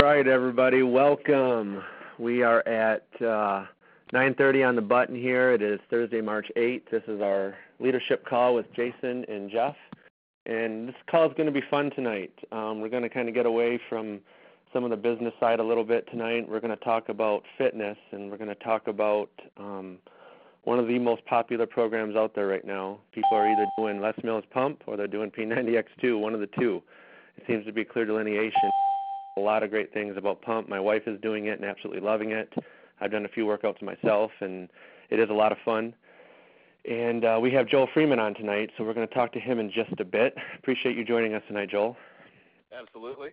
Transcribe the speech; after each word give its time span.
All 0.00 0.08
right, 0.08 0.28
everybody, 0.28 0.84
welcome. 0.84 1.82
We 2.20 2.44
are 2.44 2.60
at 2.68 3.04
uh, 3.20 3.66
9:30 4.12 4.68
on 4.68 4.76
the 4.76 4.80
button 4.80 5.16
here. 5.16 5.50
It 5.50 5.60
is 5.60 5.80
Thursday, 5.90 6.20
March 6.20 6.46
8th. 6.56 6.88
This 6.88 7.02
is 7.08 7.20
our 7.20 7.56
leadership 7.80 8.24
call 8.24 8.54
with 8.54 8.72
Jason 8.74 9.24
and 9.28 9.50
Jeff, 9.50 9.74
and 10.46 10.86
this 10.86 10.94
call 11.10 11.26
is 11.26 11.32
going 11.36 11.52
to 11.52 11.52
be 11.52 11.66
fun 11.68 11.90
tonight. 11.96 12.32
Um, 12.52 12.80
we're 12.80 12.90
going 12.90 13.02
to 13.02 13.08
kind 13.08 13.28
of 13.28 13.34
get 13.34 13.44
away 13.44 13.80
from 13.88 14.20
some 14.72 14.84
of 14.84 14.90
the 14.90 14.96
business 14.96 15.34
side 15.40 15.58
a 15.58 15.64
little 15.64 15.82
bit 15.82 16.08
tonight. 16.12 16.48
We're 16.48 16.60
going 16.60 16.78
to 16.78 16.84
talk 16.84 17.08
about 17.08 17.42
fitness, 17.58 17.98
and 18.12 18.30
we're 18.30 18.38
going 18.38 18.50
to 18.50 18.64
talk 18.64 18.86
about 18.86 19.30
um, 19.56 19.98
one 20.62 20.78
of 20.78 20.86
the 20.86 21.00
most 21.00 21.24
popular 21.26 21.66
programs 21.66 22.14
out 22.14 22.36
there 22.36 22.46
right 22.46 22.64
now. 22.64 23.00
People 23.10 23.36
are 23.36 23.50
either 23.50 23.66
doing 23.76 24.00
Les 24.00 24.14
Mills 24.22 24.44
Pump 24.52 24.84
or 24.86 24.96
they're 24.96 25.08
doing 25.08 25.32
P90X2, 25.32 26.20
one 26.20 26.34
of 26.34 26.40
the 26.40 26.48
two. 26.56 26.84
It 27.36 27.42
seems 27.48 27.66
to 27.66 27.72
be 27.72 27.84
clear 27.84 28.04
delineation. 28.04 28.70
A 29.38 29.40
lot 29.40 29.62
of 29.62 29.70
great 29.70 29.94
things 29.94 30.16
about 30.16 30.42
Pump. 30.42 30.68
My 30.68 30.80
wife 30.80 31.02
is 31.06 31.20
doing 31.20 31.46
it 31.46 31.60
and 31.60 31.64
absolutely 31.64 32.00
loving 32.00 32.32
it. 32.32 32.52
I've 33.00 33.12
done 33.12 33.24
a 33.24 33.28
few 33.28 33.46
workouts 33.46 33.80
myself, 33.80 34.32
and 34.40 34.68
it 35.10 35.20
is 35.20 35.30
a 35.30 35.32
lot 35.32 35.52
of 35.52 35.58
fun. 35.64 35.94
And 36.84 37.24
uh, 37.24 37.38
we 37.40 37.52
have 37.52 37.68
Joel 37.68 37.88
Freeman 37.94 38.18
on 38.18 38.34
tonight, 38.34 38.70
so 38.76 38.82
we're 38.82 38.94
going 38.94 39.06
to 39.06 39.14
talk 39.14 39.32
to 39.34 39.38
him 39.38 39.60
in 39.60 39.70
just 39.70 39.92
a 40.00 40.04
bit. 40.04 40.34
Appreciate 40.58 40.96
you 40.96 41.04
joining 41.04 41.34
us 41.34 41.42
tonight, 41.46 41.70
Joel. 41.70 41.96
Absolutely. 42.76 43.28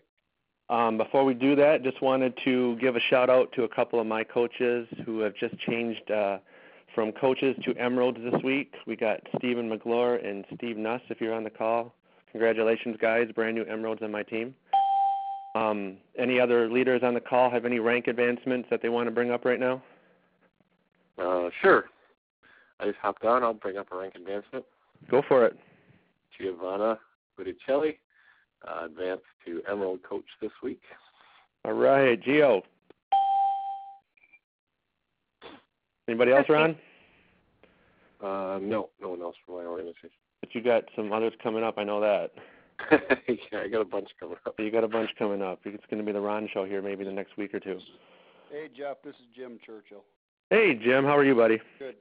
Um, 0.69 0.99
before 0.99 1.25
we 1.25 1.33
do 1.33 1.55
that, 1.55 1.81
just 1.83 2.01
wanted 2.03 2.37
to 2.43 2.75
give 2.77 2.95
a 2.95 2.99
shout 2.99 3.31
out 3.31 3.51
to 3.53 3.63
a 3.63 3.67
couple 3.67 3.99
of 3.99 4.05
my 4.05 4.23
coaches 4.23 4.87
who 5.07 5.21
have 5.21 5.33
just 5.35 5.57
changed 5.57 6.11
uh, 6.11 6.37
from 6.93 7.11
coaches 7.13 7.55
to 7.65 7.73
Emeralds 7.77 8.19
this 8.21 8.43
week. 8.43 8.75
We 8.85 8.95
got 8.95 9.21
Stephen 9.37 9.69
McGlure 9.69 10.23
and 10.23 10.45
Steve 10.55 10.77
Nuss, 10.77 11.01
if 11.09 11.19
you're 11.19 11.33
on 11.33 11.43
the 11.43 11.49
call. 11.49 11.95
Congratulations, 12.31 12.97
guys. 13.01 13.27
Brand 13.33 13.55
new 13.55 13.63
Emeralds 13.63 14.03
on 14.03 14.11
my 14.11 14.21
team. 14.21 14.53
Um, 15.55 15.95
any 16.17 16.37
other 16.37 16.69
leaders 16.69 17.01
on 17.01 17.13
the 17.13 17.21
call 17.21 17.49
have 17.49 17.65
any 17.65 17.79
rank 17.79 18.07
advancements 18.07 18.67
that 18.69 18.81
they 18.81 18.89
want 18.89 19.07
to 19.07 19.11
bring 19.11 19.31
up 19.31 19.45
right 19.45 19.59
now? 19.59 19.81
Uh, 21.17 21.49
sure. 21.61 21.85
I 22.81 22.85
just 22.85 22.97
hopped 23.01 23.23
on. 23.23 23.41
I'll 23.41 23.53
bring 23.53 23.77
up 23.77 23.87
a 23.93 23.97
rank 23.97 24.15
advancement. 24.15 24.65
Go 25.09 25.23
for 25.25 25.45
it. 25.45 25.57
Giovanna 26.37 26.99
Botticelli 27.37 27.99
uh, 28.67 28.85
advanced 28.85 29.23
to 29.45 29.61
Emerald 29.71 30.03
Coach 30.03 30.25
this 30.41 30.51
week. 30.61 30.81
All 31.63 31.71
right, 31.71 32.21
Gio. 32.21 32.61
Anybody 36.09 36.33
else, 36.33 36.45
Ron? 36.49 36.75
Uh, 38.21 38.59
no, 38.61 38.89
no 39.01 39.09
one 39.09 39.21
else 39.21 39.35
from 39.45 39.55
my 39.55 39.63
organization. 39.63 40.09
But 40.41 40.53
you 40.53 40.61
got 40.61 40.83
some 40.95 41.13
others 41.13 41.33
coming 41.41 41.63
up. 41.63 41.77
I 41.77 41.83
know 41.85 42.01
that. 42.01 42.31
yeah, 42.91 43.59
I 43.63 43.67
got 43.67 43.81
a 43.81 43.85
bunch 43.85 44.09
coming 44.19 44.37
up. 44.45 44.55
You 44.59 44.71
got 44.71 44.83
a 44.83 44.87
bunch 44.87 45.09
coming 45.17 45.41
up. 45.41 45.59
It's 45.65 45.83
going 45.89 45.99
to 45.99 46.05
be 46.05 46.11
the 46.11 46.19
Ron 46.21 46.49
show 46.53 46.65
here 46.65 46.81
maybe 46.81 47.03
the 47.03 47.11
next 47.11 47.37
week 47.37 47.53
or 47.53 47.59
two. 47.59 47.79
Hey, 48.51 48.67
Jeff. 48.75 48.97
This 49.03 49.15
is 49.15 49.25
Jim 49.35 49.59
Churchill. 49.65 50.03
Hey, 50.49 50.75
Jim. 50.75 51.03
How 51.05 51.17
are 51.17 51.23
you, 51.23 51.35
buddy? 51.35 51.59
Good. 51.79 51.95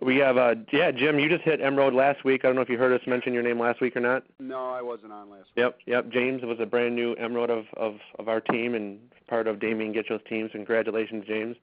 We 0.00 0.16
have, 0.18 0.36
uh, 0.36 0.54
yeah, 0.72 0.92
Jim. 0.92 1.18
You 1.18 1.28
just 1.28 1.42
hit 1.42 1.60
Emerald 1.60 1.92
last 1.92 2.24
week. 2.24 2.44
I 2.44 2.48
don't 2.48 2.54
know 2.54 2.62
if 2.62 2.68
you 2.68 2.78
heard 2.78 2.92
us 2.92 3.04
mention 3.08 3.34
your 3.34 3.42
name 3.42 3.58
last 3.58 3.80
week 3.80 3.96
or 3.96 4.00
not. 4.00 4.22
No, 4.38 4.70
I 4.70 4.80
wasn't 4.80 5.12
on 5.12 5.28
last 5.28 5.46
week. 5.56 5.56
Yep, 5.56 5.78
yep. 5.86 6.08
James 6.10 6.42
was 6.44 6.58
a 6.60 6.66
brand 6.66 6.94
new 6.94 7.14
Emerald 7.14 7.50
of 7.50 7.64
of, 7.76 7.96
of 8.20 8.28
our 8.28 8.40
team 8.40 8.76
and 8.76 9.00
part 9.26 9.48
of 9.48 9.58
Damien 9.58 9.92
Gitchell's 9.92 10.22
team. 10.28 10.48
So 10.52 10.58
congratulations, 10.58 11.24
James. 11.26 11.56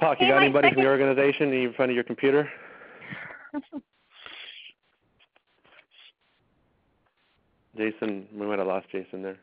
Puck, 0.00 0.18
you 0.20 0.26
Hey, 0.26 0.32
got 0.32 0.38
my 0.38 0.44
anybody 0.46 0.66
from 0.68 0.70
second- 0.72 0.82
your 0.82 0.92
organization 0.92 1.52
in 1.52 1.72
front 1.74 1.92
of 1.92 1.94
your 1.94 2.02
computer? 2.04 2.50
Jason, 7.76 8.26
we 8.34 8.46
might 8.46 8.58
have 8.58 8.68
lost 8.68 8.86
Jason 8.90 9.22
there. 9.22 9.38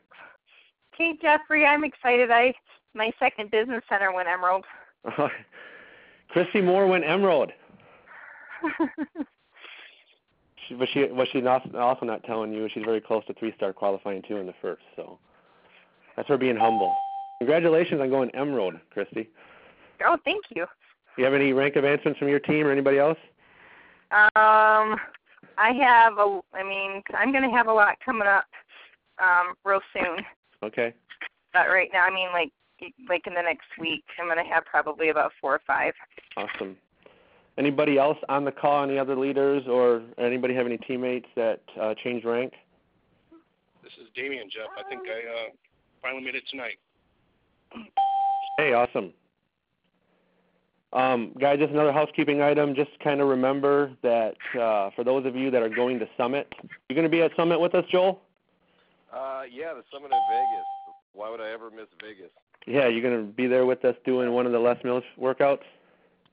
Hey 0.96 1.18
Jeffrey, 1.22 1.66
I'm 1.66 1.84
excited. 1.84 2.30
I 2.30 2.54
my 2.94 3.12
second 3.20 3.52
business 3.52 3.84
center 3.90 4.12
went 4.14 4.28
emerald. 4.28 4.66
Christy 6.30 6.62
Moore 6.62 6.88
went 6.88 7.06
Emerald. 7.06 7.52
She, 10.70 10.76
but 10.76 10.88
she 10.94 11.06
what 11.06 11.28
she's 11.32 11.44
not, 11.44 11.74
also 11.76 12.06
not 12.06 12.24
telling 12.24 12.54
you 12.54 12.70
she's 12.72 12.86
very 12.86 13.02
close 13.02 13.26
to 13.26 13.34
three 13.34 13.54
star 13.58 13.74
qualifying 13.74 14.22
too 14.22 14.38
in 14.38 14.46
the 14.46 14.54
first. 14.62 14.84
So 14.96 15.18
that's 16.16 16.30
her 16.30 16.38
being 16.38 16.56
humble. 16.56 16.96
Congratulations 17.40 18.00
on 18.00 18.10
going 18.10 18.30
Emerald, 18.36 18.76
Christy. 18.92 19.30
oh, 20.06 20.18
thank 20.24 20.46
you. 20.56 20.66
Do 21.16 21.22
you 21.22 21.26
have 21.26 21.34
any 21.34 21.54
rank 21.54 21.76
advancements 21.76 22.20
from 22.20 22.28
your 22.30 22.40
team 22.40 22.68
or 22.68 22.72
anybody 22.72 23.00
else? 23.00 23.18
Um, 24.12 24.98
I 25.60 25.74
have 25.74 26.18
a. 26.18 26.40
I 26.54 26.64
mean, 26.64 27.04
I'm 27.18 27.32
going 27.32 27.44
to 27.44 27.56
have 27.56 27.68
a 27.68 27.74
lot 27.74 27.96
coming 28.04 28.28
up 28.28 28.46
um, 29.22 29.54
real 29.66 29.82
soon. 29.94 30.26
Okay. 30.64 30.94
But 31.54 31.68
right 31.68 31.90
now, 31.92 32.04
I 32.04 32.10
mean, 32.14 32.30
like 32.34 32.52
like 33.10 33.28
in 33.28 33.34
the 33.34 33.42
next 33.42 33.68
week, 33.80 34.04
I'm 34.20 34.28
going 34.28 34.44
to 34.44 34.52
have 34.52 34.66
probably 34.66 35.10
about 35.10 35.32
four 35.42 35.56
or 35.56 35.62
five. 35.68 35.94
Awesome. 36.38 36.78
Anybody 37.58 37.98
else 37.98 38.18
on 38.30 38.46
the 38.46 38.52
call? 38.52 38.84
Any 38.84 38.98
other 38.98 39.18
leaders 39.18 39.64
or 39.68 40.02
anybody 40.18 40.54
have 40.56 40.66
any 40.66 40.78
teammates 40.78 41.28
that 41.36 41.62
uh, 41.80 41.94
changed 42.02 42.26
rank? 42.26 42.54
This 43.84 43.92
is 44.02 44.08
Damien, 44.16 44.50
Jeff. 44.50 44.70
I 44.78 44.88
think 44.88 45.02
I 45.02 45.48
uh, 45.48 45.50
finally 46.02 46.24
made 46.24 46.36
it 46.36 46.44
tonight. 46.50 46.78
Hey, 48.58 48.74
awesome. 48.74 49.12
Um, 50.92 51.34
guys, 51.40 51.60
just 51.60 51.72
another 51.72 51.92
housekeeping 51.92 52.42
item. 52.42 52.74
Just 52.74 52.92
kind 53.04 53.22
of 53.22 53.28
remember 53.28 53.92
that 54.02 54.36
uh, 54.60 54.90
for 54.96 55.04
those 55.04 55.26
of 55.26 55.36
you 55.36 55.52
that 55.52 55.62
are 55.62 55.70
going 55.70 56.00
to 56.00 56.08
Summit, 56.18 56.52
you're 56.88 56.96
going 56.96 57.04
to 57.04 57.10
be 57.12 57.22
at 57.22 57.32
Summit 57.36 57.60
with 57.60 57.76
us, 57.76 57.86
Joel. 57.92 58.22
Uh, 59.14 59.44
yeah, 59.52 59.74
the 59.74 59.84
summit 59.92 60.12
in 60.12 60.20
Vegas. 60.30 60.66
Why 61.14 61.30
would 61.30 61.42
I 61.42 61.52
ever 61.52 61.70
miss 61.70 61.88
Vegas? 62.02 62.32
Yeah, 62.68 62.88
you're 62.88 63.02
going 63.02 63.26
to 63.26 63.32
be 63.32 63.48
there 63.48 63.66
with 63.66 63.84
us 63.86 63.96
doing 64.06 64.32
one 64.32 64.46
of 64.46 64.52
the 64.52 64.60
Les 64.60 64.78
Mills 64.84 65.04
workouts. 65.20 65.62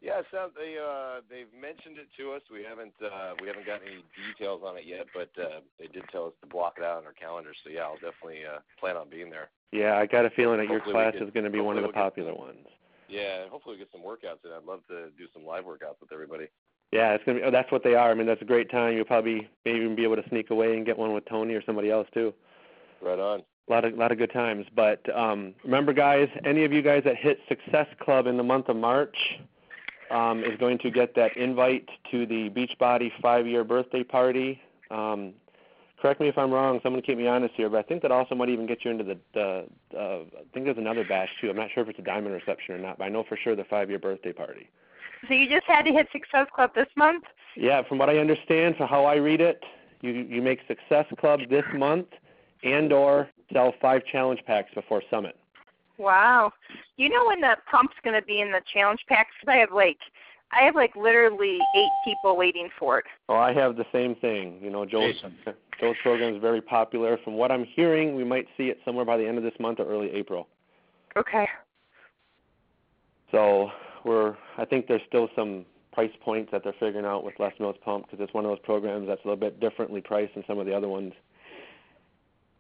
Yeah, 0.03 0.21
it 0.21 0.27
sounds 0.33 0.53
they 0.55 0.77
uh 0.79 1.21
they've 1.29 1.49
mentioned 1.59 1.97
it 1.99 2.07
to 2.21 2.33
us. 2.33 2.43
We 2.53 2.63
haven't 2.63 2.93
uh 3.03 3.33
we 3.41 3.49
haven't 3.49 3.67
got 3.67 3.81
any 3.81 4.05
details 4.29 4.61
on 4.65 4.77
it 4.77 4.85
yet, 4.87 5.07
but 5.13 5.31
uh 5.43 5.61
they 5.81 5.87
did 5.87 6.05
tell 6.13 6.27
us 6.27 6.33
to 6.43 6.47
block 6.47 6.75
it 6.77 6.85
out 6.85 6.99
on 6.99 7.07
our 7.07 7.15
calendar. 7.15 7.53
So 7.65 7.71
yeah, 7.71 7.81
I'll 7.89 7.95
definitely 7.95 8.45
uh 8.45 8.61
plan 8.79 8.97
on 8.97 9.09
being 9.09 9.31
there. 9.31 9.49
Yeah, 9.73 9.97
I 9.97 10.05
got 10.07 10.27
a 10.27 10.31
feeling 10.31 10.59
that 10.59 10.69
your 10.69 10.79
Hopefully 10.79 10.95
we 10.95 11.01
class 11.03 11.13
get- 11.15 11.23
is 11.23 11.31
going 11.33 11.45
to 11.45 11.51
be 11.51 11.61
one 11.61 11.77
of 11.79 11.83
the 11.83 11.89
we'll 11.89 11.95
popular 11.95 12.33
some- 12.33 12.39
ones. 12.47 12.67
Yeah, 13.09 13.43
and 13.43 13.51
hopefully 13.51 13.77
we 13.77 13.79
get 13.79 13.93
some 13.93 14.03
workouts 14.03 14.45
in. 14.45 14.53
I'd 14.53 14.65
love 14.65 14.81
to 14.89 15.11
do 15.17 15.27
some 15.33 15.45
live 15.45 15.65
workouts 15.65 16.01
with 16.01 16.13
everybody. 16.13 16.49
Yeah, 16.93 17.15
it's 17.15 17.25
gonna 17.25 17.39
be. 17.39 17.45
Oh, 17.45 17.51
that's 17.51 17.71
what 17.73 17.83
they 17.83 17.95
are. 17.95 18.11
I 18.11 18.15
mean, 18.15 18.27
that's 18.27 18.43
a 18.43 18.47
great 18.47 18.71
time. 18.71 18.95
You'll 18.95 19.05
probably 19.05 19.49
maybe 19.65 19.81
even 19.81 19.97
be 19.97 20.05
able 20.05 20.17
to 20.17 20.29
sneak 20.29 20.51
away 20.51 20.77
and 20.77 20.87
get 20.87 20.97
one 20.97 21.13
with 21.13 21.25
Tony 21.29 21.55
or 21.55 21.63
somebody 21.65 21.91
else 21.91 22.07
too. 22.15 22.33
Right 23.03 23.19
on. 23.19 23.43
A 23.69 23.73
lot 23.73 23.85
of 23.85 23.95
lot 23.95 24.13
of 24.13 24.19
good 24.19 24.33
times. 24.33 24.67
But 24.75 25.03
um, 25.17 25.55
remember, 25.65 25.93
guys, 25.93 26.29
any 26.45 26.65
of 26.65 26.73
you 26.73 26.83
guys 26.83 27.03
that 27.05 27.17
hit 27.17 27.41
Success 27.49 27.89
Club 28.01 28.27
in 28.27 28.37
the 28.37 28.43
month 28.45 28.69
of 28.69 28.77
March 28.77 29.17
um, 30.11 30.45
is 30.45 30.57
going 30.59 30.79
to 30.79 30.91
get 30.91 31.15
that 31.17 31.37
invite 31.37 31.89
to 32.13 32.27
the 32.27 32.51
Beachbody 32.51 33.11
five-year 33.21 33.65
birthday 33.65 34.05
party. 34.05 34.61
Um, 34.91 35.33
correct 36.01 36.21
me 36.21 36.29
if 36.29 36.39
I'm 36.39 36.51
wrong. 36.51 36.81
Someone 36.83 37.03
keep 37.03 37.19
me 37.19 37.27
honest 37.27 37.55
here, 37.57 37.69
but 37.69 37.79
I 37.79 37.83
think 37.83 38.03
that 38.03 38.11
also 38.11 38.35
might 38.35 38.49
even 38.49 38.67
get 38.67 38.85
you 38.85 38.91
into 38.91 39.05
the. 39.05 39.19
the 39.35 39.67
uh, 39.97 40.21
I 40.39 40.45
think 40.53 40.67
there's 40.67 40.79
another 40.79 41.05
bash 41.05 41.29
too. 41.41 41.51
I'm 41.51 41.57
not 41.57 41.71
sure 41.73 41.83
if 41.83 41.89
it's 41.89 41.99
a 41.99 42.03
diamond 42.03 42.35
reception 42.35 42.75
or 42.75 42.79
not, 42.79 42.99
but 42.99 43.05
I 43.05 43.09
know 43.09 43.25
for 43.29 43.37
sure 43.37 43.57
the 43.57 43.65
five-year 43.65 43.99
birthday 43.99 44.33
party. 44.33 44.69
So 45.29 45.35
you 45.35 45.49
just 45.49 45.67
had 45.67 45.83
to 45.83 45.93
hit 45.93 46.09
Success 46.13 46.47
Club 46.55 46.71
this 46.75 46.89
month. 46.97 47.25
Yeah, 47.57 47.83
from 47.89 47.99
what 47.99 48.11
I 48.11 48.19
understand, 48.19 48.77
for 48.77 48.87
how 48.87 49.05
I 49.05 49.17
read 49.17 49.41
it, 49.41 49.63
you 50.03 50.11
you 50.11 50.43
make 50.43 50.61
Success 50.69 51.07
Club 51.19 51.41
this 51.49 51.65
month, 51.75 52.09
and 52.63 52.93
or 52.93 53.29
sell 53.53 53.73
five 53.81 54.03
challenge 54.11 54.41
packs 54.47 54.73
before 54.75 55.03
Summit. 55.11 55.37
Wow. 55.99 56.53
You 56.97 57.09
know 57.09 57.27
when 57.27 57.41
the 57.41 57.57
pump's 57.71 57.95
going 58.05 58.21
to 58.21 58.27
be 58.27 58.41
in 58.41 58.53
the 58.53 58.61
challenge 58.73 59.01
packs? 59.09 59.31
I 59.47 59.57
have 59.57 59.73
like, 59.73 59.99
I 60.53 60.63
have 60.63 60.75
like 60.75 60.95
literally 60.97 61.59
eight 61.77 61.91
people 62.05 62.37
waiting 62.37 62.69
for 62.79 62.99
it. 62.99 63.05
Oh, 63.29 63.37
I 63.37 63.53
have 63.53 63.77
the 63.77 63.87
same 63.93 64.15
thing. 64.17 64.59
You 64.63 64.71
know, 64.71 64.85
Joel's 64.85 65.15
Jason. 65.15 65.35
Joel's 65.81 65.97
program 66.03 66.35
is 66.35 66.41
very 66.41 66.61
popular. 66.61 67.19
From 67.25 67.35
what 67.35 67.51
I'm 67.51 67.65
hearing, 67.65 68.15
we 68.15 68.25
might 68.25 68.47
see 68.57 68.65
it 68.65 68.79
somewhere 68.85 69.05
by 69.05 69.17
the 69.17 69.27
end 69.27 69.39
of 69.39 69.45
this 69.45 69.55
month 69.61 69.81
or 69.81 69.87
early 69.87 70.11
April. 70.11 70.49
Okay. 71.17 71.47
So 73.31 73.71
we're. 74.05 74.37
I 74.57 74.65
think 74.65 74.87
there's 74.87 75.03
still 75.09 75.29
some 75.35 75.67
price 75.93 76.13
points 76.23 76.53
that 76.53 76.63
they're 76.63 76.75
figuring 76.79 77.07
out 77.07 77.25
with 77.25 77.35
Les 77.39 77.53
Mills 77.59 77.77
Pump 77.83 78.05
because 78.05 78.23
it's 78.23 78.33
one 78.35 78.45
of 78.45 78.51
those 78.51 78.61
programs 78.63 79.09
that's 79.09 79.25
a 79.25 79.29
little 79.29 79.41
bit 79.41 79.61
differently 79.61 80.01
priced 80.01 80.35
than 80.35 80.45
some 80.47 80.59
of 80.59 80.67
the 80.67 80.75
other 80.75 80.89
ones 80.89 81.13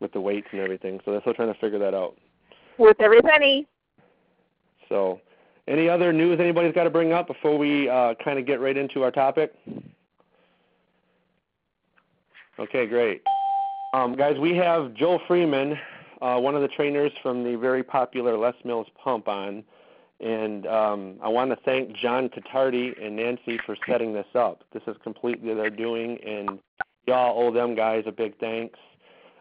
with 0.00 0.12
the 0.12 0.20
weights 0.20 0.48
and 0.52 0.60
everything. 0.60 1.00
So 1.04 1.12
they're 1.12 1.20
still 1.20 1.34
trying 1.34 1.52
to 1.52 1.60
figure 1.60 1.78
that 1.78 1.94
out. 1.94 2.16
Worth 2.78 3.00
every 3.00 3.20
penny. 3.22 3.66
So, 4.88 5.20
any 5.68 5.88
other 5.88 6.12
news 6.12 6.40
anybody's 6.40 6.74
got 6.74 6.84
to 6.84 6.90
bring 6.90 7.12
up 7.12 7.26
before 7.26 7.56
we 7.58 7.88
uh, 7.88 8.14
kind 8.24 8.38
of 8.38 8.46
get 8.46 8.60
right 8.60 8.76
into 8.76 9.02
our 9.02 9.10
topic? 9.10 9.54
Okay, 12.58 12.86
great. 12.86 13.22
Um, 13.92 14.14
guys, 14.16 14.38
we 14.38 14.56
have 14.56 14.94
Joel 14.94 15.20
Freeman, 15.26 15.78
uh, 16.22 16.38
one 16.38 16.54
of 16.54 16.62
the 16.62 16.68
trainers 16.68 17.12
from 17.22 17.44
the 17.44 17.56
very 17.56 17.82
popular 17.82 18.36
Les 18.36 18.54
Mills 18.64 18.86
Pump 19.02 19.28
on. 19.28 19.64
And 20.20 20.66
um, 20.66 21.16
I 21.22 21.28
want 21.28 21.50
to 21.50 21.56
thank 21.64 21.94
John 21.94 22.30
Tatardi 22.30 22.92
and 23.04 23.16
Nancy 23.16 23.58
for 23.66 23.76
setting 23.86 24.14
this 24.14 24.26
up. 24.34 24.64
This 24.72 24.82
is 24.86 24.96
completely 25.02 25.52
their 25.52 25.68
doing, 25.68 26.18
and 26.24 26.58
y'all 27.06 27.38
owe 27.38 27.52
them 27.52 27.74
guys 27.74 28.04
a 28.06 28.12
big 28.12 28.38
thanks. 28.38 28.78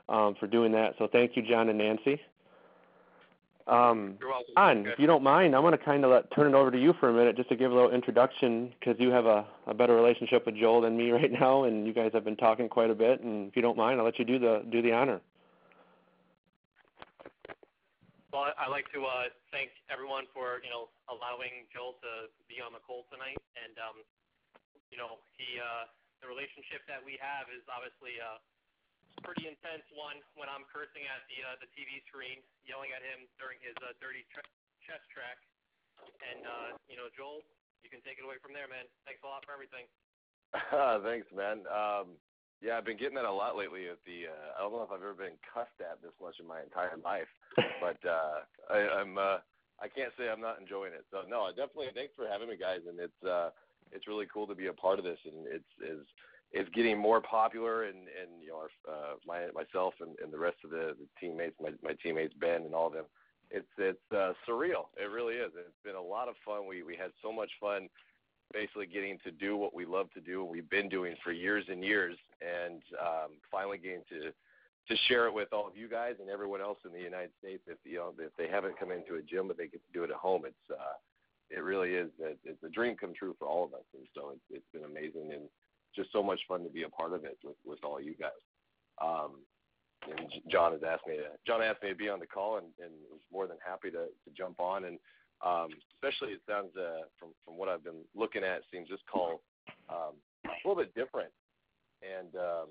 um, 0.09 0.35
for 0.39 0.47
doing 0.47 0.71
that. 0.73 0.95
So 0.97 1.07
thank 1.11 1.35
you, 1.35 1.41
John 1.41 1.69
and 1.69 1.77
Nancy. 1.77 2.19
Um, 3.67 4.17
You're 4.19 4.29
welcome. 4.29 4.53
John, 4.55 4.77
Okay. 4.85 4.89
if 4.93 4.99
you 4.99 5.07
don't 5.07 5.23
mind, 5.23 5.55
I'm 5.55 5.63
going 5.65 5.73
to 5.77 5.81
kind 5.83 6.05
of 6.05 6.13
turn 6.37 6.53
it 6.53 6.55
over 6.55 6.69
to 6.69 6.77
you 6.77 6.93
for 6.99 7.09
a 7.09 7.13
minute 7.13 7.35
just 7.35 7.49
to 7.49 7.55
give 7.55 7.71
a 7.71 7.75
little 7.75 7.89
introduction 7.89 8.69
because 8.77 8.93
you 8.99 9.09
have 9.09 9.25
a, 9.25 9.45
a 9.65 9.73
better 9.73 9.95
relationship 9.95 10.45
with 10.45 10.55
Joel 10.55 10.81
than 10.81 10.95
me 10.95 11.09
right 11.17 11.31
now, 11.31 11.63
and 11.65 11.87
you 11.87 11.93
guys 11.93 12.11
have 12.13 12.23
been 12.23 12.37
talking 12.37 12.69
quite 12.69 12.91
a 12.91 12.95
bit. 12.95 13.21
And 13.21 13.49
if 13.49 13.55
you 13.55 13.63
don't 13.63 13.77
mind, 13.77 13.97
I'll 13.99 14.05
let 14.05 14.19
you 14.19 14.25
do 14.25 14.37
the 14.37 14.63
do 14.69 14.81
the 14.81 14.93
honor. 14.93 15.19
Well, 18.31 18.51
I- 18.53 18.67
I'd 18.67 18.69
like 18.69 18.85
to 18.93 19.01
uh, 19.05 19.33
thank 19.49 19.71
everyone 19.89 20.25
for 20.29 20.61
you 20.61 20.69
know 20.69 20.93
allowing 21.09 21.65
Joel 21.73 21.97
to 22.05 22.29
be 22.45 22.61
on 22.61 22.69
the 22.69 22.83
call 22.85 23.09
tonight, 23.09 23.41
and 23.57 23.73
um, 23.81 23.97
you 24.93 24.97
know 25.01 25.17
he 25.41 25.57
uh, 25.57 25.89
the 26.21 26.29
relationship 26.29 26.85
that 26.85 27.01
we 27.01 27.17
have 27.17 27.49
is 27.49 27.65
obviously 27.65 28.21
a 28.21 28.37
pretty 29.25 29.49
intense 29.49 29.83
one. 29.97 30.21
When 30.37 30.47
I'm 30.47 30.63
cursing 30.69 31.03
at 31.09 31.25
the 31.27 31.41
uh, 31.41 31.57
the 31.57 31.69
TV 31.73 31.99
screen, 32.05 32.45
yelling 32.63 32.93
at 32.93 33.01
him 33.01 33.25
during 33.41 33.57
his 33.65 33.73
uh, 33.81 33.97
dirty 33.97 34.23
tr- 34.29 34.45
chest 34.85 35.03
track, 35.09 35.41
and 36.21 36.45
uh, 36.45 36.69
you 36.85 36.95
know 36.95 37.09
Joel, 37.17 37.41
you 37.81 37.89
can 37.89 37.99
take 38.05 38.21
it 38.21 38.23
away 38.23 38.37
from 38.39 38.53
there, 38.53 38.69
man. 38.69 38.85
Thanks 39.09 39.25
a 39.25 39.27
lot 39.27 39.41
for 39.43 39.51
everything. 39.57 39.89
Thanks, 41.03 41.27
man. 41.33 41.65
Um, 41.67 42.15
yeah, 42.61 42.77
I've 42.77 42.87
been 42.87 42.97
getting 42.97 43.17
that 43.19 43.27
a 43.27 43.33
lot 43.33 43.57
lately. 43.57 43.89
At 43.89 43.99
the 44.05 44.31
uh, 44.31 44.55
I 44.55 44.63
don't 44.63 44.71
know 44.71 44.85
if 44.85 44.93
I've 44.93 45.03
ever 45.03 45.17
been 45.17 45.41
cussed 45.41 45.81
at 45.81 45.99
this 45.99 46.15
much 46.21 46.37
in 46.39 46.47
my 46.47 46.61
entire 46.61 46.95
life, 47.01 47.29
but 47.83 47.99
uh, 48.05 48.45
I, 48.69 49.01
I'm 49.01 49.17
uh, 49.17 49.41
I 49.81 49.89
can't 49.91 50.13
say 50.15 50.29
I'm 50.29 50.41
not 50.41 50.61
enjoying 50.61 50.93
it. 50.93 51.03
So 51.11 51.25
no, 51.27 51.49
I 51.49 51.51
definitely 51.51 51.91
thanks 51.91 52.15
for 52.15 52.29
having 52.29 52.47
me, 52.47 52.55
guys. 52.55 52.85
And 52.87 53.01
it's 53.01 53.21
uh, 53.25 53.51
it's 53.91 54.07
really 54.07 54.25
cool 54.31 54.47
to 54.47 54.55
be 54.55 54.67
a 54.67 54.73
part 54.73 54.99
of 54.99 55.05
this, 55.05 55.19
and 55.25 55.45
it's 55.49 55.71
is 55.83 56.05
it's 56.55 56.69
getting 56.69 56.97
more 56.97 57.21
popular. 57.21 57.83
And 57.83 57.97
and 57.97 58.41
you 58.41 58.49
know, 58.49 58.63
our, 58.63 58.71
uh, 58.91 59.13
my 59.27 59.47
myself 59.53 59.93
and, 59.99 60.17
and 60.23 60.31
the 60.31 60.39
rest 60.39 60.57
of 60.63 60.71
the, 60.71 60.95
the 60.97 61.07
teammates, 61.19 61.55
my 61.61 61.71
my 61.83 61.93
teammates 62.01 62.33
Ben 62.39 62.63
and 62.63 62.73
all 62.73 62.87
of 62.87 62.93
them. 62.93 63.05
It's 63.51 63.67
it's 63.77 64.11
uh, 64.11 64.33
surreal. 64.47 64.87
It 64.97 65.11
really 65.11 65.35
is. 65.35 65.51
It's 65.55 65.83
been 65.83 65.95
a 65.95 66.01
lot 66.01 66.29
of 66.29 66.35
fun. 66.43 66.65
We 66.67 66.81
we 66.81 66.95
had 66.95 67.11
so 67.21 67.31
much 67.31 67.51
fun 67.59 67.89
basically 68.53 68.85
getting 68.85 69.17
to 69.23 69.31
do 69.31 69.57
what 69.57 69.73
we 69.73 69.85
love 69.85 70.11
to 70.13 70.21
do 70.21 70.41
and 70.41 70.51
we've 70.51 70.69
been 70.69 70.87
doing 70.87 71.15
for 71.23 71.31
years 71.31 71.65
and 71.69 71.83
years 71.83 72.15
and 72.41 72.81
um, 73.01 73.31
finally 73.51 73.77
getting 73.77 74.03
to 74.09 74.31
to 74.87 74.95
share 75.07 75.25
it 75.25 75.33
with 75.33 75.51
all 75.51 75.67
of 75.67 75.75
you 75.75 75.89
guys 75.89 76.13
and 76.21 76.29
everyone 76.29 76.61
else 76.61 76.77
in 76.85 76.93
the 76.93 77.01
United 77.01 77.31
States 77.39 77.63
if 77.65 77.77
you 77.83 77.97
know 77.97 78.13
if 78.19 78.31
they 78.37 78.47
haven't 78.47 78.79
come 78.79 78.91
into 78.91 79.15
a 79.15 79.21
gym 79.21 79.47
but 79.47 79.57
they 79.57 79.67
get 79.67 79.81
to 79.85 79.93
do 79.93 80.03
it 80.03 80.11
at 80.11 80.15
home 80.15 80.43
it's 80.45 80.65
uh 80.71 80.93
it 81.49 81.63
really 81.63 81.95
is 81.95 82.09
it, 82.19 82.37
it's 82.45 82.63
a 82.63 82.69
dream 82.69 82.95
come 82.95 83.13
true 83.17 83.35
for 83.39 83.47
all 83.47 83.63
of 83.63 83.73
us 83.73 83.87
and 83.97 84.05
so 84.13 84.29
it's 84.29 84.45
it's 84.51 84.71
been 84.71 84.85
amazing 84.85 85.33
and 85.33 85.49
just 85.95 86.11
so 86.11 86.21
much 86.21 86.39
fun 86.47 86.63
to 86.63 86.69
be 86.69 86.83
a 86.83 86.89
part 86.89 87.13
of 87.13 87.23
it 87.25 87.37
with 87.43 87.57
with 87.65 87.79
all 87.83 88.01
you 88.01 88.15
guys 88.15 88.31
um 89.01 89.39
and 90.07 90.29
John 90.51 90.71
has 90.73 90.81
asked 90.87 91.07
me 91.07 91.15
to 91.15 91.23
John 91.47 91.61
asked 91.61 91.81
me 91.81 91.89
to 91.89 91.95
be 91.95 92.09
on 92.09 92.19
the 92.19 92.27
call 92.27 92.57
and, 92.57 92.67
and 92.83 92.91
was 93.09 93.21
more 93.31 93.47
than 93.47 93.57
happy 93.65 93.89
to, 93.91 94.05
to 94.05 94.29
jump 94.37 94.59
on 94.59 94.85
and 94.85 94.99
um, 95.43 95.69
especially 95.95 96.33
it 96.33 96.41
sounds 96.47 96.71
uh, 96.77 97.09
from 97.19 97.29
from 97.43 97.57
what 97.57 97.67
I've 97.67 97.83
been 97.83 98.05
looking 98.15 98.43
at, 98.43 98.61
seems 98.71 98.89
this 98.89 99.03
call 99.11 99.41
um, 99.89 100.15
a 100.45 100.55
little 100.63 100.81
bit 100.81 100.95
different, 100.95 101.31
and 102.01 102.33
um, 102.35 102.69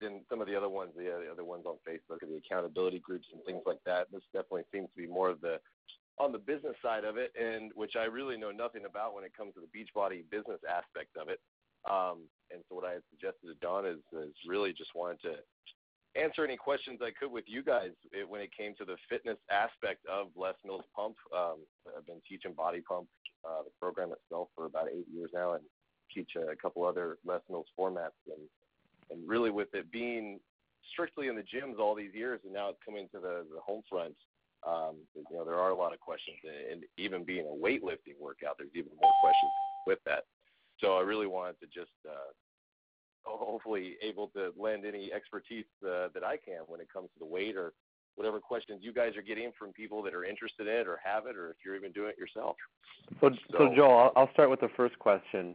than 0.00 0.20
some 0.30 0.40
of 0.40 0.46
the 0.46 0.56
other 0.56 0.68
ones, 0.68 0.92
the, 0.96 1.04
the 1.04 1.30
other 1.30 1.44
ones 1.44 1.64
on 1.66 1.76
Facebook, 1.86 2.22
and 2.22 2.30
the 2.30 2.38
accountability 2.38 3.00
groups 3.00 3.26
and 3.32 3.42
things 3.44 3.62
like 3.66 3.82
that. 3.84 4.06
This 4.12 4.22
definitely 4.32 4.64
seems 4.72 4.88
to 4.94 5.02
be 5.02 5.08
more 5.08 5.30
of 5.30 5.40
the 5.40 5.58
on 6.18 6.32
the 6.32 6.38
business 6.38 6.76
side 6.82 7.04
of 7.04 7.16
it, 7.16 7.32
and 7.38 7.72
which 7.74 7.96
I 7.96 8.04
really 8.04 8.36
know 8.36 8.50
nothing 8.50 8.84
about 8.86 9.14
when 9.14 9.24
it 9.24 9.36
comes 9.36 9.54
to 9.54 9.60
the 9.60 9.72
Beachbody 9.72 10.22
business 10.30 10.60
aspect 10.68 11.16
of 11.20 11.28
it. 11.28 11.40
Um, 11.88 12.28
and 12.50 12.62
so 12.68 12.74
what 12.74 12.84
I 12.84 12.92
had 12.92 13.02
suggested 13.10 13.46
to 13.46 13.54
Don 13.60 13.86
is, 13.86 14.02
is 14.12 14.34
really 14.46 14.72
just 14.72 14.90
wanted 14.94 15.22
to 15.22 15.34
answer 16.16 16.44
any 16.44 16.56
questions 16.56 16.98
I 17.02 17.10
could 17.18 17.30
with 17.30 17.44
you 17.46 17.62
guys 17.62 17.92
it, 18.12 18.28
when 18.28 18.40
it 18.40 18.50
came 18.56 18.74
to 18.78 18.84
the 18.84 18.96
fitness 19.08 19.38
aspect 19.50 20.04
of 20.10 20.28
Les 20.36 20.54
Mills 20.64 20.84
Pump. 20.94 21.16
Um, 21.34 21.58
I've 21.96 22.06
been 22.06 22.20
teaching 22.28 22.52
Body 22.52 22.80
Pump, 22.80 23.06
uh, 23.44 23.62
the 23.62 23.70
program 23.80 24.10
itself, 24.12 24.48
for 24.56 24.66
about 24.66 24.88
eight 24.88 25.06
years 25.12 25.30
now, 25.32 25.54
and 25.54 25.62
teach 26.12 26.30
a 26.36 26.56
couple 26.56 26.84
other 26.84 27.18
Les 27.24 27.40
Mills 27.48 27.66
formats. 27.78 28.18
And 28.26 28.42
and 29.10 29.28
really, 29.28 29.50
with 29.50 29.74
it 29.74 29.90
being 29.90 30.38
strictly 30.92 31.28
in 31.28 31.36
the 31.36 31.42
gyms 31.42 31.78
all 31.78 31.94
these 31.94 32.14
years, 32.14 32.40
and 32.44 32.52
now 32.52 32.68
it's 32.70 32.78
coming 32.84 33.08
to 33.12 33.20
the, 33.20 33.44
the 33.52 33.60
home 33.60 33.82
front, 33.88 34.14
um, 34.66 34.96
you 35.14 35.36
know, 35.36 35.44
there 35.44 35.56
are 35.56 35.70
a 35.70 35.74
lot 35.74 35.92
of 35.92 36.00
questions. 36.00 36.36
And, 36.44 36.72
and 36.72 36.82
even 36.96 37.24
being 37.24 37.46
a 37.46 37.66
weightlifting 37.66 38.18
workout, 38.20 38.56
there's 38.58 38.70
even 38.74 38.92
more 39.00 39.12
questions 39.20 39.52
with 39.86 39.98
that. 40.06 40.24
So 40.80 40.96
I 40.96 41.02
really 41.02 41.26
wanted 41.26 41.60
to 41.60 41.66
just 41.66 41.90
uh, 42.08 42.32
hopefully 43.24 43.96
able 44.02 44.28
to 44.28 44.52
lend 44.58 44.84
any 44.84 45.12
expertise 45.12 45.66
uh, 45.84 46.08
that 46.14 46.24
I 46.24 46.36
can 46.36 46.60
when 46.66 46.80
it 46.80 46.88
comes 46.92 47.08
to 47.14 47.18
the 47.18 47.26
weight 47.26 47.56
or 47.56 47.72
whatever 48.16 48.40
questions 48.40 48.80
you 48.82 48.92
guys 48.92 49.16
are 49.16 49.22
getting 49.22 49.52
from 49.58 49.72
people 49.72 50.02
that 50.02 50.14
are 50.14 50.24
interested 50.24 50.66
in 50.66 50.74
it 50.74 50.86
or 50.86 50.98
have 51.02 51.26
it, 51.26 51.36
or 51.36 51.50
if 51.50 51.56
you're 51.64 51.76
even 51.76 51.92
doing 51.92 52.10
it 52.10 52.18
yourself. 52.18 52.56
So, 53.20 53.30
so 53.52 53.58
So- 53.58 53.74
Joel, 53.74 53.98
I'll, 53.98 54.12
I'll 54.16 54.32
start 54.32 54.50
with 54.50 54.60
the 54.60 54.70
first 54.76 54.98
question. 54.98 55.54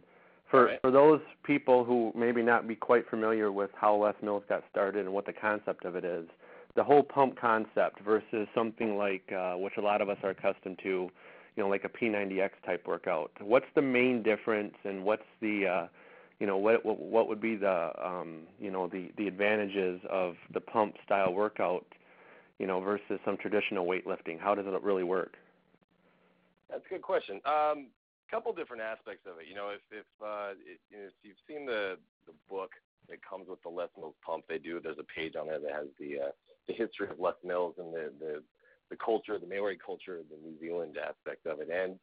For 0.51 0.65
right. 0.65 0.81
for 0.81 0.91
those 0.91 1.21
people 1.43 1.83
who 1.83 2.11
maybe 2.15 2.43
not 2.43 2.67
be 2.67 2.75
quite 2.75 3.09
familiar 3.09 3.51
with 3.51 3.71
how 3.73 3.95
Les 3.95 4.13
Mills 4.21 4.43
got 4.47 4.63
started 4.69 5.05
and 5.05 5.13
what 5.13 5.25
the 5.25 5.33
concept 5.33 5.85
of 5.85 5.95
it 5.95 6.05
is, 6.05 6.27
the 6.75 6.83
whole 6.83 7.01
pump 7.01 7.39
concept 7.39 7.99
versus 8.01 8.47
something 8.53 8.95
like 8.95 9.23
uh, 9.31 9.53
which 9.55 9.73
a 9.77 9.81
lot 9.81 10.01
of 10.01 10.09
us 10.09 10.17
are 10.21 10.29
accustomed 10.29 10.79
to, 10.83 11.09
you 11.55 11.63
know, 11.63 11.69
like 11.69 11.83
a 11.85 11.89
P90X 11.89 12.51
type 12.65 12.85
workout. 12.87 13.31
What's 13.39 13.65
the 13.75 13.81
main 13.81 14.23
difference, 14.23 14.75
and 14.83 15.03
what's 15.03 15.23
the 15.41 15.67
uh, 15.67 15.87
you 16.39 16.47
know 16.47 16.57
what 16.57 16.85
what, 16.85 16.99
what 16.99 17.27
would 17.27 17.41
be 17.41 17.55
the 17.55 17.91
um, 18.03 18.41
you 18.59 18.71
know 18.71 18.87
the 18.87 19.11
the 19.17 19.27
advantages 19.27 20.01
of 20.09 20.35
the 20.53 20.61
pump 20.61 20.95
style 21.05 21.33
workout, 21.33 21.85
you 22.59 22.67
know, 22.67 22.81
versus 22.81 23.19
some 23.23 23.37
traditional 23.37 23.85
weightlifting? 23.85 24.39
How 24.39 24.55
does 24.55 24.65
it 24.67 24.83
really 24.83 25.03
work? 25.03 25.33
That's 26.69 26.83
a 26.85 26.93
good 26.95 27.01
question. 27.01 27.39
Um, 27.45 27.87
couple 28.29 28.51
different 28.53 28.81
aspects 28.81 29.25
of 29.29 29.39
it. 29.39 29.47
You 29.47 29.55
know, 29.55 29.69
if 29.69 29.81
if 29.91 30.05
uh, 30.21 30.57
it, 30.65 30.79
you 30.89 30.97
know, 30.97 31.05
if 31.05 31.13
you've 31.23 31.41
seen 31.47 31.65
the 31.65 31.97
the 32.27 32.33
book 32.49 32.71
that 33.09 33.23
comes 33.23 33.47
with 33.47 33.61
the 33.63 33.69
Les 33.69 33.89
Mills 33.97 34.15
pump, 34.25 34.45
they 34.49 34.57
do. 34.57 34.79
There's 34.81 34.99
a 34.99 35.07
page 35.07 35.35
on 35.35 35.47
there 35.47 35.59
that 35.59 35.71
has 35.71 35.87
the 35.99 36.29
uh, 36.29 36.31
the 36.67 36.73
history 36.73 37.07
of 37.09 37.19
Les 37.19 37.37
Mills 37.43 37.75
and 37.77 37.93
the 37.93 38.11
the 38.19 38.43
the 38.89 38.95
culture, 38.97 39.37
the 39.39 39.47
Maori 39.47 39.77
culture, 39.83 40.21
the 40.29 40.37
New 40.37 40.59
Zealand 40.59 40.97
aspect 40.97 41.45
of 41.45 41.59
it, 41.59 41.69
and 41.69 41.97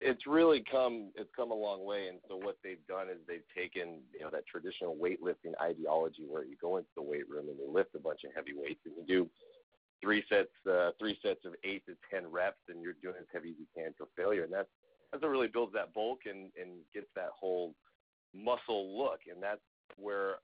it's 0.00 0.26
really 0.26 0.64
come 0.70 1.10
it's 1.14 1.30
come 1.36 1.50
a 1.50 1.54
long 1.54 1.84
way. 1.84 2.08
And 2.08 2.18
so 2.28 2.36
what 2.36 2.58
they've 2.64 2.84
done 2.88 3.08
is 3.08 3.18
they've 3.28 3.46
taken 3.56 4.00
you 4.12 4.20
know 4.20 4.30
that 4.30 4.46
traditional 4.46 4.96
weightlifting 4.96 5.52
ideology 5.62 6.24
where 6.28 6.44
you 6.44 6.56
go 6.60 6.78
into 6.78 6.88
the 6.96 7.02
weight 7.02 7.28
room 7.28 7.48
and 7.48 7.58
you 7.58 7.70
lift 7.70 7.94
a 7.94 7.98
bunch 7.98 8.20
of 8.24 8.30
heavy 8.34 8.52
weights 8.54 8.80
and 8.86 8.94
you 8.96 9.04
do 9.06 9.30
three 10.02 10.24
sets 10.28 10.48
uh, 10.70 10.90
three 10.98 11.18
sets 11.22 11.44
of 11.44 11.54
eight 11.64 11.84
to 11.86 11.94
ten 12.10 12.30
reps 12.30 12.60
and 12.68 12.82
you're 12.82 12.96
doing 13.02 13.16
as 13.20 13.26
heavy 13.32 13.50
as 13.50 13.56
you 13.58 13.66
can 13.74 13.86
until 13.86 14.08
failure. 14.16 14.44
And 14.44 14.52
that's 14.52 14.68
that's 15.12 15.22
what 15.22 15.30
really 15.30 15.48
builds 15.48 15.72
that 15.74 15.92
bulk 15.92 16.20
and 16.26 16.50
and 16.60 16.70
gets 16.94 17.08
that 17.14 17.30
whole 17.38 17.74
muscle 18.34 18.98
look. 18.98 19.20
And 19.30 19.42
that's 19.42 19.60
where 19.96 20.36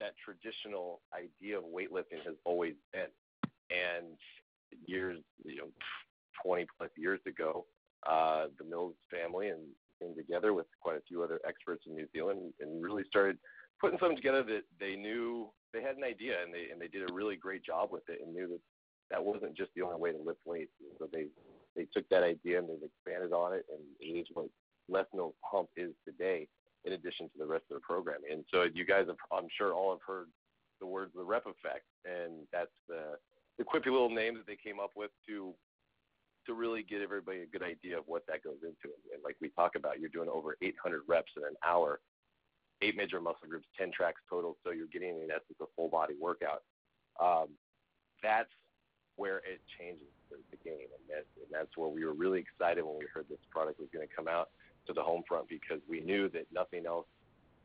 that 0.00 0.14
traditional 0.22 1.00
idea 1.14 1.58
of 1.58 1.64
weightlifting 1.64 2.24
has 2.24 2.34
always 2.44 2.74
been. 2.92 3.08
And 3.70 4.16
years, 4.86 5.18
you 5.44 5.56
know, 5.56 5.68
20 6.44 6.66
plus 6.76 6.90
years 6.96 7.20
ago, 7.26 7.66
uh, 8.08 8.46
the 8.58 8.64
Mills 8.64 8.94
family 9.10 9.48
and 9.48 9.60
came 10.00 10.14
together 10.16 10.54
with 10.54 10.66
quite 10.80 10.96
a 10.96 11.02
few 11.06 11.22
other 11.22 11.40
experts 11.46 11.84
in 11.86 11.94
New 11.94 12.06
Zealand 12.12 12.52
and 12.60 12.82
really 12.82 13.04
started 13.06 13.36
putting 13.80 13.98
something 13.98 14.16
together 14.16 14.42
that 14.42 14.62
they 14.78 14.96
knew 14.96 15.50
they 15.72 15.82
had 15.82 15.96
an 15.96 16.04
idea 16.04 16.42
and 16.42 16.52
they 16.52 16.70
and 16.72 16.80
they 16.80 16.88
did 16.88 17.08
a 17.08 17.12
really 17.12 17.36
great 17.36 17.64
job 17.64 17.90
with 17.92 18.02
it 18.08 18.20
and 18.22 18.34
knew 18.34 18.48
that 18.48 18.60
that 19.10 19.24
wasn't 19.24 19.56
just 19.56 19.70
the 19.74 19.82
only 19.82 20.00
way 20.00 20.12
to 20.12 20.18
lift 20.18 20.40
weights. 20.44 20.72
So 20.98 21.08
they 21.12 21.26
they 21.76 21.86
took 21.92 22.08
that 22.08 22.22
idea 22.22 22.58
and 22.58 22.68
they've 22.68 22.88
expanded 22.88 23.32
on 23.32 23.52
it 23.54 23.64
and 23.70 23.80
it 24.00 24.20
is 24.20 24.26
what 24.32 24.46
Les 24.88 25.06
Mills 25.14 25.34
Pump 25.48 25.68
is 25.76 25.92
today 26.04 26.48
in 26.84 26.94
addition 26.94 27.26
to 27.26 27.38
the 27.38 27.46
rest 27.46 27.64
of 27.70 27.76
the 27.76 27.80
program. 27.80 28.20
And 28.30 28.44
so 28.52 28.64
you 28.72 28.84
guys 28.84 29.06
have 29.06 29.16
I'm 29.32 29.48
sure 29.56 29.74
all 29.74 29.92
have 29.92 30.04
heard 30.06 30.28
the 30.80 30.86
words 30.86 31.12
the 31.14 31.24
rep 31.24 31.44
effect 31.46 31.84
and 32.04 32.46
that's 32.52 32.76
the 32.88 33.16
the 33.60 33.68
quippy 33.68 33.92
little 33.92 34.08
names 34.08 34.38
that 34.38 34.46
they 34.46 34.56
came 34.56 34.80
up 34.80 34.92
with 34.96 35.10
to 35.28 35.52
to 36.46 36.54
really 36.54 36.82
get 36.82 37.02
everybody 37.02 37.44
a 37.44 37.46
good 37.46 37.62
idea 37.62 37.98
of 37.98 38.04
what 38.08 38.24
that 38.26 38.42
goes 38.42 38.56
into. 38.64 38.88
And 39.12 39.20
like 39.22 39.36
we 39.42 39.50
talk 39.50 39.76
about, 39.76 40.00
you're 40.00 40.08
doing 40.08 40.30
over 40.32 40.56
800 40.62 41.02
reps 41.06 41.30
in 41.36 41.44
an 41.44 41.52
hour, 41.60 42.00
eight 42.80 42.96
major 42.96 43.20
muscle 43.20 43.44
groups, 43.46 43.66
10 43.78 43.92
tracks 43.92 44.22
total. 44.30 44.56
So 44.64 44.72
you're 44.72 44.88
getting 44.88 45.20
in 45.20 45.28
essence 45.28 45.60
a 45.60 45.68
full 45.76 45.90
body 45.90 46.14
workout. 46.18 46.64
Um, 47.20 47.52
that's 48.22 48.48
where 49.16 49.44
it 49.44 49.60
changes 49.78 50.08
the, 50.30 50.56
game, 50.64 50.88
and, 50.96 51.04
that, 51.12 51.28
and 51.36 51.52
that's 51.52 51.76
where 51.76 51.90
we 51.90 52.06
were 52.06 52.14
really 52.14 52.40
excited 52.40 52.82
when 52.82 52.96
we 52.96 53.04
heard 53.12 53.26
this 53.28 53.44
product 53.50 53.78
was 53.78 53.90
going 53.92 54.08
to 54.08 54.14
come 54.14 54.26
out 54.26 54.48
to 54.86 54.94
the 54.94 55.02
home 55.02 55.22
front 55.28 55.46
because 55.50 55.80
we 55.86 56.00
knew 56.00 56.30
that 56.30 56.46
nothing 56.50 56.86
else 56.86 57.06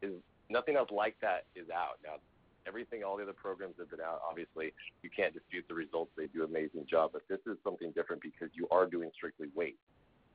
is 0.01 0.11
nothing 0.49 0.75
else 0.75 0.89
like 0.91 1.15
that 1.21 1.45
is 1.55 1.69
out 1.71 1.95
now 2.03 2.19
everything, 2.67 3.03
all 3.03 3.17
the 3.17 3.23
other 3.23 3.33
programs 3.33 3.75
have 3.79 3.89
been 3.89 4.01
out. 4.01 4.21
Obviously, 4.27 4.73
you 5.03 5.09
can't 5.09 5.33
dispute 5.33 5.65
the 5.67 5.75
results; 5.75 6.11
they 6.17 6.27
do 6.27 6.43
an 6.43 6.49
amazing 6.49 6.85
job. 6.89 7.11
But 7.13 7.23
this 7.29 7.39
is 7.45 7.57
something 7.63 7.91
different 7.91 8.21
because 8.21 8.49
you 8.53 8.67
are 8.71 8.85
doing 8.85 9.11
strictly 9.13 9.47
weight, 9.55 9.77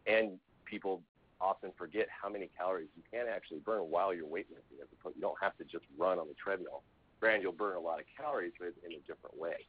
and 0.07 0.39
people 0.65 1.03
often 1.41 1.73
forget 1.79 2.07
how 2.11 2.29
many 2.29 2.51
calories 2.57 2.89
you 2.97 3.03
can 3.11 3.27
actually 3.27 3.61
burn 3.61 3.81
while 3.83 4.13
you're 4.15 4.27
weightlifting. 4.27 4.81
As 4.83 4.89
opposed, 5.01 5.17
you 5.17 5.23
don't 5.23 5.41
have 5.41 5.57
to 5.59 5.65
just 5.65 5.85
run 5.97 6.19
on 6.19 6.29
the 6.29 6.35
treadmill 6.35 6.83
granted, 7.21 7.43
you'll 7.43 7.53
burn 7.53 7.77
a 7.77 7.81
lot 7.81 8.01
of 8.01 8.07
calories, 8.17 8.53
but 8.59 8.73
in 8.85 8.93
a 8.93 9.01
different 9.07 9.39
way. 9.39 9.67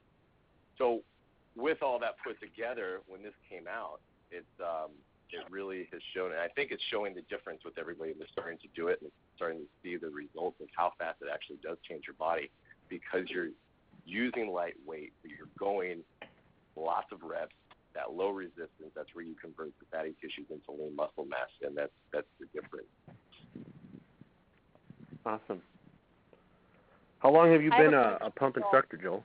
So, 0.77 1.03
with 1.55 1.83
all 1.83 1.99
that 1.99 2.15
put 2.23 2.39
together, 2.39 3.01
when 3.07 3.21
this 3.21 3.33
came 3.49 3.67
out, 3.67 3.99
it's 4.31 4.47
um, 4.61 4.91
it 5.33 5.49
really 5.49 5.87
has 5.91 6.01
shown, 6.13 6.31
and 6.31 6.39
I 6.39 6.47
think 6.49 6.71
it's 6.71 6.83
showing 6.91 7.15
the 7.15 7.21
difference 7.23 7.61
with 7.63 7.77
everybody 7.77 8.13
that's 8.17 8.31
starting 8.31 8.57
to 8.59 8.67
do 8.75 8.87
it 8.87 8.99
and 9.01 9.11
starting 9.35 9.59
to 9.59 9.67
see 9.83 9.97
the 9.97 10.09
results 10.09 10.57
of 10.61 10.67
how 10.75 10.93
fast 10.97 11.17
it 11.21 11.27
actually 11.33 11.57
does 11.63 11.77
change 11.87 12.03
your 12.05 12.15
body 12.15 12.49
because 12.89 13.29
you're 13.29 13.49
using 14.05 14.51
lightweight, 14.51 15.13
you're 15.23 15.47
going 15.57 16.03
lots 16.75 17.07
of 17.11 17.21
reps, 17.23 17.53
that 17.93 18.11
low 18.13 18.29
resistance, 18.29 18.91
that's 18.95 19.09
where 19.13 19.25
you 19.25 19.35
convert 19.41 19.71
the 19.79 19.85
fatty 19.91 20.15
tissues 20.21 20.47
into 20.49 20.71
lean 20.71 20.95
muscle 20.95 21.25
mass, 21.25 21.49
and 21.61 21.75
that's 21.75 21.91
that's 22.13 22.27
the 22.39 22.45
difference. 22.53 22.87
Awesome. 25.25 25.61
How 27.19 27.31
long 27.31 27.51
have 27.51 27.61
you 27.61 27.69
been 27.71 27.93
a 27.93 28.17
a, 28.21 28.27
a 28.27 28.31
pump 28.31 28.57
instructor, 28.57 28.97
Joel? 28.97 29.23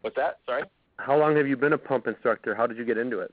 What's 0.00 0.16
that? 0.16 0.38
Sorry. 0.46 0.64
How 0.96 1.16
long 1.16 1.36
have 1.36 1.46
you 1.46 1.56
been 1.56 1.74
a 1.74 1.78
pump 1.78 2.06
instructor? 2.06 2.54
How 2.54 2.66
did 2.66 2.76
you 2.76 2.84
get 2.84 2.98
into 2.98 3.20
it? 3.20 3.32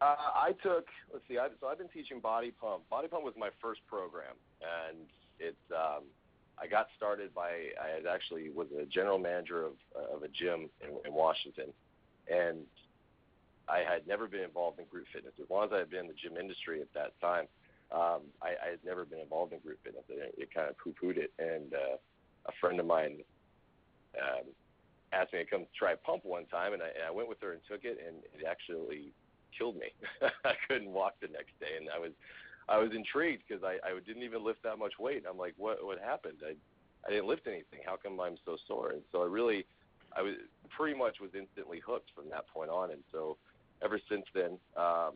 Uh, 0.00 0.16
I 0.34 0.52
took, 0.62 0.86
let's 1.12 1.24
see, 1.28 1.36
I, 1.36 1.48
so 1.60 1.66
I've 1.66 1.76
been 1.76 1.88
teaching 1.88 2.20
Body 2.20 2.52
Pump. 2.58 2.88
Body 2.88 3.06
Pump 3.06 3.22
was 3.22 3.34
my 3.36 3.50
first 3.60 3.80
program, 3.86 4.34
and 4.62 4.96
it's, 5.38 5.60
um, 5.70 6.04
I 6.58 6.66
got 6.66 6.88
started 6.96 7.34
by, 7.34 7.50
I 7.76 7.96
had 7.96 8.06
actually 8.06 8.48
was 8.48 8.68
a 8.80 8.86
general 8.86 9.18
manager 9.18 9.64
of, 9.64 9.72
of 10.14 10.22
a 10.22 10.28
gym 10.28 10.70
in, 10.80 10.96
in 11.04 11.12
Washington, 11.12 11.66
and 12.32 12.64
I 13.68 13.80
had 13.80 14.06
never 14.06 14.26
been 14.26 14.40
involved 14.40 14.78
in 14.78 14.86
group 14.86 15.04
fitness. 15.12 15.34
As 15.38 15.50
long 15.50 15.64
as 15.64 15.70
I 15.72 15.78
had 15.78 15.90
been 15.90 16.00
in 16.00 16.08
the 16.08 16.14
gym 16.14 16.38
industry 16.38 16.80
at 16.80 16.92
that 16.94 17.12
time, 17.20 17.46
um, 17.92 18.22
I, 18.40 18.56
I 18.56 18.70
had 18.70 18.80
never 18.84 19.04
been 19.04 19.20
involved 19.20 19.52
in 19.52 19.58
group 19.60 19.80
fitness. 19.84 20.04
It, 20.08 20.34
it 20.38 20.54
kind 20.54 20.70
of 20.70 20.78
poo-pooed 20.78 21.18
it, 21.18 21.30
and 21.38 21.74
uh, 21.74 21.96
a 22.46 22.52
friend 22.58 22.80
of 22.80 22.86
mine 22.86 23.18
um, 24.16 24.48
asked 25.12 25.34
me 25.34 25.40
to 25.40 25.44
come 25.44 25.66
try 25.78 25.94
pump 25.94 26.24
one 26.24 26.46
time, 26.46 26.72
and 26.72 26.82
I, 26.82 26.86
and 26.86 27.04
I 27.06 27.10
went 27.10 27.28
with 27.28 27.40
her 27.42 27.52
and 27.52 27.60
took 27.68 27.84
it, 27.84 27.98
and 28.00 28.16
it 28.32 28.46
actually 28.48 29.12
killed 29.56 29.76
me. 29.76 29.92
I 30.44 30.54
couldn't 30.68 30.90
walk 30.90 31.14
the 31.20 31.28
next 31.28 31.58
day, 31.60 31.76
and 31.78 31.88
I 31.94 31.98
was 31.98 32.12
I 32.68 32.78
was 32.78 32.90
intrigued 32.94 33.42
because 33.46 33.64
I, 33.64 33.78
I 33.86 33.98
didn't 34.06 34.22
even 34.22 34.44
lift 34.44 34.62
that 34.62 34.78
much 34.78 34.94
weight. 34.98 35.24
I'm 35.28 35.38
like, 35.38 35.54
what 35.56 35.84
what 35.84 35.98
happened? 35.98 36.38
I 36.44 36.54
I 37.06 37.10
didn't 37.10 37.26
lift 37.26 37.46
anything. 37.46 37.80
How 37.84 37.96
come 37.96 38.20
I'm 38.20 38.36
so 38.44 38.56
sore? 38.66 38.90
And 38.90 39.02
so 39.12 39.22
I 39.22 39.26
really 39.26 39.66
I 40.16 40.22
was 40.22 40.34
pretty 40.76 40.98
much 40.98 41.20
was 41.20 41.30
instantly 41.36 41.80
hooked 41.84 42.10
from 42.14 42.28
that 42.30 42.46
point 42.48 42.70
on, 42.70 42.90
and 42.90 43.02
so 43.12 43.36
ever 43.82 44.00
since 44.08 44.24
then. 44.34 44.58
Um, 44.76 45.14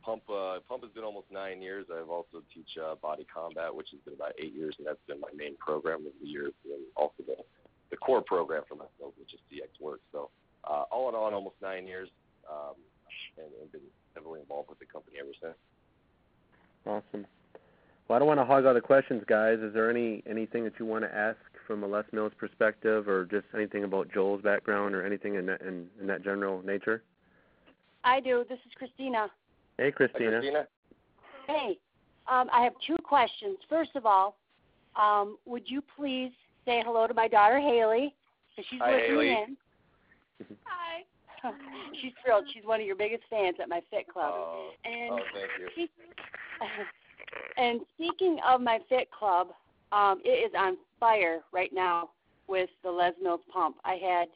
Pump 0.00 0.22
uh, 0.30 0.58
Pump 0.66 0.82
has 0.84 0.92
been 0.92 1.04
almost 1.04 1.26
nine 1.30 1.60
years. 1.60 1.84
I've 1.92 2.08
also 2.08 2.42
teach 2.54 2.78
uh, 2.80 2.94
Body 2.94 3.26
Combat, 3.28 3.74
which 3.74 3.88
has 3.92 4.00
been 4.00 4.14
about 4.14 4.32
eight 4.38 4.54
years, 4.54 4.74
and 4.78 4.86
that's 4.86 5.02
been 5.06 5.20
my 5.20 5.28
main 5.36 5.54
program 5.58 6.06
of 6.06 6.12
the 6.20 6.26
year, 6.26 6.46
and 6.64 6.82
also 6.96 7.22
the 7.26 7.36
the 7.90 7.96
core 7.98 8.22
program 8.22 8.62
for 8.66 8.74
myself, 8.74 9.12
which 9.20 9.34
is 9.34 9.40
CX 9.52 9.80
Work. 9.80 10.00
So 10.12 10.30
uh, 10.64 10.84
all 10.90 11.08
in 11.10 11.14
all, 11.14 11.32
almost 11.32 11.56
nine 11.60 11.86
years. 11.86 12.08
Um, 12.50 12.74
and, 13.38 13.46
and 13.60 13.72
been 13.72 13.80
heavily 14.14 14.40
involved 14.40 14.68
with 14.68 14.78
the 14.78 14.86
company 14.86 15.16
ever 15.20 15.32
since. 15.40 15.54
Awesome. 16.86 17.26
Well, 18.08 18.16
I 18.16 18.18
don't 18.18 18.28
want 18.28 18.40
to 18.40 18.44
hog 18.44 18.66
all 18.66 18.74
the 18.74 18.80
questions, 18.80 19.22
guys. 19.26 19.58
Is 19.60 19.72
there 19.72 19.90
any 19.90 20.22
anything 20.28 20.64
that 20.64 20.74
you 20.78 20.86
want 20.86 21.04
to 21.04 21.14
ask 21.14 21.38
from 21.66 21.84
a 21.84 21.86
Les 21.86 22.04
Mills 22.12 22.32
perspective, 22.36 23.08
or 23.08 23.24
just 23.24 23.46
anything 23.54 23.84
about 23.84 24.12
Joel's 24.12 24.42
background, 24.42 24.94
or 24.94 25.06
anything 25.06 25.36
in 25.36 25.46
that 25.46 25.60
in, 25.62 25.86
in 26.00 26.06
that 26.08 26.24
general 26.24 26.62
nature? 26.62 27.02
I 28.04 28.20
do. 28.20 28.44
This 28.48 28.58
is 28.66 28.72
Christina. 28.74 29.30
Hey, 29.78 29.92
Christina. 29.92 30.24
Hi, 30.24 30.40
Christina. 30.40 30.66
Hey, 31.46 31.78
um, 32.26 32.50
I 32.52 32.62
have 32.64 32.72
two 32.86 32.96
questions. 33.04 33.58
First 33.68 33.94
of 33.94 34.04
all, 34.06 34.36
um, 35.00 35.38
would 35.46 35.62
you 35.66 35.82
please 35.96 36.32
say 36.64 36.82
hello 36.84 37.06
to 37.06 37.14
my 37.14 37.28
daughter 37.28 37.60
Haley? 37.60 38.14
Because 38.50 38.68
she's 38.70 38.80
Hi, 38.82 38.92
listening 38.92 39.10
Haley. 39.10 39.28
in. 39.30 39.56
Hi. 40.64 41.04
she's 42.00 42.12
thrilled. 42.24 42.44
She's 42.52 42.64
one 42.64 42.80
of 42.80 42.86
your 42.86 42.96
biggest 42.96 43.22
fans 43.30 43.56
at 43.60 43.68
my 43.68 43.80
Fit 43.90 44.08
Club. 44.08 44.32
Oh, 44.34 44.70
and 44.84 45.12
oh, 45.12 45.18
thank 45.34 45.76
you. 45.76 45.88
And 47.56 47.80
speaking 47.94 48.38
of 48.46 48.60
my 48.60 48.78
Fit 48.88 49.10
Club, 49.10 49.48
um, 49.90 50.20
it 50.24 50.28
is 50.28 50.52
on 50.56 50.76
fire 50.98 51.40
right 51.52 51.72
now 51.72 52.10
with 52.46 52.70
the 52.82 52.90
Les 52.90 53.12
Mills 53.22 53.40
pump. 53.52 53.76
I 53.84 53.94
had 53.94 54.28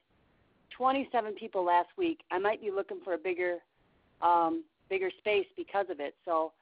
27 0.76 1.34
people 1.34 1.64
last 1.64 1.88
week. 1.96 2.20
I 2.30 2.38
might 2.38 2.60
be 2.60 2.70
looking 2.70 2.98
for 3.04 3.14
a 3.14 3.18
bigger, 3.18 3.56
um, 4.22 4.64
bigger 4.88 5.10
space 5.18 5.46
because 5.56 5.86
of 5.90 6.00
it. 6.00 6.14
So, 6.24 6.52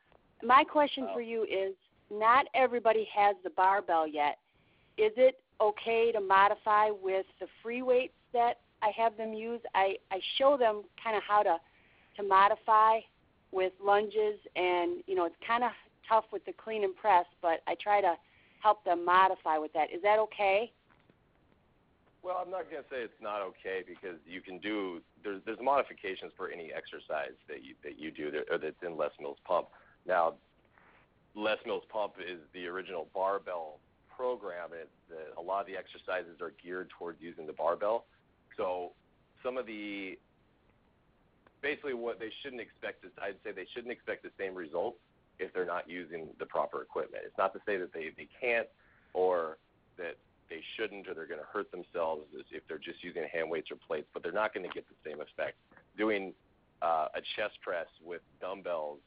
my 0.43 0.65
question 0.65 1.09
for 1.13 1.21
you 1.21 1.45
is: 1.45 1.75
Not 2.11 2.47
everybody 2.55 3.07
has 3.15 3.37
the 3.45 3.51
barbell 3.51 4.07
yet. 4.07 4.39
Is 4.99 5.13
it 5.17 5.41
okay 5.61 6.13
to 6.13 6.21
modify 6.21 6.91
with 6.91 7.27
the 7.41 7.47
free 7.63 7.83
weights 7.83 8.15
that 8.33 8.59
I 8.85 8.91
have 9.00 9.17
them 9.17 9.33
use? 9.33 9.61
I 9.75 9.97
I 10.11 10.21
show 10.37 10.57
them 10.57 10.83
kind 11.03 11.17
of 11.17 11.23
how 11.26 11.43
to 11.43 11.57
to 12.17 12.23
modify 12.23 13.00
with 13.50 13.73
lunges, 13.83 14.38
and 14.55 15.03
you 15.07 15.14
know 15.14 15.25
it's 15.25 15.37
kind 15.47 15.64
of 15.64 15.71
tough 16.09 16.25
with 16.33 16.45
the 16.45 16.53
clean 16.53 16.85
and 16.85 16.95
press, 16.95 17.25
but 17.41 17.62
I 17.67 17.76
try 17.81 18.00
to 18.00 18.14
help 18.61 18.85
them 18.85 19.05
modify 19.05 19.59
with 19.59 19.73
that. 19.73 19.91
Is 19.91 20.03
that 20.03 20.19
okay? 20.19 20.71
Well, 22.23 22.41
I'm 22.43 22.50
not 22.50 22.71
going 22.71 22.83
to 22.83 22.88
say 22.88 23.05
it's 23.05 23.21
not 23.21 23.43
okay 23.43 23.85
because 23.87 24.17
you 24.26 24.41
can 24.41 24.59
do 24.59 25.00
there's 25.23 25.41
there's 25.47 25.59
modifications 25.61 26.33
for 26.37 26.50
any 26.50 26.73
exercise 26.73 27.37
that 27.49 27.64
you 27.64 27.75
that 27.83 27.99
you 27.99 28.11
do 28.11 28.31
that, 28.33 28.45
or 28.50 28.59
that's 28.59 28.83
in 28.83 28.97
Les 28.97 29.12
Mills 29.21 29.38
Pump. 29.45 29.69
Now, 30.07 30.35
Les 31.35 31.57
Mills 31.64 31.85
Pump 31.91 32.14
is 32.21 32.41
the 32.53 32.67
original 32.67 33.09
barbell 33.14 33.79
program. 34.17 34.71
It's 34.73 34.88
the, 35.09 35.41
a 35.41 35.43
lot 35.43 35.61
of 35.62 35.67
the 35.67 35.76
exercises 35.76 36.41
are 36.41 36.53
geared 36.62 36.91
towards 36.99 37.21
using 37.21 37.47
the 37.47 37.53
barbell. 37.53 38.05
So 38.56 38.92
some 39.42 39.58
of 39.58 39.66
the 39.66 40.18
basically 41.62 41.94
what 41.94 42.20
they 42.20 42.30
shouldn't 42.42 42.61
expect 42.61 43.04
is 43.04 43.11
I'd 43.20 43.37
say 43.42 43.52
they 43.52 43.66
shouldn't 43.75 43.92
expect 43.92 44.23
the 44.23 44.30
same 44.38 44.54
results 44.54 44.99
if 45.38 45.52
they're 45.52 45.64
not 45.66 45.88
using 45.88 46.28
the 46.38 46.46
proper 46.46 46.82
equipment. 46.82 47.23
It's 47.26 47.38
not 47.38 47.52
to 47.54 47.61
say 47.66 47.76
that 47.78 47.92
they, 47.92 48.11
they 48.16 48.28
can't 48.40 48.68
or 49.14 49.56
that 49.96 50.16
they 50.50 50.61
shouldn't 50.76 51.08
or 51.08 51.14
they're 51.14 51.26
going 51.26 51.40
to 51.40 51.46
hurt 51.46 51.70
themselves 51.73 52.26
if 52.50 52.62
they're 52.68 52.78
just 52.78 53.02
using 53.02 53.25
hand 53.32 53.50
weights 53.50 53.70
or 53.70 53.76
plates, 53.76 54.06
but 54.12 54.23
they're 54.23 54.32
not 54.32 54.52
going 54.52 54.68
to 54.68 54.73
get 54.73 54.84
the 54.88 55.11
same 55.11 55.20
effect. 55.20 55.56
Doing 55.96 56.34
uh, 56.82 57.08
a 57.14 57.20
chest 57.34 57.56
press 57.62 57.87
with 58.04 58.20
dumbbells 58.40 58.99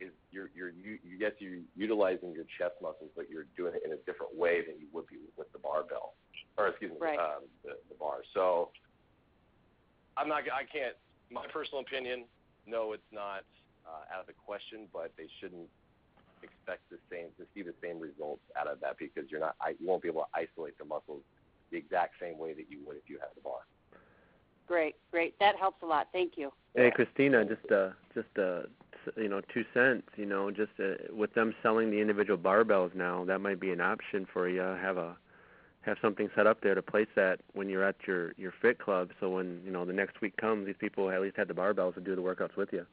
is 0.00 0.10
you're 0.30 0.50
you're 0.54 0.70
you, 0.70 0.98
yes 1.18 1.32
you're 1.38 1.60
utilizing 1.74 2.32
your 2.32 2.44
chest 2.58 2.74
muscles, 2.82 3.10
but 3.16 3.30
you're 3.30 3.46
doing 3.56 3.72
it 3.74 3.82
in 3.84 3.92
a 3.92 3.96
different 4.04 4.34
way 4.36 4.60
than 4.66 4.78
you 4.78 4.86
would 4.92 5.06
be 5.06 5.16
with 5.36 5.50
the 5.52 5.58
barbell, 5.58 6.14
or 6.56 6.68
excuse 6.68 6.92
me, 6.92 6.98
Right. 7.00 7.18
um, 7.18 7.44
the, 7.64 7.76
the 7.88 7.94
bar. 7.98 8.18
So 8.34 8.70
I'm 10.26 10.30
not 10.30 10.42
I 10.52 10.64
can't. 10.66 10.96
My 11.30 11.46
personal 11.52 11.82
opinion, 11.82 12.24
no, 12.66 12.92
it's 12.92 13.12
not 13.12 13.46
uh, 13.86 14.12
out 14.12 14.22
of 14.22 14.26
the 14.26 14.32
question, 14.32 14.88
but 14.92 15.12
they 15.16 15.28
shouldn't 15.38 15.68
expect 16.42 16.82
the 16.90 16.98
same 17.08 17.28
to 17.38 17.46
see 17.54 17.62
the 17.62 17.74
same 17.80 18.00
results 18.00 18.42
out 18.58 18.66
of 18.66 18.80
that 18.80 18.98
because 18.98 19.30
you're 19.30 19.38
not 19.38 19.54
I, 19.60 19.76
you 19.78 19.86
won't 19.86 20.02
be 20.02 20.08
able 20.08 20.22
to 20.22 20.28
isolate 20.34 20.76
the 20.78 20.84
muscles 20.84 21.22
the 21.70 21.78
exact 21.78 22.14
same 22.20 22.38
way 22.38 22.54
that 22.54 22.66
you 22.68 22.78
would 22.86 22.96
if 22.96 23.04
you 23.06 23.18
had 23.20 23.28
the 23.36 23.40
bar. 23.40 23.60
Great, 24.66 24.96
great. 25.12 25.38
That 25.38 25.54
helps 25.54 25.80
a 25.84 25.86
lot. 25.86 26.08
Thank 26.12 26.32
you. 26.34 26.50
Hey, 26.74 26.90
Christina, 26.92 27.44
just 27.44 27.70
uh, 27.70 27.90
just 28.12 28.26
uh, 28.36 28.62
you 29.16 29.28
know, 29.28 29.40
two 29.54 29.64
cents. 29.72 30.08
You 30.16 30.26
know, 30.26 30.50
just 30.50 30.72
uh, 30.80 31.14
with 31.14 31.32
them 31.34 31.54
selling 31.62 31.88
the 31.88 32.00
individual 32.00 32.36
barbells 32.36 32.92
now, 32.96 33.24
that 33.26 33.40
might 33.40 33.60
be 33.60 33.70
an 33.70 33.80
option 33.80 34.26
for 34.32 34.48
you. 34.48 34.60
Have 34.60 34.96
a 34.96 35.16
have 35.86 35.96
something 36.02 36.28
set 36.34 36.46
up 36.46 36.60
there 36.60 36.74
to 36.74 36.82
place 36.82 37.06
that 37.14 37.40
when 37.54 37.68
you're 37.68 37.84
at 37.84 37.96
your 38.06 38.32
your 38.36 38.52
fit 38.60 38.78
club. 38.78 39.10
So 39.20 39.30
when 39.30 39.60
you 39.64 39.70
know 39.70 39.84
the 39.84 39.92
next 39.92 40.20
week 40.20 40.36
comes, 40.36 40.66
these 40.66 40.76
people 40.78 41.10
at 41.10 41.20
least 41.20 41.36
have 41.36 41.48
the 41.48 41.54
barbells 41.54 41.94
to 41.94 42.00
do 42.00 42.14
the 42.16 42.22
workouts 42.22 42.56
with 42.56 42.72
you. 42.72 42.84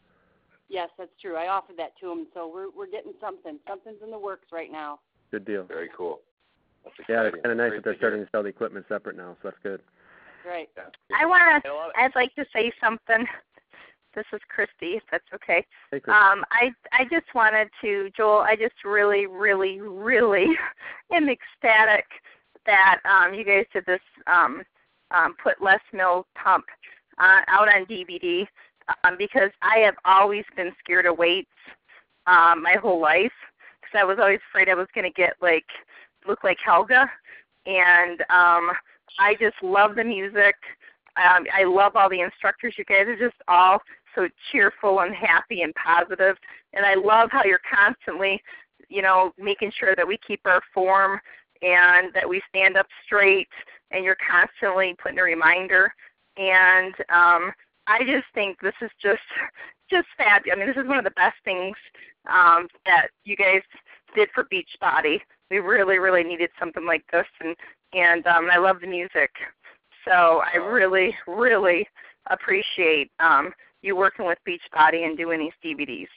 Yes, 0.70 0.90
that's 0.98 1.12
true. 1.22 1.36
I 1.36 1.48
offered 1.48 1.78
that 1.78 1.98
to 2.00 2.08
them, 2.08 2.28
so 2.34 2.50
we're 2.54 2.70
we're 2.76 2.90
getting 2.90 3.14
something. 3.20 3.60
Something's 3.68 4.02
in 4.04 4.12
the 4.12 4.20
works 4.20 4.48
right 4.52 4.72
now. 4.72 5.00
Good 5.32 5.46
deal. 5.46 5.64
Very 5.64 5.90
cool. 5.96 6.22
That's 6.84 6.96
Yeah, 7.10 7.24
it's 7.24 7.36
kind 7.36 7.52
of 7.52 7.58
nice 7.58 7.70
Great 7.70 7.78
that 7.80 7.84
they're 7.84 7.94
to 7.94 8.00
starting 8.00 8.24
to 8.24 8.30
sell 8.32 8.44
the 8.44 8.50
equipment 8.50 8.86
separate 8.88 9.18
now, 9.18 9.36
so 9.42 9.50
that's 9.50 9.58
good. 9.64 9.82
Right. 10.48 10.70
Yeah. 10.78 10.84
I 11.20 11.26
want 11.26 11.42
to. 11.64 11.70
And 11.70 11.74
a 11.74 11.78
lot 11.78 11.90
of- 11.90 11.96
I'd 11.98 12.16
like 12.16 12.34
to 12.36 12.46
say 12.54 12.72
something. 12.82 13.26
This 14.16 14.26
is 14.32 14.42
Christy, 14.48 14.98
if 14.98 15.02
that's 15.10 15.26
okay. 15.34 15.66
Hey, 15.90 16.00
Chris. 16.00 16.16
Um, 16.16 16.44
I 16.52 16.70
I 16.92 17.06
just 17.06 17.34
wanted 17.34 17.70
to, 17.82 18.12
Joel. 18.16 18.42
I 18.42 18.56
just 18.56 18.76
really, 18.86 19.26
really, 19.26 19.82
really 19.82 20.50
am 21.12 21.30
ecstatic 21.30 22.06
that 22.66 23.00
um, 23.06 23.34
you 23.34 23.44
guys 23.44 23.66
did 23.74 23.86
this. 23.86 24.02
Um, 24.28 24.64
um, 25.14 25.36
put 25.42 25.62
Les 25.62 25.80
Mills 25.94 26.26
Pump 26.36 26.66
uh, 27.20 27.42
out 27.48 27.70
on 27.70 27.86
DVD 27.86 28.48
um, 29.04 29.16
because 29.18 29.52
I 29.62 29.80
have 29.80 29.96
always 30.06 30.44
been 30.56 30.72
scared 30.84 31.06
of 31.06 31.18
weights 31.18 31.50
um, 32.28 32.64
my 32.64 32.76
whole 32.82 33.00
life 33.00 33.32
because 33.82 34.00
I 34.00 34.04
was 34.04 34.18
always 34.20 34.40
afraid 34.50 34.70
I 34.70 34.76
was 34.76 34.88
going 34.94 35.06
to 35.06 35.14
get 35.14 35.36
like 35.42 35.66
look 36.28 36.44
like 36.44 36.58
Helga, 36.64 37.10
and 37.66 38.22
um, 38.30 38.72
I 39.20 39.36
just 39.40 39.56
love 39.62 39.96
the 39.96 40.04
music. 40.04 40.56
Um, 41.18 41.46
I 41.54 41.64
love 41.64 41.96
all 41.96 42.10
the 42.10 42.22
instructors. 42.22 42.76
You 42.78 42.86
guys 42.86 43.08
are 43.08 43.18
just 43.18 43.36
all 43.48 43.80
so 44.16 44.28
cheerful 44.52 45.02
and 45.02 45.14
happy 45.14 45.62
and 45.62 45.74
positive, 45.76 46.38
and 46.74 46.86
I 46.86 46.96
love 46.96 47.30
how 47.32 47.44
you're 47.44 47.60
constantly, 47.72 48.42
you 48.90 49.02
know, 49.02 49.34
making 49.38 49.72
sure 49.78 49.96
that 49.96 50.08
we 50.08 50.18
keep 50.26 50.42
our 50.46 50.62
form 50.74 51.20
and 51.64 52.14
that 52.14 52.28
we 52.28 52.42
stand 52.50 52.78
up 52.78 52.88
straight 53.06 53.48
and 53.92 54.04
you're 54.04 54.18
constantly 54.30 54.96
putting 55.02 55.20
a 55.20 55.24
reminder 55.24 55.94
and 56.38 56.94
um 57.10 57.52
I 57.88 58.00
just 58.00 58.26
think 58.34 58.60
this 58.62 58.74
is 58.82 58.92
just 59.02 59.22
just 59.90 60.08
fabulous. 60.18 60.56
I 60.56 60.60
mean, 60.60 60.68
this 60.68 60.82
is 60.82 60.88
one 60.88 60.98
of 60.98 61.04
the 61.04 61.12
best 61.12 61.36
things 61.44 61.76
um, 62.30 62.68
that 62.86 63.08
you 63.26 63.36
guys 63.36 63.62
did 64.16 64.30
for 64.34 64.46
Beachbody. 64.46 65.20
We 65.52 65.60
really, 65.60 66.00
really 66.00 66.24
needed 66.24 66.50
something 66.60 66.86
like 66.86 67.04
this, 67.12 67.28
and 67.42 67.56
and 67.94 68.26
um, 68.28 68.50
I 68.52 68.58
love 68.58 68.78
the 68.82 68.88
music. 68.88 69.32
So 70.06 70.42
I 70.54 70.58
really, 70.58 71.16
really 71.28 71.88
appreciate 72.30 73.12
um, 73.20 73.54
you 73.82 73.96
working 73.96 74.26
with 74.26 74.38
Beachbody 74.48 75.06
and 75.06 75.18
doing 75.18 75.40
these 75.40 75.52
DVDs. 75.64 76.08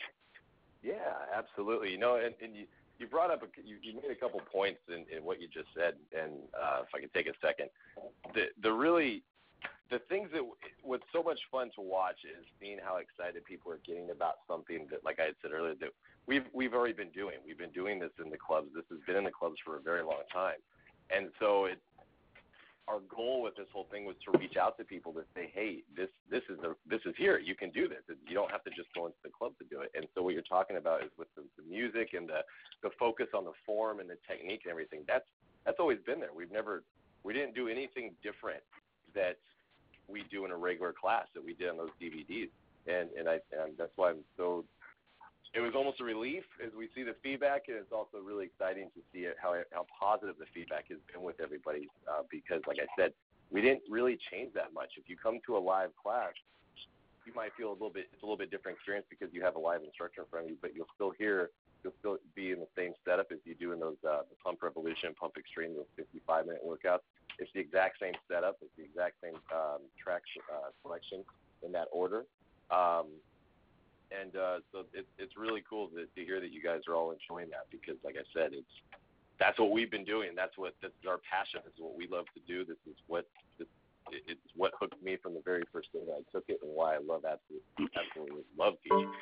Yeah, 0.83 0.95
absolutely. 1.37 1.91
You 1.91 1.99
know, 1.99 2.17
and, 2.17 2.35
and 2.43 2.55
you 2.55 2.67
you 2.99 3.07
brought 3.07 3.31
up 3.31 3.43
a, 3.43 3.47
you, 3.63 3.77
you 3.83 3.95
made 3.95 4.11
a 4.11 4.15
couple 4.15 4.41
points 4.53 4.81
in, 4.89 5.05
in 5.15 5.25
what 5.25 5.41
you 5.41 5.49
just 5.49 5.69
said, 5.77 5.95
and 6.17 6.33
uh, 6.55 6.83
if 6.83 6.89
I 6.95 7.01
could 7.01 7.13
take 7.15 7.27
a 7.27 7.35
second, 7.41 7.69
the 8.35 8.47
the 8.63 8.73
really 8.73 9.23
the 9.91 10.01
things 10.09 10.29
that 10.33 10.43
what's 10.83 11.05
so 11.13 11.23
much 11.23 11.39
fun 11.51 11.71
to 11.77 11.81
watch 11.81 12.19
is 12.25 12.45
seeing 12.61 12.79
how 12.83 12.97
excited 12.97 13.45
people 13.45 13.71
are 13.71 13.81
getting 13.87 14.11
about 14.11 14.43
something 14.49 14.87
that, 14.91 15.05
like 15.05 15.21
I 15.21 15.25
had 15.25 15.35
said 15.43 15.53
earlier, 15.53 15.75
that 15.81 15.91
we've 16.27 16.45
we've 16.53 16.75
already 16.75 16.95
been 16.95 17.11
doing. 17.11 17.37
We've 17.47 17.59
been 17.59 17.71
doing 17.71 17.99
this 17.99 18.11
in 18.23 18.31
the 18.31 18.39
clubs. 18.39 18.69
This 18.75 18.85
has 18.91 18.99
been 19.07 19.17
in 19.17 19.25
the 19.25 19.31
clubs 19.31 19.57
for 19.65 19.77
a 19.77 19.81
very 19.81 20.03
long 20.03 20.27
time, 20.33 20.59
and 21.11 21.29
so 21.39 21.67
it 21.67 21.79
our 22.89 23.01
goal 23.11 23.43
with 23.43 23.57
this 23.57 23.67
whole 23.73 23.87
thing 23.91 24.05
was 24.05 24.15
to 24.25 24.39
reach 24.39 24.57
out 24.57 24.79
to 24.79 24.85
people 24.85 25.13
to 25.13 25.23
say, 25.35 25.51
hey, 25.53 25.83
this 25.97 26.09
this 26.31 26.43
is 26.49 26.59
a, 26.63 26.75
this 26.89 27.01
is 27.05 27.15
here. 27.19 27.39
You 27.39 27.55
can 27.55 27.71
do 27.71 27.89
this. 27.89 28.03
You 28.29 28.35
don't 28.35 28.51
have 28.51 28.63
to 28.65 28.71
just 28.71 28.89
go 28.95 29.07
into 29.07 29.19
the 29.25 29.31
club 29.31 29.53
to 29.59 29.65
do 29.67 29.81
it. 29.83 29.91
And 29.97 30.07
so 30.15 30.23
what 30.23 30.35
you're 30.35 30.47
talking 30.47 30.77
about 30.77 31.03
is 31.03 31.11
with 31.19 31.29
the, 31.35 31.43
the 31.57 31.69
music 31.69 32.15
and 32.15 32.29
the 32.29 32.41
the 32.83 32.91
focus 32.99 33.27
on 33.35 33.45
the 33.45 33.57
form 33.65 33.99
and 33.99 34.09
the 34.09 34.19
technique 34.29 34.61
and 34.65 34.71
everything. 34.71 35.03
That's 35.09 35.27
that's 35.65 35.79
always 35.81 35.99
been 36.07 36.21
there. 36.21 36.31
We've 36.35 36.53
never 36.53 36.85
we 37.25 37.33
didn't 37.33 37.55
do 37.55 37.69
anything 37.69 38.15
different 38.23 38.63
that 39.15 39.39
we 40.07 40.23
do 40.31 40.45
in 40.45 40.53
a 40.53 40.57
regular 40.57 40.95
class 40.95 41.27
that 41.35 41.45
we 41.45 41.55
did 41.55 41.69
on 41.69 41.77
those 41.77 41.95
DVDs. 42.01 42.51
And 42.87 43.11
and 43.19 43.29
I 43.29 43.41
and 43.51 43.75
that's 43.77 43.93
why 43.97 44.11
I'm 44.11 44.23
so 44.37 44.65
it 45.57 45.61
was 45.61 45.73
almost 45.75 46.01
a 46.01 46.05
relief 46.05 46.45
as 46.65 46.71
we 46.77 46.89
see 46.95 47.03
the 47.03 47.17
feedback, 47.23 47.69
and 47.69 47.79
it's 47.79 47.93
also 47.93 48.19
really 48.21 48.45
exciting 48.45 48.93
to 48.95 49.01
see 49.13 49.25
it, 49.25 49.37
how 49.41 49.57
how 49.73 49.87
positive 49.89 50.37
the 50.39 50.45
feedback 50.53 50.89
has 50.91 50.99
been 51.11 51.23
with 51.23 51.41
everybody. 51.41 51.89
Uh, 52.05 52.23
because, 52.31 52.61
like 52.69 52.77
I 52.77 52.87
said, 52.93 53.13
we 53.51 53.63
didn't 53.63 53.83
really 53.89 54.19
change 54.31 54.53
that 54.53 54.75
much. 54.75 55.01
If 55.01 55.09
you 55.09 55.17
come 55.17 55.41
to 55.47 55.57
a 55.57 55.63
live 55.63 55.97
class, 55.97 56.37
you 57.25 57.33
might 57.35 57.57
feel 57.57 57.71
a 57.71 57.77
little 57.77 57.91
bit 57.91 58.13
it's 58.13 58.23
a 58.23 58.27
little 58.27 58.37
bit 58.37 58.51
different 58.51 58.77
experience 58.77 59.07
because 59.09 59.33
you 59.33 59.43
have 59.43 59.57
a 59.57 59.59
live 59.59 59.81
instructor 59.83 60.21
in 60.21 60.27
front 60.29 60.45
of 60.45 60.51
you, 60.51 60.59
but 60.61 60.77
you'll 60.77 60.93
still 60.95 61.13
hear 61.17 61.51
you'll 61.83 61.97
still 62.01 62.19
be 62.35 62.53
in 62.53 62.61
the 62.61 62.69
same 62.77 62.93
setup 63.09 63.33
as 63.33 63.39
you 63.45 63.55
do 63.55 63.73
in 63.73 63.81
those 63.81 63.97
uh, 64.05 64.29
the 64.29 64.37
Pump 64.45 64.63
Revolution, 64.63 65.17
Pump 65.19 65.41
Extreme, 65.41 65.75
those 65.75 65.89
55 65.97 66.47
minute 66.47 66.63
workouts. 66.67 67.07
It's 67.39 67.51
the 67.55 67.61
exact 67.61 67.97
same 68.01 68.15
setup. 68.29 68.59
It's 68.61 68.77
the 68.77 68.85
exact 68.85 69.17
same 69.25 69.41
um, 69.53 69.89
track 69.97 70.23
uh, 70.53 70.69
selection 70.83 71.25
in 71.65 71.73
that 71.73 71.89
order. 71.93 72.25
Um, 72.71 73.09
and 74.11 74.37
uh, 74.37 74.59
so 74.73 74.87
it, 74.95 75.07
it's 75.19 75.37
really 75.37 75.63
cool 75.69 75.89
to, 75.89 76.07
to 76.07 76.25
hear 76.25 76.41
that 76.41 76.53
you 76.53 76.63
guys 76.63 76.83
are 76.89 76.95
all 76.95 77.13
enjoying 77.13 77.51
that 77.51 77.67
because, 77.71 77.97
like 78.05 78.17
I 78.17 78.25
said, 78.33 78.53
it's 78.53 78.71
that's 79.39 79.59
what 79.59 79.71
we've 79.71 79.91
been 79.91 80.05
doing. 80.05 80.31
That's 80.35 80.57
what 80.57 80.75
this 80.81 80.91
is 81.03 81.09
our 81.09 81.19
passion. 81.19 81.61
This 81.65 81.75
is 81.75 81.81
what 81.81 81.97
we 81.97 82.09
love 82.09 82.27
to 82.35 82.41
do. 82.47 82.65
This 82.65 82.79
is 82.87 82.97
what 83.07 83.27
this, 83.59 83.69
it's 84.11 84.41
what 84.55 84.73
hooked 84.79 85.03
me 85.03 85.17
from 85.17 85.35
the 85.35 85.43
very 85.45 85.65
first 85.73 85.93
day 85.93 86.01
I 86.09 86.23
took 86.33 86.45
it, 86.49 86.61
and 86.63 86.71
why 86.75 86.95
I 86.95 86.99
love 86.99 87.25
absolutely 87.25 87.91
absolutely 87.95 88.45
love 88.59 88.75
teaching. 88.83 89.13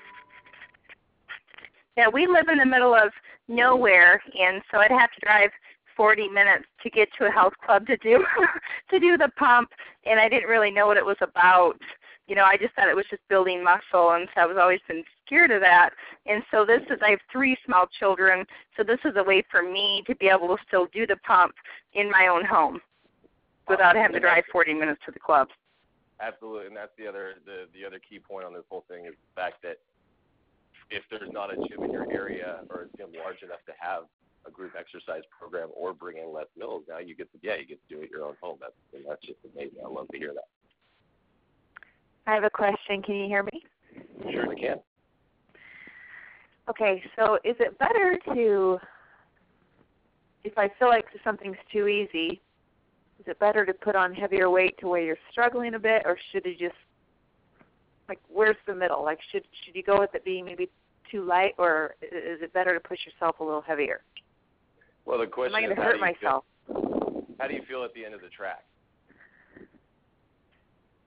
Yeah, 1.96 2.08
we 2.12 2.26
live 2.26 2.48
in 2.50 2.58
the 2.58 2.66
middle 2.66 2.94
of 2.94 3.12
nowhere, 3.48 4.20
and 4.38 4.60
so 4.70 4.78
I'd 4.78 4.90
have 4.90 5.12
to 5.12 5.20
drive 5.22 5.50
40 5.96 6.28
minutes 6.28 6.64
to 6.82 6.90
get 6.90 7.08
to 7.18 7.26
a 7.26 7.30
health 7.30 7.52
club 7.64 7.86
to 7.86 7.96
do 7.98 8.24
to 8.90 9.00
do 9.00 9.16
the 9.16 9.30
pump, 9.36 9.70
and 10.04 10.20
I 10.20 10.28
didn't 10.28 10.48
really 10.48 10.70
know 10.70 10.86
what 10.86 10.96
it 10.96 11.04
was 11.04 11.16
about 11.20 11.78
you 12.26 12.34
know, 12.34 12.44
I 12.44 12.56
just 12.56 12.74
thought 12.74 12.88
it 12.88 12.96
was 12.96 13.04
just 13.10 13.22
building 13.28 13.62
muscle, 13.62 14.12
and 14.12 14.28
so 14.34 14.40
I 14.40 14.46
was 14.46 14.56
always 14.58 14.80
been 14.88 15.04
scared 15.24 15.50
of 15.50 15.60
that. 15.60 15.90
And 16.26 16.42
so 16.50 16.64
this 16.64 16.80
is, 16.90 16.98
I 17.02 17.10
have 17.10 17.20
three 17.30 17.56
small 17.66 17.87
children, 17.98 18.46
so 18.76 18.82
this 18.82 19.00
is 19.04 19.12
a 19.16 19.22
way 19.22 19.44
for 19.50 19.62
me 19.62 20.02
to 20.06 20.14
be 20.16 20.28
able 20.28 20.48
to 20.48 20.56
still 20.66 20.87
do 20.92 21.06
the 21.06 21.16
pump 21.16 21.54
in 21.92 22.10
my 22.10 22.28
own 22.28 22.44
home 22.44 22.80
without 23.68 23.96
having 23.96 24.14
to 24.14 24.20
drive 24.20 24.44
40 24.50 24.74
minutes 24.74 25.00
to 25.06 25.12
the 25.12 25.20
club. 25.20 25.48
Absolutely, 26.20 26.68
and 26.68 26.76
that's 26.76 26.92
the 26.96 27.06
other 27.06 27.34
the 27.44 27.66
the 27.74 27.84
other 27.84 27.98
key 27.98 28.20
point 28.20 28.46
on 28.46 28.54
this 28.54 28.62
whole 28.70 28.84
thing 28.88 29.04
is 29.04 29.12
the 29.18 29.34
fact 29.34 29.60
that 29.62 29.78
if 30.88 31.02
there's 31.10 31.30
not 31.32 31.52
a 31.52 31.56
gym 31.66 31.82
in 31.82 31.90
your 31.90 32.10
area 32.10 32.60
or 32.70 32.87
a 32.87 32.96
gym 32.96 33.10
large 33.18 33.42
enough 33.42 33.58
to 33.66 33.72
have 33.78 34.04
a 34.46 34.50
group 34.50 34.72
exercise 34.78 35.22
program 35.37 35.70
or 35.74 35.92
bring 35.92 36.18
in 36.18 36.32
Les 36.32 36.46
Mills, 36.56 36.84
now 36.88 36.98
you 36.98 37.16
get 37.16 37.32
to 37.32 37.38
yeah 37.42 37.56
you 37.56 37.66
get 37.66 37.80
to 37.88 37.96
do 37.96 38.00
it 38.00 38.10
your 38.10 38.24
own 38.24 38.37
home. 38.40 38.58
That's 38.60 38.78
and 38.94 39.04
that's 39.08 39.26
just 39.26 39.38
amazing. 39.42 39.82
I 39.84 39.88
love 39.88 40.06
to 40.12 40.18
hear 40.18 40.32
that. 40.34 40.46
I 42.26 42.34
have 42.34 42.44
a 42.44 42.50
question. 42.50 43.02
Can 43.02 43.16
you 43.16 43.26
hear 43.26 43.42
me? 43.42 43.64
Sure, 44.30 44.48
we 44.48 44.56
can. 44.56 44.76
Okay, 46.68 47.02
so 47.16 47.34
is 47.44 47.56
it 47.60 47.78
better 47.78 48.18
to, 48.34 48.78
if 50.44 50.56
I 50.56 50.70
feel 50.78 50.88
like 50.88 51.04
something's 51.22 51.58
too 51.70 51.87
easy, 51.88 52.40
is 53.20 53.26
it 53.26 53.38
better 53.38 53.66
to 53.66 53.74
put 53.74 53.94
on 53.94 54.14
heavier 54.14 54.48
weight 54.48 54.78
to 54.78 54.88
where 54.88 55.02
you're 55.02 55.18
struggling 55.30 55.74
a 55.74 55.78
bit, 55.78 56.02
or 56.06 56.16
should 56.32 56.46
you 56.46 56.56
just, 56.58 56.74
like, 58.08 58.18
where's 58.28 58.56
the 58.66 58.74
middle? 58.74 59.04
Like, 59.04 59.18
should 59.30 59.44
should 59.64 59.76
you 59.76 59.82
go 59.82 60.00
with 60.00 60.14
it 60.14 60.24
being 60.24 60.44
maybe 60.44 60.70
too 61.10 61.22
light, 61.24 61.52
or 61.58 61.94
is 62.00 62.40
it 62.40 62.52
better 62.54 62.72
to 62.72 62.80
push 62.80 62.98
yourself 63.06 63.40
a 63.40 63.44
little 63.44 63.62
heavier? 63.62 64.02
Well, 65.04 65.18
the 65.18 65.26
question 65.26 65.54
Am 65.54 65.56
I 65.56 65.60
going 65.66 65.72
is, 65.72 65.76
to 65.76 65.82
hurt 65.82 66.00
myself? 66.00 66.44
Feel, 66.66 67.26
how 67.38 67.46
do 67.46 67.54
you 67.54 67.62
feel 67.68 67.84
at 67.84 67.92
the 67.92 68.04
end 68.04 68.14
of 68.14 68.22
the 68.22 68.28
track? 68.28 68.64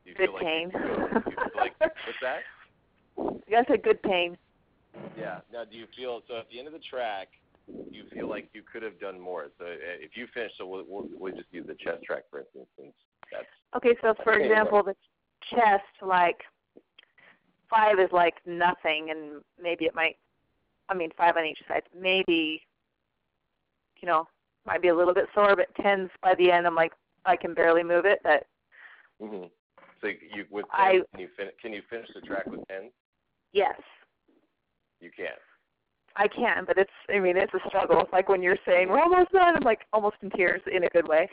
You 0.08 0.14
Good 0.16 0.28
feel 0.28 0.34
like 0.36 0.44
pain. 0.44 0.72
You, 0.74 0.80
feel, 0.80 0.90
you 0.90 1.36
feel 1.36 1.58
like 1.58 1.76
what's 1.80 2.22
that? 2.22 2.42
That's 3.52 3.70
a 3.70 3.78
good 3.78 4.02
pain. 4.04 4.38
Yeah. 5.18 5.40
Now, 5.52 5.66
do 5.70 5.78
you 5.78 5.86
feel 5.98 6.22
so 6.30 6.38
at 6.38 6.50
the 6.50 6.60
end 6.60 6.68
of 6.68 6.74
the 6.74 6.80
track? 6.80 7.28
You 7.92 8.04
feel 8.14 8.30
like 8.30 8.50
you 8.54 8.62
could 8.72 8.84
have 8.84 8.98
done 9.02 9.20
more. 9.20 9.48
So 9.60 9.66
uh, 9.66 10.00
if 10.00 10.12
you 10.16 10.28
finish, 10.34 10.54
so 10.58 10.66
we'll, 10.66 10.86
we'll 10.88 11.08
we'll 11.20 11.34
just 11.34 11.50
use 11.52 11.68
the 11.68 11.76
chest 11.76 12.04
track 12.04 12.24
for 12.32 12.40
instance, 12.40 12.68
since 12.80 12.94
that's 13.30 13.46
Okay, 13.76 13.98
so 14.02 14.14
for 14.24 14.40
example, 14.40 14.82
the 14.82 14.96
chest, 15.50 15.84
like 16.02 16.38
five 17.70 18.00
is 18.00 18.10
like 18.14 18.36
nothing, 18.46 19.10
and 19.12 19.42
maybe 19.62 19.84
it 19.84 19.94
might. 19.94 20.16
I 20.88 20.94
mean, 20.94 21.10
five 21.18 21.36
on 21.36 21.46
each 21.46 21.60
side. 21.68 21.84
Maybe, 21.94 22.62
you 24.00 24.08
know, 24.08 24.26
might 24.66 24.82
be 24.82 24.88
a 24.88 24.96
little 24.96 25.14
bit 25.14 25.26
sore, 25.36 25.54
but 25.58 25.68
tens 25.84 26.10
by 26.24 26.34
the 26.36 26.50
end, 26.50 26.66
I'm 26.66 26.76
like, 26.76 26.94
I 27.26 27.36
can 27.36 27.54
barely 27.54 27.84
move 27.84 28.06
it. 28.06 28.22
But 28.24 28.46
hmm 29.22 29.48
So 30.02 30.08
you 30.08 30.46
with 30.50 30.66
I- 30.72 31.02
can 31.12 31.20
you 31.20 31.30
fin- 31.36 31.52
can 31.62 31.74
you 31.74 31.82
finish 31.90 32.10
the 32.14 32.22
track 32.22 32.46
with 32.48 32.68
tens? 32.68 32.92
yes, 33.54 33.80
You 35.00 35.12
can. 35.16 35.36
I 36.16 36.28
can. 36.28 36.66
But 36.66 36.78
it's. 36.78 36.92
I 37.10 37.20
mean, 37.20 37.38
it's 37.38 37.54
a 37.54 37.60
struggle. 37.68 38.00
It's 38.02 38.12
like 38.14 38.28
when 38.30 38.42
you're 38.42 38.58
saying 38.66 38.90
we're 38.90 39.00
almost 39.02 39.32
done. 39.32 39.56
I'm 39.56 39.64
like 39.64 39.86
almost 39.94 40.18
in 40.22 40.30
tears 40.32 40.62
in 40.72 40.84
a 40.84 40.90
good 40.90 41.08
way. 41.08 41.30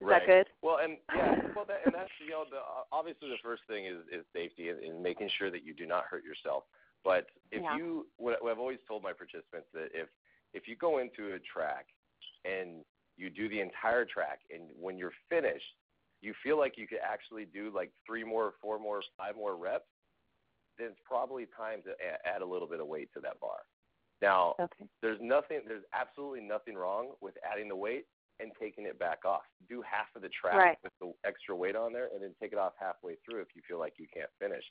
Is 0.00 0.08
right. 0.08 0.20
that 0.20 0.26
good? 0.26 0.46
Well, 0.62 0.78
and 0.82 0.96
yeah, 1.14 1.40
well, 1.54 1.64
that, 1.66 1.80
and 1.84 1.94
that's 1.94 2.10
you 2.24 2.30
know, 2.30 2.44
the, 2.48 2.58
obviously 2.92 3.28
the 3.28 3.38
first 3.42 3.62
thing 3.68 3.86
is 3.86 3.98
is 4.12 4.24
safety 4.32 4.68
and, 4.68 4.80
and 4.82 5.02
making 5.02 5.28
sure 5.36 5.50
that 5.50 5.64
you 5.64 5.74
do 5.74 5.86
not 5.86 6.04
hurt 6.04 6.24
yourself. 6.24 6.64
But 7.04 7.26
if 7.52 7.62
Yeah. 7.62 7.76
you, 7.76 8.06
what, 8.16 8.42
what 8.42 8.50
I've 8.52 8.58
always 8.58 8.78
told 8.88 9.02
my 9.02 9.12
participants 9.12 9.68
that 9.74 9.88
if 9.92 10.08
if 10.52 10.68
you 10.68 10.76
go 10.76 10.98
into 10.98 11.34
a 11.34 11.38
track 11.40 11.86
and 12.44 12.84
you 13.16 13.30
do 13.30 13.48
the 13.48 13.60
entire 13.60 14.04
track, 14.04 14.40
and 14.52 14.62
when 14.78 14.96
you're 14.98 15.12
finished, 15.28 15.74
you 16.24 16.34
feel 16.42 16.58
like 16.58 16.76
you 16.76 16.86
could 16.86 17.00
actually 17.02 17.44
do 17.44 17.70
like 17.74 17.90
three 18.06 18.24
more, 18.24 18.54
four 18.60 18.78
more, 18.78 19.02
five 19.16 19.36
more 19.36 19.56
reps, 19.56 19.84
then 20.78 20.88
it's 20.88 21.00
probably 21.04 21.46
time 21.56 21.82
to 21.82 21.90
a- 21.90 22.26
add 22.26 22.42
a 22.42 22.46
little 22.46 22.66
bit 22.66 22.80
of 22.80 22.86
weight 22.86 23.12
to 23.14 23.20
that 23.20 23.38
bar. 23.40 23.58
Now, 24.22 24.54
Okay. 24.58 24.88
there's 25.02 25.20
nothing, 25.20 25.60
there's 25.66 25.84
absolutely 25.92 26.40
nothing 26.40 26.74
wrong 26.74 27.14
with 27.20 27.36
adding 27.44 27.68
the 27.68 27.76
weight 27.76 28.06
and 28.40 28.50
taking 28.58 28.86
it 28.86 28.98
back 28.98 29.24
off. 29.24 29.44
Do 29.68 29.82
half 29.82 30.14
of 30.16 30.22
the 30.22 30.28
track 30.30 30.54
Right. 30.56 30.78
with 30.82 30.92
the 30.98 31.14
extra 31.28 31.54
weight 31.54 31.76
on 31.76 31.92
there, 31.92 32.08
and 32.12 32.22
then 32.22 32.34
take 32.40 32.52
it 32.52 32.58
off 32.58 32.72
halfway 32.78 33.16
through 33.16 33.42
if 33.42 33.54
you 33.54 33.62
feel 33.62 33.78
like 33.78 33.98
you 33.98 34.08
can't 34.08 34.30
finish. 34.38 34.64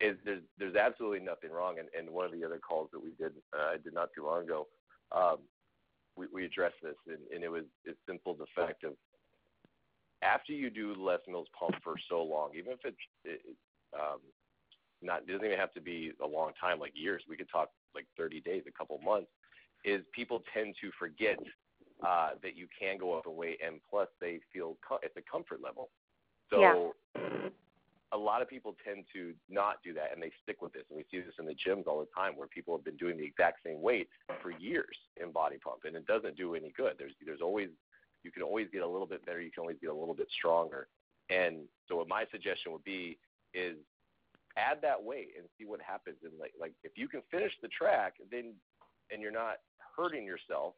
Is 0.00 0.18
there's 0.24 0.42
there's 0.58 0.76
absolutely 0.76 1.20
nothing 1.20 1.50
wrong. 1.50 1.78
And, 1.78 1.88
and 1.96 2.08
one 2.10 2.24
of 2.26 2.32
the 2.32 2.44
other 2.44 2.58
calls 2.58 2.90
that 2.92 3.00
we 3.00 3.12
did 3.12 3.32
uh, 3.56 3.70
I 3.72 3.76
did 3.78 3.94
not 3.94 4.12
too 4.14 4.24
long 4.24 4.44
ago, 4.44 4.68
um, 5.10 5.38
we, 6.16 6.26
we 6.32 6.44
addressed 6.44 6.80
this, 6.82 6.96
and, 7.06 7.18
and 7.34 7.42
it 7.42 7.48
was 7.48 7.64
as 7.88 7.96
simple 8.06 8.36
fact 8.54 8.84
of 8.84 8.94
after 10.22 10.52
you 10.52 10.70
do 10.70 10.94
Les 10.94 11.18
Mills 11.28 11.48
pump 11.58 11.74
for 11.82 11.94
so 12.08 12.22
long, 12.22 12.50
even 12.56 12.72
if 12.72 12.78
it's 12.84 12.96
it, 13.24 13.40
um, 13.94 14.18
not 15.02 15.22
it 15.22 15.28
doesn't 15.28 15.44
even 15.44 15.58
have 15.58 15.72
to 15.74 15.80
be 15.80 16.12
a 16.22 16.26
long 16.26 16.52
time, 16.60 16.78
like 16.78 16.92
years. 16.94 17.22
We 17.28 17.36
could 17.36 17.50
talk 17.50 17.70
like 17.94 18.06
30 18.16 18.40
days, 18.40 18.64
a 18.66 18.72
couple 18.72 18.98
months. 18.98 19.28
Is 19.84 20.02
people 20.12 20.42
tend 20.52 20.74
to 20.80 20.90
forget 20.98 21.38
uh, 22.04 22.30
that 22.42 22.56
you 22.56 22.66
can 22.78 22.98
go 22.98 23.16
up 23.16 23.26
in 23.26 23.36
weight, 23.36 23.60
and 23.64 23.80
plus 23.88 24.08
they 24.20 24.40
feel 24.52 24.76
co- 24.86 24.98
it's 25.02 25.16
a 25.16 25.30
comfort 25.30 25.60
level. 25.62 25.90
So 26.50 26.60
a 28.12 28.16
lot 28.16 28.40
of 28.40 28.48
people 28.48 28.74
tend 28.84 29.04
to 29.12 29.34
not 29.50 29.76
do 29.84 29.92
that 29.92 30.12
and 30.12 30.22
they 30.22 30.32
stick 30.42 30.62
with 30.62 30.72
this. 30.72 30.84
And 30.88 30.96
we 30.96 31.04
see 31.10 31.22
this 31.22 31.34
in 31.38 31.44
the 31.44 31.54
gyms 31.54 31.86
all 31.86 32.00
the 32.00 32.08
time 32.16 32.36
where 32.36 32.48
people 32.48 32.76
have 32.76 32.84
been 32.84 32.96
doing 32.96 33.18
the 33.18 33.24
exact 33.24 33.58
same 33.64 33.82
weight 33.82 34.08
for 34.40 34.50
years 34.50 34.96
in 35.20 35.30
body 35.30 35.58
pump 35.62 35.80
and 35.84 35.94
it 35.94 36.06
doesn't 36.06 36.36
do 36.36 36.54
any 36.54 36.72
good. 36.76 36.94
There's 36.98 37.12
there's 37.24 37.42
always 37.42 37.68
you 38.22 38.30
can 38.30 38.42
always 38.42 38.68
get 38.72 38.82
a 38.82 38.86
little 38.88 39.06
bit 39.06 39.24
better, 39.24 39.40
you 39.40 39.50
can 39.50 39.62
always 39.62 39.78
get 39.80 39.90
a 39.90 39.94
little 39.94 40.14
bit 40.14 40.28
stronger. 40.30 40.88
And 41.30 41.68
so 41.88 41.96
what 41.96 42.08
my 42.08 42.24
suggestion 42.30 42.72
would 42.72 42.84
be 42.84 43.18
is 43.54 43.76
add 44.56 44.78
that 44.82 45.02
weight 45.02 45.30
and 45.38 45.46
see 45.58 45.64
what 45.64 45.80
happens 45.80 46.16
and 46.24 46.32
like 46.38 46.52
like 46.58 46.72
if 46.82 46.92
you 46.96 47.08
can 47.08 47.22
finish 47.30 47.52
the 47.62 47.68
track 47.68 48.14
then 48.30 48.54
and 49.10 49.22
you're 49.22 49.30
not 49.30 49.58
hurting 49.96 50.24
yourself, 50.24 50.74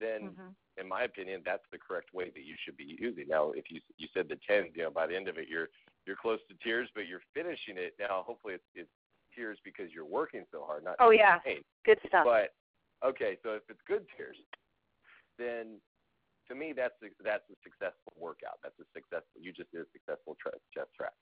then 0.00 0.30
Mhm. 0.30 0.54
in 0.78 0.88
my 0.88 1.02
opinion, 1.02 1.42
that's 1.44 1.66
the 1.70 1.78
correct 1.78 2.14
way 2.14 2.30
that 2.30 2.44
you 2.44 2.54
should 2.64 2.76
be 2.76 2.96
using. 2.98 3.26
Now, 3.28 3.50
if 3.50 3.70
you 3.70 3.80
you 3.96 4.08
said 4.14 4.28
the 4.28 4.36
ten, 4.46 4.70
you 4.74 4.84
know, 4.84 4.90
by 4.90 5.06
the 5.06 5.16
end 5.16 5.28
of 5.28 5.38
it, 5.38 5.48
you're 5.48 5.68
you're 6.06 6.16
close 6.16 6.40
to 6.48 6.54
tears, 6.62 6.88
but 6.94 7.06
you're 7.06 7.22
finishing 7.34 7.76
it. 7.76 7.94
Now, 7.98 8.22
hopefully, 8.26 8.54
it's, 8.54 8.64
it's 8.74 8.90
tears 9.34 9.58
because 9.64 9.92
you're 9.92 10.06
working 10.06 10.44
so 10.50 10.64
hard, 10.64 10.84
not 10.84 10.96
Oh 11.00 11.10
yeah, 11.10 11.38
pain. 11.40 11.62
good 11.84 11.98
stuff. 12.06 12.24
But 12.24 12.54
okay, 13.04 13.36
so 13.42 13.54
if 13.54 13.62
it's 13.68 13.82
good 13.86 14.06
tears, 14.16 14.36
then 15.38 15.80
to 16.48 16.54
me, 16.54 16.72
that's 16.72 16.94
a, 17.02 17.08
that's 17.22 17.44
a 17.50 17.56
successful 17.62 18.12
workout. 18.18 18.58
That's 18.62 18.78
a 18.80 18.86
successful. 18.94 19.40
You 19.40 19.52
just 19.52 19.70
did 19.72 19.82
a 19.82 19.90
successful 19.92 20.36
chest 20.42 20.90
track, 20.96 21.16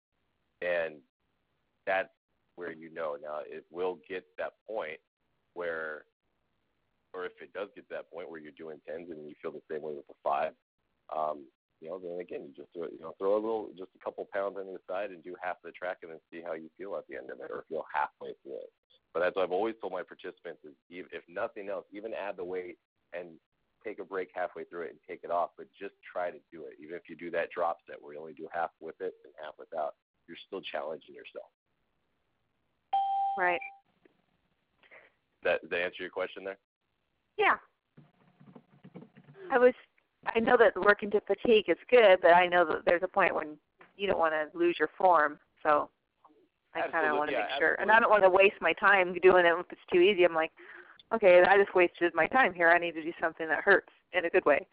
and 0.62 0.97
that's 1.87 2.12
where 2.57 2.73
you 2.73 2.93
know. 2.93 3.17
Now, 3.21 3.41
it 3.45 3.65
will 3.71 3.99
get 4.09 4.25
that 4.39 4.55
point 4.67 4.99
where 5.55 6.05
or 7.17 7.25
if 7.25 7.33
it 7.41 7.53
does 7.57 7.73
get 7.75 7.89
to 7.89 7.95
that 7.97 8.12
point 8.12 8.31
where 8.31 8.39
you're 8.39 8.57
doing 8.61 8.77
tens 8.85 9.09
and 9.09 9.25
you 9.25 9.35
feel 9.41 9.51
the 9.51 9.65
same 9.73 9.81
way 9.81 9.97
with 9.97 10.07
the 10.07 10.19
five, 10.23 10.53
um, 11.09 11.49
you 11.81 11.89
know, 11.89 11.99
then 11.99 12.21
again 12.21 12.45
you 12.45 12.53
just 12.53 12.73
do 12.77 12.85
you 12.93 13.01
know, 13.01 13.17
throw 13.19 13.35
a 13.35 13.41
little 13.41 13.73
just 13.73 13.91
a 13.97 14.05
couple 14.05 14.29
pounds 14.33 14.57
on 14.61 14.69
the 14.69 14.81
side 14.85 15.11
and 15.11 15.25
do 15.25 15.35
half 15.41 15.57
the 15.65 15.73
track 15.73 16.05
and 16.05 16.12
then 16.12 16.21
see 16.31 16.45
how 16.45 16.53
you 16.53 16.69
feel 16.77 16.95
at 16.97 17.09
the 17.09 17.17
end 17.17 17.33
of 17.33 17.41
it 17.41 17.49
or 17.49 17.65
feel 17.69 17.85
halfway 17.89 18.37
through 18.43 18.61
it. 18.61 18.73
But 19.12 19.25
as 19.25 19.33
I've 19.41 19.53
always 19.53 19.75
told 19.81 19.93
my 19.93 20.05
participants 20.05 20.61
is 20.65 20.77
if 20.91 21.25
nothing 21.29 21.69
else, 21.69 21.85
even 21.93 22.12
add 22.12 22.37
the 22.37 22.45
weight 22.45 22.77
and 23.17 23.41
take 23.87 24.01
a 24.01 24.05
break 24.05 24.31
halfway 24.35 24.64
through 24.64 24.83
it 24.83 24.90
and 24.90 24.99
take 25.09 25.20
it 25.22 25.31
off, 25.31 25.51
but 25.57 25.66
just 25.79 25.94
try 26.11 26.31
to 26.31 26.38
do 26.53 26.64
it. 26.64 26.75
Even 26.83 26.96
if 26.96 27.03
you 27.09 27.16
do 27.16 27.31
that 27.31 27.51
drop 27.51 27.79
set 27.87 28.03
where 28.03 28.14
you 28.14 28.20
only 28.20 28.33
do 28.33 28.49
half 28.53 28.70
with 28.81 29.01
it 29.01 29.14
and 29.25 29.33
half 29.42 29.55
without, 29.59 29.94
you're 30.27 30.37
still 30.46 30.61
challenging 30.61 31.14
yourself. 31.14 31.51
Right. 33.38 33.61
That 35.44 35.61
that 35.70 35.81
answer 35.81 36.03
your 36.03 36.11
question 36.11 36.42
there? 36.42 36.59
Yeah. 37.38 37.57
I 39.53 39.59
was. 39.59 39.75
I 40.35 40.40
know 40.40 40.57
that 40.57 40.75
working 40.83 41.11
to 41.12 41.20
fatigue 41.20 41.66
is 41.68 41.77
good, 41.88 42.18
but 42.20 42.33
I 42.33 42.49
know 42.49 42.64
that 42.64 42.85
there's 42.85 43.05
a 43.05 43.09
point 43.09 43.33
when 43.33 43.57
you 43.96 44.09
don't 44.09 44.18
want 44.18 44.35
to 44.35 44.59
lose 44.59 44.75
your 44.77 44.88
form. 44.99 45.38
So 45.62 45.88
I 46.75 46.88
kind 46.88 47.07
of 47.07 47.16
want 47.16 47.31
to 47.31 47.37
yeah, 47.37 47.42
make 47.42 47.59
sure, 47.61 47.75
and 47.75 47.92
I 47.92 48.01
don't 48.01 48.11
want 48.11 48.25
to 48.25 48.31
waste 48.31 48.57
my 48.61 48.72
time 48.72 49.14
doing 49.22 49.46
it 49.46 49.55
if 49.57 49.66
it's 49.70 49.81
too 49.92 50.01
easy. 50.01 50.25
I'm 50.25 50.35
like, 50.35 50.51
okay, 51.14 51.42
I 51.47 51.57
just 51.57 51.75
wasted 51.75 52.14
my 52.14 52.27
time 52.27 52.53
here. 52.55 52.69
I 52.69 52.79
need 52.79 52.92
to 52.92 53.03
do 53.03 53.12
something 53.21 53.49
that 53.49 53.62
hurts 53.62 53.90
in 54.12 54.25
a 54.25 54.31
good 54.31 54.45
way. 54.45 54.66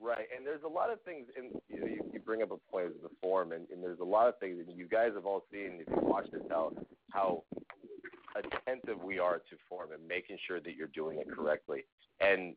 Right, 0.00 0.26
and 0.36 0.46
there's 0.46 0.62
a 0.62 0.68
lot 0.68 0.92
of 0.92 1.00
things, 1.02 1.26
and 1.36 1.60
you 1.68 1.80
know, 1.80 1.86
you, 1.86 2.10
you 2.12 2.20
bring 2.20 2.42
up 2.42 2.52
a 2.52 2.70
point 2.70 2.86
of 2.86 2.92
the 3.02 3.10
form, 3.20 3.50
and, 3.50 3.66
and 3.72 3.82
there's 3.82 3.98
a 3.98 4.04
lot 4.04 4.28
of 4.28 4.38
things, 4.38 4.58
and 4.60 4.78
you 4.78 4.86
guys 4.86 5.10
have 5.14 5.26
all 5.26 5.42
seen 5.50 5.80
if 5.80 5.88
you 5.88 6.06
watch 6.06 6.26
this 6.30 6.42
how 6.48 6.72
how 7.10 7.42
attentive 8.36 9.02
we 9.02 9.18
are 9.18 9.38
to 9.38 9.56
form 9.68 9.90
and 9.92 10.06
making 10.06 10.38
sure 10.46 10.60
that 10.60 10.76
you're 10.76 10.88
doing 10.94 11.18
it 11.18 11.26
correctly. 11.28 11.84
And 12.20 12.54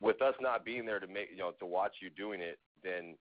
with 0.00 0.22
us 0.22 0.34
not 0.40 0.64
being 0.64 0.86
there 0.86 1.00
to 1.00 1.06
make 1.08 1.30
you 1.32 1.38
know 1.38 1.50
to 1.58 1.66
watch 1.66 1.96
you 2.00 2.10
doing 2.10 2.40
it, 2.40 2.60
then 2.84 3.16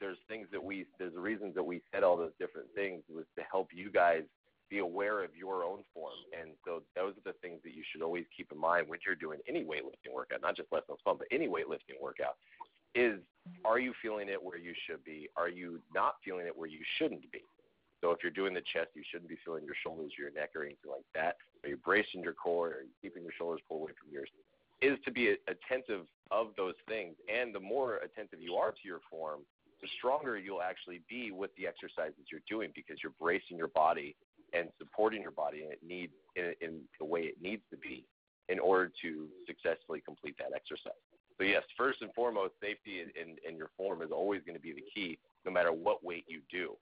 there's 0.00 0.18
things 0.28 0.46
that 0.52 0.62
we 0.62 0.84
there's 0.98 1.14
reasons 1.14 1.54
that 1.54 1.62
we 1.62 1.80
said 1.92 2.02
all 2.02 2.16
those 2.16 2.32
different 2.38 2.68
things 2.74 3.02
was 3.08 3.24
to 3.36 3.44
help 3.50 3.68
you 3.72 3.90
guys 3.90 4.22
be 4.68 4.78
aware 4.78 5.22
of 5.22 5.30
your 5.36 5.64
own 5.64 5.82
form. 5.94 6.14
And 6.38 6.50
so 6.64 6.82
those 6.94 7.14
are 7.14 7.32
the 7.32 7.38
things 7.40 7.60
that 7.64 7.74
you 7.74 7.82
should 7.90 8.02
always 8.02 8.24
keep 8.36 8.50
in 8.52 8.58
mind 8.58 8.88
when 8.88 8.98
you're 9.04 9.14
doing 9.14 9.38
any 9.48 9.64
weightlifting 9.64 10.12
workout, 10.14 10.42
not 10.42 10.56
just 10.56 10.72
Les 10.72 10.80
Mills 10.88 11.00
pump, 11.04 11.20
but 11.20 11.28
any 11.30 11.48
weightlifting 11.48 12.00
workout. 12.00 12.36
Is 12.94 13.20
are 13.64 13.78
you 13.78 13.92
feeling 14.02 14.28
it 14.28 14.42
where 14.42 14.58
you 14.58 14.72
should 14.86 15.04
be? 15.04 15.28
Are 15.36 15.48
you 15.48 15.80
not 15.94 16.16
feeling 16.24 16.46
it 16.46 16.56
where 16.56 16.68
you 16.68 16.80
shouldn't 16.98 17.30
be? 17.30 17.42
So 18.00 18.10
if 18.10 18.18
you're 18.22 18.32
doing 18.32 18.54
the 18.54 18.62
chest, 18.72 18.90
you 18.94 19.02
shouldn't 19.10 19.28
be 19.28 19.38
feeling 19.44 19.64
your 19.64 19.74
shoulders, 19.82 20.12
or 20.18 20.22
your 20.22 20.32
neck, 20.32 20.50
or 20.54 20.62
anything 20.62 20.90
like 20.90 21.04
that. 21.14 21.36
Are 21.64 21.68
you 21.68 21.76
bracing 21.76 22.22
your 22.22 22.34
core? 22.34 22.68
Are 22.68 22.82
you 22.82 22.94
keeping 23.00 23.22
your 23.22 23.32
shoulders 23.36 23.60
pulled 23.68 23.82
away 23.82 23.92
from 24.00 24.12
yours? 24.12 24.28
Is 24.82 24.98
to 25.04 25.10
be 25.10 25.36
attentive 25.48 26.06
of 26.30 26.48
those 26.56 26.74
things. 26.88 27.14
And 27.32 27.54
the 27.54 27.60
more 27.60 27.96
attentive 27.96 28.40
you 28.40 28.54
are 28.56 28.72
to 28.72 28.84
your 28.84 29.00
form, 29.10 29.40
the 29.80 29.88
stronger 29.98 30.38
you'll 30.38 30.62
actually 30.62 31.02
be 31.08 31.30
with 31.30 31.50
the 31.56 31.66
exercises 31.66 32.26
you're 32.30 32.44
doing 32.48 32.70
because 32.74 32.98
you're 33.02 33.14
bracing 33.20 33.56
your 33.56 33.68
body 33.68 34.16
and 34.52 34.68
supporting 34.78 35.22
your 35.22 35.30
body 35.30 35.62
and 35.62 35.72
it 35.72 35.80
needs 35.86 36.12
in, 36.36 36.54
in 36.60 36.80
the 36.98 37.04
way 37.04 37.22
it 37.22 37.36
needs 37.40 37.62
to 37.70 37.76
be 37.76 38.04
in 38.48 38.58
order 38.58 38.92
to 39.02 39.28
successfully 39.46 40.00
complete 40.00 40.36
that 40.38 40.54
exercise. 40.54 41.02
So 41.38 41.44
yes, 41.44 41.62
first 41.76 42.00
and 42.00 42.12
foremost, 42.14 42.54
safety 42.62 43.02
in, 43.02 43.10
in, 43.20 43.36
in 43.46 43.56
your 43.56 43.70
form 43.76 44.02
is 44.02 44.10
always 44.10 44.40
going 44.46 44.54
to 44.56 44.62
be 44.62 44.72
the 44.72 44.84
key, 44.94 45.18
no 45.44 45.52
matter 45.52 45.72
what 45.72 46.04
weight 46.04 46.24
you 46.28 46.40
do. 46.50 46.76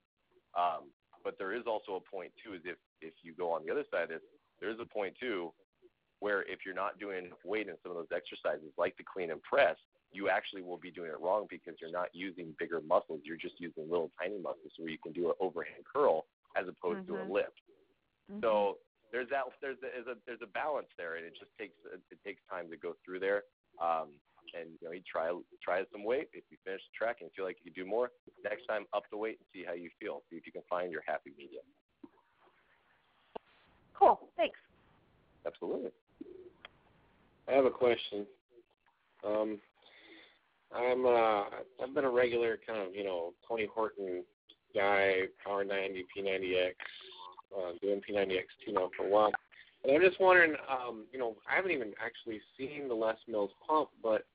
Um, 0.57 0.91
but 1.23 1.35
there 1.37 1.53
is 1.53 1.63
also 1.65 1.95
a 1.95 2.15
point 2.15 2.31
too, 2.41 2.53
is 2.53 2.61
if 2.63 2.77
if 3.01 3.13
you 3.23 3.33
go 3.33 3.51
on 3.51 3.65
the 3.65 3.71
other 3.71 3.83
side 3.91 4.03
of 4.03 4.09
this, 4.09 4.21
there 4.61 4.69
is 4.69 4.77
a 4.79 4.85
point 4.85 5.15
too, 5.19 5.51
where 6.19 6.43
if 6.43 6.59
you're 6.65 6.75
not 6.75 6.99
doing 6.99 7.25
enough 7.25 7.43
weight 7.43 7.67
in 7.67 7.75
some 7.83 7.91
of 7.91 7.97
those 7.97 8.15
exercises, 8.15 8.71
like 8.77 8.95
the 8.97 9.03
clean 9.03 9.31
and 9.31 9.41
press, 9.41 9.75
you 10.11 10.29
actually 10.29 10.61
will 10.61 10.77
be 10.77 10.91
doing 10.91 11.09
it 11.09 11.19
wrong 11.19 11.47
because 11.49 11.73
you're 11.81 11.91
not 11.91 12.07
using 12.13 12.55
bigger 12.57 12.79
muscles. 12.87 13.21
You're 13.25 13.37
just 13.37 13.59
using 13.59 13.89
little 13.89 14.11
tiny 14.21 14.37
muscles 14.37 14.71
where 14.77 14.89
you 14.89 14.97
can 15.03 15.11
do 15.11 15.27
an 15.27 15.35
overhand 15.41 15.83
curl 15.91 16.25
as 16.55 16.67
opposed 16.67 17.07
to 17.07 17.21
a 17.21 17.25
lift. 17.25 17.61
Mhm. 18.31 18.41
So 18.41 18.79
there's 19.11 19.29
that 19.29 19.43
there's 19.61 19.77
a, 19.77 19.81
there's 19.81 20.07
a 20.07 20.15
there's 20.25 20.41
a 20.41 20.47
balance 20.47 20.89
there, 20.97 21.15
and 21.15 21.25
it 21.25 21.33
just 21.37 21.51
takes 21.57 21.75
it 21.91 22.19
takes 22.25 22.41
time 22.49 22.69
to 22.69 22.77
go 22.77 22.95
through 23.05 23.19
there. 23.19 23.43
Um, 23.81 24.09
and 24.53 24.69
you 24.81 24.87
know, 24.87 24.93
you 24.93 25.01
try 25.09 25.31
try 25.61 25.83
some 25.91 26.03
weight. 26.03 26.29
If 26.33 26.43
you 26.49 26.57
finish 26.63 26.81
the 26.87 26.95
track 26.97 27.17
and 27.21 27.31
feel 27.35 27.45
like 27.45 27.57
you 27.63 27.71
can 27.71 27.83
do 27.83 27.89
more, 27.89 28.11
next 28.43 28.65
time 28.65 28.85
up 28.93 29.03
the 29.11 29.17
weight 29.17 29.39
and 29.39 29.47
see 29.53 29.65
how 29.65 29.73
you 29.73 29.89
feel. 29.99 30.23
See 30.29 30.37
if 30.37 30.45
you 30.45 30.51
can 30.51 30.63
find 30.69 30.91
your 30.91 31.01
happy 31.05 31.31
medium. 31.37 31.63
Cool. 33.93 34.19
Thanks. 34.35 34.59
Absolutely. 35.45 35.91
I 37.47 37.53
have 37.53 37.65
a 37.65 37.71
question. 37.71 38.25
Um, 39.23 39.59
I'm 40.75 41.05
uh, 41.05 41.43
I've 41.81 41.93
been 41.93 42.05
a 42.05 42.09
regular 42.09 42.59
kind 42.65 42.79
of 42.79 42.93
you 42.93 43.03
know 43.03 43.33
Tony 43.47 43.67
Horton 43.73 44.23
guy, 44.75 45.21
Power 45.43 45.63
90, 45.63 46.05
P90X, 46.15 46.73
uh, 47.57 47.71
doing 47.81 48.01
P90X 48.01 48.43
two 48.65 48.73
now 48.73 48.89
for 48.95 49.05
a 49.07 49.09
while. 49.09 49.31
And 49.83 49.95
I'm 49.95 50.01
just 50.01 50.19
wondering, 50.19 50.55
um, 50.69 51.05
you 51.11 51.19
know, 51.19 51.35
I 51.49 51.55
haven't 51.55 51.71
even 51.71 51.93
actually 52.03 52.41
seen 52.57 52.87
the 52.87 52.93
Les 52.93 53.15
Mills 53.27 53.51
pump, 53.67 53.89
but 54.03 54.25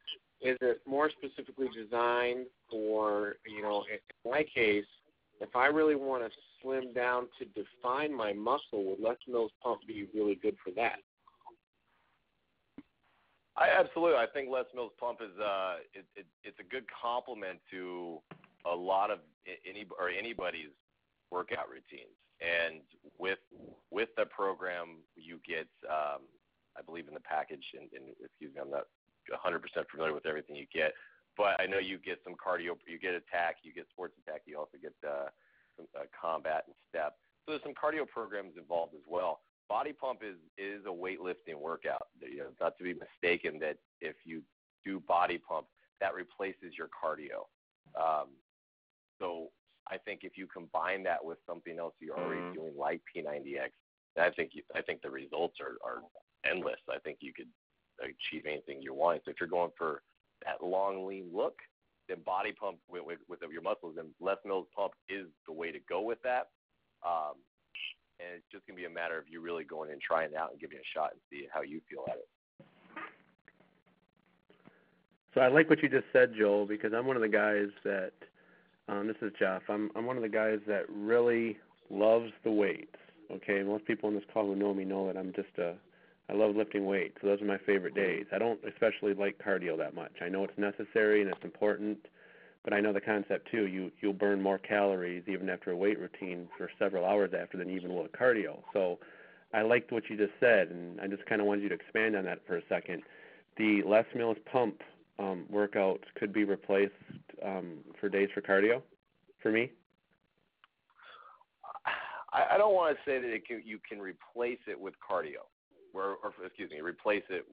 is 0.40 0.57
it 0.61 0.81
more 0.87 1.11
specifically 1.11 1.68
designed 1.68 2.46
for 2.70 3.37
you 3.46 3.62
know, 3.62 3.85
in 3.92 4.31
my 4.31 4.44
case, 4.55 4.87
if 5.40 5.55
I 5.55 5.66
really 5.66 5.96
want 5.96 6.22
to 6.24 6.31
slim 6.62 6.92
down 6.92 7.29
to 7.38 7.44
define 7.46 8.14
my 8.14 8.33
muscle, 8.33 8.85
would 8.85 9.00
Les 9.00 9.16
Mills 9.29 9.50
pump 9.62 9.81
be 9.87 10.07
really 10.14 10.37
good 10.37 10.57
for 10.64 10.70
that? 10.76 10.98
I 13.57 13.68
absolutely. 13.79 14.16
I 14.16 14.26
think 14.33 14.48
Les 14.50 14.64
Mills 14.74 14.92
pump 14.98 15.18
is 15.20 15.38
uh, 15.38 15.76
it, 15.92 16.05
it, 16.16 16.26
it's 16.44 16.59
a 16.61 16.70
good 16.70 16.85
complement 17.03 17.59
to 17.70 18.18
a 18.66 18.75
lot 18.75 19.11
of 19.11 19.18
any 19.68 19.87
or 19.99 20.09
anybody's 20.09 20.75
workout 21.31 21.68
routines. 21.68 22.16
And 22.40 22.81
with 23.18 23.38
with 23.90 24.09
the 24.16 24.27
program, 24.27 25.05
you 25.16 25.40
get, 25.46 25.68
um, 25.88 26.25
I 26.77 26.83
believe, 26.85 27.09
in 27.09 27.14
the 27.14 27.20
package. 27.20 27.64
And, 27.75 27.88
and 27.92 28.14
excuse 28.25 28.55
me, 28.55 28.61
I'm 28.61 28.70
not 28.70 28.88
100% 29.31 29.61
familiar 29.90 30.14
with 30.14 30.27
everything 30.27 30.57
you 30.57 30.66
get, 30.73 30.94
but 31.37 31.61
I 31.61 31.66
know 31.66 31.79
you 31.79 31.99
get 31.99 32.18
some 32.25 32.35
cardio. 32.35 32.77
You 32.87 32.99
get 32.99 33.14
attack. 33.14 33.57
You 33.62 33.73
get 33.73 33.87
sports 33.90 34.14
attack. 34.25 34.42
You 34.46 34.59
also 34.59 34.79
get 34.81 34.94
uh, 35.07 35.29
some 35.77 35.87
uh, 35.99 36.05
combat 36.18 36.64
and 36.66 36.75
step. 36.88 37.16
So 37.44 37.53
there's 37.53 37.62
some 37.62 37.75
cardio 37.75 38.09
programs 38.09 38.55
involved 38.57 38.94
as 38.94 39.05
well 39.07 39.40
body 39.70 39.92
pump 39.92 40.20
is 40.23 40.37
is 40.59 40.85
a 40.85 40.90
weightlifting 40.90 41.59
workout. 41.59 42.09
You 42.20 42.38
know, 42.38 42.51
not 42.61 42.77
to 42.79 42.85
be 42.85 42.92
mistaken 42.92 43.59
that 43.61 43.77
if 44.01 44.16
you 44.25 44.42
do 44.85 45.01
body 45.01 45.38
pump, 45.38 45.66
that 46.01 46.12
replaces 46.12 46.77
your 46.77 46.88
cardio. 46.88 47.46
Um, 47.96 48.29
so 49.21 49.49
I 49.89 49.99
think 49.99 50.21
if 50.23 50.33
you 50.37 50.47
combine 50.47 51.03
that 51.05 51.25
with 51.25 51.39
something 51.47 51.79
else 51.79 51.95
you're 52.01 52.19
already 52.19 52.55
doing, 52.55 52.73
like 52.77 53.01
P90X, 53.15 53.71
then 54.17 54.25
I 54.25 54.31
think 54.31 54.51
you, 54.55 54.63
I 54.75 54.83
think 54.83 55.03
the 55.03 55.11
results 55.11 55.59
are, 55.61 55.79
are 55.89 56.03
endless. 56.51 56.81
I 56.89 56.99
think 56.99 57.19
you 57.21 57.33
could 57.33 57.49
achieve 58.01 58.47
anything 58.47 58.83
you 58.83 58.95
want. 58.95 59.23
So 59.25 59.31
if 59.31 59.37
you're 59.41 59.49
going 59.49 59.71
for 59.77 60.03
that 60.45 60.65
long, 60.65 61.07
lean 61.07 61.29
look, 61.33 61.55
then 62.09 62.19
body 62.25 62.53
pump 62.53 62.79
with, 62.89 63.03
with, 63.05 63.19
with 63.29 63.41
your 63.53 63.63
muscles 63.63 63.97
and 63.99 64.09
Les 64.21 64.37
Mills 64.45 64.67
pump 64.75 64.93
is 65.09 65.27
the 65.47 65.53
way 65.53 65.71
to 65.71 65.79
go 65.89 66.01
with 66.01 66.19
that. 66.23 66.49
Um, 67.07 67.35
and 68.19 68.37
it's 68.37 68.47
just 68.53 68.67
gonna 68.67 68.77
be 68.77 68.85
a 68.85 68.91
matter 68.91 69.19
of 69.19 69.25
you 69.29 69.41
really 69.41 69.65
going 69.65 69.91
and 69.91 70.01
trying 70.01 70.31
it 70.31 70.37
out 70.37 70.51
and 70.51 70.61
giving 70.61 70.77
it 70.77 70.83
a 70.83 70.99
shot 70.99 71.13
and 71.13 71.21
see 71.31 71.47
how 71.53 71.63
you 71.63 71.81
feel 71.89 72.05
at 72.09 72.17
it. 72.17 72.29
So 75.35 75.41
I 75.41 75.49
like 75.49 75.71
what 75.71 75.83
you 75.83 75.89
just 75.89 76.07
said, 76.13 76.33
Joel, 76.37 76.67
because 76.67 76.93
I'm 76.93 77.07
one 77.07 77.17
of 77.17 77.23
the 77.23 77.29
guys 77.29 77.69
that 77.85 78.13
um, 78.90 79.07
this 79.07 79.16
is 79.22 79.33
Jeff. 79.38 79.62
I'm 79.68 79.90
I'm 79.94 80.05
one 80.05 80.16
of 80.16 80.22
the 80.22 80.29
guys 80.29 80.59
that 80.66 80.85
really 80.88 81.59
loves 81.90 82.33
the 82.44 82.50
weights. 82.50 82.96
Okay, 83.31 83.62
most 83.62 83.85
people 83.85 84.09
on 84.09 84.14
this 84.14 84.24
call 84.33 84.46
who 84.46 84.57
know 84.57 84.74
me 84.74 84.85
know 84.85 85.07
that 85.07 85.16
I'm 85.16 85.33
just 85.33 85.57
a 85.59 85.74
I 86.29 86.35
love 86.35 86.57
lifting 86.57 86.87
weights. 86.87 87.16
So 87.20 87.29
those 87.29 87.40
are 87.40 87.46
my 87.46 87.59
favorite 87.59 87.94
days. 87.94 88.26
I 88.33 88.38
don't 88.38 88.61
especially 88.68 89.14
like 89.14 89.40
cardio 89.44 89.79
that 89.79 89.94
much. 89.94 90.12
I 90.20 90.29
know 90.29 90.44
it's 90.44 90.59
necessary 90.59 91.22
and 91.22 91.31
it's 91.31 91.44
important, 91.44 91.98
but 92.64 92.72
I 92.72 92.81
know 92.81 92.92
the 92.92 93.00
concept 93.00 93.50
too. 93.50 93.66
You 93.66 93.92
you'll 94.00 94.12
burn 94.12 94.42
more 94.42 94.59
calories 94.59 95.22
even 95.29 95.48
after 95.48 95.70
a 95.70 95.76
weight 95.76 95.98
routine 95.98 96.48
for 96.59 96.68
several 96.79 97.05
hours 97.05 97.31
after 97.40 97.59
than 97.59 97.70
even 97.70 97.94
with 97.94 98.11
cardio. 98.12 98.61
So 98.72 98.98
I 99.55 99.62
liked 99.62 99.92
what 99.92 100.11
you 100.11 100.16
just 100.16 100.33
said, 100.40 100.68
and 100.68 101.00
I 101.00 101.07
just 101.07 101.26
kind 101.26 101.40
of 101.40 101.46
wanted 101.46 101.62
you 101.62 101.68
to 101.68 101.74
expand 101.74 102.16
on 102.16 102.24
that 102.24 102.40
for 102.46 102.57
a 102.57 102.62
second. 102.68 103.03
The 103.57 103.83
Les 103.85 104.05
Mills 104.14 104.38
pump 104.50 104.83
um, 105.18 105.44
workouts 105.53 106.05
could 106.14 106.33
be 106.33 106.44
replaced 106.44 106.94
um, 107.44 107.79
for 108.00 108.09
days 108.09 108.29
for 108.35 108.40
cardio, 108.40 108.83
for 109.42 109.50
me. 109.50 109.70
I, 112.33 112.55
I 112.55 112.59
don't 112.59 112.74
want 112.74 112.96
to 112.96 113.11
say 113.11 113.20
that 113.20 113.29
it 113.29 113.46
can, 113.46 113.62
you 113.64 113.79
can 113.88 113.98
replace 113.98 114.61
it 114.66 114.79
with 114.79 114.94
cardio, 114.98 115.48
or, 115.94 116.16
or 116.22 116.33
excuse 116.44 116.70
me, 116.70 116.81
replace 116.81 117.24
it 117.29 117.44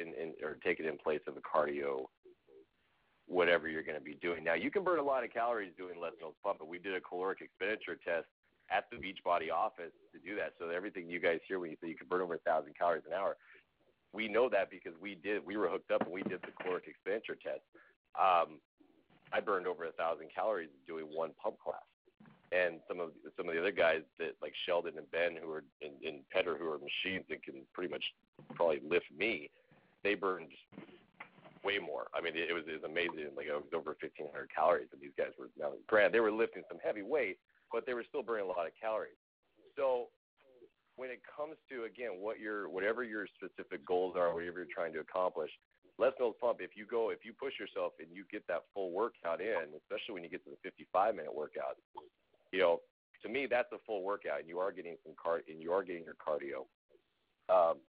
in, 0.00 0.08
in 0.08 0.34
or 0.42 0.56
take 0.64 0.80
it 0.80 0.86
in 0.86 0.96
place 0.98 1.20
of 1.26 1.34
the 1.34 1.40
cardio, 1.40 2.04
whatever 3.26 3.68
you're 3.68 3.82
going 3.82 3.98
to 3.98 4.04
be 4.04 4.18
doing. 4.22 4.44
Now 4.44 4.54
you 4.54 4.70
can 4.70 4.84
burn 4.84 4.98
a 4.98 5.02
lot 5.02 5.24
of 5.24 5.32
calories 5.32 5.72
doing 5.76 6.00
Les 6.00 6.10
Mills 6.20 6.34
pump, 6.44 6.58
but 6.58 6.68
we 6.68 6.78
did 6.78 6.94
a 6.94 7.00
caloric 7.00 7.40
expenditure 7.40 7.98
test 8.04 8.26
at 8.70 8.84
the 8.90 8.96
Beachbody 8.96 9.50
office 9.52 9.92
to 10.12 10.18
do 10.20 10.36
that. 10.36 10.54
So 10.58 10.68
everything 10.68 11.10
you 11.10 11.18
guys 11.18 11.40
hear 11.46 11.58
when 11.58 11.70
you 11.70 11.76
say 11.82 11.88
you 11.88 11.96
can 11.96 12.06
burn 12.08 12.20
over 12.20 12.34
a 12.34 12.38
thousand 12.38 12.78
calories 12.78 13.02
an 13.06 13.12
hour, 13.12 13.36
we 14.12 14.28
know 14.28 14.48
that 14.48 14.70
because 14.70 14.92
we 15.00 15.14
did. 15.16 15.44
We 15.44 15.56
were 15.56 15.68
hooked 15.68 15.90
up 15.90 16.02
and 16.02 16.12
we 16.12 16.22
did 16.22 16.40
the 16.42 16.52
caloric 16.62 16.84
expenditure 16.86 17.36
test. 17.36 17.62
Um, 18.18 18.58
I 19.32 19.40
burned 19.40 19.66
over 19.66 19.84
a 19.84 19.92
thousand 19.92 20.28
calories 20.34 20.70
doing 20.86 21.06
one 21.06 21.30
pump 21.42 21.56
class 21.58 21.82
and 22.52 22.80
some 22.88 22.98
of 22.98 23.10
some 23.36 23.48
of 23.48 23.54
the 23.54 23.60
other 23.60 23.70
guys 23.70 24.02
that 24.18 24.34
like 24.42 24.52
Sheldon 24.66 24.98
and 24.98 25.10
Ben 25.10 25.38
who 25.40 25.50
are 25.52 25.64
in, 25.80 25.92
in 26.02 26.20
Pedder 26.32 26.56
who 26.58 26.66
are 26.66 26.78
machines 26.78 27.24
that 27.28 27.42
can 27.42 27.62
pretty 27.72 27.90
much 27.90 28.04
probably 28.54 28.80
lift 28.82 29.06
me, 29.16 29.50
they 30.02 30.14
burned 30.14 30.50
way 31.62 31.78
more. 31.78 32.08
I 32.14 32.20
mean, 32.20 32.34
it, 32.34 32.50
it 32.50 32.52
was 32.52 32.64
it 32.66 32.82
was 32.82 32.90
amazing. 32.90 33.30
Like 33.36 33.46
it 33.46 33.54
was 33.54 33.70
over 33.74 33.94
1,500 33.94 34.50
calories, 34.50 34.88
and 34.92 35.00
these 35.00 35.14
guys 35.16 35.30
were 35.38 35.50
now 35.58 35.72
granted 35.86 36.12
they 36.12 36.20
were 36.20 36.32
lifting 36.32 36.62
some 36.68 36.78
heavy 36.82 37.02
weight, 37.02 37.38
but 37.72 37.86
they 37.86 37.94
were 37.94 38.04
still 38.08 38.22
burning 38.22 38.46
a 38.46 38.48
lot 38.48 38.66
of 38.66 38.72
calories. 38.80 39.18
So 39.76 40.10
when 40.96 41.10
it 41.10 41.22
comes 41.24 41.54
to 41.70 41.84
again 41.84 42.18
what 42.18 42.40
your 42.40 42.68
whatever 42.68 43.04
your 43.04 43.26
specific 43.38 43.86
goals 43.86 44.16
are, 44.18 44.34
whatever 44.34 44.58
you're 44.58 44.74
trying 44.74 44.92
to 44.94 45.00
accomplish, 45.00 45.50
Les 46.00 46.16
Mills 46.18 46.34
pump. 46.40 46.58
If 46.60 46.72
you 46.74 46.86
go, 46.88 47.10
if 47.10 47.20
you 47.28 47.36
push 47.36 47.60
yourself 47.60 47.92
and 48.00 48.08
you 48.08 48.24
get 48.32 48.46
that 48.48 48.64
full 48.72 48.90
workout 48.90 49.40
in, 49.40 49.76
especially 49.76 50.16
when 50.16 50.24
you 50.24 50.32
get 50.32 50.42
to 50.44 50.50
the 50.50 50.60
55 50.64 51.14
minute 51.14 51.34
workout, 51.34 51.76
you 52.52 52.60
know, 52.60 52.80
to 53.22 53.28
me 53.28 53.44
that's 53.44 53.68
a 53.72 53.78
full 53.84 54.02
workout, 54.02 54.40
and 54.40 54.48
you 54.48 54.58
are 54.58 54.72
getting 54.72 54.96
some 55.04 55.12
car, 55.20 55.44
and 55.44 55.60
you 55.60 55.72
are 55.72 55.84
getting 55.84 56.04
your 56.08 56.16
cardio. 56.16 56.64
Um, 57.52 57.84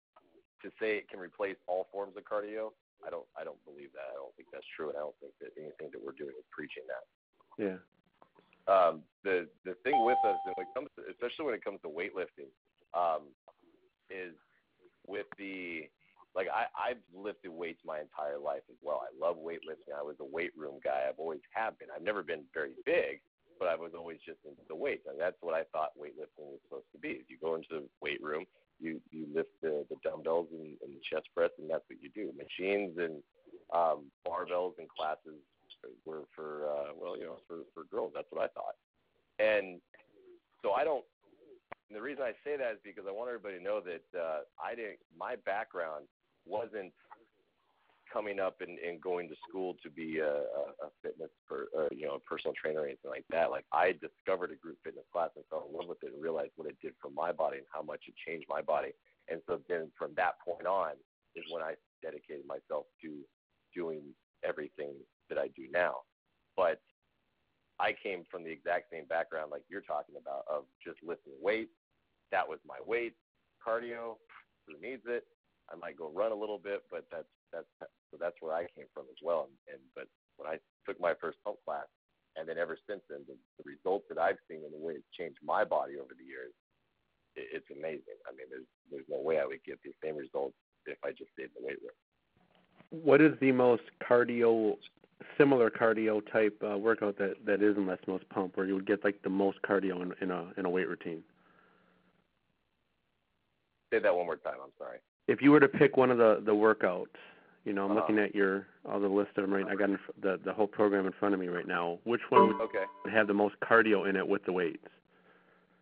to 0.63 0.72
say 0.80 0.98
it 0.98 1.10
can 1.10 1.20
replace 1.20 1.60
all 1.67 1.88
forms 1.91 2.15
of 2.15 2.24
cardio, 2.24 2.72
I 3.06 3.12
don't, 3.12 3.28
I 3.38 3.43
don't 3.43 3.62
believe 3.67 3.93
that. 3.93 4.10
I 4.10 4.15
don't 4.15 4.34
think 4.39 4.50
that's 4.50 4.65
true, 4.74 4.89
and 4.89 4.98
I 4.98 5.02
don't 5.02 5.20
think 5.20 5.34
that 5.43 5.52
anything 5.60 5.91
that 5.91 6.02
we're 6.02 6.17
doing 6.17 6.34
is 6.34 6.48
preaching 6.50 6.88
that. 6.88 7.06
Yeah. 7.60 7.78
Um, 8.67 9.04
the 9.24 9.48
the 9.63 9.76
thing 9.84 10.04
with 10.04 10.17
us, 10.24 10.39
and 10.48 10.56
when 10.56 10.65
it 10.65 10.74
comes, 10.74 10.89
to, 10.96 11.04
especially 11.12 11.46
when 11.46 11.56
it 11.56 11.63
comes 11.63 11.80
to 11.84 11.91
weightlifting, 11.91 12.52
um, 12.96 13.28
is 14.10 14.34
with 15.08 15.28
the 15.38 15.88
like 16.38 16.47
I 16.54 16.69
I've 16.78 17.02
lifted 17.12 17.50
weights 17.50 17.82
my 17.84 18.00
entire 18.00 18.38
life 18.38 18.62
as 18.69 18.78
well. 18.86 19.02
I 19.02 19.10
love 19.17 19.38
weightlifting. 19.41 19.97
I 19.97 20.06
was 20.06 20.15
a 20.21 20.26
weight 20.26 20.54
room 20.56 20.80
guy. 20.84 21.10
I've 21.10 21.17
always 21.17 21.41
have 21.52 21.78
been. 21.80 21.89
I've 21.89 22.06
never 22.06 22.21
been 22.21 22.45
very 22.54 22.78
big, 22.86 23.19
but 23.60 23.67
I 23.67 23.76
was 23.76 23.91
always 23.97 24.19
just 24.23 24.38
into 24.45 24.62
the 24.69 24.76
weights, 24.78 25.10
and 25.10 25.19
that's 25.19 25.36
what 25.41 25.58
I 25.58 25.65
thought 25.73 25.97
weightlifting 25.97 26.45
was 26.45 26.62
supposed 26.69 26.93
to 26.93 27.00
be. 27.02 27.17
Is 27.17 27.26
you 27.28 27.41
go 27.41 27.56
into 27.56 27.67
the 27.71 27.84
weight 28.00 28.21
room, 28.21 28.45
you 28.80 29.02
you 29.10 29.26
lift 29.34 29.50
the 29.65 29.84
the 29.89 29.97
dumbbells 30.06 30.47
and, 30.54 30.78
and 30.86 30.93
the 30.93 31.02
chest 31.10 31.28
press, 31.36 31.50
and 31.58 31.67
that's 31.67 31.84
what 31.89 31.97
you 32.00 32.13
do. 32.13 32.30
Machines 32.38 32.93
and 33.02 33.17
um, 33.73 34.06
barbells 34.21 34.78
and 34.78 34.88
classes 34.88 35.41
were 36.06 36.30
for 36.36 36.69
uh, 36.69 36.93
well, 36.95 37.17
you 37.17 37.26
know, 37.26 37.41
for 37.50 37.65
for 37.73 37.89
girls. 37.89 38.13
That's 38.13 38.30
what 38.30 38.45
I 38.45 38.54
thought, 38.54 38.78
and 39.41 39.82
so 40.62 40.73
I 40.78 40.84
don't. 40.84 41.04
And 41.89 41.95
the 41.95 42.02
reason 42.02 42.21
I 42.21 42.36
say 42.43 42.58
that 42.58 42.73
is 42.73 42.80
because 42.84 43.06
I 43.08 43.12
want 43.12 43.30
everybody 43.30 43.58
to 43.58 43.63
know 43.63 43.80
that 43.82 44.06
uh, 44.13 44.43
I 44.62 44.76
didn't. 44.76 45.00
My 45.17 45.36
background 45.45 46.06
wasn't 46.47 46.93
coming 48.12 48.39
up 48.39 48.62
and, 48.62 48.79
and 48.79 49.01
going 49.01 49.27
to 49.27 49.36
school 49.47 49.75
to 49.83 49.89
be 49.89 50.19
a, 50.19 50.31
a 50.31 50.89
fitness 51.03 51.29
per, 51.47 51.67
uh, 51.77 51.88
you 51.91 52.07
know 52.07 52.15
a 52.15 52.19
personal 52.19 52.53
trainer 52.60 52.81
or 52.81 52.86
anything 52.86 53.12
like 53.12 53.25
that. 53.29 53.51
Like 53.51 53.65
I 53.71 53.93
discovered 53.93 54.51
a 54.51 54.55
group 54.55 54.77
fitness 54.83 55.05
class 55.12 55.29
and 55.36 55.45
fell 55.49 55.67
in 55.69 55.75
love 55.77 55.89
with 55.89 56.01
it 56.03 56.13
and 56.13 56.21
realized 56.21 56.51
what 56.55 56.67
it 56.67 56.77
did 56.81 56.93
for 57.01 57.10
my 57.12 57.31
body 57.31 57.57
and 57.57 57.67
how 57.73 57.81
much 57.81 58.03
it 58.07 58.15
changed 58.25 58.47
my 58.49 58.62
body. 58.62 58.91
And 59.29 59.41
so 59.47 59.60
then 59.67 59.91
from 59.97 60.13
that 60.15 60.39
point 60.45 60.65
on 60.65 60.91
is 61.36 61.43
when 61.51 61.62
I 61.62 61.73
dedicated 62.01 62.45
myself 62.47 62.86
to 63.03 63.19
doing 63.75 64.01
everything 64.43 64.93
that 65.29 65.38
I 65.38 65.47
do 65.55 65.67
now. 65.71 65.97
But 66.55 66.81
I 67.79 67.93
came 68.01 68.23
from 68.31 68.43
the 68.43 68.51
exact 68.51 68.89
same 68.91 69.05
background 69.05 69.51
like 69.51 69.63
you're 69.69 69.81
talking 69.81 70.15
about 70.19 70.43
of 70.49 70.63
just 70.83 70.97
lifting 71.05 71.33
weights. 71.41 71.75
That 72.31 72.47
was 72.47 72.60
my 72.65 72.77
weight, 72.86 73.13
cardio. 73.65 74.15
Who 74.67 74.73
needs 74.81 75.03
it? 75.05 75.23
I 75.71 75.75
might 75.75 75.97
go 75.97 76.12
run 76.13 76.32
a 76.32 76.36
little 76.36 76.58
bit, 76.58 76.84
but 76.89 77.06
that's 77.12 77.27
that's 77.51 77.67
so 78.12 78.17
that's 78.19 78.36
where 78.39 78.56
I 78.56 78.67
came 78.75 78.88
from 78.93 79.06
as 79.12 79.19
well. 79.21 79.47
And, 79.51 79.75
and 79.75 79.82
but 79.95 80.08
when 80.38 80.47
I 80.47 80.58
took 80.88 80.99
my 80.99 81.13
first 81.19 81.38
pump 81.43 81.58
class, 81.65 81.88
and 82.36 82.47
then 82.47 82.58
ever 82.58 82.77
since 82.88 83.01
then, 83.10 83.25
the, 83.27 83.36
the 83.60 83.65
results 83.67 84.06
that 84.10 84.17
I've 84.17 84.39
seen 84.47 84.63
and 84.63 84.73
the 84.73 84.80
way 84.80 84.93
it's 84.93 85.12
changed 85.17 85.39
my 85.43 85.65
body 85.65 85.99
over 85.99 86.13
the 86.17 86.23
years, 86.23 86.53
it, 87.36 87.49
it's 87.51 87.69
amazing. 87.71 88.19
I 88.27 88.32
mean, 88.32 88.47
there's 88.49 88.69
there's 88.91 89.10
no 89.10 89.19
way 89.19 89.39
I 89.39 89.45
would 89.45 89.63
get 89.65 89.80
the 89.84 89.91
same 90.03 90.15
results 90.15 90.56
if 90.86 90.97
I 91.03 91.12
just 91.12 91.32
stayed 91.34 91.51
in 91.51 91.60
the 91.60 91.67
weight 91.67 91.80
room. 91.84 93.03
What 93.03 93.19
is 93.19 93.34
the 93.41 93.51
most 93.51 93.84
cardio, 93.99 94.77
similar 95.38 95.69
cardio 95.69 96.21
type 96.32 96.56
uh, 96.63 96.77
workout 96.77 97.17
that 97.17 97.43
that 97.45 97.62
is 97.62 97.75
in 97.75 97.88
Les 97.88 97.99
Mills 98.08 98.21
pump, 98.30 98.56
where 98.56 98.65
you 98.65 98.75
would 98.75 98.88
get 98.88 99.03
like 99.03 99.21
the 99.23 99.30
most 99.30 99.60
cardio 99.67 100.01
in, 100.01 100.13
in 100.21 100.32
a 100.32 100.47
in 100.56 100.65
a 100.65 100.69
weight 100.69 100.88
routine? 100.88 101.23
Say 103.91 103.99
that 103.99 104.15
one 104.15 104.25
more 104.25 104.38
time. 104.38 104.60
I'm 104.63 104.71
sorry 104.77 104.99
if 105.28 105.42
you 105.42 105.52
were 105.52 105.60
to 105.60 105.68
pick 105.68 105.98
one 105.98 106.12
of 106.12 106.18
the 106.18 106.42
the 106.46 106.54
workouts, 106.54 107.08
you 107.66 107.74
know, 107.74 107.86
I'm 107.86 107.92
uh-huh. 107.92 108.00
looking 108.00 108.20
at 108.20 108.34
your 108.34 108.68
all 108.90 109.00
the 109.00 109.08
list 109.08 109.32
of 109.38 109.44
them 109.44 109.54
right. 109.54 109.66
I 109.68 109.76
got 109.76 109.90
the 110.22 110.40
the 110.44 110.54
whole 110.54 110.68
program 110.68 111.06
in 111.06 111.13
front 111.20 111.34
of 111.34 111.40
me 111.40 111.48
right 111.48 111.68
now. 111.68 112.00
Which 112.06 112.22
one 112.30 112.48
would 112.48 112.62
okay. 112.62 112.86
have 113.12 113.28
the 113.28 113.34
most 113.34 113.56
cardio 113.60 114.10
in 114.10 114.16
it 114.16 114.28
with 114.28 114.46
the 114.46 114.54
weights? 114.54 114.88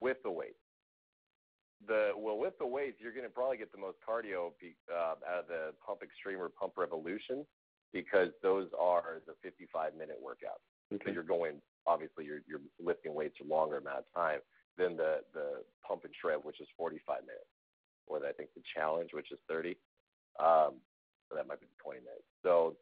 With 0.01 0.17
the 0.23 0.31
weights. 0.31 0.55
The 1.87 2.11
well, 2.17 2.37
with 2.37 2.57
the 2.57 2.65
weights, 2.65 2.97
you're 2.99 3.13
going 3.13 3.25
to 3.25 3.29
probably 3.29 3.57
get 3.57 3.71
the 3.71 3.77
most 3.77 3.97
cardio 4.07 4.51
be, 4.59 4.75
uh, 4.91 5.13
out 5.29 5.39
of 5.41 5.47
the 5.47 5.73
Pump 5.85 6.01
Extreme 6.01 6.41
or 6.41 6.49
Pump 6.49 6.73
Revolution 6.77 7.45
because 7.93 8.29
those 8.41 8.67
are 8.79 9.21
the 9.27 9.33
55 9.43 9.93
minute 9.95 10.17
workouts. 10.17 10.65
Okay. 10.93 11.03
So 11.05 11.11
you're 11.13 11.23
going 11.23 11.61
obviously 11.85 12.25
you're 12.25 12.41
you're 12.47 12.61
lifting 12.83 13.13
weights 13.13 13.37
a 13.43 13.47
longer 13.47 13.77
amount 13.77 13.99
of 13.99 14.05
time 14.15 14.39
than 14.77 14.97
the 14.97 15.19
the 15.35 15.61
Pump 15.87 16.03
and 16.03 16.13
Shred, 16.19 16.39
which 16.41 16.59
is 16.59 16.67
45 16.77 17.21
minutes 17.21 17.45
or 18.07 18.17
I 18.25 18.31
think 18.31 18.49
the 18.55 18.61
challenge, 18.73 19.11
which 19.13 19.31
is 19.31 19.39
30. 19.49 19.77
Um, 20.39 20.75
so 21.29 21.35
that 21.35 21.47
might 21.47 21.59
be 21.59 21.67
20 21.83 21.99
minutes. 21.99 22.23
So 22.43 22.75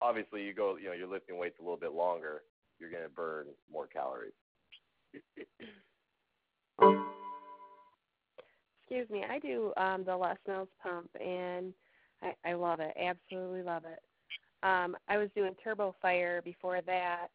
obviously, 0.00 0.42
you 0.42 0.54
go, 0.54 0.76
you 0.76 0.86
know, 0.86 0.92
you're 0.92 1.08
lifting 1.08 1.38
weights 1.38 1.56
a 1.58 1.62
little 1.62 1.76
bit 1.76 1.92
longer, 1.92 2.42
you're 2.78 2.90
going 2.90 3.02
to 3.02 3.08
burn 3.08 3.46
more 3.70 3.86
calories. 3.86 4.32
Excuse 8.80 9.08
me, 9.10 9.24
I 9.28 9.38
do 9.38 9.72
um, 9.76 10.04
the 10.04 10.16
Les 10.16 10.36
Mills 10.46 10.68
pump, 10.82 11.08
and 11.20 11.72
I, 12.22 12.34
I 12.44 12.52
love 12.54 12.80
it. 12.80 12.94
Absolutely 13.00 13.62
love 13.62 13.84
it. 13.84 14.00
Um, 14.62 14.96
I 15.08 15.16
was 15.18 15.28
doing 15.34 15.54
Turbo 15.62 15.94
Fire 16.02 16.42
before 16.42 16.80
that, 16.82 17.28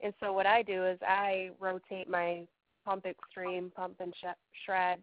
and 0.00 0.12
so 0.20 0.32
what 0.32 0.46
I 0.46 0.62
do 0.62 0.84
is 0.86 0.98
I 1.02 1.50
rotate 1.60 2.08
my 2.08 2.46
Pump 2.84 3.06
Extreme, 3.06 3.72
Pump 3.76 3.96
and 4.00 4.14
sh- 4.20 4.34
Shred, 4.64 5.00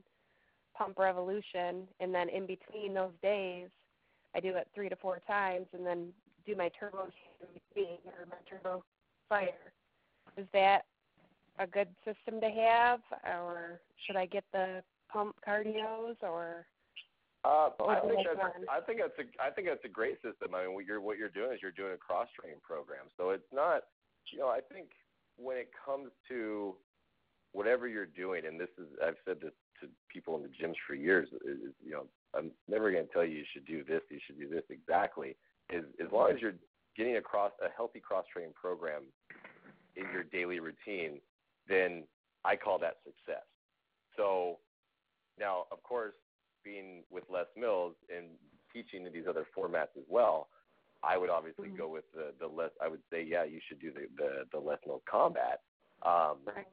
Pump 0.80 0.98
Revolution, 0.98 1.86
and 2.00 2.15
then 2.15 2.30
in 2.30 2.48
between 2.48 2.94
those 2.94 3.12
days, 3.22 3.68
I 4.34 4.39
do 4.39 4.56
it 4.56 4.68
three 4.74 4.88
to 4.88 4.96
four 4.96 5.20
times, 5.28 5.68
and 5.74 5.86
then 5.86 6.08
do 6.46 6.56
my 6.56 6.72
turbo 6.80 7.10
in 7.42 7.48
between 7.54 7.98
or 8.06 8.26
my 8.30 8.38
turbo 8.50 8.84
fire. 9.28 9.74
Is 10.38 10.48
that 10.54 10.86
a 11.60 11.68
good 11.68 11.89
system 12.06 12.39
to 12.39 12.50
have, 12.50 13.02
or 13.26 13.82
should 14.08 14.15
I 14.15 14.26
get 14.26 14.46
the 14.54 14.82
pump 15.12 15.36
cardios, 15.46 16.15
or? 16.22 16.65
Uh, 17.44 17.70
I 17.88 18.00
think 18.00 18.26
that's 18.26 18.39
I 18.70 18.80
think 18.80 19.00
that's 19.02 19.20
a 19.20 19.44
I 19.44 19.50
think 19.50 19.68
that's 19.68 19.84
a 19.84 19.89
great 19.89 20.15
system. 20.22 20.56
I 20.56 20.63
mean, 20.63 20.74
what 20.74 20.86
you're 20.86 21.02
what 21.02 21.18
you're 21.18 21.30
doing 21.30 21.52
is 21.54 21.60
you're 21.62 21.72
doing 21.72 21.94
a 21.94 21.98
cross 21.98 22.28
training 22.39 22.60
program. 22.63 23.06
So 23.18 23.32
it's 23.32 23.52
not, 23.54 23.84
you 24.32 24.39
know, 24.39 24.48
I 24.48 24.60
think 24.74 24.89
when 25.38 25.58
it 25.58 25.72
comes 25.86 26.12
to 26.30 26.76
whatever 27.52 27.88
you're 27.88 28.06
doing, 28.06 28.46
and 28.46 28.60
this 28.60 28.70
is 28.78 28.88
I've 29.06 29.15
said 29.26 29.38
this 29.42 29.52
to 29.82 29.88
people 30.12 30.36
in 30.38 30.44
the 30.44 30.50
gyms 30.50 30.76
for 30.88 30.96
years. 30.96 31.28
Is, 31.46 31.74
you 31.84 31.92
know, 31.92 32.06
I'm 32.34 32.52
never 32.68 32.92
going 32.92 33.06
to 33.08 33.13
tell 33.13 33.24
you 33.26 33.38
you 33.38 33.46
should 33.54 33.65
do 33.65 33.84
this, 33.84 34.02
you 34.10 34.20
should 34.26 34.39
do 34.39 34.48
this 34.50 34.63
exactly. 34.70 35.36
Is 35.70 35.86
as 36.04 36.12
long 36.12 36.32
as 36.32 36.42
you're 36.42 36.56
getting 36.96 37.18
across 37.18 37.52
a 37.63 37.70
healthy 37.76 38.00
cross 38.00 38.26
training 38.32 38.54
program 38.60 39.04
in 39.96 40.04
your 40.12 40.24
daily 40.24 40.60
routine, 40.60 41.20
then 41.68 42.04
I 42.44 42.56
call 42.56 42.80
that 42.80 42.98
success. 43.06 43.44
So 44.18 44.58
now, 45.39 45.65
of 45.72 45.82
course, 45.84 46.13
being 46.63 47.04
with 47.10 47.24
Les 47.30 47.46
Mills 47.56 47.96
and 48.15 48.26
teaching 48.74 49.06
in 49.06 49.13
these 49.13 49.26
other 49.30 49.46
formats 49.58 49.96
as 49.98 50.04
well, 50.08 50.50
I 51.04 51.18
would 51.18 51.30
obviously 51.30 51.70
Mhm. 51.70 51.78
go 51.78 51.88
with 51.88 52.12
the 52.12 52.34
the 52.39 52.48
less. 52.48 52.72
I 52.82 52.88
would 52.89 53.02
say, 53.10 53.22
yeah, 53.22 53.44
you 53.44 53.62
should 53.62 53.80
do 53.80 53.92
the 53.92 54.08
the, 54.18 54.48
the 54.52 54.60
Les 54.60 54.80
Mills 54.86 55.02
combat, 55.06 55.62
um, 56.02 56.39
Right. 56.46 56.68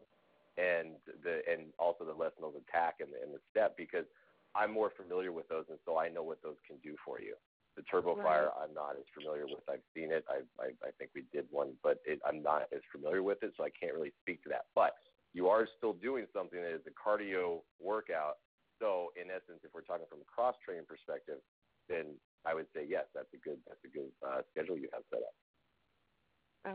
And 0.57 0.97
the 1.23 1.45
and 1.51 1.73
also 1.79 2.05
the 2.05 2.17
Les 2.17 2.33
Mills 2.41 2.57
attack 2.57 2.97
and 3.01 3.13
the, 3.13 3.21
and 3.23 3.33
the 3.33 3.41
step 3.51 3.77
because 3.77 4.09
I'm 4.55 4.73
more 4.73 4.91
familiar 4.97 5.33
with 5.33 5.49
those, 5.49 5.65
and 5.69 5.79
so 5.85 5.99
I 5.99 6.09
know 6.09 6.23
what 6.23 6.43
those 6.43 6.57
can 6.67 6.77
do 6.83 6.97
for 7.05 7.21
you. 7.21 7.37
The 7.77 7.83
Turbo 7.83 8.17
Right. 8.17 8.25
Fire, 8.25 8.51
I'm 8.57 8.73
not 8.73 8.97
as 8.97 9.05
familiar 9.13 9.45
with. 9.45 9.61
I've 9.69 9.85
seen 9.95 10.11
it. 10.13 10.25
I 10.29 10.41
I, 10.57 10.73
I 10.81 10.91
think 10.99 11.11
we 11.15 11.25
did 11.33 11.45
one, 11.51 11.77
but 11.83 12.01
it, 12.05 12.21
I'm 12.25 12.43
not 12.43 12.73
as 12.73 12.81
familiar 12.91 13.23
with 13.23 13.43
it, 13.43 13.53
so 13.57 13.65
I 13.65 13.71
can't 13.71 13.93
really 13.93 14.13
speak 14.23 14.43
to 14.45 14.49
that. 14.49 14.65
But 14.75 14.97
you 15.35 15.49
are 15.49 15.69
still 15.77 15.93
doing 15.93 16.25
something 16.33 16.61
that 16.61 16.73
is 16.73 16.81
a 16.89 16.95
cardio 16.97 17.61
workout. 17.79 18.41
So 18.81 19.13
in 19.21 19.29
essence, 19.29 19.61
if 19.65 19.73
we're 19.75 19.85
talking 19.85 20.07
from 20.09 20.21
a 20.21 20.29
cross 20.29 20.55
training 20.65 20.89
perspective, 20.89 21.45
then 21.89 22.17
I 22.47 22.55
would 22.55 22.67
say 22.75 22.87
yes, 22.89 23.05
that's 23.15 23.29
a 23.35 23.41
good 23.45 23.59
that's 23.69 23.85
a 23.85 23.93
good 23.93 24.09
uh, 24.25 24.41
schedule 24.51 24.79
you 24.79 24.89
have 24.93 25.05
set 25.13 25.21
up. 25.21 25.37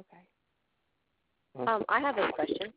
Okay. 0.05 0.23
Um, 1.67 1.83
I 1.89 1.99
have 1.99 2.17
a 2.17 2.31
question. 2.31 2.71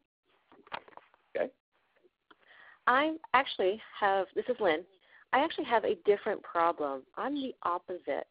I 2.86 3.14
actually 3.32 3.80
have, 3.98 4.26
this 4.34 4.44
is 4.48 4.56
Lynn, 4.60 4.84
I 5.32 5.40
actually 5.42 5.64
have 5.64 5.84
a 5.84 5.96
different 6.04 6.42
problem. 6.42 7.02
I'm 7.16 7.34
the 7.34 7.54
opposite. 7.62 8.26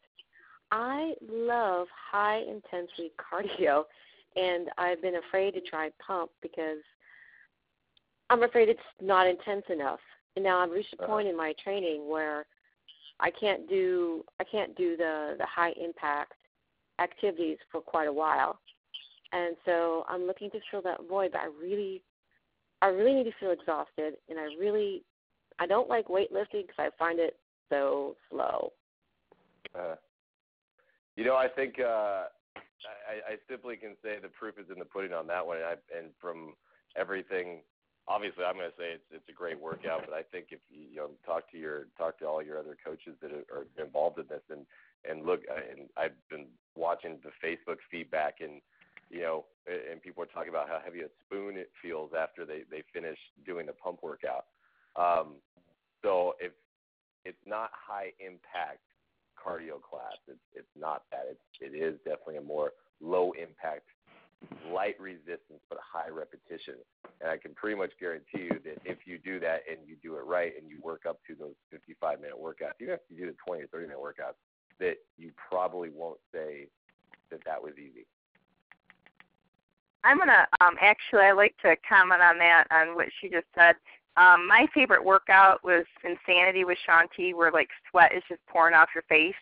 I 0.70 1.14
love 1.30 1.86
high 2.10 2.38
intensity 2.38 3.12
cardio, 3.20 3.84
and 4.36 4.68
I've 4.78 5.02
been 5.02 5.16
afraid 5.16 5.54
to 5.54 5.60
try 5.60 5.90
pump 6.04 6.30
because 6.40 6.78
I'm 8.30 8.42
afraid 8.42 8.68
it's 8.68 8.80
not 9.00 9.26
intense 9.26 9.64
enough. 9.68 10.00
And 10.36 10.44
now 10.44 10.58
I've 10.58 10.70
reached 10.70 10.94
a 10.98 11.06
point 11.06 11.28
in 11.28 11.36
my 11.36 11.54
training 11.62 12.08
where 12.08 12.46
I 13.20 13.30
can't 13.30 13.68
do 13.68 14.24
I 14.40 14.44
can't 14.44 14.76
do 14.76 14.96
the 14.96 15.36
the 15.38 15.46
high 15.46 15.72
impact 15.80 16.32
activities 16.98 17.58
for 17.70 17.80
quite 17.80 18.08
a 18.08 18.12
while. 18.12 18.58
And 19.32 19.56
so 19.64 20.04
I'm 20.08 20.26
looking 20.26 20.50
to 20.50 20.58
fill 20.70 20.82
that 20.82 21.00
void, 21.08 21.32
but 21.32 21.42
I 21.42 21.46
really 21.60 22.02
I 22.84 22.88
really 22.88 23.14
need 23.14 23.24
to 23.24 23.32
feel 23.40 23.50
exhausted 23.50 24.14
and 24.28 24.38
I 24.38 24.44
really 24.60 25.02
I 25.58 25.66
don't 25.66 25.88
like 25.88 26.08
weightlifting 26.08 26.66
because 26.66 26.78
I 26.78 26.90
find 26.98 27.18
it 27.18 27.38
so 27.70 28.16
slow. 28.30 28.72
Uh, 29.74 29.94
you 31.16 31.24
know, 31.24 31.36
I 31.36 31.48
think 31.48 31.76
uh, 31.80 32.24
I, 32.56 33.32
I 33.32 33.36
simply 33.48 33.76
can 33.76 33.94
say 34.02 34.18
the 34.20 34.28
proof 34.28 34.58
is 34.58 34.66
in 34.70 34.78
the 34.78 34.84
pudding 34.84 35.12
on 35.12 35.26
that 35.28 35.46
one. 35.46 35.58
And, 35.58 35.66
I, 35.66 35.74
and 35.96 36.08
from 36.20 36.54
everything, 36.96 37.60
obviously, 38.08 38.44
I'm 38.44 38.56
going 38.56 38.70
to 38.70 38.76
say 38.76 38.92
it's 38.94 39.08
it's 39.10 39.28
a 39.28 39.32
great 39.32 39.58
workout. 39.58 40.02
But 40.06 40.14
I 40.14 40.22
think 40.22 40.48
if 40.50 40.60
you, 40.68 40.86
you 40.90 40.96
know 40.96 41.10
talk 41.24 41.50
to 41.52 41.58
your 41.58 41.86
talk 41.96 42.18
to 42.18 42.26
all 42.26 42.42
your 42.42 42.58
other 42.58 42.76
coaches 42.84 43.16
that 43.22 43.30
are, 43.30 43.66
involved 43.82 44.18
in 44.18 44.26
this, 44.28 44.42
and 44.50 44.66
and 45.08 45.24
look, 45.24 45.40
uh, 45.50 45.60
and 45.70 45.88
I've 45.96 46.18
been 46.28 46.46
watching 46.76 47.18
the 47.22 47.30
Facebook 47.46 47.78
feedback, 47.90 48.36
and 48.40 48.60
you 49.14 49.22
know, 49.22 49.44
and 49.66 50.02
people 50.02 50.22
are 50.22 50.26
talking 50.26 50.50
about 50.50 50.68
how 50.68 50.80
heavy 50.84 51.00
a 51.00 51.08
spoon 51.24 51.56
it 51.56 51.70
feels 51.80 52.10
after 52.18 52.44
they 52.44 52.62
they 52.70 52.82
finish 52.92 53.18
doing 53.46 53.66
the 53.66 53.72
pump 53.72 54.00
workout. 54.02 54.46
Um, 54.96 55.36
so 56.02 56.34
if 56.40 56.52
it's 57.24 57.38
not 57.46 57.70
high 57.72 58.12
impact 58.18 58.80
cardio 59.44 59.80
class. 59.80 60.16
It's 60.28 60.38
it's 60.54 60.74
not 60.78 61.02
that. 61.10 61.26
It's 61.30 61.40
it 61.60 61.76
is 61.76 61.98
definitely 62.04 62.36
a 62.36 62.42
more 62.42 62.72
low 63.00 63.32
impact, 63.32 63.86
light 64.72 64.98
resistance 65.00 65.60
but 65.68 65.78
high 65.80 66.08
repetition. 66.08 66.74
And 67.20 67.30
I 67.30 67.36
can 67.36 67.54
pretty 67.54 67.76
much 67.76 67.92
guarantee 68.00 68.50
you 68.50 68.60
that 68.64 68.80
if 68.84 69.06
you 69.06 69.18
do 69.18 69.38
that 69.40 69.62
and 69.70 69.78
you 69.86 69.96
do 70.02 70.16
it 70.16 70.24
right 70.24 70.52
and 70.60 70.68
you 70.68 70.78
work 70.82 71.02
up 71.08 71.20
to 71.28 71.34
those 71.34 71.54
55 71.70 72.20
minute 72.20 72.36
workouts, 72.36 72.80
even 72.80 72.94
if 72.94 73.00
you 73.08 73.16
do 73.16 73.26
the 73.26 73.36
20 73.46 73.62
or 73.62 73.66
30 73.68 73.86
minute 73.86 74.00
workouts, 74.00 74.40
that 74.80 74.96
you 75.16 75.30
probably 75.48 75.90
won't 75.90 76.18
say 76.32 76.68
that 77.30 77.40
that 77.44 77.62
was 77.62 77.72
easy. 77.78 78.06
I'm 80.04 80.18
gonna 80.18 80.46
um 80.60 80.74
actually 80.80 81.22
I 81.22 81.32
like 81.32 81.54
to 81.62 81.76
comment 81.88 82.22
on 82.22 82.38
that 82.38 82.64
on 82.70 82.94
what 82.94 83.08
she 83.20 83.28
just 83.28 83.46
said. 83.54 83.74
Um 84.16 84.46
my 84.46 84.66
favorite 84.74 85.04
workout 85.04 85.64
was 85.64 85.84
Insanity 86.04 86.64
with 86.64 86.78
Shaun 86.86 87.06
T 87.16 87.34
where 87.34 87.50
like 87.50 87.68
sweat 87.90 88.12
is 88.14 88.22
just 88.28 88.40
pouring 88.46 88.74
off 88.74 88.90
your 88.94 89.02
face. 89.08 89.34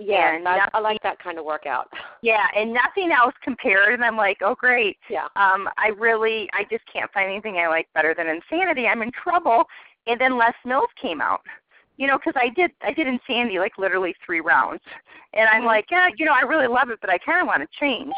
Yeah, 0.00 0.34
And 0.36 0.46
I, 0.46 0.68
I 0.74 0.78
like 0.80 1.02
that 1.02 1.18
kind 1.18 1.38
of 1.38 1.44
workout. 1.44 1.88
Yeah, 2.20 2.46
and 2.56 2.72
nothing 2.72 3.12
else 3.12 3.34
compared 3.44 3.94
and 3.94 4.04
I'm 4.04 4.16
like, 4.16 4.38
"Oh 4.42 4.56
great." 4.56 4.96
Yeah. 5.08 5.26
Um 5.36 5.68
I 5.78 5.88
really 5.96 6.48
I 6.52 6.64
just 6.68 6.84
can't 6.92 7.12
find 7.12 7.30
anything 7.30 7.58
I 7.58 7.68
like 7.68 7.86
better 7.94 8.12
than 8.16 8.26
Insanity. 8.28 8.86
I'm 8.88 9.02
in 9.02 9.12
trouble. 9.12 9.64
And 10.08 10.20
then 10.20 10.36
Les 10.38 10.54
Mills 10.64 10.88
came 11.00 11.20
out. 11.20 11.42
You 11.96 12.06
know, 12.06 12.16
because 12.18 12.34
I 12.36 12.48
did 12.48 12.72
I 12.82 12.92
did 12.92 13.06
Insanity 13.06 13.58
like 13.60 13.78
literally 13.78 14.14
3 14.24 14.40
rounds. 14.40 14.82
And 15.34 15.48
I'm 15.48 15.62
Mhm. 15.62 15.66
like, 15.66 15.90
"Yeah, 15.90 16.08
you 16.16 16.24
know, 16.24 16.32
I 16.32 16.40
really 16.40 16.66
love 16.66 16.90
it, 16.90 16.98
but 17.00 17.10
I 17.10 17.18
kind 17.18 17.40
of 17.40 17.46
want 17.46 17.62
to 17.62 17.78
change." 17.78 18.14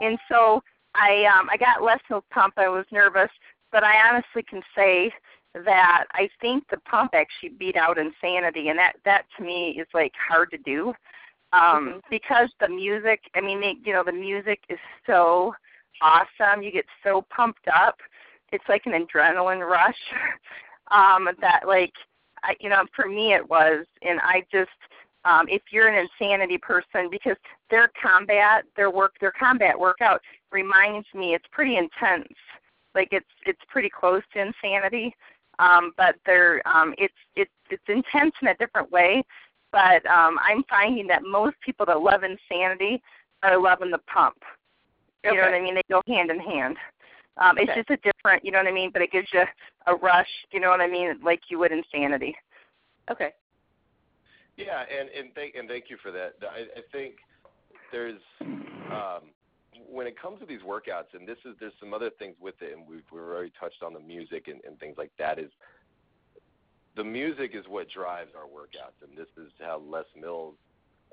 And 0.00 0.18
so 0.30 0.62
I 0.94 1.24
um 1.24 1.48
I 1.50 1.56
got 1.56 1.82
Les 1.82 1.98
Mills 2.10 2.24
pump. 2.30 2.54
I 2.56 2.68
was 2.68 2.84
nervous, 2.90 3.30
but 3.70 3.84
I 3.84 4.08
honestly 4.08 4.42
can 4.42 4.62
say 4.74 5.12
that 5.54 6.04
I 6.12 6.28
think 6.40 6.64
the 6.70 6.78
pump 6.78 7.12
actually 7.14 7.50
beat 7.50 7.76
out 7.76 7.98
insanity, 7.98 8.68
and 8.68 8.78
that 8.78 8.94
that 9.04 9.24
to 9.36 9.44
me 9.44 9.70
is 9.78 9.88
like 9.94 10.12
hard 10.16 10.50
to 10.50 10.58
do, 10.58 10.94
um, 11.52 11.94
Mhm. 11.94 12.02
because 12.10 12.50
the 12.60 12.68
music. 12.68 13.20
I 13.34 13.40
mean, 13.40 13.60
they, 13.60 13.76
you 13.84 13.92
know, 13.92 14.02
the 14.04 14.12
music 14.12 14.60
is 14.68 14.78
so 15.06 15.54
awesome. 16.00 16.62
You 16.62 16.70
get 16.70 16.86
so 17.02 17.22
pumped 17.22 17.68
up. 17.68 18.00
It's 18.52 18.68
like 18.68 18.86
an 18.86 18.92
adrenaline 18.92 19.66
rush. 19.66 19.98
um, 20.90 21.28
that 21.40 21.66
like, 21.66 21.92
I, 22.42 22.56
you 22.60 22.68
know, 22.68 22.84
for 22.94 23.06
me 23.08 23.32
it 23.34 23.48
was, 23.48 23.86
and 24.02 24.20
I 24.20 24.44
just. 24.52 24.70
Um, 25.24 25.46
if 25.48 25.62
you're 25.70 25.88
an 25.88 26.06
insanity 26.20 26.58
person, 26.58 27.08
because 27.10 27.36
their 27.70 27.90
combat, 28.00 28.64
their 28.76 28.90
work, 28.90 29.12
their 29.20 29.32
combat 29.32 29.78
workout 29.78 30.20
reminds 30.50 31.06
me 31.14 31.34
it's 31.34 31.46
pretty 31.52 31.76
intense. 31.76 32.32
Like 32.94 33.08
it's 33.12 33.26
it's 33.46 33.60
pretty 33.68 33.88
close 33.88 34.22
to 34.34 34.40
insanity, 34.40 35.14
um, 35.58 35.92
but 35.96 36.16
they're 36.26 36.66
um, 36.66 36.94
it's 36.98 37.14
it's 37.36 37.50
it's 37.70 37.82
intense 37.88 38.34
in 38.42 38.48
a 38.48 38.56
different 38.56 38.90
way. 38.90 39.24
But 39.70 40.04
um, 40.06 40.38
I'm 40.42 40.64
finding 40.68 41.06
that 41.06 41.22
most 41.22 41.56
people 41.64 41.86
that 41.86 42.00
love 42.00 42.24
insanity 42.24 43.02
are 43.42 43.58
loving 43.58 43.90
the 43.90 43.98
pump. 43.98 44.36
You 45.24 45.34
know 45.36 45.42
what 45.42 45.54
I 45.54 45.60
mean? 45.60 45.74
They 45.76 45.82
go 45.88 46.02
hand 46.06 46.30
in 46.30 46.40
hand. 46.40 46.76
Um, 47.38 47.56
It's 47.56 47.72
just 47.74 47.90
a 47.90 47.96
different, 47.98 48.44
you 48.44 48.50
know 48.50 48.58
what 48.58 48.66
I 48.66 48.72
mean? 48.72 48.90
But 48.92 49.02
it 49.02 49.12
gives 49.12 49.28
you 49.32 49.44
a 49.86 49.94
rush. 49.94 50.28
You 50.50 50.60
know 50.60 50.68
what 50.68 50.80
I 50.80 50.88
mean? 50.88 51.18
Like 51.24 51.40
you 51.48 51.58
would 51.60 51.72
insanity. 51.72 52.36
Okay. 53.10 53.30
Yeah, 54.56 54.82
and 54.82 55.08
and 55.08 55.34
thank 55.34 55.54
and 55.54 55.68
thank 55.68 55.88
you 55.88 55.96
for 56.02 56.10
that. 56.12 56.34
I, 56.42 56.82
think 56.92 57.14
there's 57.90 58.20
um, 58.40 59.30
when 59.88 60.06
it 60.06 60.20
comes 60.20 60.40
to 60.40 60.46
these 60.46 60.60
workouts, 60.60 61.14
and 61.14 61.26
this 61.26 61.38
is 61.44 61.54
there's 61.58 61.72
some 61.80 61.94
other 61.94 62.10
things 62.18 62.34
with 62.40 62.56
it, 62.60 62.76
and 62.76 62.86
we've 62.86 63.02
we've 63.10 63.22
already 63.22 63.52
touched 63.58 63.82
on 63.82 63.94
the 63.94 64.00
music 64.00 64.48
and, 64.48 64.60
and 64.66 64.78
things 64.78 64.96
like 64.98 65.10
that. 65.18 65.38
Is 65.38 65.50
the 66.96 67.04
music 67.04 67.52
is 67.54 67.64
what 67.68 67.88
drives 67.88 68.32
our 68.36 68.44
workouts, 68.44 69.00
and 69.06 69.16
this 69.16 69.28
is 69.38 69.50
how 69.58 69.82
Les 69.88 70.04
Mills 70.20 70.54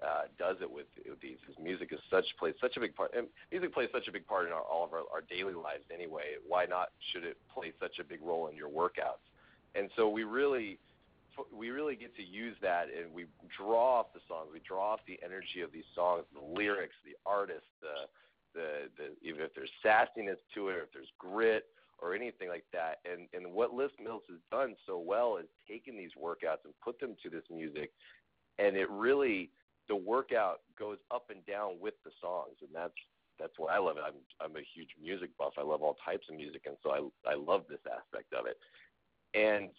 uh, 0.02 0.24
does 0.38 0.58
it 0.62 0.70
with, 0.70 0.88
with 1.08 1.20
these. 1.22 1.38
His 1.48 1.56
music 1.62 1.90
is 1.92 2.00
such 2.10 2.26
plays 2.38 2.56
such 2.62 2.78
a 2.78 2.80
big 2.80 2.96
part. 2.96 3.12
And 3.16 3.28
music 3.52 3.74
plays 3.74 3.90
such 3.94 4.08
a 4.08 4.12
big 4.12 4.28
part 4.28 4.48
in 4.48 4.54
our, 4.54 4.62
all 4.62 4.86
of 4.86 4.94
our, 4.94 5.04
our 5.14 5.22
daily 5.30 5.54
lives 5.54 5.84
anyway. 5.94 6.36
Why 6.48 6.66
not 6.66 6.90
should 7.12 7.24
it 7.24 7.38
play 7.54 7.74
such 7.80 8.00
a 8.00 8.04
big 8.04 8.22
role 8.22 8.48
in 8.48 8.56
your 8.56 8.70
workouts? 8.70 9.24
And 9.76 9.90
so 9.96 10.10
we 10.10 10.24
really 10.24 10.80
we 11.54 11.70
really 11.70 11.96
get 11.96 12.16
to 12.16 12.24
use 12.24 12.56
that 12.62 12.88
and 12.88 13.14
we 13.14 13.26
draw 13.58 14.00
off 14.00 14.14
the 14.14 14.22
songs. 14.28 14.50
We 14.54 14.60
draw 14.60 14.94
off 14.94 15.00
the 15.08 15.20
energy 15.24 15.62
of 15.62 15.72
these 15.72 15.88
songs, 15.96 16.26
the 16.34 16.46
lyrics, 16.46 16.96
the 17.06 17.16
artist, 17.26 17.66
the 17.82 18.08
the, 18.56 18.90
the 18.98 19.28
even 19.28 19.42
if 19.42 19.54
there's 19.54 19.70
sassiness 19.86 20.38
to 20.56 20.70
it 20.70 20.76
or 20.76 20.82
if 20.84 20.92
there's 20.94 21.12
grit 21.18 21.66
or 22.02 22.16
anything 22.16 22.50
like 22.50 22.66
that. 22.74 23.00
And 23.06 23.28
and 23.34 23.54
what 23.54 23.74
Les 23.74 23.92
Mills 24.04 24.24
has 24.30 24.40
done 24.52 24.76
so 24.86 25.00
well 25.00 25.38
is 25.38 25.48
taken 25.68 25.98
these 25.98 26.12
workouts 26.22 26.66
and 26.66 26.74
put 26.84 27.00
them 27.00 27.16
to 27.24 27.30
this 27.30 27.44
music 27.52 27.92
and 28.58 28.76
it 28.76 28.90
really 28.90 29.52
the 29.88 29.96
workout 29.96 30.62
goes 30.78 30.98
up 31.12 31.30
and 31.30 31.46
down 31.46 31.80
with 31.80 31.96
the 32.04 32.12
songs 32.22 32.56
and 32.62 32.70
that's 32.74 32.94
that's 33.40 33.54
why 33.58 33.76
I 33.76 33.80
love 33.80 33.98
it. 33.98 34.04
I'm 34.06 34.20
I'm 34.42 34.56
a 34.56 34.66
huge 34.76 34.90
music 35.02 35.30
buff. 35.38 35.54
I 35.58 35.64
love 35.64 35.82
all 35.82 35.98
types 36.04 36.28
of 36.30 36.36
music 36.36 36.64
and 36.66 36.76
so 36.84 36.92
I 36.92 37.32
I 37.32 37.36
love 37.36 37.66
this 37.70 37.80
aspect 37.86 38.34
of 38.34 38.46
it. 38.46 38.58
And 39.34 39.70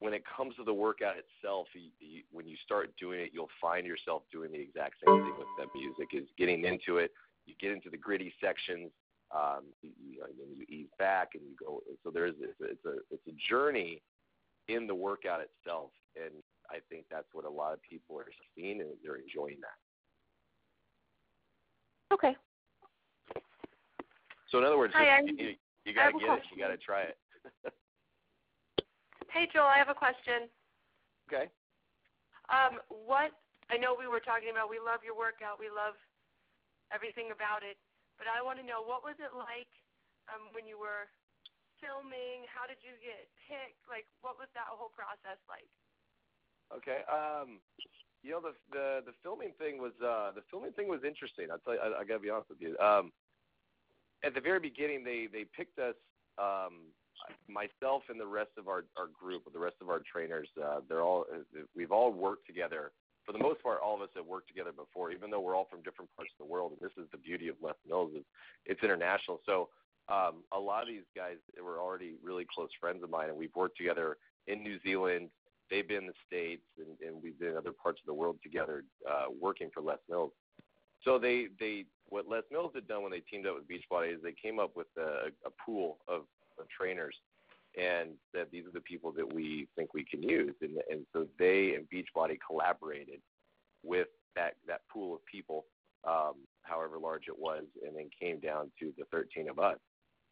when 0.00 0.14
it 0.14 0.22
comes 0.24 0.56
to 0.56 0.64
the 0.64 0.72
workout 0.72 1.14
itself, 1.16 1.68
you, 1.74 1.90
you, 2.00 2.22
when 2.32 2.46
you 2.46 2.56
start 2.64 2.90
doing 2.98 3.20
it, 3.20 3.30
you'll 3.32 3.50
find 3.60 3.86
yourself 3.86 4.22
doing 4.32 4.50
the 4.50 4.58
exact 4.58 4.94
same 5.04 5.22
thing 5.22 5.34
with 5.38 5.48
that 5.58 5.68
music. 5.74 6.08
Is 6.14 6.28
getting 6.38 6.64
into 6.64 6.96
it. 6.98 7.12
You 7.46 7.54
get 7.60 7.70
into 7.70 7.90
the 7.90 7.98
gritty 7.98 8.32
sections. 8.40 8.90
Um, 9.32 9.66
you, 9.82 9.90
you, 10.02 10.18
know, 10.18 10.24
and 10.26 10.34
then 10.38 10.48
you 10.56 10.64
ease 10.68 10.88
back 10.98 11.30
and 11.34 11.42
you 11.44 11.54
go. 11.54 11.82
So 12.02 12.10
there's 12.10 12.34
it's 12.40 12.60
a, 12.60 12.64
it's 12.64 12.84
a 12.84 12.94
it's 13.10 13.26
a 13.28 13.48
journey 13.48 14.02
in 14.68 14.86
the 14.86 14.94
workout 14.94 15.40
itself, 15.40 15.90
and 16.16 16.32
I 16.70 16.78
think 16.88 17.04
that's 17.10 17.28
what 17.32 17.44
a 17.44 17.50
lot 17.50 17.72
of 17.72 17.80
people 17.82 18.18
are 18.18 18.26
seeing 18.56 18.80
and 18.80 18.90
they're 19.04 19.16
enjoying 19.16 19.58
that. 19.60 19.78
Okay. 22.14 22.36
So 24.50 24.58
in 24.58 24.64
other 24.64 24.78
words, 24.78 24.94
Hi, 24.96 25.08
I'm- 25.08 25.28
you, 25.28 25.54
you 25.84 25.94
got 25.94 26.10
to 26.10 26.18
get 26.18 26.38
it. 26.38 26.42
You 26.54 26.62
got 26.62 26.68
to 26.68 26.76
try 26.76 27.02
it. 27.02 27.16
Hey, 29.30 29.46
Joel, 29.54 29.70
I 29.70 29.78
have 29.78 29.88
a 29.88 29.94
question. 29.94 30.50
Okay. 31.30 31.46
Um, 32.50 32.82
what 32.90 33.30
I 33.70 33.78
know 33.78 33.94
we 33.94 34.10
were 34.10 34.18
talking 34.18 34.50
about, 34.50 34.66
we 34.66 34.82
love 34.82 35.06
your 35.06 35.14
workout, 35.14 35.62
we 35.62 35.70
love 35.70 35.94
everything 36.90 37.30
about 37.30 37.62
it, 37.62 37.78
but 38.18 38.26
I 38.26 38.42
want 38.42 38.58
to 38.58 38.66
know 38.66 38.82
what 38.82 39.06
was 39.06 39.14
it 39.22 39.30
like 39.30 39.70
um, 40.26 40.50
when 40.50 40.66
you 40.66 40.74
were 40.82 41.06
filming? 41.78 42.42
How 42.50 42.66
did 42.66 42.82
you 42.82 42.98
get 42.98 43.30
picked? 43.46 43.86
Like, 43.86 44.10
what 44.26 44.34
was 44.34 44.50
that 44.58 44.66
whole 44.66 44.90
process 44.90 45.38
like? 45.46 45.70
Okay. 46.74 47.06
Um, 47.06 47.62
you 48.22 48.34
know 48.34 48.42
the 48.42 48.52
the 48.70 49.00
the 49.06 49.16
filming 49.22 49.52
thing 49.58 49.78
was 49.80 49.96
uh 50.04 50.30
the 50.36 50.42
filming 50.50 50.72
thing 50.72 50.88
was 50.88 51.00
interesting. 51.04 51.48
I'll 51.50 51.58
tell 51.58 51.74
you. 51.74 51.80
I, 51.80 52.00
I 52.00 52.04
gotta 52.04 52.20
be 52.20 52.28
honest 52.28 52.50
with 52.50 52.60
you. 52.60 52.76
Um, 52.78 53.12
at 54.22 54.34
the 54.34 54.40
very 54.40 54.60
beginning, 54.60 55.04
they 55.04 55.26
they 55.30 55.46
picked 55.56 55.78
us. 55.78 55.96
Um, 56.36 56.92
myself 57.48 58.02
and 58.08 58.20
the 58.20 58.26
rest 58.26 58.50
of 58.58 58.68
our 58.68 58.84
our 58.96 59.08
group, 59.08 59.42
the 59.52 59.58
rest 59.58 59.76
of 59.80 59.88
our 59.88 60.00
trainers, 60.10 60.48
uh, 60.62 60.80
they're 60.88 61.02
all 61.02 61.26
we've 61.74 61.92
all 61.92 62.12
worked 62.12 62.46
together. 62.46 62.92
For 63.26 63.32
the 63.32 63.38
most 63.38 63.62
part, 63.62 63.80
all 63.84 63.94
of 63.94 64.00
us 64.02 64.08
have 64.16 64.26
worked 64.26 64.48
together 64.48 64.72
before, 64.72 65.12
even 65.12 65.30
though 65.30 65.40
we're 65.40 65.54
all 65.54 65.68
from 65.70 65.82
different 65.82 66.10
parts 66.16 66.32
of 66.38 66.44
the 66.44 66.50
world. 66.50 66.72
And 66.72 66.80
this 66.80 66.96
is 67.02 67.08
the 67.12 67.18
beauty 67.18 67.48
of 67.48 67.56
Les 67.62 67.74
Mills 67.86 68.12
is 68.16 68.24
it's 68.64 68.82
international. 68.82 69.40
So 69.46 69.68
um, 70.08 70.42
a 70.52 70.58
lot 70.58 70.82
of 70.82 70.88
these 70.88 71.06
guys 71.14 71.36
were 71.62 71.78
already 71.78 72.14
really 72.22 72.46
close 72.52 72.70
friends 72.80 73.02
of 73.02 73.10
mine, 73.10 73.28
and 73.28 73.36
we've 73.36 73.54
worked 73.54 73.76
together 73.76 74.16
in 74.46 74.62
New 74.62 74.80
Zealand. 74.82 75.28
They've 75.70 75.86
been 75.86 75.98
in 75.98 76.06
the 76.06 76.12
states, 76.26 76.64
and, 76.78 76.98
and 77.06 77.22
we've 77.22 77.38
been 77.38 77.50
in 77.50 77.56
other 77.56 77.72
parts 77.72 78.00
of 78.02 78.06
the 78.06 78.14
world 78.14 78.38
together, 78.42 78.84
uh, 79.08 79.26
working 79.38 79.70
for 79.72 79.82
Les 79.82 79.98
Mills. 80.08 80.32
So 81.04 81.18
they 81.18 81.46
they 81.58 81.84
what 82.08 82.28
Les 82.28 82.42
Mills 82.50 82.72
had 82.74 82.88
done 82.88 83.02
when 83.02 83.12
they 83.12 83.20
teamed 83.20 83.46
up 83.46 83.54
with 83.54 83.68
Beachbody 83.68 84.14
is 84.14 84.22
they 84.22 84.34
came 84.34 84.58
up 84.58 84.74
with 84.74 84.88
a, 84.98 85.28
a 85.46 85.50
pool 85.64 85.98
of 86.08 86.22
trainers 86.68 87.16
and 87.78 88.10
that 88.34 88.50
these 88.50 88.66
are 88.66 88.72
the 88.72 88.80
people 88.80 89.12
that 89.12 89.32
we 89.32 89.68
think 89.76 89.94
we 89.94 90.04
can 90.04 90.22
use. 90.22 90.54
And, 90.60 90.78
and 90.90 91.06
so 91.12 91.26
they 91.38 91.74
and 91.74 91.86
Beachbody 91.88 92.38
collaborated 92.44 93.20
with 93.84 94.08
that, 94.36 94.54
that 94.66 94.80
pool 94.92 95.14
of 95.14 95.20
people, 95.30 95.66
um, 96.06 96.34
however 96.62 96.98
large 96.98 97.24
it 97.28 97.38
was, 97.38 97.64
and 97.86 97.96
then 97.96 98.10
came 98.18 98.40
down 98.40 98.70
to 98.80 98.92
the 98.98 99.04
13 99.12 99.48
of 99.48 99.58
us. 99.58 99.78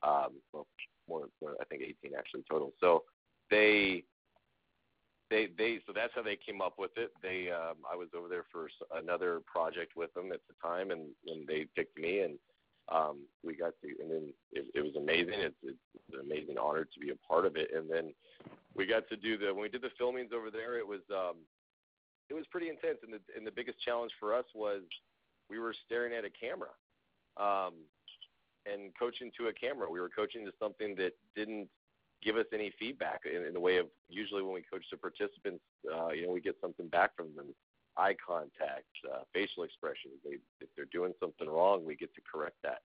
Um, 0.02 0.40
well, 0.52 0.66
more, 1.08 1.26
more, 1.40 1.54
I 1.60 1.64
think 1.64 1.82
18 1.82 2.12
actually 2.16 2.44
total. 2.50 2.72
So 2.80 3.04
they, 3.50 4.04
they, 5.30 5.48
they, 5.56 5.80
so 5.86 5.92
that's 5.94 6.12
how 6.14 6.22
they 6.22 6.38
came 6.44 6.60
up 6.60 6.74
with 6.78 6.92
it. 6.96 7.10
They, 7.22 7.50
um, 7.50 7.76
I 7.90 7.96
was 7.96 8.08
over 8.16 8.28
there 8.28 8.44
for 8.50 8.68
another 8.96 9.40
project 9.46 9.92
with 9.96 10.12
them 10.14 10.32
at 10.32 10.40
the 10.48 10.54
time, 10.66 10.90
and, 10.90 11.06
and 11.26 11.46
they 11.46 11.66
picked 11.76 11.98
me, 11.98 12.20
and 12.20 12.38
um, 12.90 13.18
we 13.44 13.54
got 13.54 13.72
to, 13.82 13.88
and 14.02 14.10
then 14.10 14.32
it, 14.52 14.66
it 14.74 14.80
was 14.80 14.96
amazing. 14.96 15.34
It's, 15.36 15.56
it's 15.62 15.78
an 16.12 16.20
amazing 16.20 16.56
honor 16.58 16.84
to 16.84 17.00
be 17.00 17.10
a 17.10 17.16
part 17.16 17.44
of 17.44 17.56
it. 17.56 17.68
And 17.74 17.90
then 17.90 18.14
we 18.74 18.86
got 18.86 19.08
to 19.08 19.16
do 19.16 19.36
the 19.36 19.52
when 19.52 19.62
we 19.62 19.68
did 19.68 19.82
the 19.82 19.90
filmings 20.00 20.32
over 20.32 20.50
there. 20.50 20.78
It 20.78 20.86
was 20.86 21.00
um, 21.12 21.36
it 22.30 22.34
was 22.34 22.44
pretty 22.50 22.68
intense, 22.68 22.98
and 23.02 23.12
the 23.12 23.20
and 23.36 23.46
the 23.46 23.50
biggest 23.50 23.80
challenge 23.80 24.12
for 24.18 24.34
us 24.34 24.44
was 24.54 24.82
we 25.50 25.58
were 25.58 25.74
staring 25.86 26.14
at 26.14 26.24
a 26.24 26.30
camera, 26.30 26.72
um, 27.36 27.74
and 28.66 28.92
coaching 28.98 29.30
to 29.38 29.48
a 29.48 29.52
camera. 29.52 29.90
We 29.90 30.00
were 30.00 30.10
coaching 30.10 30.44
to 30.46 30.52
something 30.58 30.94
that 30.96 31.12
didn't 31.36 31.68
give 32.22 32.36
us 32.36 32.46
any 32.52 32.72
feedback 32.78 33.20
in, 33.24 33.46
in 33.46 33.54
the 33.54 33.60
way 33.60 33.76
of 33.76 33.86
usually 34.08 34.42
when 34.42 34.52
we 34.52 34.62
coach 34.62 34.84
the 34.90 34.96
participants, 34.96 35.62
uh, 35.86 36.08
you 36.08 36.26
know, 36.26 36.32
we 36.32 36.40
get 36.40 36.56
something 36.60 36.88
back 36.88 37.14
from 37.16 37.28
them 37.36 37.46
eye 37.98 38.14
contact, 38.24 38.88
uh, 39.12 39.22
facial 39.34 39.64
expressions. 39.64 40.14
They, 40.24 40.38
if 40.60 40.68
they're 40.76 40.92
doing 40.92 41.12
something 41.20 41.48
wrong, 41.48 41.84
we 41.84 41.96
get 41.96 42.14
to 42.14 42.20
correct 42.30 42.56
that. 42.62 42.80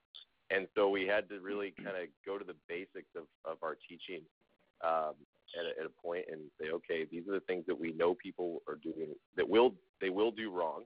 And 0.49 0.68
so 0.76 0.89
we 0.89 1.07
had 1.07 1.30
to 1.30 1.39
really 1.39 1.74
kind 1.78 1.95
of 1.95 2.09
go 2.26 2.38
to 2.38 2.43
the 2.43 2.55
basics 2.68 3.09
of, 3.16 3.24
of 3.45 3.57
our 3.64 3.78
teaching 3.88 4.22
um, 4.84 5.14
at, 5.57 5.66
a, 5.66 5.80
at 5.80 5.86
a 5.86 6.01
point 6.01 6.26
and 6.32 6.41
say, 6.59 6.70
okay, 6.70 7.05
these 7.09 7.24
are 7.30 7.34
the 7.34 7.45
things 7.47 7.64
that 7.68 7.80
we 7.80 7.91
know 7.93 8.14
people 8.16 8.61
are 8.68 8.76
doing 8.76 9.16
that 9.38 9.47
will 9.47 9.74
they 10.01 10.09
will 10.09 10.32
do 10.32 10.51
wrong. 10.51 10.84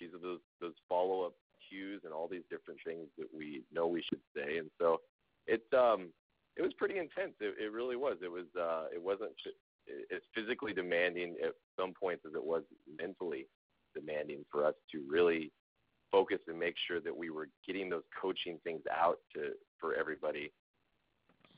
These 0.00 0.10
are 0.14 0.18
those 0.18 0.40
those 0.60 0.74
follow 0.88 1.22
up 1.22 1.32
cues 1.68 2.02
and 2.04 2.12
all 2.12 2.28
these 2.28 2.46
different 2.50 2.80
things 2.84 3.08
that 3.16 3.26
we 3.34 3.62
know 3.72 3.86
we 3.86 4.02
should 4.02 4.20
say. 4.36 4.58
And 4.58 4.70
so 4.78 5.00
it's 5.46 5.72
um 5.72 6.10
it 6.56 6.62
was 6.62 6.72
pretty 6.74 6.98
intense. 6.98 7.34
It, 7.40 7.54
it 7.62 7.72
really 7.72 7.96
was. 7.96 8.18
It 8.22 8.30
was 8.30 8.46
uh 8.58 8.86
it 8.94 9.02
wasn't 9.02 9.32
as 10.14 10.20
physically 10.34 10.74
demanding 10.74 11.36
at 11.42 11.52
some 11.78 11.92
points 11.94 12.24
as 12.26 12.34
it 12.34 12.44
was 12.44 12.62
mentally 13.00 13.46
demanding 13.98 14.44
for 14.50 14.64
us 14.64 14.74
to 14.92 15.02
really 15.08 15.50
focus 16.10 16.38
and 16.48 16.58
make 16.58 16.74
sure 16.86 17.00
that 17.00 17.16
we 17.16 17.30
were 17.30 17.48
getting 17.66 17.88
those 17.88 18.04
coaching 18.20 18.58
things 18.64 18.82
out 18.90 19.18
to 19.34 19.50
for 19.80 19.94
everybody 19.94 20.50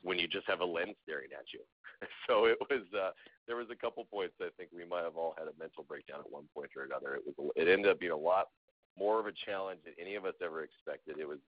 when 0.03 0.17
you 0.19 0.27
just 0.27 0.47
have 0.47 0.61
a 0.61 0.65
lens 0.65 0.95
staring 1.03 1.29
at 1.37 1.45
you. 1.53 1.59
so 2.27 2.45
it 2.45 2.57
was 2.69 2.83
uh 2.97 3.11
there 3.47 3.55
was 3.55 3.67
a 3.71 3.75
couple 3.75 4.03
points 4.05 4.33
I 4.41 4.49
think 4.57 4.69
we 4.75 4.85
might 4.85 5.03
have 5.03 5.17
all 5.17 5.35
had 5.37 5.47
a 5.47 5.55
mental 5.59 5.83
breakdown 5.87 6.19
at 6.19 6.31
one 6.31 6.45
point 6.53 6.71
or 6.75 6.83
another. 6.83 7.15
It 7.15 7.23
was 7.25 7.51
it 7.55 7.67
ended 7.67 7.91
up 7.91 7.99
being 7.99 8.11
a 8.11 8.17
lot 8.17 8.49
more 8.97 9.19
of 9.19 9.25
a 9.25 9.33
challenge 9.45 9.79
than 9.85 9.93
any 9.99 10.15
of 10.15 10.25
us 10.25 10.35
ever 10.43 10.63
expected. 10.63 11.17
It 11.19 11.27
was 11.27 11.39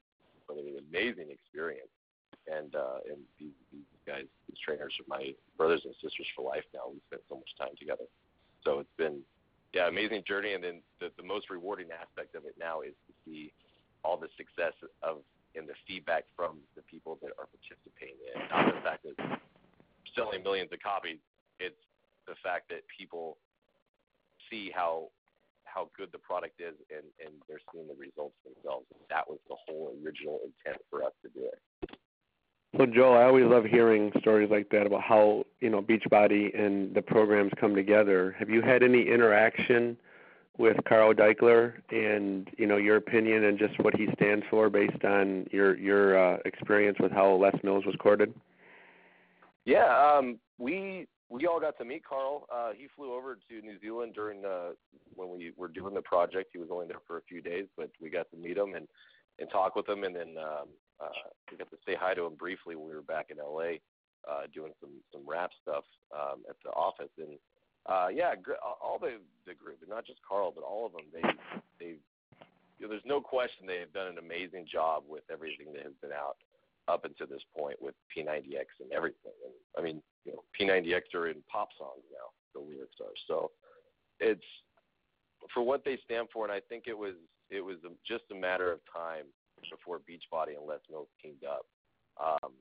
an 0.50 0.60
amazing 0.92 1.30
experience. 1.30 1.92
And 2.48 2.76
uh 2.76 3.04
and 3.10 3.20
these, 3.40 3.58
these 3.72 3.90
guys, 4.06 4.26
these 4.48 4.60
trainers 4.64 4.94
are 5.00 5.08
my 5.08 5.34
brothers 5.58 5.82
and 5.86 5.94
sisters 6.02 6.28
for 6.36 6.46
life 6.46 6.66
now. 6.74 6.92
We 6.92 7.00
spent 7.08 7.24
so 7.28 7.36
much 7.36 7.52
time 7.58 7.76
together. 7.80 8.06
So 8.64 8.80
it's 8.80 8.98
been 8.98 9.20
yeah, 9.74 9.88
amazing 9.88 10.24
journey. 10.28 10.54
And 10.54 10.64
then 10.64 10.82
the, 11.00 11.10
the 11.18 11.24
most 11.24 11.50
rewarding 11.50 11.88
aspect 11.92 12.36
of 12.36 12.46
it 12.46 12.56
now 12.60 12.82
is 12.82 12.94
to 13.08 13.14
see 13.26 13.52
all 14.04 14.18
the 14.18 14.30
success 14.38 14.74
of 15.02 15.18
and 15.56 15.70
the 15.70 15.78
feedback 15.88 16.26
from 16.36 16.58
the 16.76 16.82
people 16.90 17.20
that 17.22 17.30
are 17.38 17.46
participating 17.46 18.18
in 18.26 18.42
it. 18.42 18.50
Not 18.50 18.74
the 18.74 18.82
fact 18.82 19.06
that 19.06 19.40
selling 20.16 20.42
millions 20.42 20.74
of 20.74 20.82
copies, 20.82 21.22
it's 21.60 21.78
the 22.26 22.34
fact 22.42 22.70
that 22.70 22.82
people 22.90 23.38
see 24.50 24.72
how 24.74 25.10
how 25.66 25.90
good 25.98 26.10
the 26.12 26.22
product 26.22 26.62
is 26.62 26.76
and, 26.94 27.06
and 27.18 27.34
they're 27.48 27.62
seeing 27.74 27.88
the 27.88 27.98
results 27.98 28.36
themselves. 28.46 28.86
And 28.94 29.02
that 29.10 29.26
was 29.26 29.40
the 29.50 29.58
whole 29.66 29.94
original 30.06 30.38
intent 30.46 30.78
for 30.90 31.02
us 31.02 31.14
to 31.26 31.30
do 31.34 31.50
it. 31.50 31.58
So 32.78 32.88
Joel, 32.88 33.14
I 33.14 33.24
always 33.24 33.46
love 33.46 33.66
hearing 33.66 34.12
stories 34.20 34.50
like 34.50 34.70
that 34.70 34.88
about 34.88 35.04
how 35.04 35.46
you 35.60 35.70
know 35.70 35.82
Beachbody 35.82 36.58
and 36.60 36.94
the 36.96 37.04
programs 37.04 37.52
come 37.60 37.76
together. 37.76 38.36
Have 38.40 38.50
you 38.50 38.64
had 38.64 38.82
any 38.82 39.08
interaction 39.08 39.96
with 40.58 40.78
Carl 40.88 41.14
Daikeler 41.14 41.74
and 41.92 42.50
you 42.58 42.66
know 42.66 42.78
your 42.78 42.96
opinion 42.96 43.44
and 43.44 43.60
just 43.60 43.78
what 43.80 43.96
he 43.96 44.08
stands 44.16 44.44
for 44.50 44.72
based 44.72 45.04
on 45.04 45.46
your 45.52 45.78
your 45.78 46.18
uh, 46.18 46.38
experience 46.46 46.98
with 47.00 47.12
how 47.12 47.36
Les 47.36 47.54
Mills 47.64 47.86
was 47.86 47.96
courted? 48.00 48.34
Yeah, 49.66 49.86
um, 49.86 50.40
we 50.58 51.08
we 51.30 51.46
all 51.46 51.60
got 51.60 51.78
to 51.78 51.86
meet 51.86 52.04
Carl. 52.04 52.48
Uh, 52.52 52.72
he 52.76 52.88
flew 52.96 53.14
over 53.14 53.36
to 53.36 53.62
New 53.62 53.80
Zealand 53.82 54.14
during 54.16 54.46
uh, 54.46 54.70
when 55.16 55.30
we 55.30 55.52
were 55.58 55.68
doing 55.68 55.94
the 55.94 56.02
project. 56.02 56.50
He 56.54 56.58
was 56.58 56.70
only 56.72 56.88
there 56.88 57.02
for 57.06 57.18
a 57.18 57.24
few 57.30 57.40
days, 57.40 57.66
but 57.78 57.92
we 58.02 58.10
got 58.10 58.32
to 58.32 58.38
meet 58.38 58.58
him 58.58 58.74
and 58.74 58.88
and 59.38 59.48
talk 59.52 59.76
with 59.76 59.88
him, 59.88 60.04
and 60.04 60.16
then 60.16 60.36
um, 60.38 60.70
uh, 61.00 61.30
we 61.52 61.58
got 61.58 61.70
to 61.72 61.78
say 61.86 61.96
hi 62.00 62.14
to 62.14 62.26
him 62.26 62.36
briefly 62.36 62.76
when 62.76 62.88
we 62.88 62.96
were 62.96 63.02
back 63.02 63.30
in 63.30 63.38
LA 63.38 63.80
uh, 64.30 64.48
doing 64.54 64.72
some 64.80 64.92
some 65.12 65.22
rap 65.28 65.52
stuff 65.62 65.84
um, 66.14 66.44
at 66.50 66.56
the 66.64 66.72
office. 66.72 67.12
And 67.18 67.38
uh, 67.86 68.08
yeah, 68.14 68.36
gr- 68.36 68.62
all 68.64 68.98
the 69.00 69.18
the 69.46 69.54
group, 69.54 69.78
and 69.82 69.90
not 69.90 70.06
just 70.06 70.20
Carl, 70.28 70.52
but 70.54 70.64
all 70.64 70.86
of 70.86 70.94
them, 70.94 71.06
they 71.12 71.22
they 71.80 71.96
you 72.80 72.86
know, 72.86 72.90
there's 72.90 73.06
no 73.06 73.22
question 73.22 73.68
they 73.68 73.80
have 73.80 73.94
done 73.94 74.08
an 74.08 74.18
amazing 74.18 74.66
job 74.72 75.04
with 75.08 75.24
everything 75.32 75.74
that 75.74 75.84
has 75.84 75.94
been 76.02 76.12
out 76.12 76.38
up 76.88 77.06
until 77.06 77.28
this 77.28 77.44
point 77.56 77.82
with 77.82 77.96
P90X 78.12 78.82
and 78.82 78.92
everything. 78.92 79.32
And 79.44 79.54
I 79.78 79.82
mean, 79.82 80.02
you 80.26 80.34
know, 80.34 80.44
P90X 80.60 81.16
are 81.16 81.28
in 81.28 81.38
pop 81.52 81.70
songs 81.78 82.04
now. 82.12 82.32
The 82.54 82.60
lyrics 82.60 82.96
are 83.02 83.16
so. 83.28 83.52
It's 84.20 84.44
for 85.54 85.64
what 85.64 85.84
they 85.84 85.98
stand 86.06 86.28
for, 86.32 86.46
and 86.46 86.54
I 86.54 86.62
think 86.70 86.86
it 86.88 86.98
was 86.98 87.16
it 87.50 87.62
was 87.62 87.78
just 88.08 88.24
a 88.32 88.36
matter 88.36 88.72
of 88.72 88.80
time 88.94 89.26
before 89.70 90.00
Beachbody 90.00 90.58
and 90.58 90.68
Les 90.68 90.80
Mills 90.90 91.08
teamed 91.22 91.44
up. 91.44 91.66
Um, 92.22 92.52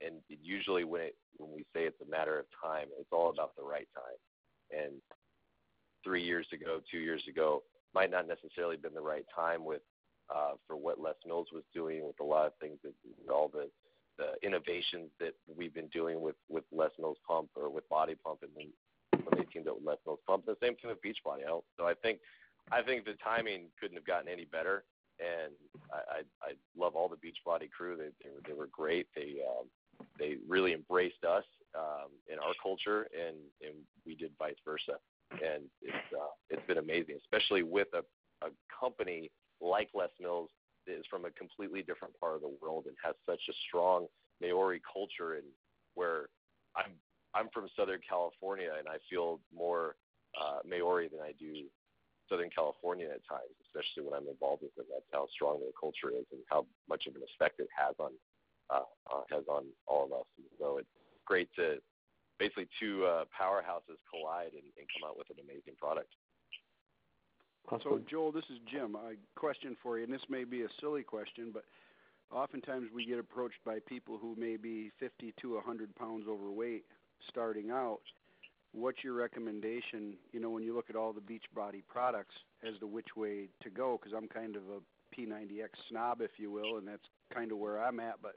and 0.00 0.16
usually 0.28 0.84
when 0.84 1.02
it 1.02 1.16
when 1.36 1.50
we 1.54 1.62
say 1.74 1.84
it's 1.84 2.00
a 2.00 2.10
matter 2.10 2.38
of 2.38 2.46
time, 2.62 2.88
it's 2.98 3.12
all 3.12 3.30
about 3.30 3.56
the 3.56 3.62
right 3.62 3.88
time. 3.94 4.82
And 4.84 4.94
three 6.04 6.22
years 6.22 6.46
ago, 6.52 6.80
two 6.90 6.98
years 6.98 7.22
ago, 7.28 7.62
might 7.94 8.10
not 8.10 8.28
necessarily 8.28 8.76
been 8.76 8.94
the 8.94 9.00
right 9.00 9.24
time 9.34 9.64
with 9.64 9.82
uh, 10.34 10.52
for 10.66 10.76
what 10.76 11.00
Les 11.00 11.14
Mills 11.26 11.48
was 11.52 11.64
doing 11.74 12.04
with 12.04 12.18
a 12.20 12.24
lot 12.24 12.46
of 12.46 12.52
things 12.60 12.78
that 12.82 12.92
all 13.32 13.48
the 13.48 13.68
the 14.16 14.46
innovations 14.46 15.10
that 15.18 15.34
we've 15.56 15.74
been 15.74 15.88
doing 15.88 16.20
with 16.20 16.36
with 16.48 16.64
Les 16.72 16.90
Mills 16.98 17.18
Pump 17.26 17.48
or 17.56 17.68
with 17.68 17.88
Body 17.88 18.14
Pump, 18.24 18.40
and 18.42 18.50
then 18.56 18.72
when 19.24 19.38
they 19.38 19.44
teamed 19.44 19.68
up 19.68 19.76
with 19.76 19.84
Les 19.84 19.96
Mills 20.06 20.20
Pump, 20.26 20.46
the 20.46 20.56
same 20.62 20.76
thing 20.76 20.90
with 20.90 21.02
Beachbody. 21.02 21.42
So 21.76 21.86
I 21.86 21.94
think 21.94 22.20
I 22.70 22.82
think 22.82 23.04
the 23.04 23.14
timing 23.22 23.66
couldn't 23.80 23.96
have 23.96 24.06
gotten 24.06 24.28
any 24.28 24.44
better 24.44 24.84
and 25.20 25.52
I, 25.92 25.96
I, 25.96 26.50
I 26.50 26.52
love 26.76 26.96
all 26.96 27.08
the 27.08 27.16
Beachbody 27.16 27.70
crew. 27.70 27.96
They 27.96 28.10
they 28.22 28.30
were, 28.30 28.40
they 28.46 28.54
were 28.54 28.68
great. 28.72 29.06
They 29.14 29.36
um, 29.48 29.66
they 30.18 30.36
really 30.48 30.72
embraced 30.72 31.24
us 31.24 31.44
um, 31.76 32.10
in 32.32 32.38
our 32.38 32.54
culture, 32.62 33.06
and 33.12 33.36
and 33.62 33.74
we 34.06 34.14
did 34.14 34.32
vice 34.38 34.56
versa. 34.64 34.98
And 35.32 35.64
it's 35.82 36.12
uh, 36.12 36.32
it's 36.50 36.66
been 36.66 36.78
amazing, 36.78 37.18
especially 37.24 37.62
with 37.62 37.88
a 37.94 38.02
a 38.46 38.50
company 38.68 39.30
like 39.60 39.88
Les 39.94 40.10
Mills 40.20 40.50
that 40.86 40.94
is 40.98 41.04
from 41.08 41.24
a 41.24 41.30
completely 41.30 41.82
different 41.82 42.18
part 42.20 42.34
of 42.34 42.42
the 42.42 42.54
world 42.60 42.84
and 42.86 42.96
has 43.02 43.14
such 43.26 43.40
a 43.48 43.54
strong 43.68 44.06
Maori 44.40 44.80
culture, 44.92 45.34
and 45.34 45.46
where 45.94 46.26
I'm 46.76 46.92
I'm 47.34 47.48
from 47.52 47.68
Southern 47.76 48.00
California, 48.08 48.70
and 48.78 48.88
I 48.88 48.96
feel 49.10 49.40
more 49.54 49.96
uh, 50.40 50.58
Maori 50.68 51.08
than 51.08 51.20
I 51.20 51.32
do 51.38 51.64
Southern 52.28 52.50
California 52.50 53.06
at 53.06 53.20
times, 53.28 53.52
especially 53.68 54.08
when 54.08 54.16
I'm 54.16 54.28
involved 54.28 54.62
with 54.62 54.72
it. 54.78 54.86
That's 54.88 55.08
how 55.12 55.28
strong 55.32 55.60
their 55.60 55.74
culture 55.76 56.08
is 56.10 56.24
and 56.32 56.40
how 56.48 56.66
much 56.88 57.06
of 57.06 57.14
an 57.16 57.22
effect 57.22 57.60
it 57.60 57.68
has 57.76 57.94
on 57.98 58.12
uh, 58.70 58.88
uh, 59.12 59.24
has 59.30 59.44
on 59.48 59.64
all 59.86 60.04
of 60.04 60.12
us. 60.12 60.28
And 60.38 60.48
so 60.58 60.78
it's 60.78 60.88
great 61.26 61.48
to 61.56 61.76
basically 62.38 62.68
two 62.80 63.04
uh, 63.04 63.24
powerhouses 63.28 64.00
collide 64.08 64.52
and, 64.56 64.66
and 64.76 64.86
come 64.92 65.08
out 65.08 65.18
with 65.18 65.28
an 65.30 65.36
amazing 65.44 65.76
product. 65.78 66.08
So, 67.82 68.00
Joel, 68.10 68.30
this 68.30 68.44
is 68.50 68.58
Jim. 68.70 68.94
A 68.94 69.16
question 69.38 69.76
for 69.82 69.98
you, 69.98 70.04
and 70.04 70.12
this 70.12 70.24
may 70.28 70.44
be 70.44 70.62
a 70.62 70.68
silly 70.80 71.02
question, 71.02 71.50
but 71.52 71.64
oftentimes 72.30 72.88
we 72.94 73.06
get 73.06 73.18
approached 73.18 73.58
by 73.64 73.78
people 73.88 74.18
who 74.20 74.36
may 74.36 74.56
be 74.56 74.90
50 75.00 75.32
to 75.40 75.54
100 75.54 75.94
pounds 75.96 76.26
overweight 76.28 76.84
starting 77.28 77.70
out. 77.70 78.00
What's 78.74 79.04
your 79.04 79.14
recommendation, 79.14 80.14
you 80.32 80.40
know, 80.40 80.50
when 80.50 80.64
you 80.64 80.74
look 80.74 80.90
at 80.90 80.96
all 80.96 81.12
the 81.12 81.20
Beachbody 81.20 81.82
products 81.88 82.34
as 82.66 82.78
to 82.80 82.86
which 82.88 83.16
way 83.16 83.48
to 83.62 83.70
go? 83.70 83.98
Because 84.00 84.16
I'm 84.16 84.26
kind 84.26 84.56
of 84.56 84.62
a 84.62 85.16
P90X 85.16 85.68
snob, 85.88 86.20
if 86.20 86.32
you 86.38 86.50
will, 86.50 86.78
and 86.78 86.88
that's 86.88 87.04
kind 87.32 87.52
of 87.52 87.58
where 87.58 87.82
I'm 87.82 88.00
at. 88.00 88.16
But, 88.20 88.34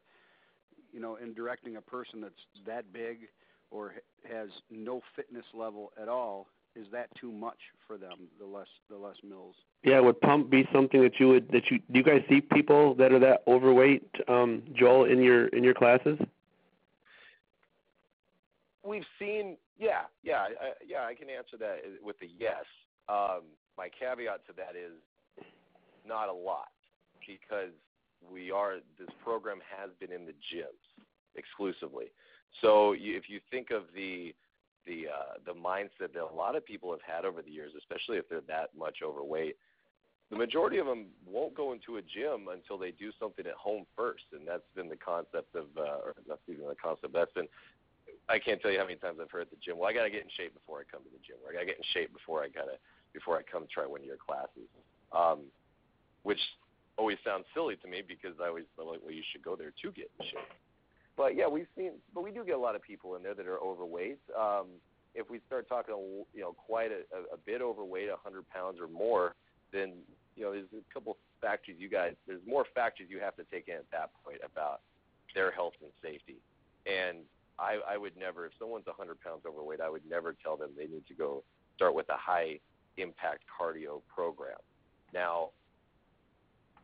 you 0.93 0.99
know, 0.99 1.15
in 1.15 1.33
directing 1.33 1.77
a 1.77 1.81
person 1.81 2.21
that's 2.21 2.35
that 2.67 2.93
big 2.93 3.29
or 3.71 3.95
has 4.31 4.49
no 4.69 5.01
fitness 5.15 5.45
level 5.55 5.91
at 5.99 6.07
all, 6.07 6.47
is 6.75 6.85
that 6.91 7.09
too 7.19 7.31
much 7.31 7.57
for 7.87 7.97
them? 7.97 8.27
The 8.39 8.45
less 8.45 8.67
the 8.89 8.97
Les 8.97 9.15
Mills. 9.27 9.55
Yeah, 9.83 9.99
would 9.99 10.21
pump 10.21 10.49
be 10.51 10.67
something 10.71 11.01
that 11.01 11.19
you 11.19 11.29
would 11.29 11.51
that 11.51 11.71
you 11.71 11.79
do 11.91 11.97
you 11.99 12.03
guys 12.03 12.21
see 12.29 12.41
people 12.41 12.93
that 12.95 13.11
are 13.11 13.19
that 13.19 13.41
overweight, 13.47 14.07
um, 14.27 14.61
Joel, 14.73 15.05
in 15.05 15.23
your 15.23 15.47
in 15.47 15.63
your 15.63 15.73
classes? 15.73 16.19
We've 18.87 19.05
seen, 19.19 19.57
yeah, 19.77 20.03
yeah, 20.23 20.47
I, 20.61 20.71
yeah. 20.87 21.03
I 21.05 21.13
can 21.13 21.29
answer 21.29 21.57
that 21.59 21.79
with 22.01 22.15
a 22.21 22.27
yes. 22.39 22.63
Um, 23.09 23.41
my 23.77 23.89
caveat 23.89 24.45
to 24.47 24.53
that 24.53 24.75
is 24.75 24.95
not 26.07 26.29
a 26.29 26.33
lot 26.33 26.71
because 27.27 27.75
we 28.31 28.49
are 28.49 28.75
this 28.97 29.09
program 29.23 29.59
has 29.77 29.89
been 29.99 30.11
in 30.11 30.25
the 30.25 30.31
gyms 30.31 31.03
exclusively. 31.35 32.05
So 32.61 32.93
you, 32.93 33.17
if 33.17 33.29
you 33.29 33.39
think 33.51 33.71
of 33.71 33.83
the 33.93 34.33
the 34.85 35.07
uh, 35.07 35.33
the 35.45 35.53
mindset 35.53 36.13
that 36.13 36.23
a 36.23 36.35
lot 36.35 36.55
of 36.55 36.65
people 36.65 36.91
have 36.91 37.01
had 37.05 37.25
over 37.25 37.41
the 37.41 37.51
years, 37.51 37.73
especially 37.77 38.17
if 38.17 38.29
they're 38.29 38.41
that 38.47 38.69
much 38.77 38.99
overweight, 39.03 39.57
the 40.31 40.37
majority 40.37 40.77
of 40.77 40.85
them 40.85 41.07
won't 41.25 41.55
go 41.55 41.73
into 41.73 41.97
a 41.97 42.01
gym 42.01 42.47
until 42.51 42.77
they 42.77 42.91
do 42.91 43.11
something 43.19 43.45
at 43.45 43.53
home 43.53 43.85
first, 43.95 44.23
and 44.33 44.47
that's 44.47 44.67
been 44.75 44.89
the 44.89 44.97
concept 44.97 45.55
of, 45.55 45.65
uh, 45.77 45.99
or 46.03 46.15
that's 46.27 46.41
even 46.49 46.67
the 46.67 46.75
concept. 46.81 47.13
That's 47.13 47.31
been. 47.33 47.47
I 48.29 48.39
can't 48.39 48.61
tell 48.61 48.71
you 48.71 48.79
how 48.79 48.85
many 48.85 48.99
times 48.99 49.19
I've 49.21 49.31
heard 49.31 49.47
at 49.47 49.51
the 49.51 49.61
gym. 49.63 49.77
Well, 49.77 49.89
I 49.89 49.93
gotta 49.93 50.09
get 50.09 50.23
in 50.23 50.31
shape 50.35 50.53
before 50.53 50.79
I 50.79 50.83
come 50.89 51.03
to 51.03 51.11
the 51.11 51.23
gym. 51.23 51.37
Or 51.43 51.51
I 51.51 51.53
gotta 51.53 51.65
get 51.65 51.77
in 51.77 51.87
shape 51.93 52.11
before 52.11 52.43
I 52.43 52.49
gotta 52.49 52.75
before 53.13 53.37
I 53.39 53.43
come 53.43 53.65
try 53.71 53.85
one 53.85 54.01
of 54.01 54.07
your 54.07 54.19
classes. 54.19 54.67
Um, 55.15 55.47
which 56.23 56.41
always 56.97 57.17
sounds 57.23 57.45
silly 57.53 57.77
to 57.77 57.87
me 57.87 58.03
because 58.03 58.35
I 58.43 58.47
always 58.47 58.65
feel 58.75 58.91
like, 58.91 58.99
well, 59.01 59.13
you 59.13 59.23
should 59.31 59.43
go 59.43 59.55
there 59.55 59.71
to 59.71 59.91
get 59.91 60.11
in 60.19 60.25
shape 60.27 60.51
but 61.17 61.35
yeah, 61.35 61.47
we've 61.47 61.67
seen, 61.75 61.93
but 62.13 62.23
we 62.23 62.31
do 62.31 62.45
get 62.45 62.55
a 62.55 62.59
lot 62.59 62.75
of 62.75 62.83
people 62.83 63.15
in 63.15 63.23
there 63.23 63.33
that 63.33 63.47
are 63.47 63.59
overweight. 63.59 64.19
Um, 64.39 64.67
if 65.15 65.29
we 65.29 65.41
start 65.47 65.67
talking, 65.67 65.95
you 66.33 66.41
know, 66.41 66.53
quite 66.53 66.91
a, 66.91 67.33
a 67.33 67.37
bit 67.43 67.61
overweight, 67.61 68.09
100 68.09 68.47
pounds 68.49 68.77
or 68.79 68.87
more, 68.87 69.33
then 69.73 69.93
you 70.35 70.43
know, 70.43 70.51
there's 70.51 70.67
a 70.77 70.93
couple 70.93 71.17
factors 71.41 71.75
you 71.79 71.89
guys, 71.89 72.13
there's 72.27 72.41
more 72.47 72.65
factors 72.75 73.07
you 73.09 73.19
have 73.19 73.35
to 73.35 73.43
take 73.51 73.67
in 73.67 73.75
at 73.75 73.91
that 73.91 74.11
point 74.23 74.37
about 74.45 74.81
their 75.33 75.49
health 75.49 75.73
and 75.81 75.89
safety. 76.03 76.37
And 76.85 77.17
I, 77.59 77.79
I 77.89 77.97
would 77.97 78.15
never, 78.17 78.45
if 78.45 78.53
someone's 78.59 78.85
100 78.85 79.19
pounds 79.21 79.41
overweight, 79.47 79.81
I 79.81 79.89
would 79.89 80.03
never 80.09 80.35
tell 80.43 80.57
them 80.57 80.69
they 80.77 80.87
need 80.87 81.07
to 81.07 81.13
go 81.13 81.43
start 81.75 81.95
with 81.95 82.09
a 82.09 82.17
high 82.17 82.59
impact 82.97 83.43
cardio 83.49 84.01
program. 84.13 84.57
Now, 85.13 85.49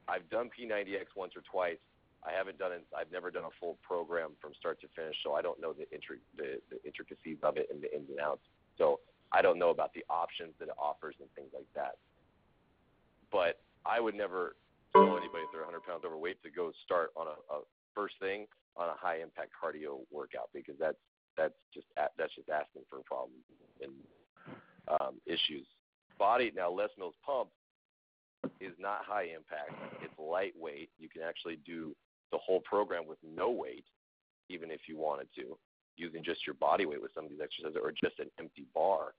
I've 0.08 0.30
done 0.30 0.50
P90X 0.50 1.16
once 1.16 1.34
or 1.36 1.42
twice 1.50 1.78
I 2.26 2.32
haven't 2.32 2.58
done 2.58 2.72
it. 2.72 2.86
I've 2.96 3.12
never 3.12 3.30
done 3.32 3.44
a 3.44 3.54
full 3.60 3.78
program 3.84 4.32
from 4.42 4.54
start 4.58 4.80
to 4.82 4.88
finish, 4.96 5.16
so 5.24 5.34
I 5.34 5.42
don't 5.42 5.60
know 5.60 5.74
the, 5.74 5.84
intri- 5.92 6.24
the, 6.38 6.60
the 6.72 6.80
intricacies 6.88 7.38
of 7.44 7.58
it 7.58 7.68
and 7.70 7.82
the 7.84 7.94
ins 7.94 8.10
and 8.10 8.20
outs. 8.20 8.44
So 8.78 9.02
I 9.32 9.42
don't 9.42 9.60
know 9.60 9.70
about 9.70 9.94
the 9.94 10.06
options 10.10 10.54
that 10.60 10.70
it 10.70 10.76
offers 10.80 11.16
and 11.20 11.28
things 11.36 11.50
like 11.54 11.68
that. 11.76 12.00
But 13.32 13.60
I 13.86 14.00
would 14.00 14.16
never 14.16 14.56
tell 14.94 15.18
anybody 15.18 15.44
if 15.44 15.52
they're 15.52 15.68
100 15.68 15.84
pounds 15.84 16.04
overweight 16.06 16.42
to 16.44 16.50
go 16.50 16.72
start 16.86 17.12
on 17.18 17.28
a, 17.28 17.36
a 17.52 17.60
first 17.96 18.16
thing 18.20 18.46
on 18.76 18.90
a 18.90 18.98
high 18.98 19.22
impact 19.22 19.52
cardio 19.54 20.02
workout 20.12 20.50
because 20.54 20.76
that's 20.80 20.98
that's 21.38 21.54
just 21.74 21.88
that's 21.96 22.36
just 22.36 22.50
asking 22.50 22.84
for 22.90 23.00
problems 23.06 23.44
and 23.82 23.92
um, 24.88 25.16
issues. 25.26 25.66
Body 26.20 26.52
now 26.56 26.70
Les 26.70 26.90
Mills 26.98 27.16
pump 27.26 27.50
is 28.60 28.74
not 28.80 29.06
high 29.06 29.30
impact. 29.36 29.74
It's 30.04 30.14
lightweight. 30.20 30.90
You 31.00 31.10
can 31.10 31.22
actually 31.22 31.58
do 31.66 31.96
the 32.32 32.38
whole 32.38 32.62
program 32.62 33.08
with 33.08 33.18
no 33.24 33.50
weight, 33.50 33.86
even 34.50 34.72
if 34.72 34.82
you 34.88 34.98
wanted 34.98 35.28
to, 35.36 35.58
using 35.98 36.24
just 36.24 36.46
your 36.46 36.56
body 36.56 36.86
weight 36.86 37.02
with 37.02 37.12
some 37.14 37.26
of 37.26 37.30
these 37.30 37.40
exercises 37.42 37.78
or 37.82 37.92
just 37.92 38.20
an 38.20 38.30
empty 38.40 38.66
bar, 38.74 39.14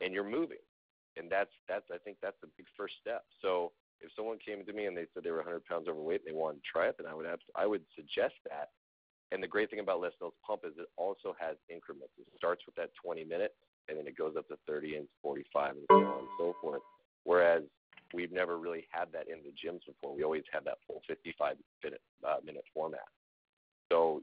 and 0.00 0.12
you're 0.12 0.28
moving. 0.28 0.62
And 1.16 1.30
that's 1.30 1.50
that's 1.68 1.84
I 1.92 1.98
think 1.98 2.18
that's 2.22 2.36
the 2.40 2.48
big 2.56 2.66
first 2.76 2.94
step. 3.00 3.24
So 3.42 3.72
if 4.02 4.10
someone 4.16 4.38
came 4.44 4.64
to 4.66 4.72
me 4.72 4.86
and 4.86 4.96
they 4.96 5.06
said 5.14 5.22
they 5.24 5.30
were 5.30 5.46
100 5.46 5.64
pounds 5.64 5.88
overweight 5.88 6.22
and 6.26 6.34
they 6.34 6.38
wanted 6.38 6.62
to 6.62 6.68
try 6.70 6.88
it, 6.88 6.96
then 6.98 7.06
I 7.06 7.14
would 7.14 7.26
have 7.26 7.38
I 7.54 7.66
would 7.66 7.82
suggest 7.96 8.34
that. 8.50 8.70
And 9.30 9.42
the 9.42 9.48
great 9.48 9.70
thing 9.70 9.80
about 9.80 10.00
Les 10.00 10.12
Mills 10.20 10.34
Pump 10.46 10.62
is 10.66 10.74
it 10.76 10.86
also 10.98 11.34
has 11.40 11.56
increments. 11.70 12.12
It 12.18 12.26
starts 12.36 12.62
with 12.66 12.74
that 12.76 12.90
20 13.02 13.24
minute, 13.24 13.54
and 13.88 13.96
then 13.96 14.06
it 14.06 14.18
goes 14.18 14.34
up 14.36 14.46
to 14.48 14.56
30 14.66 14.96
and 14.96 15.08
45 15.22 15.70
and 15.70 15.84
so 15.88 15.96
on 15.96 16.18
and 16.18 16.28
so 16.38 16.54
forth. 16.60 16.82
Whereas 17.24 17.62
we've 18.12 18.32
never 18.32 18.58
really 18.58 18.86
had 18.90 19.08
that 19.12 19.28
in 19.28 19.38
the 19.40 19.54
gyms 19.56 19.80
before. 19.86 20.14
We 20.14 20.22
always 20.22 20.44
had 20.52 20.64
that 20.66 20.78
full 20.86 21.00
55 21.08 21.56
minute, 21.82 22.02
uh, 22.26 22.36
minute 22.44 22.64
format. 22.74 23.08
So 23.90 24.22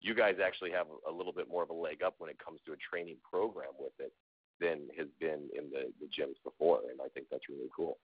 you 0.00 0.14
guys 0.14 0.36
actually 0.44 0.72
have 0.72 0.86
a 1.08 1.12
little 1.12 1.32
bit 1.32 1.48
more 1.48 1.62
of 1.62 1.70
a 1.70 1.74
leg 1.74 2.02
up 2.02 2.14
when 2.18 2.30
it 2.30 2.38
comes 2.42 2.58
to 2.66 2.72
a 2.72 2.76
training 2.76 3.16
program 3.22 3.70
with 3.78 3.92
it 4.00 4.12
than 4.60 4.88
has 4.96 5.08
been 5.20 5.48
in 5.56 5.70
the, 5.70 5.92
the 6.00 6.08
gyms 6.10 6.36
before, 6.44 6.80
and 6.90 7.00
I 7.00 7.08
think 7.08 7.26
that's 7.30 7.48
really 7.48 7.70
cool. 7.74 7.98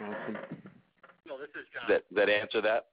Awesome. 0.00 0.38
No, 1.26 1.38
this 1.38 1.50
is 1.50 1.66
John. 1.72 1.84
That 1.88 2.04
that 2.12 2.28
answer 2.28 2.60
that? 2.62 2.86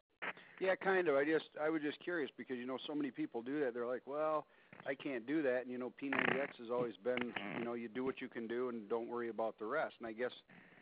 Yeah, 0.59 0.75
kind 0.75 1.07
of. 1.07 1.15
I 1.15 1.23
just 1.23 1.45
I 1.61 1.69
was 1.69 1.81
just 1.81 1.99
curious 1.99 2.29
because 2.37 2.57
you 2.57 2.65
know 2.65 2.77
so 2.87 2.95
many 2.95 3.11
people 3.11 3.41
do 3.41 3.59
that. 3.61 3.73
They're 3.73 3.87
like, 3.87 4.01
well, 4.05 4.45
I 4.85 4.95
can't 4.95 5.25
do 5.25 5.41
that. 5.43 5.61
And 5.63 5.71
you 5.71 5.77
know, 5.77 5.91
P90X 6.01 6.59
has 6.59 6.69
always 6.71 6.95
been, 7.03 7.33
you 7.57 7.65
know, 7.65 7.73
you 7.73 7.87
do 7.87 8.03
what 8.03 8.21
you 8.21 8.27
can 8.27 8.47
do 8.47 8.69
and 8.69 8.89
don't 8.89 9.09
worry 9.09 9.29
about 9.29 9.57
the 9.59 9.65
rest. 9.65 9.95
And 9.99 10.07
I 10.07 10.13
guess 10.13 10.31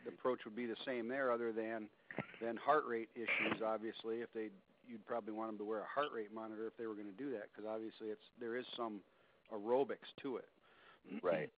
the 0.04 0.12
approach 0.12 0.40
would 0.44 0.56
be 0.56 0.66
the 0.66 0.76
same 0.84 1.08
there, 1.08 1.30
other 1.30 1.52
than 1.52 1.88
than 2.40 2.56
heart 2.56 2.84
rate 2.88 3.08
issues. 3.14 3.62
Obviously, 3.64 4.16
if 4.16 4.32
they, 4.34 4.48
you'd 4.88 5.04
probably 5.06 5.32
want 5.32 5.50
them 5.50 5.58
to 5.58 5.64
wear 5.64 5.80
a 5.80 5.92
heart 5.92 6.08
rate 6.14 6.32
monitor 6.34 6.66
if 6.66 6.76
they 6.76 6.86
were 6.86 6.94
going 6.94 7.10
to 7.10 7.22
do 7.22 7.30
that, 7.32 7.48
because 7.52 7.68
obviously 7.68 8.08
it's 8.08 8.24
there 8.40 8.56
is 8.56 8.64
some 8.76 9.00
aerobics 9.52 10.08
to 10.22 10.36
it. 10.36 10.48
Right. 11.22 11.50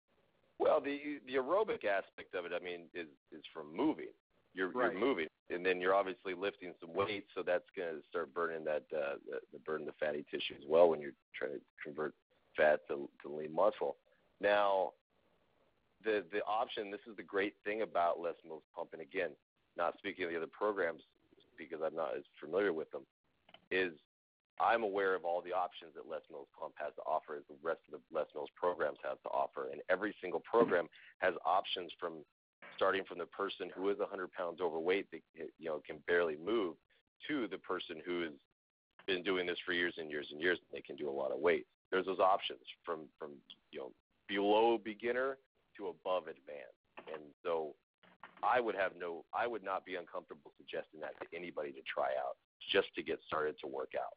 Well, 0.59 0.81
the 0.81 1.19
the 1.25 1.35
aerobic 1.35 1.85
aspect 1.85 2.35
of 2.35 2.45
it, 2.45 2.51
I 2.53 2.63
mean, 2.63 2.81
is 2.93 3.07
is 3.31 3.43
from 3.53 3.75
moving. 3.75 4.11
You're 4.59 4.71
right. 4.71 4.91
you're 4.91 4.99
moving, 4.99 5.27
and 5.49 5.65
then 5.65 5.79
you're 5.79 5.95
obviously 5.95 6.33
lifting 6.33 6.73
some 6.81 6.93
weight, 6.93 7.25
so 7.33 7.41
that's 7.41 7.63
going 7.77 7.95
to 7.95 8.01
start 8.09 8.33
burning 8.33 8.65
that 8.65 8.83
uh, 8.93 9.15
the, 9.25 9.39
the 9.53 9.59
burn 9.65 9.85
the 9.85 9.93
fatty 9.97 10.25
tissue 10.29 10.55
as 10.57 10.67
well 10.67 10.89
when 10.89 10.99
you're 10.99 11.15
trying 11.33 11.53
to 11.53 11.61
convert 11.81 12.13
fat 12.57 12.81
to, 12.89 13.09
to 13.21 13.33
lean 13.33 13.55
muscle. 13.55 13.95
Now, 14.41 14.91
the 16.03 16.25
the 16.33 16.43
option. 16.43 16.91
This 16.91 16.99
is 17.09 17.15
the 17.15 17.23
great 17.23 17.55
thing 17.63 17.83
about 17.83 18.19
Les 18.19 18.35
Mills 18.45 18.63
Pump, 18.75 18.89
and 18.91 19.01
again, 19.01 19.31
not 19.77 19.97
speaking 19.97 20.25
of 20.25 20.31
the 20.31 20.35
other 20.35 20.51
programs 20.51 21.03
because 21.57 21.79
I'm 21.81 21.95
not 21.95 22.17
as 22.17 22.23
familiar 22.39 22.73
with 22.73 22.91
them, 22.91 23.03
is 23.71 23.93
I'm 24.59 24.83
aware 24.83 25.15
of 25.15 25.23
all 25.23 25.41
the 25.41 25.53
options 25.53 25.95
that 25.95 26.09
Les 26.09 26.23
Mills 26.29 26.47
Pump 26.59 26.73
has 26.75 26.91
to 26.95 27.01
offer, 27.07 27.35
as 27.35 27.43
the 27.47 27.55
rest 27.63 27.79
of 27.87 27.99
the 27.99 28.03
Les 28.11 28.27
Mills 28.35 28.51
programs 28.55 28.97
have 29.07 29.21
to 29.23 29.29
offer, 29.29 29.69
and 29.71 29.79
every 29.89 30.13
single 30.21 30.41
program 30.41 30.87
has 31.19 31.33
options 31.45 31.91
from 31.99 32.25
starting 32.79 33.03
from 33.03 33.17
the 33.17 33.25
person 33.25 33.69
who 33.75 33.89
is 33.89 33.99
100 33.99 34.31
pounds 34.31 34.61
overweight 34.61 35.11
that 35.11 35.19
you 35.35 35.67
know 35.67 35.81
can 35.85 35.97
barely 36.07 36.37
move 36.37 36.75
to 37.27 37.47
the 37.47 37.57
person 37.57 37.97
who 38.05 38.21
has 38.21 38.31
been 39.05 39.21
doing 39.23 39.45
this 39.45 39.57
for 39.65 39.73
years 39.73 39.95
and 39.97 40.09
years 40.09 40.27
and 40.31 40.39
years 40.39 40.57
and 40.59 40.77
they 40.77 40.81
can 40.81 40.95
do 40.95 41.09
a 41.09 41.11
lot 41.11 41.31
of 41.31 41.39
weight 41.39 41.65
there's 41.91 42.05
those 42.05 42.19
options 42.19 42.61
from 42.85 43.01
from 43.17 43.31
you 43.71 43.79
know 43.79 43.91
below 44.29 44.77
beginner 44.77 45.37
to 45.75 45.87
above 45.87 46.23
advanced, 46.27 46.85
and 47.11 47.23
so 47.43 47.73
I 48.43 48.59
would 48.59 48.75
have 48.75 48.91
no, 48.97 49.25
I 49.33 49.47
would 49.47 49.63
not 49.63 49.85
be 49.85 49.95
uncomfortable 49.95 50.51
suggesting 50.57 50.99
that 51.01 51.19
to 51.19 51.35
anybody 51.35 51.71
to 51.71 51.81
try 51.91 52.11
out 52.19 52.37
just 52.71 52.93
to 52.95 53.03
get 53.03 53.19
started 53.25 53.55
to 53.61 53.67
work 53.67 53.93
out. 53.97 54.15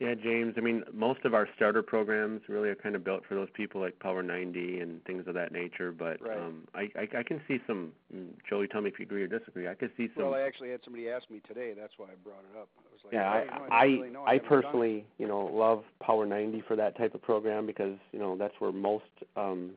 Yeah, 0.00 0.14
James. 0.14 0.54
I 0.56 0.60
mean, 0.60 0.84
most 0.94 1.24
of 1.24 1.34
our 1.34 1.48
starter 1.56 1.82
programs 1.82 2.42
really 2.48 2.68
are 2.68 2.76
kind 2.76 2.94
of 2.94 3.02
built 3.02 3.24
for 3.28 3.34
those 3.34 3.48
people 3.52 3.80
like 3.80 3.98
Power 3.98 4.22
90 4.22 4.78
and 4.78 5.04
things 5.04 5.24
of 5.26 5.34
that 5.34 5.50
nature. 5.50 5.90
But 5.90 6.22
right. 6.22 6.38
um, 6.38 6.68
I, 6.72 6.88
I 6.96 7.18
I 7.18 7.22
can 7.24 7.40
see 7.48 7.58
some. 7.66 7.90
Mm, 8.14 8.28
Joey, 8.48 8.68
tell 8.68 8.80
me 8.80 8.90
if 8.90 9.00
you 9.00 9.06
agree 9.06 9.24
or 9.24 9.26
disagree. 9.26 9.66
I 9.66 9.74
could 9.74 9.90
see 9.96 10.08
some. 10.14 10.26
Well, 10.26 10.34
I 10.34 10.42
actually 10.42 10.70
had 10.70 10.80
somebody 10.84 11.08
ask 11.08 11.28
me 11.28 11.40
today. 11.48 11.74
That's 11.76 11.94
why 11.96 12.06
I 12.06 12.14
brought 12.22 12.44
it 12.52 12.56
up. 12.56 12.68
I 12.78 12.92
was 12.92 13.00
like, 13.04 13.12
yeah, 13.12 13.32
hey, 13.32 13.48
I 13.50 13.54
you 13.54 13.58
know, 13.58 13.66
I, 13.70 13.84
really 13.84 14.10
know. 14.10 14.22
I, 14.22 14.34
I 14.34 14.38
personally, 14.38 15.04
you 15.18 15.26
know, 15.26 15.46
love 15.46 15.82
Power 16.00 16.26
90 16.26 16.62
for 16.68 16.76
that 16.76 16.96
type 16.96 17.14
of 17.16 17.22
program 17.22 17.66
because 17.66 17.96
you 18.12 18.20
know 18.20 18.36
that's 18.36 18.54
where 18.60 18.70
most 18.70 19.04
um, 19.36 19.72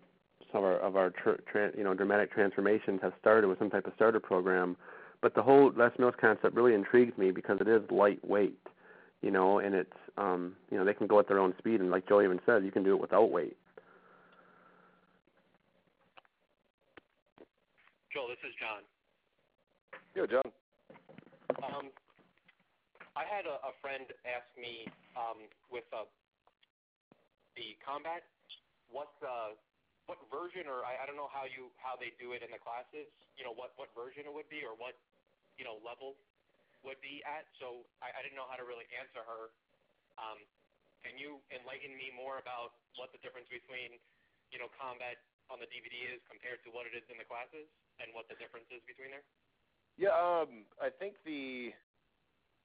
some 0.51 0.63
of 0.63 0.65
our 0.65 0.77
of 0.81 0.95
our 0.97 1.09
tr- 1.09 1.41
tra- 1.51 1.71
you 1.75 1.83
know 1.83 1.95
dramatic 1.95 2.31
transformations 2.31 2.99
have 3.01 3.13
started 3.19 3.47
with 3.47 3.57
some 3.57 3.71
type 3.71 3.87
of 3.87 3.93
starter 3.95 4.19
program. 4.19 4.77
But 5.19 5.33
the 5.33 5.41
whole 5.41 5.71
Les 5.75 5.91
Mills 5.97 6.15
concept 6.21 6.55
really 6.55 6.75
intrigues 6.75 7.17
me 7.17 7.31
because 7.31 7.57
it 7.59 7.67
is 7.67 7.81
lightweight 7.89 8.57
you 9.21 9.31
know, 9.31 9.59
and 9.59 9.75
it's 9.75 9.93
um, 10.17 10.55
you 10.69 10.77
know, 10.77 10.85
they 10.85 10.93
can 10.93 11.07
go 11.07 11.19
at 11.19 11.27
their 11.27 11.39
own 11.39 11.53
speed 11.57 11.79
and 11.79 11.89
like 11.91 12.07
Joe 12.07 12.21
even 12.21 12.39
said, 12.45 12.63
you 12.63 12.71
can 12.71 12.83
do 12.83 12.93
it 12.93 13.01
without 13.01 13.31
weight. 13.31 13.57
Joel, 18.11 18.27
this 18.27 18.43
is 18.43 18.51
John. 18.59 18.83
Yo, 20.15 20.27
John. 20.27 20.43
Um, 21.63 21.87
I 23.15 23.23
had 23.23 23.47
a, 23.47 23.55
a 23.63 23.71
friend 23.79 24.03
ask 24.27 24.47
me 24.59 24.83
um, 25.15 25.47
with 25.71 25.87
uh, 25.95 26.03
the 27.55 27.79
combat, 27.79 28.27
what 28.91 29.15
uh, 29.23 29.55
what 30.11 30.19
version, 30.27 30.67
or 30.67 30.83
I, 30.83 30.99
I 30.99 31.07
don't 31.07 31.15
know 31.15 31.31
how 31.31 31.47
you 31.47 31.71
how 31.79 31.95
they 31.95 32.11
do 32.19 32.35
it 32.35 32.43
in 32.43 32.51
the 32.51 32.59
classes. 32.59 33.07
You 33.39 33.47
know, 33.47 33.55
what 33.55 33.71
what 33.79 33.91
version 33.95 34.27
it 34.27 34.33
would 34.35 34.51
be, 34.51 34.63
or 34.67 34.75
what 34.75 34.99
you 35.55 35.63
know 35.63 35.79
level 35.79 36.19
would 36.83 36.99
be 36.99 37.23
at. 37.23 37.47
So 37.63 37.87
I, 38.03 38.11
I 38.11 38.19
didn't 38.23 38.35
know 38.35 38.47
how 38.51 38.59
to 38.59 38.67
really 38.67 38.87
answer 38.91 39.23
her. 39.23 39.55
Um, 40.21 40.39
can 41.01 41.17
you 41.17 41.41
enlighten 41.49 41.97
me 41.97 42.13
more 42.13 42.37
about 42.37 42.77
what 42.93 43.09
the 43.09 43.17
difference 43.25 43.49
between, 43.49 43.97
you 44.53 44.61
know, 44.61 44.69
combat 44.77 45.17
on 45.49 45.57
the 45.57 45.67
DVD 45.67 46.13
is 46.13 46.21
compared 46.29 46.61
to 46.63 46.69
what 46.69 46.85
it 46.85 46.93
is 46.93 47.03
in 47.09 47.17
the 47.17 47.25
classes, 47.25 47.65
and 47.97 48.13
what 48.13 48.29
the 48.29 48.37
difference 48.37 48.69
is 48.69 48.79
between 48.85 49.09
there? 49.11 49.25
Yeah, 49.97 50.13
um, 50.15 50.69
I 50.79 50.93
think 50.93 51.19
the 51.25 51.73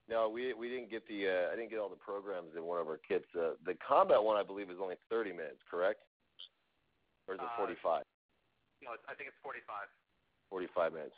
no, 0.06 0.30
we 0.30 0.54
we 0.54 0.70
didn't 0.70 0.90
get 0.92 1.02
the 1.08 1.26
uh, 1.26 1.52
I 1.52 1.58
didn't 1.58 1.72
get 1.72 1.82
all 1.82 1.90
the 1.90 1.98
programs 1.98 2.54
in 2.54 2.62
one 2.62 2.78
of 2.78 2.86
our 2.86 3.00
kits. 3.02 3.26
Uh, 3.34 3.58
the 3.66 3.74
combat 3.82 4.22
one, 4.22 4.38
I 4.38 4.46
believe, 4.46 4.70
is 4.70 4.78
only 4.78 4.94
30 5.10 5.32
minutes, 5.32 5.58
correct? 5.66 6.06
Or 7.26 7.34
is 7.34 7.40
it 7.42 7.50
45? 7.58 7.74
Uh, 7.82 8.06
no, 8.86 8.90
I 9.10 9.18
think 9.18 9.26
it's 9.26 9.40
45. 9.42 9.66
45 10.46 10.92
minutes. 10.92 11.16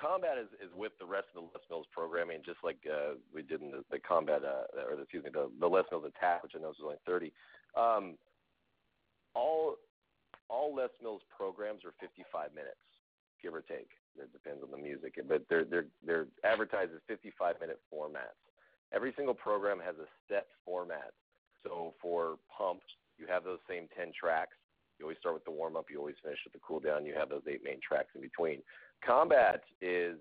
Combat 0.00 0.38
is, 0.38 0.48
is 0.64 0.72
with 0.74 0.92
the 0.98 1.04
rest 1.04 1.28
of 1.36 1.44
the 1.44 1.48
Les 1.52 1.64
Mills 1.68 1.86
programming, 1.92 2.40
just 2.44 2.58
like 2.64 2.78
uh, 2.88 3.20
we 3.34 3.42
did 3.42 3.60
in 3.60 3.70
the, 3.70 3.84
the 3.90 3.98
combat, 4.00 4.40
uh, 4.42 4.64
or 4.88 4.96
the, 4.96 5.02
excuse 5.02 5.24
me, 5.24 5.30
the, 5.30 5.50
the 5.60 5.68
Les 5.68 5.84
Mills 5.90 6.08
attack, 6.08 6.42
which 6.42 6.52
I 6.56 6.60
know 6.60 6.70
is 6.70 6.80
only 6.82 6.96
30. 7.04 7.32
Um, 7.76 8.16
all 9.34 9.76
all 10.48 10.74
Les 10.74 10.90
Mills 11.02 11.22
programs 11.28 11.84
are 11.84 11.92
55 12.00 12.54
minutes, 12.54 12.80
give 13.42 13.54
or 13.54 13.60
take. 13.60 13.92
It 14.18 14.32
depends 14.32 14.64
on 14.64 14.70
the 14.72 14.80
music, 14.80 15.20
but 15.28 15.44
they're 15.48 15.64
they're 15.64 15.86
they're 16.04 16.26
advertised 16.44 16.92
as 16.96 17.00
55 17.06 17.60
minute 17.60 17.78
formats. 17.92 18.40
Every 18.92 19.12
single 19.16 19.34
program 19.34 19.78
has 19.84 19.94
a 20.00 20.08
set 20.28 20.46
format. 20.64 21.12
So 21.62 21.94
for 22.02 22.38
Pump, 22.50 22.80
you 23.18 23.26
have 23.28 23.44
those 23.44 23.60
same 23.68 23.86
10 23.96 24.12
tracks. 24.18 24.56
You 24.98 25.06
always 25.06 25.18
start 25.18 25.34
with 25.34 25.44
the 25.44 25.50
warm 25.50 25.76
up. 25.76 25.86
You 25.88 25.98
always 25.98 26.18
finish 26.22 26.38
with 26.44 26.52
the 26.52 26.60
cool 26.66 26.80
down. 26.80 27.06
You 27.06 27.14
have 27.14 27.28
those 27.28 27.46
eight 27.48 27.62
main 27.64 27.80
tracks 27.80 28.10
in 28.14 28.20
between. 28.20 28.60
Combat 29.04 29.62
is 29.80 30.16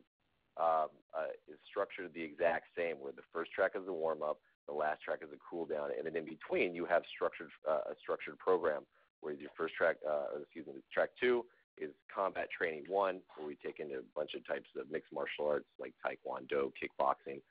um, 0.58 0.90
uh, 1.16 1.32
is 1.48 1.58
structured 1.70 2.12
the 2.14 2.22
exact 2.22 2.66
same, 2.78 2.98
where 3.00 3.14
the 3.14 3.24
first 3.34 3.52
track 3.52 3.72
is 3.76 3.88
a 3.88 3.94
warm 3.94 4.22
up, 4.22 4.40
the 4.68 4.74
last 4.74 5.02
track 5.02 5.20
is 5.24 5.30
a 5.34 5.40
cool 5.40 5.66
down, 5.66 5.90
and 5.96 6.06
then 6.06 6.16
in 6.16 6.26
between 6.26 6.76
you 6.76 6.86
have 6.86 7.04
structured 7.14 7.50
uh, 7.68 7.92
a 7.92 7.96
structured 8.00 8.38
program 8.38 8.84
where 9.22 9.34
your 9.34 9.50
first 9.58 9.74
track, 9.76 9.98
uh, 10.08 10.40
excuse 10.42 10.66
me, 10.68 10.74
track 10.94 11.10
two 11.20 11.46
is 11.78 11.92
combat 12.14 12.48
training 12.56 12.84
one, 12.88 13.20
where 13.36 13.48
we 13.48 13.56
take 13.64 13.80
into 13.80 13.96
a 13.96 14.08
bunch 14.16 14.32
of 14.36 14.46
types 14.46 14.68
of 14.80 14.90
mixed 14.92 15.12
martial 15.14 15.48
arts 15.48 15.68
like 15.80 15.94
taekwondo, 16.06 16.72
kickboxing. 16.76 17.42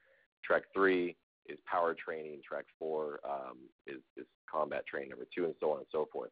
Track 0.45 0.63
three 0.75 1.17
is 1.47 1.59
power 1.67 1.95
training. 1.95 2.41
Track 2.47 2.65
four 2.79 3.21
um, 3.25 3.57
is, 3.87 4.01
is 4.17 4.27
combat 4.51 4.87
training 4.87 5.11
number 5.11 5.27
two, 5.35 5.45
and 5.47 5.55
so 5.61 5.73
on 5.73 5.79
and 5.79 5.87
so 5.91 6.09
forth. 6.13 6.31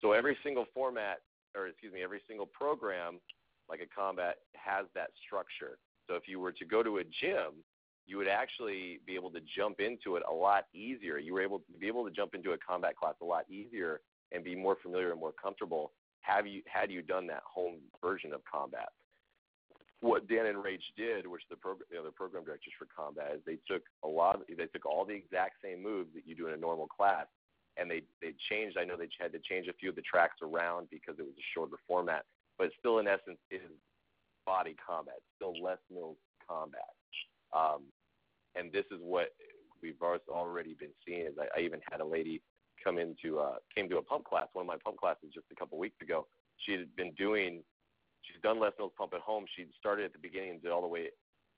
So 0.00 0.12
every 0.12 0.36
single 0.42 0.66
format, 0.74 1.18
or 1.56 1.68
excuse 1.68 1.92
me, 1.92 2.02
every 2.02 2.20
single 2.28 2.46
program 2.46 3.20
like 3.68 3.80
a 3.80 3.86
combat 3.86 4.36
has 4.54 4.86
that 4.94 5.10
structure. 5.24 5.78
So 6.08 6.14
if 6.14 6.28
you 6.28 6.38
were 6.40 6.52
to 6.52 6.64
go 6.64 6.82
to 6.82 6.98
a 6.98 7.04
gym, 7.04 7.64
you 8.06 8.16
would 8.16 8.28
actually 8.28 9.00
be 9.06 9.14
able 9.14 9.30
to 9.30 9.40
jump 9.56 9.80
into 9.80 10.16
it 10.16 10.22
a 10.30 10.32
lot 10.32 10.66
easier. 10.72 11.18
You 11.18 11.34
were 11.34 11.42
able 11.42 11.58
to 11.58 11.78
be 11.78 11.88
able 11.88 12.04
to 12.04 12.10
jump 12.10 12.34
into 12.34 12.52
a 12.52 12.58
combat 12.58 12.96
class 12.96 13.14
a 13.20 13.24
lot 13.24 13.44
easier 13.50 14.00
and 14.32 14.44
be 14.44 14.54
more 14.54 14.76
familiar 14.82 15.10
and 15.10 15.20
more 15.20 15.32
comfortable 15.32 15.92
have 16.20 16.46
you 16.46 16.62
had 16.66 16.90
you 16.90 17.02
done 17.02 17.26
that 17.28 17.42
home 17.44 17.76
version 18.02 18.32
of 18.32 18.40
combat. 18.50 18.88
What 20.00 20.28
Dan 20.28 20.46
and 20.46 20.58
Rach 20.58 20.82
did, 20.96 21.26
which 21.26 21.42
the 21.48 21.56
program, 21.56 21.86
you 21.90 21.96
know, 21.96 22.04
the 22.04 22.10
program 22.10 22.44
directors 22.44 22.72
for 22.78 22.86
combat, 22.94 23.32
is 23.34 23.40
they 23.46 23.58
took 23.66 23.82
a 24.04 24.08
lot. 24.08 24.36
Of, 24.36 24.42
they 24.48 24.66
took 24.66 24.84
all 24.84 25.04
the 25.04 25.14
exact 25.14 25.54
same 25.64 25.82
moves 25.82 26.10
that 26.14 26.26
you 26.26 26.34
do 26.34 26.48
in 26.48 26.52
a 26.52 26.56
normal 26.56 26.86
class, 26.86 27.26
and 27.76 27.90
they 27.90 28.02
they 28.20 28.34
changed. 28.50 28.76
I 28.76 28.84
know 28.84 28.96
they 28.96 29.08
had 29.18 29.32
to 29.32 29.38
change 29.38 29.68
a 29.68 29.72
few 29.72 29.90
of 29.90 29.96
the 29.96 30.02
tracks 30.02 30.36
around 30.42 30.88
because 30.90 31.18
it 31.18 31.22
was 31.22 31.34
a 31.38 31.46
shorter 31.54 31.76
format, 31.88 32.24
but 32.58 32.70
still 32.78 32.98
in 32.98 33.06
essence 33.06 33.38
is 33.50 33.60
body 34.46 34.76
combat, 34.84 35.16
still 35.36 35.54
Les 35.62 35.78
Mills 35.92 36.16
combat. 36.48 36.94
Um, 37.54 37.82
and 38.54 38.72
this 38.72 38.84
is 38.90 38.98
what 39.00 39.28
we've 39.82 40.00
already 40.28 40.74
been 40.78 40.94
seeing. 41.06 41.26
Is 41.26 41.34
I, 41.38 41.60
I 41.60 41.64
even 41.64 41.80
had 41.90 42.00
a 42.00 42.06
lady 42.06 42.42
come 42.82 42.98
into 42.98 43.38
uh, 43.38 43.56
came 43.74 43.88
to 43.90 43.98
a 43.98 44.02
pump 44.02 44.24
class, 44.24 44.46
one 44.52 44.64
of 44.64 44.66
my 44.66 44.76
pump 44.84 44.98
classes 44.98 45.30
just 45.34 45.46
a 45.52 45.54
couple 45.54 45.78
weeks 45.78 46.00
ago. 46.00 46.26
She 46.58 46.72
had 46.72 46.94
been 46.96 47.12
doing, 47.18 47.62
she's 48.22 48.40
done 48.42 48.60
Les 48.60 48.72
Mills 48.78 48.92
pump 48.96 49.12
at 49.14 49.20
home. 49.20 49.44
She'd 49.56 49.68
started 49.78 50.06
at 50.06 50.12
the 50.12 50.18
beginning 50.18 50.50
and 50.50 50.62
did 50.62 50.72
all 50.72 50.82
the 50.82 50.88
way 50.88 51.08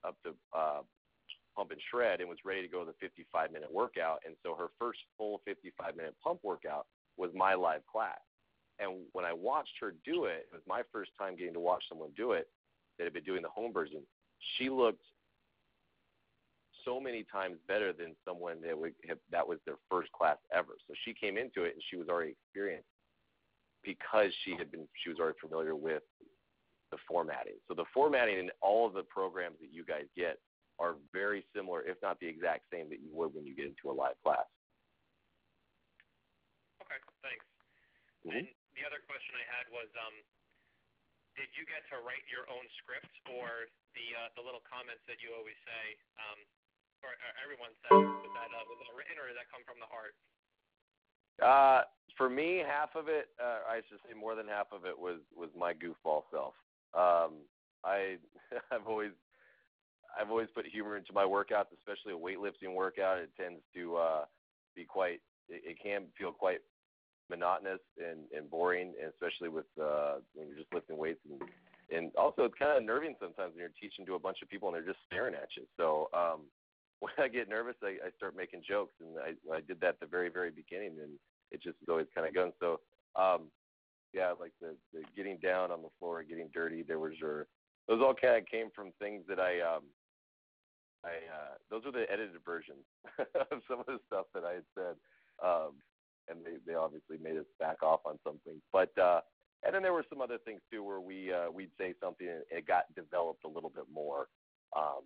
up 0.05 0.17
to 0.25 0.35
uh, 0.57 0.81
pump 1.57 1.71
and 1.71 1.81
shred 1.91 2.21
and 2.21 2.29
was 2.29 2.39
ready 2.45 2.63
to 2.63 2.69
go 2.69 2.85
to 2.85 2.87
the 2.87 2.97
55 3.01 3.53
minute 3.53 3.73
workout. 3.73 4.21
And 4.27 4.35
so 4.45 4.55
her 4.55 4.69
first 4.79 5.01
full 5.17 5.41
55 5.45 5.97
minute 5.97 6.15
pump 6.23 6.41
workout 6.43 6.87
was 7.17 7.31
my 7.35 7.55
live 7.55 7.83
class. 7.91 8.19
And 8.81 9.03
when 9.13 9.25
I 9.25 9.33
watched 9.33 9.75
her 9.81 9.95
do 10.05 10.25
it, 10.25 10.47
it 10.51 10.55
was 10.55 10.63
my 10.67 10.83
first 10.93 11.11
time 11.19 11.37
getting 11.37 11.55
to 11.55 11.61
watch 11.61 11.85
someone 11.89 12.11
do 12.17 12.33
it 12.33 12.49
that 12.99 13.05
had 13.05 13.13
been 13.13 13.25
doing 13.25 13.43
the 13.43 13.49
home 13.49 13.73
version. 13.73 14.03
She 14.57 14.71
looked 14.71 15.03
so 16.85 17.01
many 17.01 17.25
times 17.31 17.57
better 17.67 17.93
than 17.93 18.15
someone 18.27 18.61
that 18.63 18.79
would 18.79 18.95
have, 19.09 19.19
that 19.31 19.47
was 19.47 19.59
their 19.67 19.79
first 19.91 20.11
class 20.13 20.37
ever. 20.55 20.73
So 20.87 20.95
she 21.05 21.13
came 21.13 21.37
into 21.37 21.65
it 21.65 21.75
and 21.75 21.83
she 21.91 21.97
was 21.97 22.09
already 22.09 22.33
experienced 22.33 22.89
because 23.83 24.31
she 24.45 24.53
had 24.57 24.71
been 24.71 24.87
she 25.03 25.11
was 25.11 25.19
already 25.19 25.39
familiar 25.41 25.75
with 25.75 26.03
the 26.91 26.99
formatting. 27.07 27.55
So 27.69 27.75
the 27.75 27.85
formatting 27.93 28.39
in 28.39 28.51
all 28.61 28.87
of 28.87 28.95
the 28.95 29.03
programs 29.03 29.57
that 29.61 29.73
you 29.73 29.85
guys 29.85 30.05
get 30.17 30.39
are 30.79 30.95
very 31.13 31.45
similar, 31.55 31.83
if 31.83 31.97
not 32.03 32.19
the 32.21 32.27
exact 32.27 32.63
same 32.73 32.89
that 32.89 33.01
you 33.01 33.11
would 33.13 33.35
when 33.35 33.47
you 33.47 33.55
get 33.55 33.67
into 33.67 33.91
a 33.91 33.93
live 33.93 34.15
class. 34.25 34.47
Okay, 36.83 37.01
thanks. 37.23 37.45
Mm-hmm. 38.27 38.39
And 38.39 38.47
the 38.79 38.87
other 38.87 39.03
question 39.11 39.35
I 39.35 39.47
had 39.59 39.67
was, 39.75 39.91
um, 39.99 40.15
did 41.35 41.51
you 41.59 41.67
get 41.67 41.83
to 41.91 41.99
write 42.07 42.23
your 42.31 42.47
own 42.47 42.63
script, 42.79 43.11
or 43.27 43.67
the 43.99 44.07
uh, 44.15 44.31
the 44.39 44.43
little 44.43 44.63
comments 44.63 45.03
that 45.11 45.19
you 45.19 45.35
always 45.35 45.59
say, 45.67 45.85
um, 46.23 46.39
or, 47.03 47.11
everyone 47.43 47.75
says, 47.83 47.95
uh, 47.95 48.63
was 48.71 48.79
that 48.79 48.95
written, 48.95 49.19
or 49.19 49.27
did 49.27 49.39
that 49.39 49.51
come 49.51 49.67
from 49.67 49.83
the 49.83 49.91
heart? 49.91 50.15
Uh, 51.43 51.87
for 52.15 52.31
me, 52.31 52.63
half 52.63 52.95
of 52.95 53.07
it, 53.11 53.31
I 53.39 53.83
should 53.87 54.03
say 54.07 54.15
more 54.15 54.39
than 54.39 54.47
half 54.47 54.71
of 54.71 54.87
it 54.87 54.95
was 54.95 55.19
was 55.35 55.51
my 55.59 55.75
goofball 55.75 56.27
self. 56.31 56.55
Um, 56.95 57.43
I 57.83 58.23
I've 58.75 58.87
always 58.87 59.15
I've 60.15 60.31
always 60.31 60.51
put 60.55 60.67
humor 60.67 60.95
into 60.99 61.15
my 61.15 61.27
workouts, 61.27 61.75
especially 61.75 62.15
a 62.15 62.19
weightlifting 62.19 62.75
workout. 62.75 63.19
It 63.19 63.31
tends 63.35 63.63
to 63.75 63.99
be 64.75 64.87
quite 64.87 65.19
it, 65.51 65.63
it 65.67 65.77
can 65.83 66.11
feel 66.19 66.31
quite 66.31 66.63
monotonous 67.31 67.81
and, 67.99 68.21
and 68.37 68.51
boring, 68.51 68.95
and 69.01 69.11
especially 69.13 69.49
with 69.49 69.67
uh, 69.81 70.17
when 70.35 70.49
you're 70.49 70.59
just 70.59 70.73
lifting 70.73 70.97
weights. 70.97 71.21
And, 71.29 71.43
and 71.91 72.15
also, 72.17 72.45
it's 72.45 72.59
kind 72.59 72.77
of 72.77 72.85
nerving 72.85 73.15
sometimes 73.21 73.55
when 73.55 73.61
you're 73.61 73.81
teaching 73.81 74.05
to 74.07 74.15
a 74.15 74.19
bunch 74.19 74.39
of 74.43 74.49
people 74.49 74.69
and 74.69 74.77
they're 74.77 74.93
just 74.93 75.05
staring 75.07 75.35
at 75.35 75.49
you. 75.57 75.65
So 75.77 76.09
um, 76.13 76.49
when 77.01 77.13
I 77.19 77.29
get 77.29 77.49
nervous, 77.49 77.77
I, 77.83 77.97
I 78.05 78.11
start 78.17 78.37
making 78.37 78.63
jokes, 78.69 78.95
and 79.01 79.17
I, 79.19 79.57
I 79.57 79.61
did 79.61 79.81
that 79.81 79.97
at 79.97 80.01
the 80.01 80.07
very, 80.07 80.29
very 80.29 80.51
beginning, 80.51 80.97
and 81.03 81.13
it 81.51 81.63
just 81.63 81.77
is 81.83 81.89
always 81.89 82.07
kind 82.15 82.27
of 82.27 82.35
going. 82.35 82.53
So 82.61 82.81
um, 83.17 83.51
yeah, 84.13 84.33
like 84.39 84.53
the, 84.61 84.75
the 84.93 85.03
getting 85.17 85.39
down 85.39 85.71
on 85.71 85.83
the 85.83 85.93
floor, 85.99 86.23
getting 86.23 86.49
dirty. 86.53 86.83
There 86.83 86.99
was 86.99 87.13
your 87.21 87.47
those 87.89 88.01
all 88.03 88.15
kind 88.15 88.37
of 88.37 88.47
came 88.47 88.69
from 88.75 88.93
things 88.99 89.25
that 89.29 89.41
I 89.41 89.61
um, 89.61 89.85
I 91.05 91.09
uh, 91.09 91.55
those 91.71 91.85
are 91.87 91.93
the 91.93 92.11
edited 92.11 92.41
versions 92.45 92.85
of 93.19 93.61
some 93.69 93.81
of 93.81 93.87
the 93.87 93.99
stuff 94.07 94.27
that 94.35 94.45
I 94.45 94.55
had 94.55 94.69
said. 94.75 94.95
Um, 95.45 95.73
and 96.31 96.45
they 96.45 96.59
they 96.67 96.75
obviously 96.75 97.19
made 97.23 97.37
us 97.37 97.47
back 97.59 97.83
off 97.83 98.01
on 98.05 98.19
something. 98.25 98.61
But 98.73 98.97
uh, 98.99 99.21
and 99.65 99.75
then 99.75 99.83
there 99.83 99.93
were 99.93 100.05
some 100.09 100.21
other 100.21 100.39
things 100.45 100.61
too 100.71 100.83
where 100.83 101.01
we 101.01 101.33
uh, 101.33 101.51
we'd 101.51 101.71
say 101.79 101.95
something 102.03 102.29
and 102.29 102.43
it 102.51 102.67
got 102.67 102.85
developed 102.95 103.45
a 103.45 103.49
little 103.49 103.71
bit 103.71 103.85
more. 103.93 104.29
Um, 104.77 105.03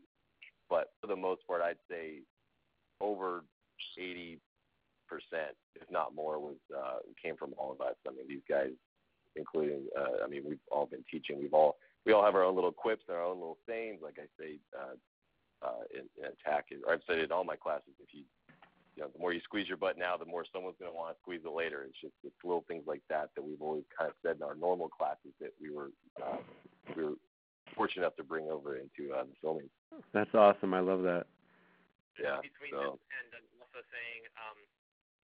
but 0.69 0.93
for 1.01 1.07
the 1.07 1.17
most 1.17 1.47
part, 1.47 1.63
I'd 1.63 1.77
say 1.91 2.21
over 3.01 3.45
80 3.99 4.39
percent, 5.09 5.55
if 5.75 5.91
not 5.91 6.15
more, 6.15 6.39
was 6.39 6.57
uh, 6.75 6.99
came 7.23 7.37
from 7.37 7.53
all 7.59 7.73
of 7.73 7.81
us. 7.81 7.95
I 8.07 8.11
mean, 8.11 8.27
these 8.29 8.47
guys, 8.49 8.71
including, 9.37 9.87
uh, 9.99 10.25
I 10.25 10.29
mean, 10.29 10.43
we've 10.47 10.65
all 10.71 10.87
been 10.87 11.05
teaching. 11.11 11.39
We've 11.39 11.53
all 11.53 11.77
we 12.07 12.13
all 12.13 12.25
have 12.25 12.35
our 12.35 12.45
own 12.45 12.55
little 12.55 12.73
quips 12.73 13.05
and 13.09 13.17
our 13.17 13.25
own 13.25 13.37
little 13.37 13.59
sayings. 13.69 14.01
Like 14.03 14.19
I 14.19 14.27
say, 14.41 14.59
uh, 14.77 14.97
uh, 15.67 15.85
in, 15.95 16.09
in 16.19 16.33
attack, 16.33 16.67
or 16.87 16.95
I've 16.95 17.03
said 17.07 17.19
it 17.19 17.25
in 17.25 17.33
all 17.33 17.45
my 17.45 17.57
classes. 17.57 17.95
If 18.01 18.09
you 18.13 18.25
you 18.97 19.03
know, 19.03 19.09
the 19.09 19.19
more 19.19 19.33
you 19.33 19.41
squeeze 19.41 19.69
your 19.69 19.81
butt 19.81 19.97
now, 19.97 20.17
the 20.21 20.29
more 20.29 20.45
someone's 20.53 20.77
going 20.77 20.91
to 20.91 20.97
want 20.97 21.17
to 21.17 21.21
squeeze 21.25 21.41
it 21.45 21.55
later. 21.55 21.89
It's 21.89 21.97
just 21.97 22.13
it's 22.25 22.37
little 22.45 22.65
things 22.69 22.85
like 22.85 23.01
that 23.09 23.33
that 23.35 23.43
we've 23.45 23.61
always 23.61 23.89
kind 23.89 24.13
of 24.13 24.17
said 24.21 24.37
in 24.37 24.45
our 24.45 24.55
normal 24.55 24.93
classes 24.93 25.33
that 25.41 25.57
we 25.57 25.73
were 25.73 25.89
uh, 26.21 26.37
we 26.93 27.05
were 27.05 27.17
fortunate 27.73 28.05
enough 28.05 28.21
to 28.21 28.27
bring 28.27 28.53
over 28.53 28.77
into 28.77 29.09
uh, 29.17 29.25
the 29.25 29.37
filming. 29.41 29.73
That's 30.13 30.33
awesome. 30.37 30.77
I 30.77 30.85
love 30.85 31.01
that. 31.09 31.25
Yeah. 32.21 32.45
Between 32.45 32.77
so. 32.77 33.01
and 33.01 33.29
also 33.57 33.81
saying, 33.89 34.29
um, 34.37 34.61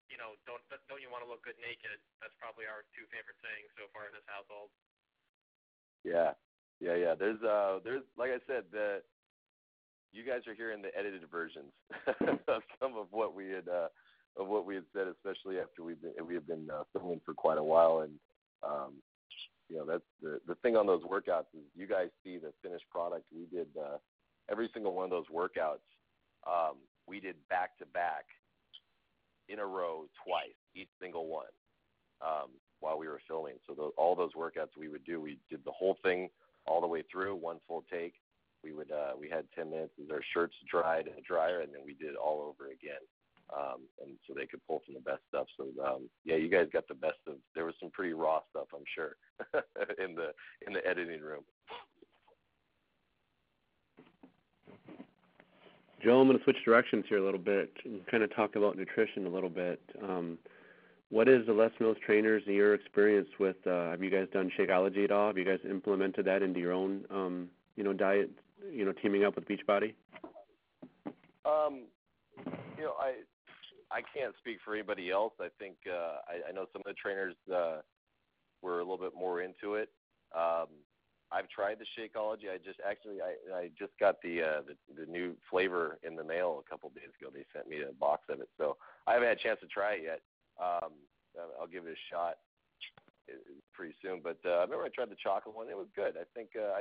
you 0.08 0.16
know, 0.16 0.40
don't 0.48 0.64
don't 0.88 1.04
you 1.04 1.12
want 1.12 1.20
to 1.20 1.28
look 1.28 1.44
good 1.44 1.60
naked? 1.60 2.00
That's 2.24 2.34
probably 2.40 2.64
our 2.64 2.88
two 2.96 3.04
favorite 3.12 3.36
sayings 3.44 3.68
so 3.76 3.92
far 3.92 4.08
in 4.08 4.16
this 4.16 4.24
household. 4.24 4.72
Yeah, 6.00 6.32
yeah, 6.80 6.96
yeah. 6.96 7.12
There's 7.12 7.40
uh, 7.44 7.84
there's 7.84 8.08
like 8.16 8.32
I 8.32 8.40
said, 8.48 8.72
the 8.72 9.04
you 10.12 10.24
guys 10.24 10.46
are 10.46 10.54
hearing 10.54 10.82
the 10.82 10.96
edited 10.96 11.22
versions 11.30 11.72
of 12.48 12.62
some 12.80 12.96
of 12.96 13.06
what 13.10 13.34
we 13.34 13.48
had 13.48 13.68
uh, 13.68 13.88
of 14.36 14.48
what 14.48 14.66
we 14.66 14.74
had 14.74 14.84
said, 14.94 15.06
especially 15.08 15.58
after 15.58 15.82
we've 15.82 16.00
been 16.00 16.12
we 16.26 16.34
have 16.34 16.46
been 16.46 16.68
uh, 16.72 16.82
filming 16.92 17.20
for 17.24 17.34
quite 17.34 17.58
a 17.58 17.62
while, 17.62 18.00
and 18.00 18.12
um, 18.62 18.94
you 19.68 19.76
know 19.76 19.84
that's 19.84 20.04
the 20.22 20.40
the 20.46 20.54
thing 20.56 20.76
on 20.76 20.86
those 20.86 21.02
workouts 21.02 21.50
is 21.54 21.64
you 21.76 21.86
guys 21.86 22.08
see 22.24 22.38
the 22.38 22.52
finished 22.62 22.88
product. 22.90 23.24
We 23.34 23.46
did 23.56 23.68
uh, 23.78 23.98
every 24.50 24.68
single 24.72 24.94
one 24.94 25.04
of 25.04 25.10
those 25.10 25.28
workouts. 25.32 25.86
Um, 26.46 26.76
we 27.06 27.20
did 27.20 27.36
back 27.48 27.76
to 27.78 27.86
back 27.86 28.24
in 29.48 29.58
a 29.58 29.66
row 29.66 30.06
twice, 30.24 30.54
each 30.74 30.88
single 31.00 31.26
one, 31.26 31.50
um, 32.22 32.50
while 32.78 32.98
we 32.98 33.08
were 33.08 33.20
filming. 33.26 33.54
So 33.66 33.74
those, 33.74 33.92
all 33.96 34.14
those 34.14 34.32
workouts 34.34 34.78
we 34.78 34.88
would 34.88 35.04
do, 35.04 35.20
we 35.20 35.38
did 35.50 35.60
the 35.64 35.72
whole 35.72 35.96
thing 36.04 36.30
all 36.66 36.80
the 36.80 36.86
way 36.86 37.02
through, 37.10 37.34
one 37.34 37.58
full 37.66 37.84
take, 37.90 38.14
we 38.62 38.72
would 38.72 38.90
uh, 38.90 39.12
we 39.18 39.28
had 39.28 39.44
10 39.56 39.70
minutes 39.70 39.94
as 40.02 40.10
our 40.10 40.22
shirts 40.34 40.54
dried 40.70 41.06
in 41.06 41.14
the 41.14 41.22
dryer, 41.22 41.60
and 41.60 41.72
then 41.72 41.82
we 41.84 41.94
did 41.94 42.10
it 42.10 42.16
all 42.16 42.40
over 42.42 42.70
again. 42.70 43.02
Um, 43.52 43.80
and 44.00 44.16
so 44.26 44.34
they 44.34 44.46
could 44.46 44.64
pull 44.66 44.80
from 44.84 44.94
the 44.94 45.00
best 45.00 45.22
stuff. 45.28 45.46
So 45.56 45.64
um, 45.84 46.08
yeah, 46.24 46.36
you 46.36 46.48
guys 46.48 46.66
got 46.72 46.86
the 46.88 46.94
best 46.94 47.18
of. 47.26 47.34
There 47.54 47.64
was 47.64 47.74
some 47.80 47.90
pretty 47.90 48.12
raw 48.12 48.40
stuff, 48.50 48.68
I'm 48.74 48.84
sure, 48.94 49.16
in 50.04 50.14
the 50.14 50.30
in 50.66 50.72
the 50.72 50.86
editing 50.86 51.20
room. 51.20 51.42
Joe, 56.02 56.20
I'm 56.20 56.28
going 56.28 56.38
to 56.38 56.44
switch 56.44 56.56
directions 56.64 57.04
here 57.08 57.18
a 57.18 57.24
little 57.24 57.40
bit 57.40 57.70
and 57.84 58.06
kind 58.06 58.22
of 58.22 58.34
talk 58.34 58.56
about 58.56 58.76
nutrition 58.76 59.26
a 59.26 59.28
little 59.28 59.50
bit. 59.50 59.80
Um, 60.02 60.38
what 61.10 61.28
is 61.28 61.44
the 61.46 61.52
Les 61.52 61.70
Mills 61.78 61.98
trainers 62.06 62.42
and 62.46 62.54
your 62.54 62.72
experience 62.72 63.28
with? 63.38 63.56
Uh, 63.66 63.90
have 63.90 64.02
you 64.02 64.10
guys 64.10 64.26
done 64.32 64.50
Shakeology 64.58 65.04
at 65.04 65.10
all? 65.10 65.26
Have 65.26 65.36
you 65.36 65.44
guys 65.44 65.58
implemented 65.68 66.24
that 66.24 66.42
into 66.42 66.58
your 66.58 66.72
own, 66.72 67.04
um, 67.10 67.48
you 67.76 67.84
know, 67.84 67.92
diet 67.92 68.30
you 68.72 68.84
know, 68.84 68.92
teaming 68.92 69.24
up 69.24 69.36
with 69.36 69.46
Beachbody? 69.46 69.94
Um, 71.44 71.86
you 72.76 72.84
know, 72.84 72.94
I 72.98 73.14
I 73.90 74.02
can't 74.16 74.34
speak 74.38 74.58
for 74.64 74.74
anybody 74.74 75.10
else. 75.10 75.32
I 75.40 75.48
think 75.58 75.76
uh, 75.88 76.18
I, 76.28 76.48
I 76.48 76.52
know 76.52 76.66
some 76.72 76.82
of 76.84 76.86
the 76.86 76.94
trainers 76.94 77.34
uh, 77.52 77.80
were 78.62 78.78
a 78.78 78.82
little 78.82 78.98
bit 78.98 79.14
more 79.18 79.42
into 79.42 79.74
it. 79.74 79.88
Um, 80.36 80.68
I've 81.32 81.48
tried 81.48 81.78
the 81.78 81.86
Shakeology. 81.94 82.50
I 82.52 82.58
just 82.64 82.80
actually 82.88 83.18
I 83.22 83.34
I 83.54 83.70
just 83.78 83.92
got 83.98 84.16
the 84.22 84.42
uh, 84.42 84.60
the, 84.66 85.04
the 85.04 85.10
new 85.10 85.36
flavor 85.50 85.98
in 86.02 86.16
the 86.16 86.24
mail 86.24 86.62
a 86.64 86.70
couple 86.70 86.90
days 86.90 87.10
ago. 87.20 87.30
They 87.32 87.44
sent 87.54 87.68
me 87.68 87.82
a 87.88 87.92
box 87.92 88.24
of 88.28 88.40
it, 88.40 88.48
so 88.58 88.76
I 89.06 89.14
haven't 89.14 89.28
had 89.28 89.38
a 89.38 89.42
chance 89.42 89.60
to 89.60 89.66
try 89.66 89.94
it 89.94 90.02
yet. 90.04 90.20
Um, 90.60 90.92
I'll 91.60 91.68
give 91.68 91.86
it 91.86 91.92
a 91.94 92.14
shot 92.14 92.36
pretty 93.72 93.94
soon. 94.02 94.20
But 94.22 94.38
I 94.44 94.62
remember 94.62 94.84
I 94.84 94.88
tried 94.88 95.10
the 95.10 95.22
chocolate 95.22 95.54
one. 95.54 95.68
It 95.68 95.76
was 95.76 95.86
good. 95.94 96.14
I 96.16 96.26
think 96.34 96.50
uh, 96.58 96.74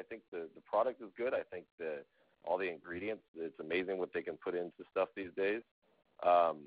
I 0.00 0.02
think 0.02 0.22
the 0.32 0.48
the 0.54 0.62
product 0.62 1.02
is 1.02 1.08
good. 1.16 1.34
I 1.34 1.42
think 1.50 1.66
the 1.78 2.02
all 2.44 2.58
the 2.58 2.68
ingredients. 2.68 3.22
It's 3.36 3.60
amazing 3.60 3.98
what 3.98 4.12
they 4.12 4.22
can 4.22 4.36
put 4.36 4.54
into 4.54 4.82
stuff 4.90 5.08
these 5.14 5.30
days. 5.36 5.62
Um, 6.24 6.64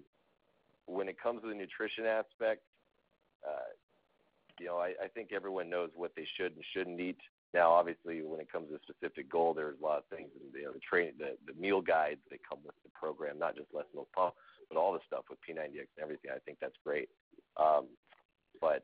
when 0.86 1.08
it 1.08 1.18
comes 1.22 1.42
to 1.42 1.48
the 1.48 1.56
nutrition 1.56 2.06
aspect, 2.06 2.62
uh, 3.48 3.74
you 4.60 4.68
know, 4.68 4.78
I, 4.78 4.94
I 5.04 5.08
think 5.14 5.30
everyone 5.34 5.70
knows 5.70 5.90
what 5.96 6.12
they 6.16 6.28
should 6.38 6.54
and 6.54 6.64
shouldn't 6.74 7.00
eat. 7.00 7.18
Now, 7.54 7.72
obviously, 7.72 8.22
when 8.22 8.40
it 8.40 8.52
comes 8.52 8.70
to 8.70 8.76
a 8.76 8.80
specific 8.82 9.30
goal, 9.30 9.54
there's 9.54 9.78
a 9.80 9.84
lot 9.84 10.00
of 10.00 10.06
things. 10.16 10.30
And, 10.34 10.54
you 10.54 10.66
know, 10.66 10.74
the 10.74 10.80
train, 10.80 11.14
the, 11.18 11.38
the 11.46 11.60
meal 11.60 11.82
guides 11.82 12.22
that 12.32 12.40
come 12.48 12.60
with 12.66 12.76
the 12.84 12.90
program, 12.94 13.38
not 13.38 13.56
just 13.56 13.68
Les 13.74 13.86
Mills 13.94 14.08
Pump, 14.16 14.34
but 14.70 14.78
all 14.78 14.94
the 14.94 15.00
stuff 15.06 15.26
with 15.30 15.40
P90X 15.48 15.86
and 15.98 16.02
everything. 16.02 16.32
I 16.34 16.40
think 16.46 16.58
that's 16.60 16.78
great. 16.84 17.10
Um, 17.58 17.86
but 18.60 18.82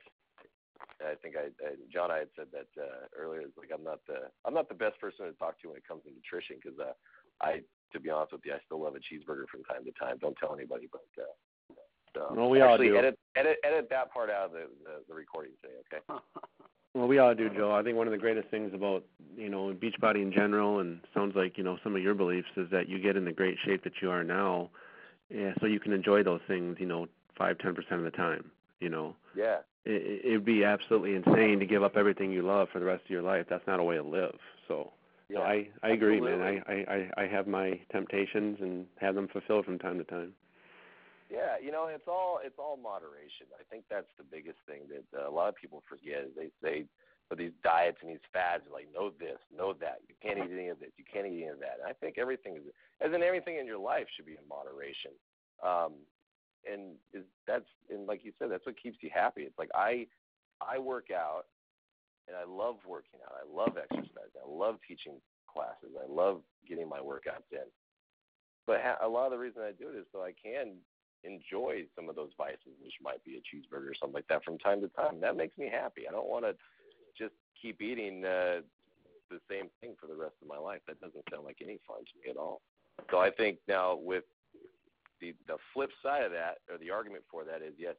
I 0.99 1.15
think 1.21 1.35
I, 1.35 1.51
I 1.63 1.75
John 1.91 2.11
I 2.11 2.19
had 2.19 2.31
said 2.35 2.47
that 2.51 2.67
uh, 2.79 3.07
earlier. 3.15 3.41
It's 3.41 3.57
like 3.57 3.71
I'm 3.73 3.83
not 3.83 3.99
the 4.07 4.27
I'm 4.45 4.53
not 4.53 4.67
the 4.69 4.75
best 4.75 4.99
person 4.99 5.25
to 5.25 5.33
talk 5.33 5.59
to 5.61 5.69
when 5.69 5.77
it 5.77 5.87
comes 5.87 6.03
to 6.03 6.11
nutrition 6.11 6.57
because 6.61 6.77
uh, 6.79 6.93
I, 7.41 7.61
to 7.93 7.99
be 7.99 8.09
honest 8.09 8.33
with 8.33 8.41
you, 8.43 8.53
I 8.53 8.59
still 8.65 8.83
love 8.83 8.95
a 8.95 8.99
cheeseburger 8.99 9.47
from 9.47 9.63
time 9.63 9.85
to 9.85 9.91
time. 9.95 10.17
Don't 10.19 10.35
tell 10.37 10.53
anybody, 10.53 10.89
but 10.91 11.07
uh, 11.17 11.75
so 12.13 12.33
well, 12.35 12.49
we 12.49 12.61
actually 12.61 12.89
all 12.89 12.93
do. 12.93 12.97
edit 12.97 13.19
edit 13.35 13.57
edit 13.63 13.87
that 13.89 14.11
part 14.11 14.29
out 14.29 14.47
of 14.47 14.51
the 14.51 14.67
the, 14.83 15.07
the 15.07 15.13
recording 15.15 15.53
today, 15.61 15.75
okay? 15.87 16.19
Well, 16.95 17.07
we 17.07 17.19
all 17.19 17.35
do, 17.35 17.51
Joe. 17.51 17.71
I 17.71 17.83
think 17.83 17.97
one 17.97 18.07
of 18.07 18.11
the 18.11 18.17
greatest 18.17 18.49
things 18.49 18.73
about 18.73 19.03
you 19.37 19.47
know 19.47 19.73
Beachbody 19.73 20.23
in 20.23 20.33
general, 20.33 20.79
and 20.79 20.99
sounds 21.13 21.35
like 21.35 21.55
you 21.55 21.63
know 21.63 21.77
some 21.83 21.95
of 21.95 22.01
your 22.01 22.15
beliefs, 22.15 22.47
is 22.57 22.67
that 22.71 22.89
you 22.89 22.99
get 22.99 23.15
in 23.15 23.25
the 23.25 23.31
great 23.31 23.57
shape 23.63 23.83
that 23.83 23.93
you 24.01 24.09
are 24.09 24.23
now, 24.23 24.71
yeah, 25.29 25.51
so 25.59 25.67
you 25.67 25.79
can 25.79 25.93
enjoy 25.93 26.23
those 26.23 26.41
things, 26.47 26.77
you 26.79 26.87
know, 26.87 27.07
five 27.37 27.59
ten 27.59 27.75
percent 27.75 27.99
of 27.99 28.03
the 28.03 28.11
time. 28.11 28.49
You 28.79 28.89
know. 28.89 29.15
Yeah 29.35 29.59
it, 29.85 30.25
it'd 30.25 30.45
be 30.45 30.63
absolutely 30.63 31.15
insane 31.15 31.59
to 31.59 31.65
give 31.65 31.83
up 31.83 31.97
everything 31.97 32.31
you 32.31 32.41
love 32.41 32.67
for 32.71 32.79
the 32.79 32.85
rest 32.85 33.03
of 33.03 33.09
your 33.09 33.21
life. 33.21 33.45
That's 33.49 33.65
not 33.67 33.79
a 33.79 33.83
way 33.83 33.95
to 33.95 34.03
live. 34.03 34.35
So, 34.67 34.91
yeah, 35.29 35.39
so 35.39 35.41
I 35.43 35.67
I 35.83 35.89
agree, 35.89 36.17
absolutely. 36.17 36.37
man. 36.37 36.63
I, 36.67 36.73
I 36.73 37.23
I 37.23 37.27
have 37.27 37.47
my 37.47 37.79
temptations 37.91 38.57
and 38.61 38.85
have 38.99 39.15
them 39.15 39.27
fulfilled 39.27 39.65
from 39.65 39.79
time 39.79 39.97
to 39.97 40.03
time. 40.03 40.33
Yeah, 41.29 41.61
you 41.61 41.71
know, 41.71 41.87
it's 41.87 42.07
all 42.07 42.39
it's 42.43 42.57
all 42.57 42.77
moderation. 42.77 43.47
I 43.59 43.63
think 43.69 43.85
that's 43.89 44.09
the 44.17 44.23
biggest 44.23 44.57
thing 44.67 44.81
that 44.89 45.05
uh, 45.17 45.29
a 45.29 45.33
lot 45.33 45.49
of 45.49 45.55
people 45.55 45.83
forget. 45.87 46.25
Is 46.25 46.31
they 46.35 46.49
say 46.61 46.85
for 47.29 47.35
these 47.35 47.51
diets 47.63 47.97
and 48.01 48.09
these 48.09 48.25
fads, 48.33 48.63
like 48.73 48.87
know 48.93 49.11
this, 49.19 49.37
know 49.55 49.73
that. 49.73 50.01
You 50.09 50.15
can't 50.21 50.39
eat 50.39 50.51
any 50.51 50.69
of 50.69 50.79
this. 50.79 50.89
You 50.97 51.05
can't 51.05 51.27
eat 51.27 51.45
any 51.45 51.53
of 51.53 51.59
that. 51.59 51.77
And 51.81 51.87
I 51.87 51.93
think 51.93 52.17
everything 52.17 52.57
is, 52.57 52.63
as 53.01 53.13
in 53.13 53.21
everything 53.21 53.57
in 53.57 53.67
your 53.67 53.77
life, 53.77 54.07
should 54.15 54.25
be 54.25 54.33
in 54.33 54.45
moderation. 54.49 55.13
Um, 55.61 55.93
and 56.69 56.95
is 57.13 57.23
that's 57.47 57.65
and 57.89 58.07
like 58.07 58.23
you 58.23 58.31
said, 58.39 58.51
that's 58.51 58.65
what 58.65 58.81
keeps 58.81 58.97
you 59.01 59.09
happy. 59.13 59.41
It's 59.41 59.57
like 59.57 59.69
I 59.75 60.07
I 60.61 60.79
work 60.79 61.07
out 61.11 61.45
and 62.27 62.37
I 62.37 62.43
love 62.43 62.77
working 62.87 63.19
out. 63.25 63.33
I 63.33 63.45
love 63.49 63.77
exercise. 63.77 64.31
I 64.35 64.47
love 64.47 64.77
teaching 64.87 65.15
classes. 65.51 65.95
I 65.97 66.11
love 66.11 66.41
getting 66.67 66.87
my 66.87 66.99
workouts 66.99 67.49
in. 67.51 67.65
But 68.67 68.81
ha- 68.83 69.03
a 69.03 69.07
lot 69.07 69.25
of 69.25 69.31
the 69.31 69.37
reason 69.37 69.63
I 69.63 69.71
do 69.71 69.89
it 69.89 69.97
is 69.97 70.05
so 70.11 70.21
I 70.21 70.31
can 70.31 70.75
enjoy 71.23 71.85
some 71.95 72.07
of 72.07 72.15
those 72.15 72.31
vices, 72.37 72.77
which 72.83 72.93
might 73.01 73.23
be 73.25 73.35
a 73.35 73.41
cheeseburger 73.41 73.89
or 73.89 73.95
something 73.99 74.13
like 74.13 74.27
that 74.29 74.43
from 74.43 74.57
time 74.59 74.81
to 74.81 74.87
time. 74.89 75.19
That 75.19 75.35
makes 75.35 75.57
me 75.57 75.69
happy. 75.71 76.07
I 76.07 76.11
don't 76.11 76.29
want 76.29 76.45
to 76.45 76.55
just 77.17 77.33
keep 77.59 77.81
eating 77.81 78.23
uh, 78.23 78.61
the 79.29 79.39
same 79.49 79.69
thing 79.81 79.95
for 79.99 80.07
the 80.07 80.15
rest 80.15 80.35
of 80.41 80.47
my 80.47 80.57
life. 80.57 80.81
That 80.87 81.01
doesn't 81.01 81.23
sound 81.31 81.45
like 81.45 81.57
any 81.61 81.79
fun 81.87 81.99
to 81.99 82.13
me 82.23 82.29
at 82.29 82.37
all. 82.37 82.61
So 83.11 83.17
I 83.17 83.31
think 83.31 83.57
now 83.67 83.95
with 83.95 84.23
the 85.21 85.33
the 85.47 85.57
flip 85.73 85.89
side 86.03 86.23
of 86.23 86.31
that, 86.31 86.59
or 86.69 86.77
the 86.77 86.91
argument 86.91 87.23
for 87.29 87.43
that, 87.45 87.61
is 87.61 87.73
yes, 87.77 87.95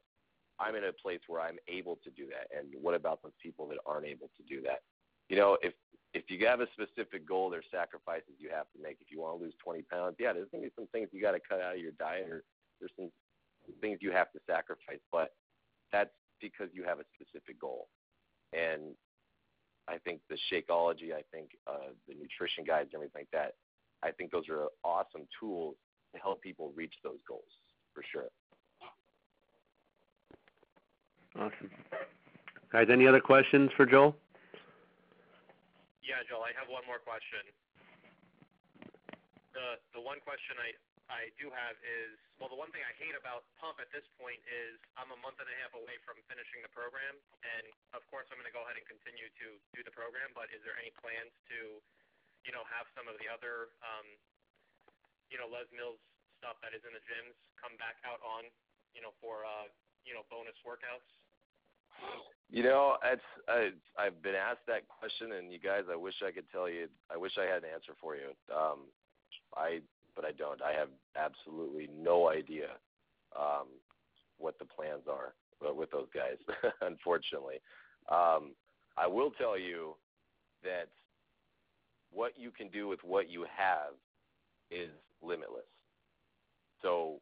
I'm 0.59 0.75
in 0.77 0.85
a 0.85 0.93
place 0.93 1.21
where 1.27 1.41
I'm 1.41 1.57
able 1.69 1.99
to 2.05 2.11
do 2.11 2.27
that. 2.27 2.49
And 2.57 2.69
what 2.81 2.95
about 2.95 3.23
those 3.23 3.37
people 3.43 3.67
that 3.69 3.79
aren't 3.87 4.07
able 4.07 4.31
to 4.37 4.43
do 4.49 4.63
that? 4.63 4.81
You 5.29 5.37
know, 5.37 5.57
if 5.63 5.73
if 6.13 6.25
you 6.29 6.45
have 6.47 6.61
a 6.61 6.67
specific 6.75 7.27
goal, 7.27 7.51
there's 7.51 7.65
sacrifices 7.71 8.35
you 8.39 8.51
have 8.51 8.67
to 8.77 8.83
make. 8.83 8.99
If 9.01 9.11
you 9.11 9.21
want 9.21 9.39
to 9.39 9.45
lose 9.45 9.55
20 9.63 9.83
pounds, 9.83 10.17
yeah, 10.19 10.33
there's 10.33 10.51
to 10.51 10.59
be 10.59 10.71
some 10.75 10.89
things 10.89 11.09
you 11.13 11.23
got 11.23 11.33
to 11.33 11.41
cut 11.41 11.61
out 11.61 11.75
of 11.75 11.81
your 11.81 11.93
diet, 11.93 12.29
or 12.29 12.43
there's 12.81 12.93
some 12.97 13.11
things 13.81 13.99
you 14.01 14.11
have 14.11 14.31
to 14.33 14.41
sacrifice. 14.47 15.01
But 15.13 15.33
that's 15.93 16.11
because 16.41 16.69
you 16.73 16.85
have 16.85 16.99
a 16.99 17.05
specific 17.15 17.61
goal. 17.61 17.89
And 18.53 18.95
I 19.89 19.99
think 19.99 20.21
the 20.29 20.39
Shakeology, 20.51 21.15
I 21.15 21.23
think 21.33 21.51
uh, 21.67 21.95
the 22.09 22.15
nutrition 22.15 22.65
guides, 22.67 22.91
and 22.93 22.95
everything 22.95 23.23
like 23.23 23.33
that. 23.33 23.55
I 24.03 24.11
think 24.11 24.33
those 24.33 24.49
are 24.49 24.67
awesome 24.83 25.29
tools 25.39 25.77
to 26.15 26.19
help 26.21 26.43
people 26.43 26.73
reach 26.75 26.95
those 27.03 27.21
goals 27.27 27.51
for 27.95 28.03
sure. 28.11 28.31
Awesome. 31.37 31.71
Guys, 32.73 32.87
any 32.91 33.07
other 33.07 33.23
questions 33.23 33.71
for 33.77 33.87
Joel? 33.87 34.17
Yeah, 36.03 36.23
Joel, 36.27 36.43
I 36.43 36.51
have 36.59 36.67
one 36.67 36.83
more 36.91 36.99
question. 36.99 37.47
The 39.55 39.79
the 39.95 40.03
one 40.03 40.19
question 40.23 40.59
I 40.59 40.75
I 41.11 41.35
do 41.39 41.51
have 41.51 41.75
is 41.83 42.19
well, 42.39 42.51
the 42.51 42.59
one 42.59 42.71
thing 42.71 42.83
I 42.87 42.95
hate 42.99 43.19
about 43.19 43.47
Pump 43.59 43.83
at 43.83 43.91
this 43.91 44.07
point 44.19 44.39
is 44.47 44.79
I'm 44.95 45.11
a 45.11 45.19
month 45.23 45.43
and 45.43 45.47
a 45.51 45.57
half 45.61 45.75
away 45.75 45.99
from 46.07 46.19
finishing 46.31 46.63
the 46.63 46.73
program, 46.73 47.19
and 47.43 47.67
of 47.95 48.07
course 48.09 48.31
I'm 48.31 48.39
going 48.39 48.49
to 48.49 48.55
go 48.55 48.63
ahead 48.65 48.79
and 48.79 48.87
continue 48.87 49.29
to 49.29 49.49
do 49.75 49.83
the 49.83 49.95
program. 49.95 50.31
But 50.33 50.51
is 50.55 50.63
there 50.63 50.79
any 50.79 50.95
plans 50.99 51.35
to, 51.51 51.83
you 52.47 52.53
know, 52.55 52.63
have 52.71 52.87
some 52.95 53.11
of 53.11 53.19
the 53.19 53.29
other 53.29 53.75
um, 53.83 54.07
you 55.31 55.39
know, 55.39 55.49
Les 55.49 55.67
Mills 55.73 55.99
stuff 56.43 56.59
that 56.61 56.75
is 56.75 56.83
in 56.85 56.93
the 56.93 57.03
gyms 57.07 57.37
come 57.57 57.75
back 57.79 57.97
out 58.05 58.21
on, 58.27 58.45
you 58.93 59.01
know, 59.01 59.15
for 59.23 59.47
uh, 59.47 59.71
you 60.05 60.13
know, 60.13 60.27
bonus 60.29 60.57
workouts? 60.67 61.07
You 62.51 62.65
know, 62.65 62.97
it's 63.05 63.23
I, 63.47 63.71
I've 63.99 64.23
been 64.23 64.35
asked 64.35 64.67
that 64.67 64.89
question, 64.89 65.33
and 65.39 65.53
you 65.53 65.59
guys, 65.59 65.85
I 65.91 65.97
wish 65.97 66.15
I 66.27 66.33
could 66.33 66.51
tell 66.51 66.69
you. 66.69 66.89
I 67.13 67.17
wish 67.17 67.33
I 67.39 67.47
had 67.47 67.63
an 67.63 67.71
answer 67.73 67.95
for 68.01 68.17
you. 68.17 68.35
Um, 68.51 68.91
I, 69.55 69.81
but 70.17 70.25
I 70.25 70.33
don't. 70.33 70.61
I 70.63 70.73
have 70.73 70.89
absolutely 71.15 71.89
no 71.95 72.29
idea 72.29 72.75
um, 73.39 73.69
what 74.39 74.59
the 74.59 74.65
plans 74.65 75.03
are 75.09 75.35
with 75.75 75.91
those 75.91 76.09
guys. 76.13 76.39
unfortunately, 76.81 77.63
um, 78.09 78.53
I 78.97 79.07
will 79.07 79.31
tell 79.31 79.59
you 79.59 79.95
that 80.65 80.89
what 82.11 82.33
you 82.37 82.51
can 82.51 82.69
do 82.69 82.89
with 82.89 83.01
what 83.05 83.31
you 83.31 83.47
have 83.57 83.95
is 84.71 84.91
limitless. 85.23 85.65
So 86.83 87.21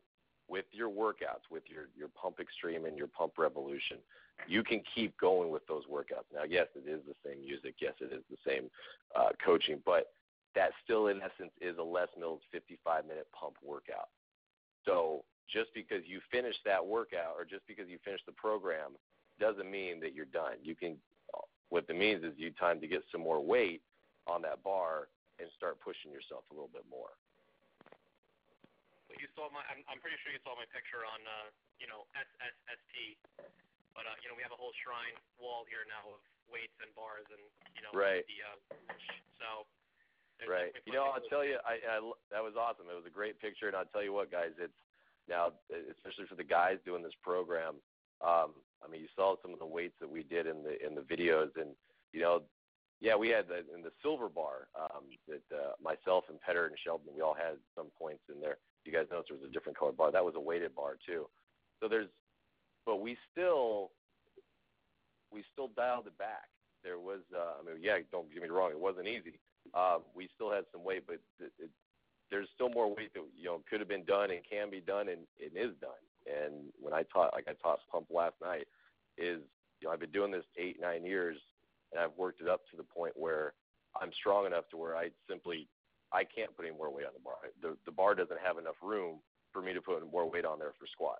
with 0.48 0.64
your 0.72 0.88
workouts, 0.88 1.44
with 1.50 1.64
your, 1.68 1.88
your 1.96 2.08
pump 2.08 2.40
extreme 2.40 2.84
and 2.86 2.96
your 2.96 3.06
pump 3.06 3.32
revolution, 3.38 3.98
you 4.46 4.62
can 4.62 4.82
keep 4.94 5.18
going 5.18 5.50
with 5.50 5.66
those 5.66 5.84
workouts. 5.90 6.30
Now, 6.32 6.44
yes, 6.48 6.68
it 6.74 6.88
is 6.88 7.00
the 7.06 7.14
same 7.24 7.42
music. 7.44 7.74
Yes, 7.80 7.94
it 8.00 8.12
is 8.12 8.22
the 8.30 8.36
same 8.46 8.70
uh, 9.14 9.30
coaching, 9.44 9.80
but 9.84 10.12
that 10.54 10.70
still, 10.82 11.08
in 11.08 11.18
essence, 11.18 11.52
is 11.60 11.76
a 11.78 11.82
Les 11.82 12.06
Mills 12.18 12.40
55 12.52 13.04
minute 13.06 13.26
pump 13.38 13.56
workout. 13.62 14.08
So 14.84 15.24
just 15.52 15.68
because 15.74 16.02
you 16.06 16.20
finish 16.30 16.54
that 16.64 16.84
workout 16.84 17.34
or 17.36 17.44
just 17.44 17.66
because 17.66 17.88
you 17.88 17.98
finish 18.04 18.20
the 18.26 18.32
program 18.32 18.92
doesn't 19.40 19.70
mean 19.70 20.00
that 20.00 20.14
you're 20.14 20.26
done. 20.26 20.54
You 20.62 20.74
can, 20.74 20.96
what 21.68 21.84
it 21.88 21.96
means 21.96 22.24
is 22.24 22.32
you 22.36 22.50
time 22.52 22.80
to 22.80 22.86
get 22.86 23.02
some 23.12 23.20
more 23.20 23.44
weight 23.44 23.82
on 24.26 24.42
that 24.42 24.62
bar 24.62 25.08
and 25.38 25.48
start 25.56 25.78
pushing 25.80 26.10
yourself 26.10 26.44
a 26.50 26.54
little 26.54 26.70
bit 26.72 26.84
more 26.90 27.10
you 29.18 29.28
saw 29.34 29.50
my. 29.50 29.62
I'm, 29.66 29.82
I'm 29.90 30.00
pretty 30.00 30.16
sure 30.22 30.30
you 30.30 30.42
saw 30.46 30.54
my 30.54 30.66
picture 30.70 31.02
on, 31.02 31.20
uh, 31.26 31.50
you 31.82 31.90
know, 31.90 32.06
SSSP. 32.14 33.18
But 33.92 34.06
uh, 34.06 34.14
you 34.22 34.30
know, 34.30 34.38
we 34.38 34.46
have 34.46 34.54
a 34.54 34.60
whole 34.60 34.72
shrine 34.86 35.18
wall 35.42 35.66
here 35.66 35.82
now 35.90 36.06
of 36.06 36.22
weights 36.46 36.74
and 36.78 36.90
bars, 36.94 37.26
and 37.34 37.42
you 37.74 37.82
know, 37.82 37.90
right. 37.90 38.22
the 38.30 38.38
uh, 38.46 38.58
so. 39.42 39.66
Right. 40.46 40.70
You 40.86 40.94
know, 40.94 41.10
I'll 41.10 41.26
tell 41.26 41.42
you, 41.42 41.58
I, 41.66 41.82
I 41.82 41.98
that 42.30 42.38
was 42.38 42.54
awesome. 42.54 42.86
It 42.86 42.94
was 42.94 43.10
a 43.10 43.12
great 43.12 43.42
picture, 43.42 43.66
and 43.66 43.74
I'll 43.74 43.90
tell 43.90 44.06
you 44.06 44.14
what, 44.14 44.30
guys, 44.30 44.54
it's 44.62 44.70
now, 45.26 45.50
especially 45.66 46.30
for 46.30 46.38
the 46.38 46.46
guys 46.46 46.78
doing 46.86 47.02
this 47.02 47.18
program. 47.26 47.82
Um, 48.22 48.54
I 48.78 48.86
mean, 48.86 49.02
you 49.02 49.10
saw 49.18 49.34
some 49.42 49.52
of 49.52 49.58
the 49.58 49.66
weights 49.66 49.98
that 49.98 50.08
we 50.08 50.22
did 50.22 50.46
in 50.46 50.62
the 50.62 50.78
in 50.78 50.94
the 50.94 51.02
videos, 51.02 51.50
and 51.58 51.74
you 52.14 52.22
know, 52.22 52.46
yeah, 53.00 53.16
we 53.16 53.34
had 53.34 53.50
the, 53.50 53.66
in 53.74 53.82
the 53.82 53.90
silver 54.00 54.28
bar 54.28 54.70
um, 54.78 55.10
that 55.26 55.42
uh, 55.50 55.74
myself 55.82 56.30
and 56.30 56.40
Petter 56.40 56.66
and 56.66 56.76
Sheldon 56.78 57.10
we 57.14 57.20
all 57.20 57.34
had 57.34 57.58
some 57.74 57.90
points 57.98 58.22
in 58.32 58.40
there 58.40 58.58
you 58.84 58.92
guys 58.92 59.06
noticed 59.10 59.28
there 59.28 59.38
was 59.38 59.48
a 59.48 59.52
different 59.52 59.78
colored 59.78 59.96
bar. 59.96 60.12
That 60.12 60.24
was 60.24 60.34
a 60.36 60.40
weighted 60.40 60.74
bar 60.74 60.96
too. 61.04 61.28
So 61.80 61.88
there's, 61.88 62.08
but 62.86 63.00
we 63.00 63.16
still, 63.32 63.90
we 65.32 65.44
still 65.52 65.68
dialed 65.76 66.06
it 66.06 66.16
back. 66.18 66.48
There 66.82 66.98
was, 66.98 67.20
uh, 67.34 67.60
I 67.60 67.66
mean, 67.66 67.82
yeah, 67.82 67.98
don't 68.10 68.32
get 68.32 68.42
me 68.42 68.48
wrong, 68.48 68.70
it 68.70 68.78
wasn't 68.78 69.08
easy. 69.08 69.38
Uh, 69.74 69.98
we 70.14 70.28
still 70.34 70.50
had 70.50 70.64
some 70.72 70.84
weight, 70.84 71.04
but 71.06 71.18
it, 71.40 71.52
it, 71.58 71.70
there's 72.30 72.48
still 72.54 72.68
more 72.68 72.88
weight 72.88 73.12
that 73.14 73.22
you 73.36 73.44
know 73.44 73.62
could 73.68 73.80
have 73.80 73.88
been 73.88 74.04
done 74.04 74.30
and 74.30 74.40
can 74.48 74.70
be 74.70 74.80
done 74.80 75.08
and 75.08 75.22
it 75.38 75.52
is 75.56 75.74
done. 75.80 75.90
And 76.26 76.72
when 76.78 76.92
I 76.92 77.04
taught, 77.12 77.32
like 77.34 77.46
I 77.48 77.52
taught 77.62 77.80
pump 77.90 78.06
last 78.10 78.34
night, 78.42 78.66
is 79.16 79.40
you 79.80 79.88
know 79.88 79.92
I've 79.92 80.00
been 80.00 80.10
doing 80.10 80.30
this 80.30 80.44
eight 80.56 80.78
nine 80.80 81.04
years, 81.04 81.36
and 81.92 82.00
I've 82.00 82.16
worked 82.16 82.40
it 82.40 82.48
up 82.48 82.62
to 82.70 82.76
the 82.76 82.82
point 82.82 83.14
where 83.16 83.54
I'm 84.00 84.10
strong 84.12 84.46
enough 84.46 84.68
to 84.70 84.76
where 84.76 84.96
I 84.96 85.10
simply 85.28 85.68
I 86.12 86.24
can't 86.24 86.54
put 86.56 86.66
any 86.66 86.76
more 86.76 86.90
weight 86.90 87.06
on 87.06 87.12
the 87.12 87.22
bar. 87.22 87.36
The 87.60 87.76
the 87.84 87.92
bar 87.92 88.14
doesn't 88.14 88.40
have 88.44 88.58
enough 88.58 88.76
room 88.82 89.18
for 89.52 89.62
me 89.62 89.72
to 89.72 89.80
put 89.80 90.00
more 90.10 90.30
weight 90.30 90.44
on 90.44 90.58
there 90.58 90.72
for 90.78 90.86
squat. 90.86 91.18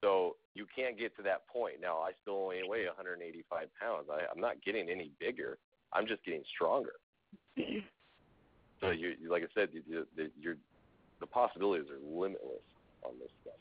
So 0.00 0.36
you 0.54 0.66
can't 0.74 0.98
get 0.98 1.16
to 1.16 1.22
that 1.22 1.46
point. 1.48 1.76
Now 1.80 1.98
I 1.98 2.12
still 2.22 2.36
only 2.36 2.60
weigh 2.66 2.86
185 2.86 3.68
pounds. 3.80 4.06
I, 4.10 4.22
I'm 4.32 4.40
not 4.40 4.62
getting 4.64 4.88
any 4.88 5.10
bigger. 5.18 5.58
I'm 5.92 6.06
just 6.06 6.24
getting 6.24 6.42
stronger. 6.54 6.92
so 8.80 8.90
you, 8.90 9.14
like 9.28 9.42
I 9.42 9.46
said, 9.54 9.70
you, 9.72 9.82
you, 9.88 10.30
you're, 10.40 10.56
the 11.20 11.26
possibilities 11.26 11.88
are 11.90 11.98
limitless 12.04 12.62
on 13.02 13.12
this 13.18 13.30
stuff. 13.42 13.54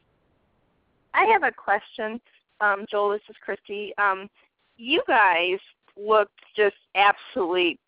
I 1.13 1.25
have 1.25 1.43
a 1.43 1.51
question, 1.51 2.21
um, 2.61 2.85
Joel. 2.89 3.11
This 3.11 3.21
is 3.29 3.35
Christy. 3.43 3.93
Um, 3.97 4.29
you 4.77 5.01
guys 5.07 5.57
looked 5.95 6.39
just 6.55 6.75
absolutely 6.93 7.79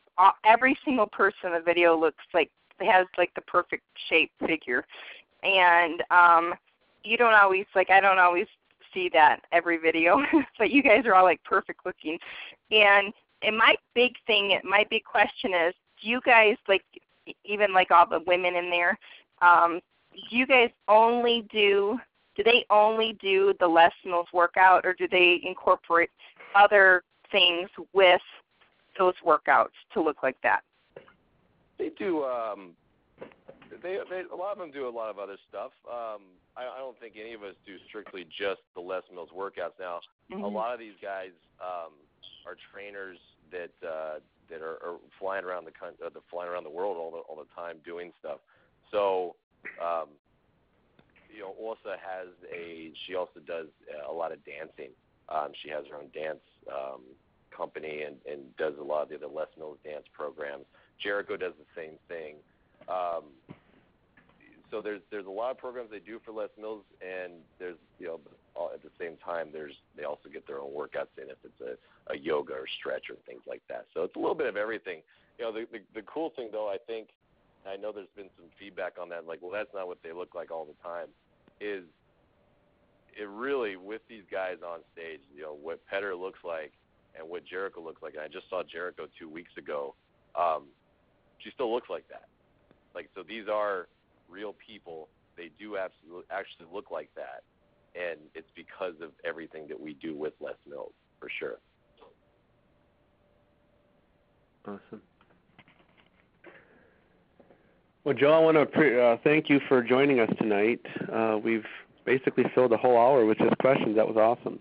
every 0.45 0.77
single 0.85 1.07
person 1.07 1.47
in 1.47 1.53
the 1.53 1.61
video 1.61 1.97
looks 1.97 2.23
like 2.33 2.49
has 2.79 3.07
like 3.17 3.33
the 3.35 3.41
perfect 3.41 3.83
shape 4.07 4.31
figure, 4.45 4.85
and 5.43 6.03
um, 6.11 6.53
you 7.03 7.17
don't 7.17 7.33
always 7.33 7.65
like 7.75 7.89
I 7.89 7.99
don't 7.99 8.19
always 8.19 8.47
see 8.93 9.09
that 9.13 9.41
every 9.51 9.77
video, 9.77 10.21
but 10.57 10.71
you 10.71 10.81
guys 10.81 11.05
are 11.05 11.15
all 11.15 11.25
like 11.25 11.43
perfect 11.43 11.85
looking, 11.85 12.17
and 12.71 13.13
and 13.41 13.57
my 13.57 13.75
big 13.95 14.13
thing, 14.27 14.59
my 14.63 14.85
big 14.89 15.03
question 15.03 15.53
is, 15.53 15.73
do 16.01 16.09
you 16.09 16.21
guys 16.25 16.57
like 16.67 16.83
even 17.45 17.73
like 17.73 17.91
all 17.91 18.07
the 18.07 18.21
women 18.27 18.55
in 18.55 18.69
there? 18.69 18.97
Um, 19.41 19.79
do 20.29 20.35
you 20.35 20.47
guys 20.47 20.69
only 20.87 21.47
do 21.51 21.99
do 22.35 22.43
they 22.43 22.65
only 22.69 23.17
do 23.21 23.53
the 23.59 23.67
Les 23.67 23.91
workout 24.33 24.85
or 24.85 24.93
do 24.93 25.07
they 25.09 25.41
incorporate 25.43 26.09
other 26.55 27.03
things 27.31 27.69
with 27.93 28.21
those 28.99 29.15
workouts 29.25 29.73
to 29.93 30.01
look 30.01 30.21
like 30.21 30.37
that? 30.43 30.61
They 31.79 31.89
do. 31.97 32.23
Um, 32.23 32.73
they, 33.81 33.97
they 34.09 34.23
a 34.31 34.35
lot 34.35 34.51
of 34.51 34.59
them 34.59 34.71
do 34.71 34.87
a 34.87 34.91
lot 34.91 35.09
of 35.09 35.17
other 35.17 35.37
stuff. 35.47 35.71
Um, 35.87 36.21
I, 36.57 36.63
I 36.63 36.79
don't 36.79 36.99
think 36.99 37.15
any 37.19 37.33
of 37.33 37.43
us 37.43 37.55
do 37.65 37.77
strictly 37.87 38.25
just 38.25 38.61
the 38.75 38.81
Les 38.81 39.01
Mills 39.13 39.29
workouts. 39.35 39.79
Now, 39.79 40.01
mm-hmm. 40.31 40.43
a 40.43 40.47
lot 40.47 40.73
of 40.73 40.79
these 40.79 40.97
guys 41.01 41.31
um, 41.61 41.93
are 42.45 42.55
trainers 42.73 43.17
that 43.51 43.71
uh, 43.87 44.19
that 44.49 44.61
are, 44.61 44.77
are 44.83 44.97
flying 45.17 45.45
around 45.45 45.65
the 45.65 45.71
country, 45.71 46.05
uh, 46.05 46.09
flying 46.29 46.51
around 46.51 46.65
the 46.65 46.69
world 46.69 46.97
all 46.97 47.11
the 47.11 47.19
all 47.19 47.37
the 47.37 47.49
time 47.55 47.77
doing 47.85 48.11
stuff. 48.19 48.39
So, 48.91 49.35
um, 49.81 50.09
you 51.33 51.41
know, 51.41 51.55
Orsa 51.61 51.95
has 51.95 52.27
a. 52.51 52.91
She 53.07 53.15
also 53.15 53.39
does 53.45 53.67
a 54.07 54.11
lot 54.11 54.31
of 54.31 54.39
dancing. 54.45 54.91
Um, 55.29 55.51
she 55.61 55.69
has 55.69 55.85
her 55.89 55.97
own 55.97 56.09
dance 56.13 56.41
um, 56.67 57.01
company 57.55 58.03
and, 58.03 58.15
and 58.29 58.55
does 58.57 58.73
a 58.79 58.83
lot 58.83 59.03
of 59.03 59.09
the 59.09 59.15
other 59.15 59.27
Les 59.27 59.47
Mills 59.57 59.77
dance 59.83 60.05
programs. 60.13 60.65
Jericho 61.01 61.37
does 61.37 61.53
the 61.57 61.81
same 61.81 61.95
thing. 62.07 62.35
Um, 62.87 63.23
so 64.71 64.81
there's 64.81 65.01
there's 65.11 65.25
a 65.25 65.31
lot 65.31 65.51
of 65.51 65.57
programs 65.57 65.89
they 65.91 65.99
do 65.99 66.19
for 66.23 66.31
Les 66.31 66.49
Mills, 66.59 66.83
and 67.01 67.33
there's 67.57 67.77
you 67.97 68.07
know 68.07 68.19
all, 68.55 68.71
at 68.73 68.81
the 68.83 68.91
same 68.99 69.17
time 69.23 69.49
there's 69.51 69.73
they 69.97 70.03
also 70.03 70.29
get 70.31 70.45
their 70.45 70.59
own 70.59 70.71
workouts 70.71 71.13
in 71.17 71.29
if 71.29 71.37
it's 71.43 71.61
a, 71.61 72.13
a 72.13 72.17
yoga 72.17 72.53
or 72.53 72.65
stretch 72.79 73.09
or 73.09 73.15
things 73.25 73.41
like 73.47 73.61
that. 73.69 73.85
So 73.93 74.03
it's 74.03 74.15
a 74.15 74.19
little 74.19 74.35
bit 74.35 74.47
of 74.47 74.57
everything. 74.57 75.01
You 75.37 75.45
know 75.45 75.53
the, 75.53 75.65
the 75.71 75.79
the 75.95 76.01
cool 76.03 76.31
thing 76.35 76.49
though 76.51 76.67
I 76.67 76.77
think 76.85 77.09
I 77.67 77.77
know 77.77 77.91
there's 77.91 78.13
been 78.15 78.29
some 78.37 78.49
feedback 78.59 78.93
on 79.01 79.09
that 79.09 79.25
like 79.25 79.41
well 79.41 79.51
that's 79.51 79.73
not 79.73 79.87
what 79.87 79.99
they 80.03 80.11
look 80.11 80.35
like 80.35 80.51
all 80.51 80.65
the 80.65 80.77
time 80.87 81.07
is 81.59 81.83
it 83.19 83.27
really 83.27 83.75
with 83.75 84.01
these 84.07 84.23
guys 84.31 84.57
on 84.65 84.79
stage 84.93 85.19
you 85.35 85.41
know 85.41 85.57
what 85.61 85.85
Petter 85.87 86.15
looks 86.15 86.39
like 86.43 86.71
and 87.17 87.27
what 87.27 87.45
Jericho 87.45 87.81
looks 87.81 88.01
like. 88.01 88.13
And 88.13 88.23
I 88.23 88.27
just 88.27 88.49
saw 88.49 88.63
Jericho 88.63 89.07
two 89.17 89.29
weeks 89.29 89.51
ago. 89.57 89.95
Um, 90.35 90.65
she 91.39 91.51
still 91.51 91.73
looks 91.73 91.89
like 91.89 92.07
that. 92.09 92.27
Like 92.93 93.09
so, 93.15 93.23
these 93.27 93.45
are 93.51 93.87
real 94.29 94.55
people. 94.65 95.07
They 95.37 95.51
do 95.59 95.77
absolutely 95.77 96.25
actually 96.31 96.67
look 96.73 96.91
like 96.91 97.09
that, 97.15 97.43
and 97.95 98.19
it's 98.35 98.49
because 98.55 98.95
of 99.01 99.11
everything 99.23 99.67
that 99.69 99.79
we 99.79 99.93
do 99.93 100.15
with 100.15 100.33
Les 100.39 100.53
Mills 100.67 100.91
for 101.19 101.29
sure. 101.39 101.59
Awesome. 104.65 105.01
Well, 108.03 108.15
Joe, 108.15 108.33
I 108.33 108.39
want 108.39 108.57
to 108.57 108.65
pre- 108.65 108.99
uh, 108.99 109.17
thank 109.23 109.49
you 109.49 109.59
for 109.67 109.83
joining 109.83 110.19
us 110.19 110.29
tonight. 110.39 110.81
Uh, 111.11 111.37
we've 111.41 111.65
basically 112.05 112.43
filled 112.55 112.71
a 112.73 112.77
whole 112.77 112.97
hour 112.97 113.25
with 113.25 113.37
just 113.37 113.57
questions. 113.59 113.95
That 113.95 114.07
was 114.07 114.17
awesome. 114.17 114.59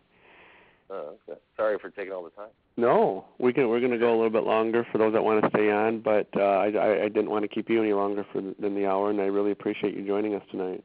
Oh, 0.91 1.16
okay. 1.28 1.39
Sorry 1.57 1.78
for 1.78 1.91
taking 1.91 2.12
all 2.12 2.24
the 2.24 2.30
time. 2.30 2.49
No, 2.76 3.26
we 3.39 3.53
can. 3.53 3.68
We're 3.68 3.80
going 3.80 3.93
to 3.93 3.99
go 3.99 4.11
a 4.11 4.16
little 4.16 4.30
bit 4.30 4.45
longer 4.45 4.86
for 4.91 4.99
those 4.99 5.12
that 5.12 5.22
want 5.22 5.43
to 5.43 5.51
stay 5.51 5.70
on, 5.70 6.01
but 6.01 6.28
uh, 6.36 6.41
I, 6.41 7.05
I 7.05 7.09
didn't 7.09 7.30
want 7.30 7.43
to 7.43 7.49
keep 7.49 7.68
you 7.68 7.82
any 7.82 7.93
longer 7.93 8.24
for 8.32 8.41
than 8.41 8.74
the 8.74 8.86
hour, 8.86 9.11
and 9.11 9.20
I 9.20 9.24
really 9.24 9.51
appreciate 9.51 9.95
you 9.95 10.07
joining 10.07 10.34
us 10.34 10.43
tonight. 10.51 10.82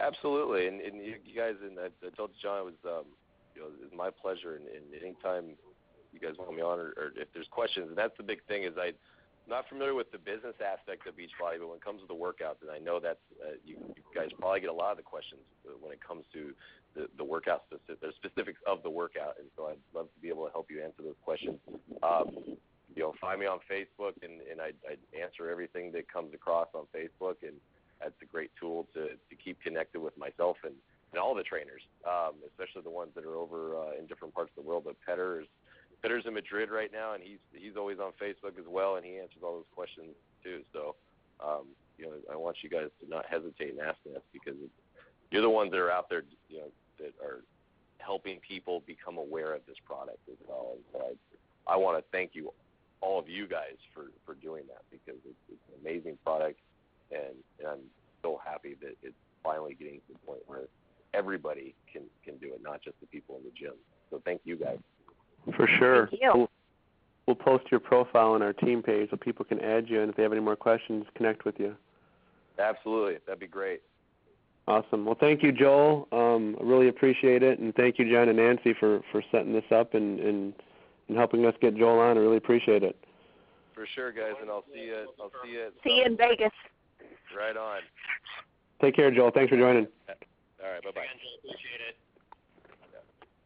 Absolutely, 0.00 0.66
and, 0.66 0.80
and 0.80 0.96
you, 0.96 1.14
you 1.24 1.36
guys, 1.36 1.54
and 1.62 1.78
I, 1.78 1.86
I 2.04 2.10
told 2.16 2.30
John 2.42 2.60
it 2.60 2.64
was, 2.64 2.74
um, 2.84 3.04
you 3.54 3.62
know, 3.62 3.68
it's 3.82 3.94
my 3.96 4.10
pleasure, 4.10 4.56
and, 4.56 4.64
and 4.66 5.02
anytime 5.02 5.56
you 6.12 6.20
guys 6.20 6.36
want 6.38 6.54
me 6.54 6.62
on, 6.62 6.78
or, 6.78 6.92
or 6.96 7.12
if 7.16 7.28
there's 7.32 7.48
questions, 7.50 7.88
and 7.88 7.96
that's 7.96 8.16
the 8.16 8.22
big 8.22 8.44
thing 8.46 8.64
is 8.64 8.72
I 8.76 8.92
not 9.48 9.68
familiar 9.68 9.94
with 9.94 10.10
the 10.12 10.18
business 10.18 10.54
aspect 10.60 11.06
of 11.06 11.14
Beachbody, 11.14 11.58
but 11.58 11.68
when 11.68 11.78
it 11.78 11.84
comes 11.84 12.00
to 12.00 12.06
the 12.06 12.14
workouts, 12.14 12.62
and 12.62 12.70
I 12.70 12.78
know 12.78 13.00
that's 13.00 13.22
uh, 13.42 13.56
you, 13.64 13.76
you 13.94 14.02
guys 14.14 14.28
probably 14.38 14.60
get 14.60 14.70
a 14.70 14.74
lot 14.74 14.90
of 14.90 14.96
the 14.96 15.02
questions 15.02 15.42
when 15.80 15.92
it 15.92 16.00
comes 16.02 16.24
to 16.32 16.52
the, 16.94 17.06
the 17.16 17.24
workout 17.24 17.64
specific, 17.68 18.00
the 18.00 18.12
specifics 18.16 18.60
of 18.66 18.82
the 18.82 18.90
workout, 18.90 19.36
and 19.38 19.48
so 19.56 19.66
I'd 19.66 19.82
love 19.94 20.06
to 20.14 20.20
be 20.20 20.28
able 20.28 20.46
to 20.46 20.52
help 20.52 20.70
you 20.70 20.82
answer 20.82 21.02
those 21.02 21.20
questions. 21.24 21.58
Um, 22.02 22.56
you 22.94 23.02
know, 23.02 23.12
find 23.20 23.38
me 23.38 23.46
on 23.46 23.58
Facebook, 23.70 24.16
and, 24.22 24.40
and 24.50 24.60
I, 24.60 24.72
I 24.88 24.96
answer 25.12 25.50
everything 25.50 25.92
that 25.92 26.10
comes 26.10 26.32
across 26.32 26.68
on 26.74 26.86
Facebook, 26.96 27.36
and 27.42 27.54
that's 28.00 28.16
a 28.22 28.26
great 28.26 28.50
tool 28.58 28.86
to 28.94 29.08
to 29.16 29.34
keep 29.42 29.60
connected 29.62 30.00
with 30.00 30.16
myself 30.16 30.56
and, 30.64 30.74
and 31.12 31.20
all 31.20 31.34
the 31.34 31.42
trainers, 31.42 31.82
um, 32.06 32.34
especially 32.48 32.82
the 32.82 32.90
ones 32.90 33.10
that 33.14 33.24
are 33.24 33.36
over 33.36 33.76
uh, 33.76 33.98
in 33.98 34.06
different 34.06 34.34
parts 34.34 34.50
of 34.56 34.64
the 34.64 34.68
world. 34.68 34.84
But 34.84 34.96
Petter 35.04 35.40
is 35.40 35.46
Petter's 36.02 36.24
in 36.26 36.34
Madrid 36.34 36.70
right 36.70 36.90
now, 36.92 37.14
and 37.14 37.22
he's 37.22 37.38
he's 37.52 37.76
always 37.76 37.98
on 37.98 38.12
Facebook 38.20 38.58
as 38.58 38.66
well, 38.68 38.96
and 38.96 39.04
he 39.04 39.18
answers 39.18 39.42
all 39.42 39.54
those 39.54 39.72
questions 39.74 40.14
too. 40.42 40.60
So, 40.72 40.94
um, 41.40 41.66
you 41.98 42.06
know, 42.06 42.12
I 42.32 42.36
want 42.36 42.58
you 42.62 42.70
guys 42.70 42.88
to 43.02 43.08
not 43.08 43.26
hesitate 43.28 43.70
in 43.74 43.80
asking 43.80 44.16
us 44.16 44.22
because 44.32 44.54
you're 45.30 45.42
the 45.42 45.50
ones 45.50 45.70
that 45.72 45.78
are 45.80 45.90
out 45.90 46.08
there, 46.08 46.22
you 46.48 46.58
know, 46.58 46.70
that 46.98 47.12
are 47.22 47.42
helping 47.98 48.38
people 48.46 48.82
become 48.86 49.16
aware 49.16 49.54
of 49.54 49.62
this 49.66 49.76
product 49.84 50.20
as 50.30 50.36
well. 50.46 50.74
And 50.74 50.84
so 50.92 51.16
I, 51.66 51.74
I 51.74 51.76
want 51.76 51.98
to 51.98 52.04
thank 52.12 52.30
you, 52.34 52.52
all 53.00 53.18
of 53.18 53.28
you 53.28 53.48
guys, 53.48 53.76
for 53.92 54.06
for 54.24 54.34
doing 54.34 54.64
that 54.68 54.82
because 54.90 55.20
it's, 55.24 55.42
it's 55.48 55.60
an 55.68 55.80
amazing 55.80 56.18
product, 56.24 56.60
and, 57.10 57.34
and 57.58 57.68
I'm 57.68 57.84
so 58.22 58.40
happy 58.44 58.76
that 58.80 58.96
it's 59.02 59.16
finally 59.42 59.74
getting 59.74 60.00
to 60.06 60.12
the 60.12 60.18
point 60.26 60.40
where 60.46 60.68
everybody 61.14 61.74
can 61.92 62.02
can 62.24 62.36
do 62.36 62.48
it, 62.48 62.60
not 62.62 62.82
just 62.82 63.00
the 63.00 63.06
people 63.06 63.36
in 63.38 63.44
the 63.44 63.52
gym. 63.58 63.74
So 64.10 64.20
thank 64.24 64.42
you 64.44 64.56
guys. 64.56 64.78
For 65.54 65.68
sure. 65.78 66.08
Thank 66.08 66.22
you. 66.22 66.30
We'll, 66.34 66.50
we'll 67.26 67.36
post 67.36 67.64
your 67.70 67.80
profile 67.80 68.32
on 68.32 68.42
our 68.42 68.52
team 68.52 68.82
page 68.82 69.10
so 69.10 69.16
people 69.16 69.44
can 69.44 69.60
add 69.60 69.88
you, 69.88 70.00
and 70.00 70.10
if 70.10 70.16
they 70.16 70.22
have 70.22 70.32
any 70.32 70.40
more 70.40 70.56
questions, 70.56 71.04
connect 71.14 71.44
with 71.44 71.58
you. 71.58 71.76
Absolutely, 72.58 73.18
that'd 73.26 73.40
be 73.40 73.46
great. 73.46 73.82
Awesome. 74.68 75.04
Well, 75.04 75.16
thank 75.18 75.42
you, 75.42 75.52
Joel. 75.52 76.08
Um, 76.10 76.56
I 76.60 76.64
really 76.64 76.88
appreciate 76.88 77.42
it, 77.42 77.60
and 77.60 77.72
thank 77.74 77.98
you, 77.98 78.10
John 78.10 78.28
and 78.28 78.38
Nancy, 78.38 78.74
for 78.78 79.00
for 79.12 79.22
setting 79.30 79.52
this 79.52 79.64
up 79.70 79.94
and 79.94 80.18
and, 80.18 80.54
and 81.08 81.16
helping 81.16 81.46
us 81.46 81.54
get 81.60 81.76
Joel 81.76 82.00
on. 82.00 82.16
I 82.16 82.20
really 82.20 82.38
appreciate 82.38 82.82
it. 82.82 82.96
For 83.74 83.86
sure, 83.94 84.10
guys, 84.10 84.32
and 84.40 84.50
I'll 84.50 84.64
see 84.72 84.86
you. 84.86 85.06
I'll 85.20 85.30
see 85.44 85.52
you. 85.52 85.66
At 85.66 85.72
See 85.84 85.98
you 85.98 86.04
in 86.04 86.16
Vegas. 86.16 86.50
Right 87.36 87.56
on. 87.56 87.80
Take 88.80 88.96
care, 88.96 89.10
Joel. 89.10 89.30
Thanks 89.30 89.50
for 89.50 89.56
joining. 89.56 89.86
All 90.08 90.72
right. 90.72 90.82
Bye 90.82 90.90
bye. 90.94 91.04
Appreciate 91.44 91.80
it. 91.88 91.96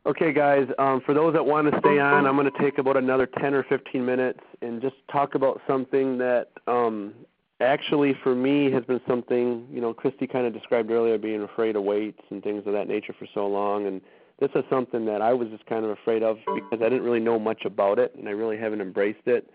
Okay, 0.06 0.32
guys. 0.32 0.66
Um, 0.78 1.02
for 1.04 1.12
those 1.12 1.34
that 1.34 1.44
want 1.44 1.70
to 1.70 1.78
stay 1.80 1.98
on, 1.98 2.26
I'm 2.26 2.34
going 2.34 2.50
to 2.50 2.58
take 2.58 2.78
about 2.78 2.96
another 2.96 3.26
10 3.26 3.52
or 3.52 3.64
15 3.64 4.04
minutes 4.04 4.40
and 4.62 4.80
just 4.80 4.96
talk 5.12 5.34
about 5.34 5.60
something 5.68 6.16
that 6.16 6.48
um, 6.66 7.12
actually, 7.60 8.16
for 8.22 8.34
me, 8.34 8.70
has 8.70 8.82
been 8.84 9.02
something 9.06 9.66
you 9.70 9.80
know 9.80 9.92
Christy 9.92 10.26
kind 10.26 10.46
of 10.46 10.54
described 10.54 10.90
earlier, 10.90 11.18
being 11.18 11.42
afraid 11.42 11.76
of 11.76 11.82
weights 11.82 12.22
and 12.30 12.42
things 12.42 12.66
of 12.66 12.72
that 12.72 12.88
nature 12.88 13.14
for 13.18 13.26
so 13.34 13.46
long, 13.46 13.86
and 13.86 14.00
this 14.38 14.50
is 14.54 14.64
something 14.70 15.04
that 15.04 15.20
I 15.20 15.34
was 15.34 15.48
just 15.48 15.66
kind 15.66 15.84
of 15.84 15.90
afraid 15.90 16.22
of 16.22 16.38
because 16.46 16.80
I 16.82 16.88
didn't 16.88 17.02
really 17.02 17.20
know 17.20 17.38
much 17.38 17.66
about 17.66 17.98
it, 17.98 18.14
and 18.14 18.26
I 18.26 18.32
really 18.32 18.56
haven't 18.56 18.80
embraced 18.80 19.26
it. 19.26 19.50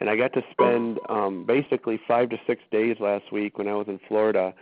And 0.00 0.10
I 0.10 0.16
got 0.16 0.32
to 0.32 0.42
spend 0.50 0.98
um, 1.08 1.44
basically 1.46 2.00
five 2.08 2.30
to 2.30 2.36
six 2.48 2.60
days 2.72 2.96
last 2.98 3.30
week 3.30 3.58
when 3.58 3.68
I 3.68 3.74
was 3.74 3.86
in 3.86 4.00
Florida 4.08 4.52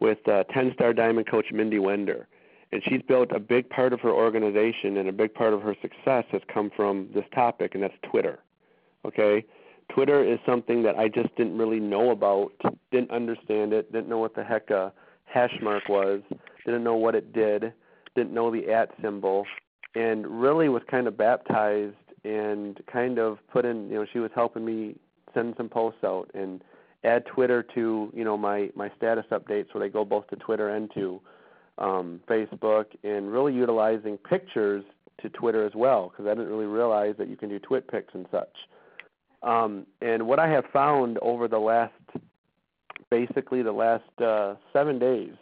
with 0.00 0.26
uh, 0.26 0.44
10-star 0.56 0.94
diamond 0.94 1.28
coach 1.30 1.44
Mindy 1.52 1.78
Wender 1.78 2.26
and 2.72 2.82
she's 2.84 3.02
built 3.02 3.32
a 3.32 3.40
big 3.40 3.68
part 3.70 3.92
of 3.92 4.00
her 4.00 4.10
organization 4.10 4.96
and 4.98 5.08
a 5.08 5.12
big 5.12 5.32
part 5.32 5.54
of 5.54 5.62
her 5.62 5.74
success 5.80 6.24
has 6.30 6.42
come 6.52 6.70
from 6.74 7.08
this 7.14 7.24
topic 7.34 7.74
and 7.74 7.82
that's 7.82 7.94
Twitter. 8.10 8.40
Okay? 9.04 9.44
Twitter 9.88 10.22
is 10.22 10.38
something 10.44 10.82
that 10.82 10.96
I 10.98 11.08
just 11.08 11.34
didn't 11.36 11.56
really 11.56 11.80
know 11.80 12.10
about, 12.10 12.52
didn't 12.90 13.10
understand 13.10 13.72
it, 13.72 13.90
didn't 13.90 14.08
know 14.08 14.18
what 14.18 14.34
the 14.34 14.44
heck 14.44 14.70
a 14.70 14.92
hash 15.24 15.54
mark 15.62 15.88
was, 15.88 16.20
didn't 16.64 16.84
know 16.84 16.96
what 16.96 17.14
it 17.14 17.32
did, 17.32 17.72
didn't 18.14 18.34
know 18.34 18.50
the 18.50 18.70
at 18.70 18.90
symbol, 19.02 19.46
and 19.94 20.26
really 20.26 20.68
was 20.68 20.82
kind 20.90 21.06
of 21.06 21.16
baptized 21.16 21.94
and 22.24 22.80
kind 22.92 23.18
of 23.18 23.38
put 23.50 23.64
in, 23.64 23.88
you 23.88 23.94
know, 23.94 24.06
she 24.12 24.18
was 24.18 24.30
helping 24.34 24.64
me 24.64 24.96
send 25.32 25.54
some 25.56 25.68
posts 25.68 26.04
out 26.04 26.30
and 26.34 26.62
add 27.04 27.24
Twitter 27.26 27.62
to, 27.74 28.10
you 28.14 28.24
know, 28.24 28.36
my 28.36 28.70
my 28.74 28.90
status 28.96 29.24
updates 29.30 29.66
so 29.72 29.78
they 29.78 29.88
go 29.88 30.04
both 30.04 30.26
to 30.28 30.36
Twitter 30.36 30.70
and 30.70 30.90
to 30.94 31.20
um, 31.78 32.20
Facebook, 32.28 32.86
and 33.04 33.32
really 33.32 33.54
utilizing 33.54 34.18
pictures 34.18 34.84
to 35.22 35.28
Twitter 35.30 35.66
as 35.66 35.72
well, 35.74 36.10
because 36.10 36.26
I 36.26 36.34
didn't 36.34 36.48
really 36.48 36.66
realize 36.66 37.14
that 37.18 37.28
you 37.28 37.36
can 37.36 37.48
do 37.48 37.58
twit 37.58 37.88
pics 37.88 38.14
and 38.14 38.26
such. 38.30 38.54
Um, 39.42 39.86
and 40.00 40.26
what 40.26 40.38
I 40.38 40.48
have 40.48 40.64
found 40.72 41.18
over 41.18 41.48
the 41.48 41.58
last, 41.58 41.92
basically 43.10 43.62
the 43.62 43.72
last 43.72 44.20
uh, 44.20 44.54
seven 44.72 44.98
days, 44.98 45.32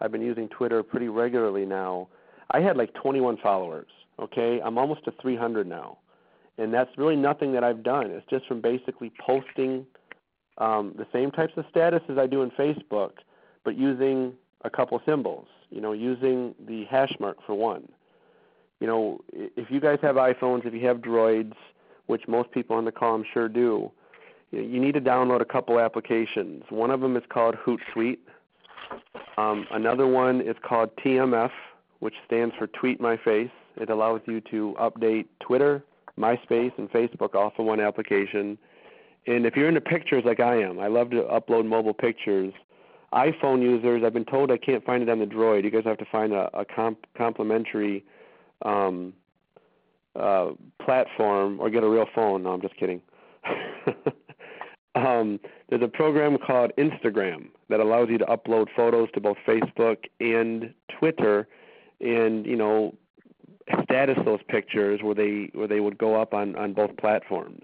I've 0.00 0.12
been 0.12 0.22
using 0.22 0.48
Twitter 0.48 0.82
pretty 0.82 1.08
regularly 1.08 1.64
now. 1.64 2.08
I 2.50 2.60
had 2.60 2.76
like 2.76 2.94
21 2.94 3.38
followers. 3.42 3.88
Okay, 4.20 4.60
I'm 4.64 4.78
almost 4.78 5.04
to 5.04 5.12
300 5.22 5.66
now, 5.66 5.98
and 6.58 6.74
that's 6.74 6.90
really 6.98 7.16
nothing 7.16 7.52
that 7.52 7.62
I've 7.62 7.84
done. 7.84 8.10
It's 8.10 8.26
just 8.28 8.46
from 8.46 8.60
basically 8.60 9.12
posting 9.24 9.86
um, 10.58 10.92
the 10.98 11.06
same 11.12 11.30
types 11.30 11.52
of 11.56 11.64
status 11.70 12.00
as 12.08 12.18
I 12.18 12.26
do 12.26 12.42
in 12.42 12.50
Facebook, 12.50 13.12
but 13.64 13.76
using 13.76 14.32
a 14.64 14.70
couple 14.70 15.00
symbols 15.06 15.46
you 15.70 15.80
know, 15.80 15.92
using 15.92 16.54
the 16.66 16.84
hash 16.84 17.12
mark 17.20 17.38
for 17.46 17.54
one. 17.54 17.88
You 18.80 18.86
know, 18.86 19.20
if 19.32 19.70
you 19.70 19.80
guys 19.80 19.98
have 20.02 20.16
iPhones, 20.16 20.64
if 20.64 20.72
you 20.72 20.86
have 20.86 20.98
Droids, 20.98 21.54
which 22.06 22.22
most 22.28 22.50
people 22.52 22.76
on 22.76 22.84
the 22.84 22.92
call 22.92 23.14
I'm 23.14 23.24
sure 23.32 23.48
do, 23.48 23.90
you 24.50 24.80
need 24.80 24.94
to 24.94 25.00
download 25.00 25.40
a 25.40 25.44
couple 25.44 25.78
applications. 25.78 26.64
One 26.70 26.90
of 26.90 27.00
them 27.00 27.16
is 27.16 27.22
called 27.28 27.56
Hootsuite. 27.56 28.18
Um, 29.36 29.66
another 29.72 30.06
one 30.06 30.40
is 30.40 30.56
called 30.62 30.90
TMF, 30.96 31.50
which 31.98 32.14
stands 32.26 32.54
for 32.56 32.66
Tweet 32.68 33.00
My 33.00 33.16
Face. 33.16 33.50
It 33.76 33.90
allows 33.90 34.20
you 34.26 34.40
to 34.50 34.74
update 34.80 35.26
Twitter, 35.40 35.84
MySpace, 36.18 36.72
and 36.78 36.90
Facebook 36.90 37.34
off 37.34 37.52
of 37.58 37.66
one 37.66 37.80
application. 37.80 38.56
And 39.26 39.44
if 39.44 39.56
you're 39.56 39.68
into 39.68 39.80
pictures 39.80 40.24
like 40.24 40.40
I 40.40 40.62
am, 40.62 40.78
I 40.80 40.86
love 40.86 41.10
to 41.10 41.22
upload 41.24 41.66
mobile 41.66 41.92
pictures 41.92 42.54
iPhone 43.12 43.62
users, 43.62 44.02
I've 44.04 44.12
been 44.12 44.24
told 44.24 44.50
I 44.50 44.58
can't 44.58 44.84
find 44.84 45.02
it 45.02 45.08
on 45.08 45.18
the 45.18 45.24
Droid. 45.24 45.64
You 45.64 45.70
guys 45.70 45.84
have 45.84 45.98
to 45.98 46.04
find 46.10 46.32
a, 46.32 46.50
a 46.58 46.64
comp- 46.64 47.06
complementary 47.16 48.04
um, 48.62 49.14
uh, 50.14 50.50
platform 50.84 51.58
or 51.60 51.70
get 51.70 51.82
a 51.82 51.88
real 51.88 52.06
phone. 52.14 52.42
No, 52.42 52.52
I'm 52.52 52.60
just 52.60 52.76
kidding. 52.76 53.00
um, 54.94 55.40
there's 55.68 55.82
a 55.82 55.88
program 55.88 56.36
called 56.38 56.72
Instagram 56.76 57.48
that 57.68 57.80
allows 57.80 58.08
you 58.10 58.18
to 58.18 58.26
upload 58.26 58.66
photos 58.76 59.08
to 59.14 59.20
both 59.20 59.36
Facebook 59.46 60.04
and 60.20 60.74
Twitter, 60.98 61.48
and 62.00 62.46
you 62.46 62.56
know, 62.56 62.94
status 63.84 64.18
those 64.24 64.40
pictures 64.48 65.00
where 65.02 65.14
they 65.14 65.50
where 65.52 65.68
they 65.68 65.80
would 65.80 65.98
go 65.98 66.20
up 66.20 66.34
on 66.34 66.56
on 66.56 66.72
both 66.72 66.96
platforms. 66.96 67.62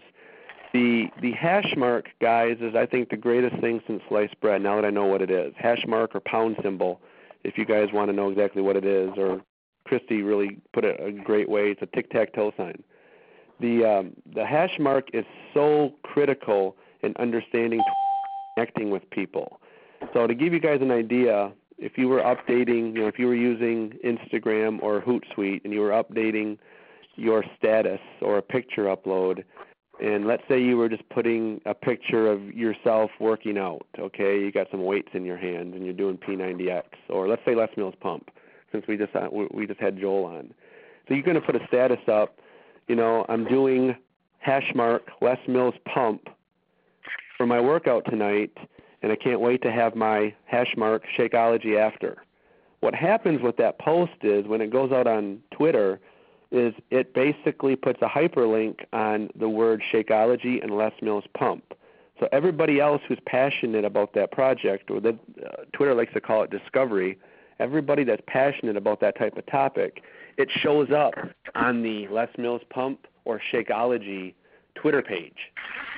The 0.75 1.07
the 1.23 1.31
hash 1.31 1.73
mark, 1.77 2.09
guys, 2.21 2.57
is 2.61 2.75
I 2.75 2.85
think 2.85 3.09
the 3.09 3.17
greatest 3.17 3.59
thing 3.61 3.81
since 3.87 4.03
sliced 4.09 4.39
bread. 4.41 4.61
Now 4.61 4.75
that 4.75 4.85
I 4.85 4.91
know 4.91 5.07
what 5.07 5.23
it 5.23 5.31
is, 5.31 5.55
hash 5.57 5.85
mark 5.87 6.17
or 6.17 6.21
pound 6.21 6.57
symbol, 6.63 7.01
if 7.45 7.57
you 7.57 7.65
guys 7.65 7.89
want 7.93 8.11
to 8.11 8.13
know 8.13 8.29
exactly 8.29 8.61
what 8.61 8.75
it 8.75 8.85
is, 8.85 9.11
or 9.17 9.41
Christy 9.87 10.23
really 10.23 10.59
put 10.73 10.85
it 10.85 11.01
a 11.01 11.13
great 11.13 11.49
way. 11.49 11.71
It's 11.71 11.81
a 11.81 11.87
tic 11.87 12.11
tac 12.11 12.35
toe 12.35 12.53
sign. 12.57 12.83
The 13.61 13.85
um, 13.85 14.13
the 14.35 14.45
hash 14.45 14.77
mark 14.81 15.11
is 15.13 15.25
so 15.55 15.95
critical 16.03 16.77
in 17.05 17.15
understanding 17.21 17.81
connecting 18.57 18.91
with 18.91 19.09
people. 19.11 19.61
So 20.13 20.27
to 20.27 20.35
give 20.35 20.53
you 20.53 20.59
guys 20.61 20.81
an 20.81 20.91
idea, 20.91 21.53
if 21.79 21.97
you 21.97 22.09
were 22.09 22.21
updating, 22.21 22.95
you 22.95 23.03
know, 23.03 23.07
if 23.07 23.19
you 23.19 23.29
were 23.29 23.37
using 23.37 23.93
Instagram 24.05 24.83
or 24.83 25.01
Hootsuite 25.01 25.65
and 25.65 25.73
you 25.73 25.81
were 25.81 25.91
updating 25.91 26.59
your 27.15 27.45
status 27.57 28.01
or 28.21 28.39
a 28.39 28.43
picture 28.43 28.85
upload, 28.85 29.45
and 30.03 30.27
let's 30.27 30.43
say 30.49 30.61
you 30.61 30.77
were 30.77 30.89
just 30.89 31.09
putting 31.09 31.61
a 31.67 31.75
picture 31.75 32.31
of 32.31 32.53
yourself 32.53 33.11
working 33.21 33.57
out, 33.57 33.87
okay? 33.99 34.41
You 34.41 34.51
got 34.51 34.69
some 34.71 34.85
weights 34.85 35.11
in 35.15 35.25
your 35.25 35.37
hand 35.37 35.75
and 35.75 35.85
you're 35.85 35.95
doing 35.95 36.19
P90X, 36.19 36.85
or 37.09 37.29
let's 37.29 37.43
say 37.45 37.55
Les 37.55 37.69
Mills 37.77 37.95
pump, 38.01 38.31
since 38.73 38.85
we 38.89 38.97
just 38.97 39.15
uh, 39.15 39.29
we 39.53 39.67
just 39.67 39.81
had 39.81 39.99
Joel 39.99 40.25
on. 40.25 40.53
So 41.07 41.15
you're 41.15 41.23
going 41.23 41.41
to 41.41 41.41
put 41.41 41.55
a 41.55 41.67
status 41.69 42.01
up, 42.09 42.39
you 42.89 42.97
know, 42.97 43.25
I'm 43.29 43.45
doing 43.45 43.95
hash 44.39 44.73
mark 44.75 45.03
Les 45.21 45.39
Mills 45.47 45.75
pump 45.93 46.29
for 47.37 47.47
my 47.47 47.61
workout 47.61 48.05
tonight, 48.09 48.57
and 49.03 49.13
I 49.13 49.17
can't 49.17 49.41
wait 49.41 49.63
to 49.63 49.71
have 49.71 49.95
my 49.95 50.35
hash 50.47 50.75
mark 50.77 51.03
Shakeology 51.17 51.79
after. 51.79 52.23
What 52.81 52.95
happens 52.95 53.41
with 53.43 53.57
that 53.59 53.79
post 53.79 54.13
is 54.23 54.47
when 54.47 54.61
it 54.61 54.71
goes 54.71 54.93
out 54.93 55.07
on 55.07 55.39
Twitter, 55.53 56.01
is 56.55 56.73
it 56.91 57.13
basically 57.15 57.75
puts 57.75 58.01
a 58.01 58.09
hyperlink 58.09 58.77
on 58.93 59.29
the 59.39 59.49
word 59.49 59.83
Shakeology 59.93 60.63
and 60.63 60.77
Les 60.77 60.93
Mills 61.03 61.25
Pump. 61.37 61.65
So 62.21 62.29
everybody 62.31 62.81
else 62.81 63.03
who's 63.09 63.19
passionate 63.27 63.85
about 63.85 64.15
that 64.15 64.31
project, 64.31 64.89
or 64.91 65.01
that 65.01 65.19
uh, 65.45 65.65
Twitter 65.73 65.95
likes 65.95 66.13
to 66.13 66.21
call 66.21 66.45
it 66.45 66.51
discovery, 66.51 67.19
everybody 67.59 68.05
that's 68.05 68.23
passionate 68.29 68.77
about 68.77 69.01
that 69.01 69.19
type 69.19 69.37
of 69.37 69.45
topic, 69.47 70.03
it 70.37 70.49
shows 70.61 70.91
up 70.91 71.15
on 71.57 71.83
the 71.83 72.07
Les 72.09 72.29
Mills 72.39 72.63
Pump 72.71 73.07
or 73.25 73.41
Shakeology 73.53 74.35
Twitter 74.77 75.03
page. 75.03 75.37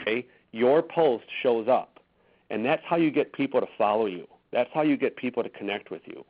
Okay, 0.01 0.27
your 0.53 0.81
post 0.81 1.25
shows 1.43 1.69
up, 1.69 2.01
and 2.49 2.65
that's 2.65 2.83
how 2.87 2.97
you 2.97 3.11
get 3.11 3.33
people 3.35 3.61
to 3.61 3.67
follow 3.77 4.07
you. 4.07 4.27
That's 4.53 4.71
how 4.73 4.83
you 4.83 4.97
get 4.97 5.17
people 5.17 5.43
to 5.43 5.51
connect 5.51 5.91
with 5.91 6.03
you. 6.07 6.25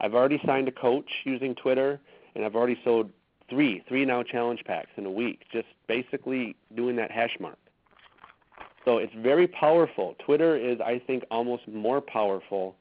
I've 0.00 0.14
already 0.14 0.40
signed 0.44 0.66
a 0.66 0.72
coach 0.72 1.08
using 1.24 1.54
Twitter, 1.54 2.00
and 2.34 2.44
I've 2.44 2.56
already 2.56 2.78
sold 2.84 3.10
three, 3.50 3.82
three 3.88 4.04
now 4.04 4.22
challenge 4.22 4.62
packs 4.64 4.90
in 4.96 5.06
a 5.06 5.10
week, 5.10 5.44
just 5.52 5.68
basically 5.86 6.56
doing 6.74 6.96
that 6.96 7.10
hash 7.10 7.36
mark. 7.40 7.58
So 8.84 8.98
it's 8.98 9.12
very 9.18 9.46
powerful. 9.46 10.14
Twitter 10.24 10.56
is, 10.56 10.78
I 10.80 11.00
think, 11.06 11.24
almost 11.30 11.66
more 11.68 12.00
powerful 12.00 12.76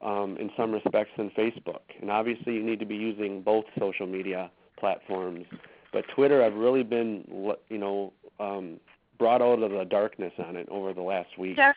um, 0.00 0.36
in 0.38 0.50
some 0.56 0.72
respects 0.72 1.10
than 1.16 1.30
Facebook. 1.30 1.82
And 2.00 2.10
obviously, 2.10 2.54
you 2.54 2.62
need 2.62 2.80
to 2.80 2.86
be 2.86 2.96
using 2.96 3.42
both 3.42 3.64
social 3.78 4.06
media 4.06 4.50
platforms. 4.78 5.44
But 5.92 6.04
Twitter, 6.14 6.42
I've 6.42 6.54
really 6.54 6.82
been, 6.82 7.24
you 7.68 7.78
know, 7.78 8.12
um, 8.40 8.80
brought 9.18 9.42
out 9.42 9.62
of 9.62 9.70
the 9.70 9.84
darkness 9.84 10.32
on 10.44 10.56
it 10.56 10.68
over 10.70 10.92
the 10.92 11.02
last 11.02 11.38
week. 11.38 11.56
Jeff, 11.56 11.76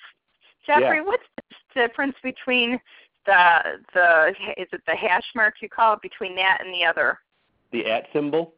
Jeffrey, 0.65 0.97
yeah. 0.97 1.03
what's 1.03 1.23
the 1.37 1.81
difference 1.87 2.15
between 2.23 2.79
the 3.25 3.79
the 3.93 4.33
is 4.57 4.67
it 4.71 4.81
the 4.87 4.95
hash 4.95 5.25
mark 5.35 5.55
you 5.61 5.69
call 5.69 5.93
it 5.93 6.01
between 6.01 6.35
that 6.35 6.59
and 6.63 6.73
the 6.73 6.85
other? 6.85 7.19
The 7.71 7.85
at 7.85 8.05
symbol. 8.13 8.53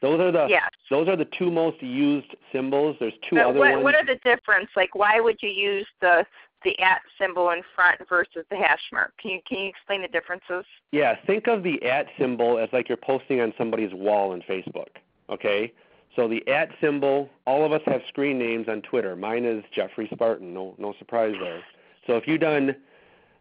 Those 0.00 0.20
are 0.20 0.30
the 0.30 0.46
yes. 0.48 0.70
those 0.90 1.08
are 1.08 1.16
the 1.16 1.24
two 1.24 1.50
most 1.50 1.82
used 1.82 2.36
symbols. 2.52 2.96
There's 3.00 3.14
two 3.28 3.36
but 3.36 3.46
other 3.46 3.58
what, 3.58 3.72
ones. 3.72 3.84
What 3.84 3.94
are 3.94 4.04
the 4.04 4.18
difference? 4.24 4.68
Like, 4.76 4.94
why 4.94 5.20
would 5.20 5.42
you 5.42 5.48
use 5.48 5.86
the 6.00 6.24
the 6.64 6.78
at 6.80 7.02
symbol 7.20 7.50
in 7.50 7.62
front 7.74 8.00
versus 8.08 8.44
the 8.50 8.56
hash 8.56 8.82
mark? 8.92 9.12
Can 9.20 9.32
you 9.32 9.40
can 9.46 9.58
you 9.58 9.68
explain 9.68 10.02
the 10.02 10.08
differences? 10.08 10.64
Yeah, 10.92 11.16
think 11.26 11.48
of 11.48 11.62
the 11.62 11.82
at 11.84 12.06
symbol 12.18 12.58
as 12.58 12.68
like 12.72 12.88
you're 12.88 12.96
posting 12.96 13.40
on 13.40 13.52
somebody's 13.58 13.92
wall 13.92 14.32
in 14.34 14.42
Facebook. 14.42 14.88
Okay, 15.30 15.72
so 16.14 16.28
the 16.28 16.46
at 16.48 16.70
symbol. 16.80 17.28
All 17.46 17.64
of 17.64 17.72
us 17.72 17.82
have 17.86 18.02
screen 18.08 18.38
names 18.38 18.68
on 18.68 18.82
Twitter. 18.82 19.16
Mine 19.16 19.44
is 19.44 19.64
Jeffrey 19.74 20.08
Spartan. 20.12 20.54
No 20.54 20.74
no 20.78 20.94
surprise 20.98 21.34
there. 21.40 21.62
So 22.06 22.16
if 22.16 22.26
you 22.26 22.38
done, 22.38 22.76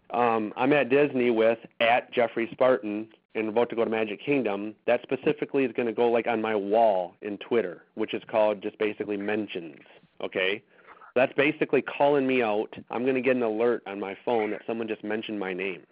um, 0.09 0.53
I'm 0.57 0.73
at 0.73 0.89
Disney 0.89 1.29
with 1.29 1.59
at 1.79 2.11
Jeffrey 2.11 2.49
Spartan 2.51 3.07
and 3.37 3.49
about 3.49 3.69
to 3.69 3.75
go 3.75 3.83
to 3.83 3.89
Magic 3.89 4.23
Kingdom, 4.23 4.73
that 4.87 5.01
specifically 5.03 5.63
is 5.63 5.71
going 5.73 5.85
to 5.85 5.93
go 5.93 6.09
like 6.09 6.27
on 6.27 6.41
my 6.41 6.55
wall 6.55 7.13
in 7.21 7.37
Twitter, 7.37 7.83
which 7.95 8.13
is 8.13 8.23
called 8.29 8.61
just 8.61 8.77
basically 8.79 9.17
mentions. 9.17 9.79
Okay, 10.21 10.63
that's 11.15 11.33
basically 11.33 11.81
calling 11.81 12.25
me 12.25 12.41
out. 12.41 12.73
I'm 12.89 13.03
going 13.03 13.15
to 13.15 13.21
get 13.21 13.35
an 13.35 13.43
alert 13.43 13.83
on 13.85 13.99
my 13.99 14.17
phone 14.25 14.51
that 14.51 14.61
someone 14.65 14.87
just 14.87 15.03
mentioned 15.03 15.39
my 15.39 15.53
name. 15.53 15.83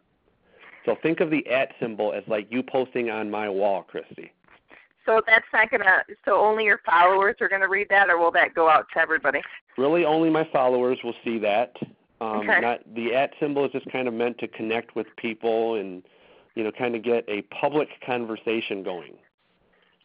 So 0.86 0.96
think 1.02 1.20
of 1.20 1.30
the 1.30 1.46
at 1.48 1.74
symbol 1.80 2.14
as 2.14 2.24
like 2.28 2.48
you 2.50 2.62
posting 2.64 3.10
on 3.10 3.30
my 3.30 3.50
wall, 3.50 3.84
Christy. 3.84 4.32
So 5.06 5.22
that's 5.28 5.46
not 5.54 5.70
gonna. 5.70 6.04
So 6.26 6.40
only 6.40 6.64
your 6.66 6.82
followers 6.86 7.36
are 7.40 7.48
gonna 7.48 7.70
read 7.70 7.88
that, 7.90 8.10
or 8.10 8.18
will 8.18 8.32
that 8.32 8.56
go 8.56 8.70
out 8.70 8.88
to 8.94 9.00
everybody? 9.00 9.42
Really, 9.78 10.04
only 10.04 10.30
my 10.30 10.48
followers 10.52 10.98
will 11.04 11.14
see 11.24 11.38
that. 11.40 11.76
Um, 12.22 12.50
okay. 12.50 12.60
Not 12.60 12.80
the 12.96 13.14
at 13.14 13.32
symbol 13.40 13.66
is 13.66 13.72
just 13.72 13.92
kind 13.92 14.08
of 14.08 14.14
meant 14.14 14.38
to 14.40 14.48
connect 14.48 14.96
with 14.96 15.08
people 15.18 15.76
and 15.76 16.02
you 16.56 16.64
know, 16.64 16.72
kind 16.72 16.96
of 16.96 17.04
get 17.04 17.26
a 17.28 17.42
public 17.44 17.90
conversation 18.06 18.84
going. 18.84 19.14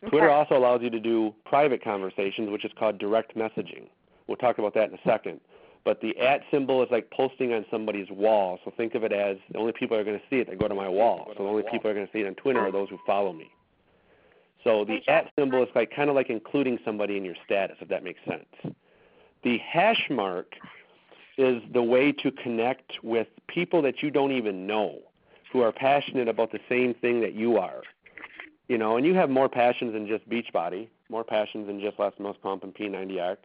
Okay. 0.03 0.11
Twitter 0.11 0.31
also 0.31 0.57
allows 0.57 0.81
you 0.83 0.91
to 0.91 1.01
do 1.01 1.35
private 1.45 1.83
conversations, 1.83 2.51
which 2.51 2.65
is 2.65 2.73
called 2.79 2.99
direct 2.99 3.37
messaging. 3.37 3.89
We'll 4.27 4.37
talk 4.37 4.59
about 4.59 4.75
that 4.75 4.89
in 4.91 4.95
a 4.95 5.01
second. 5.05 5.41
But 5.85 6.01
the 6.01 6.19
at 6.19 6.43
symbol 6.51 6.83
is 6.83 6.89
like 6.91 7.11
posting 7.11 7.53
on 7.53 7.65
somebody's 7.71 8.09
wall. 8.11 8.59
So 8.65 8.73
think 8.77 8.95
of 8.95 9.05
it 9.05 9.13
as 9.13 9.39
the 9.51 9.59
only 9.59 9.73
people 9.73 9.97
are 9.97 10.05
going 10.05 10.19
to 10.19 10.25
see 10.29 10.37
it 10.37 10.49
that 10.49 10.59
go 10.59 10.69
to 10.69 10.75
my 10.75 10.89
wall. 10.89 11.33
So 11.37 11.43
the 11.43 11.49
only 11.49 11.63
people 11.71 11.91
are 11.91 11.95
going 11.95 12.07
to 12.07 12.13
see 12.13 12.21
it 12.21 12.27
on 12.27 12.35
Twitter 12.35 12.61
are 12.61 12.73
those 12.73 12.89
who 12.91 12.99
follow 13.07 13.33
me. 13.33 13.51
So 14.63 14.85
the 14.85 15.01
at 15.09 15.31
symbol 15.39 15.63
is 15.63 15.71
like 15.75 15.91
kind 15.95 16.11
of 16.11 16.17
like 16.17 16.29
including 16.29 16.79
somebody 16.85 17.17
in 17.17 17.25
your 17.25 17.37
status, 17.47 17.77
if 17.81 17.89
that 17.89 18.05
makes 18.05 18.21
sense. 18.29 18.75
The 19.43 19.59
hash 19.59 20.07
mark 20.11 20.53
is 21.39 21.63
the 21.73 21.83
way 21.83 22.13
to 22.13 22.31
connect 22.31 22.93
with 23.03 23.29
people 23.49 23.81
that 23.83 24.03
you 24.03 24.11
don't 24.11 24.33
even 24.33 24.67
know 24.67 24.99
who 25.53 25.63
are 25.63 25.73
passionate 25.73 26.29
about 26.29 26.53
the 26.53 26.61
same 26.69 26.95
thing 26.95 27.21
that 27.21 27.35
you 27.35 27.59
are. 27.59 27.83
You 28.69 28.79
know, 28.79 28.97
and 28.97 29.05
you 29.05 29.15
have 29.15 29.31
more 29.31 29.49
passions 29.49 29.93
than 29.93 30.07
just 30.07 30.29
Beachbody, 30.29 30.89
more 31.09 31.25
passions 31.25 31.67
than 31.67 31.81
just 31.81 31.99
Les 31.99 32.13
Mills 32.21 32.37
Pump 32.41 32.63
and 32.63 32.75
P90X. 32.75 33.39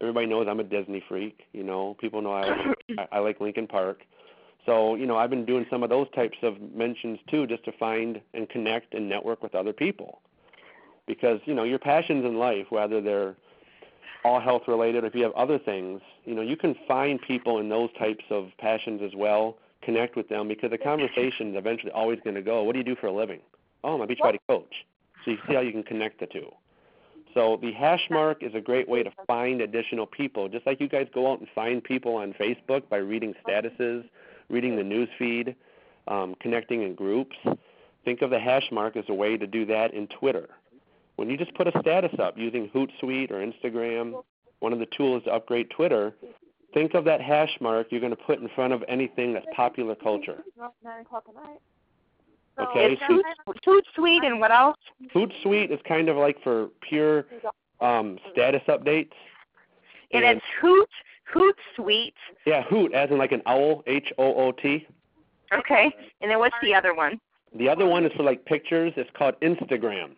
Everybody 0.00 0.26
knows 0.26 0.46
I'm 0.48 0.60
a 0.60 0.64
Disney 0.64 1.02
freak. 1.08 1.40
You 1.52 1.64
know, 1.64 1.96
people 2.00 2.20
know 2.20 2.32
I 2.32 2.48
like, 2.48 3.08
I 3.12 3.18
like 3.18 3.40
Linkin 3.40 3.66
Park. 3.66 4.02
So, 4.66 4.94
you 4.94 5.06
know, 5.06 5.16
I've 5.16 5.30
been 5.30 5.46
doing 5.46 5.64
some 5.70 5.82
of 5.82 5.88
those 5.88 6.06
types 6.14 6.36
of 6.42 6.60
mentions 6.74 7.18
too, 7.30 7.46
just 7.46 7.64
to 7.64 7.72
find 7.72 8.20
and 8.34 8.48
connect 8.50 8.92
and 8.92 9.08
network 9.08 9.42
with 9.42 9.54
other 9.54 9.72
people. 9.72 10.20
Because 11.06 11.40
you 11.46 11.54
know, 11.54 11.64
your 11.64 11.78
passions 11.78 12.26
in 12.26 12.38
life, 12.38 12.66
whether 12.68 13.00
they're 13.00 13.36
all 14.24 14.40
health 14.40 14.62
related 14.68 15.04
or 15.04 15.06
if 15.06 15.14
you 15.14 15.22
have 15.22 15.32
other 15.32 15.58
things, 15.58 16.02
you 16.26 16.34
know, 16.34 16.42
you 16.42 16.56
can 16.56 16.76
find 16.86 17.18
people 17.22 17.58
in 17.58 17.70
those 17.70 17.88
types 17.98 18.24
of 18.30 18.50
passions 18.58 19.00
as 19.02 19.12
well 19.16 19.56
connect 19.82 20.16
with 20.16 20.28
them 20.28 20.48
because 20.48 20.70
the 20.70 20.78
conversation 20.78 21.50
is 21.50 21.56
eventually 21.56 21.92
always 21.92 22.18
going 22.24 22.36
to 22.36 22.42
go, 22.42 22.62
what 22.62 22.72
do 22.72 22.78
you 22.78 22.84
do 22.84 22.96
for 22.96 23.06
a 23.06 23.12
living? 23.12 23.40
Oh, 23.84 23.94
I'm 23.94 24.00
a 24.00 24.06
Beachbody 24.06 24.38
coach. 24.48 24.74
So 25.24 25.32
you 25.32 25.38
see 25.46 25.54
how 25.54 25.60
you 25.60 25.72
can 25.72 25.82
connect 25.82 26.20
the 26.20 26.26
two. 26.26 26.50
So 27.34 27.58
the 27.60 27.72
hash 27.72 28.06
mark 28.10 28.42
is 28.42 28.54
a 28.54 28.60
great 28.60 28.88
way 28.88 29.02
to 29.02 29.10
find 29.26 29.60
additional 29.60 30.06
people, 30.06 30.48
just 30.48 30.66
like 30.66 30.80
you 30.80 30.88
guys 30.88 31.06
go 31.14 31.30
out 31.30 31.40
and 31.40 31.48
find 31.54 31.82
people 31.82 32.16
on 32.16 32.32
Facebook 32.32 32.88
by 32.88 32.96
reading 32.96 33.34
statuses, 33.46 34.04
reading 34.48 34.76
the 34.76 34.82
news 34.82 35.08
feed, 35.18 35.54
um, 36.08 36.34
connecting 36.40 36.82
in 36.82 36.94
groups. 36.94 37.36
Think 38.04 38.22
of 38.22 38.30
the 38.30 38.38
hash 38.38 38.68
mark 38.72 38.96
as 38.96 39.04
a 39.08 39.14
way 39.14 39.36
to 39.36 39.46
do 39.46 39.66
that 39.66 39.92
in 39.92 40.08
Twitter. 40.08 40.48
When 41.16 41.28
you 41.28 41.36
just 41.36 41.54
put 41.54 41.66
a 41.66 41.78
status 41.80 42.12
up 42.18 42.38
using 42.38 42.70
Hootsuite 42.70 43.30
or 43.30 43.44
Instagram, 43.44 44.22
one 44.60 44.72
of 44.72 44.78
the 44.78 44.86
tools 44.96 45.24
to 45.24 45.32
upgrade 45.32 45.70
Twitter, 45.70 46.14
think 46.74 46.94
of 46.94 47.04
that 47.04 47.20
hash 47.20 47.56
mark 47.60 47.88
you're 47.90 48.00
going 48.00 48.14
to 48.14 48.22
put 48.22 48.40
in 48.40 48.48
front 48.54 48.72
of 48.72 48.84
anything 48.88 49.32
that's 49.32 49.46
popular 49.54 49.94
culture. 49.94 50.42
Nine 50.84 51.00
o'clock 51.02 51.24
at 51.28 51.34
night. 51.34 51.60
Okay. 52.60 52.98
Food, 53.06 53.24
food 53.64 53.84
suite 53.94 54.24
and 54.24 54.40
what 54.40 54.50
else? 54.50 54.76
Hootsuite 55.14 55.72
is 55.72 55.78
kind 55.86 56.08
of 56.08 56.16
like 56.16 56.42
for 56.42 56.68
pure 56.80 57.26
um, 57.80 58.18
status 58.32 58.62
updates. 58.68 59.12
And, 60.12 60.24
and 60.24 60.38
it's 60.38 60.46
Hoot 60.60 60.88
Hoot 61.32 61.56
Suite. 61.76 62.14
Yeah, 62.46 62.62
Hoot, 62.64 62.94
as 62.94 63.10
in 63.10 63.18
like 63.18 63.32
an 63.32 63.42
owl, 63.46 63.82
H 63.86 64.12
O 64.18 64.34
O 64.34 64.52
T. 64.52 64.86
Okay. 65.52 65.94
And 66.20 66.30
then 66.30 66.38
what's 66.38 66.56
the 66.62 66.74
other 66.74 66.94
one? 66.94 67.20
The 67.56 67.68
other 67.68 67.86
one 67.86 68.04
is 68.04 68.12
for 68.16 68.22
like 68.22 68.44
pictures. 68.44 68.92
It's 68.96 69.10
called 69.16 69.34
Instagram. 69.40 70.16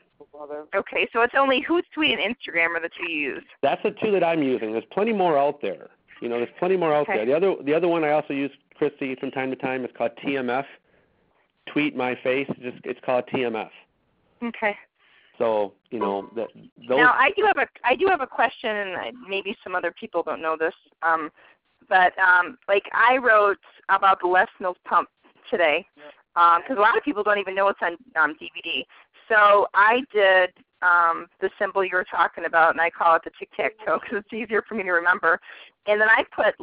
Okay, 0.74 1.06
so 1.12 1.20
it's 1.20 1.34
only 1.36 1.62
Hootsuite 1.68 2.16
and 2.18 2.34
Instagram 2.34 2.74
are 2.74 2.80
the 2.80 2.88
two 2.88 3.12
you 3.12 3.34
use. 3.34 3.44
That's 3.62 3.82
the 3.82 3.90
two 4.02 4.10
that 4.12 4.24
I'm 4.24 4.42
using. 4.42 4.72
There's 4.72 4.84
plenty 4.90 5.12
more 5.12 5.36
out 5.36 5.60
there. 5.60 5.90
You 6.20 6.28
know, 6.28 6.36
there's 6.36 6.50
plenty 6.58 6.76
more 6.76 6.94
out 6.94 7.08
okay. 7.08 7.18
there. 7.18 7.26
The 7.26 7.34
other 7.34 7.62
the 7.62 7.74
other 7.74 7.88
one 7.88 8.04
I 8.04 8.10
also 8.10 8.34
use, 8.34 8.50
Christy, 8.74 9.14
from 9.16 9.30
time 9.30 9.50
to 9.50 9.56
time 9.56 9.84
is 9.84 9.90
called 9.96 10.12
TMF. 10.24 10.64
Tweet 11.72 11.96
my 11.96 12.14
face. 12.22 12.48
Just 12.60 12.78
it's 12.84 13.00
called 13.04 13.24
TMF. 13.32 13.70
Okay. 14.42 14.76
So 15.38 15.72
you 15.90 15.98
know 15.98 16.28
that 16.36 16.48
those. 16.88 16.98
Now 16.98 17.12
I 17.12 17.30
do 17.36 17.44
have 17.44 17.56
a 17.56 17.66
I 17.84 17.96
do 17.96 18.06
have 18.06 18.20
a 18.20 18.26
question, 18.26 18.70
and 18.70 19.16
maybe 19.28 19.56
some 19.64 19.74
other 19.74 19.92
people 19.98 20.22
don't 20.22 20.42
know 20.42 20.56
this. 20.58 20.74
Um, 21.02 21.30
but 21.88 22.12
um, 22.18 22.58
like 22.68 22.84
I 22.92 23.16
wrote 23.16 23.58
about 23.88 24.20
the 24.20 24.28
Les 24.28 24.46
Mills 24.60 24.76
pump 24.84 25.08
today, 25.50 25.86
because 26.34 26.62
um, 26.70 26.78
a 26.78 26.80
lot 26.80 26.96
of 26.96 27.02
people 27.02 27.22
don't 27.22 27.38
even 27.38 27.54
know 27.54 27.68
it's 27.68 27.80
on 27.82 27.96
um, 28.16 28.36
DVD. 28.40 28.84
So 29.28 29.66
I 29.74 30.02
did 30.12 30.50
um, 30.82 31.26
the 31.40 31.50
symbol 31.58 31.84
you 31.84 31.94
were 31.94 32.06
talking 32.10 32.44
about, 32.44 32.70
and 32.70 32.80
I 32.80 32.90
call 32.90 33.16
it 33.16 33.22
the 33.24 33.30
tic 33.38 33.50
tac 33.56 33.72
toe 33.84 33.98
because 34.00 34.24
it's 34.24 34.32
easier 34.32 34.62
for 34.66 34.74
me 34.74 34.82
to 34.84 34.92
remember. 34.92 35.40
And 35.86 36.00
then 36.00 36.08
I 36.08 36.24
put 36.34 36.54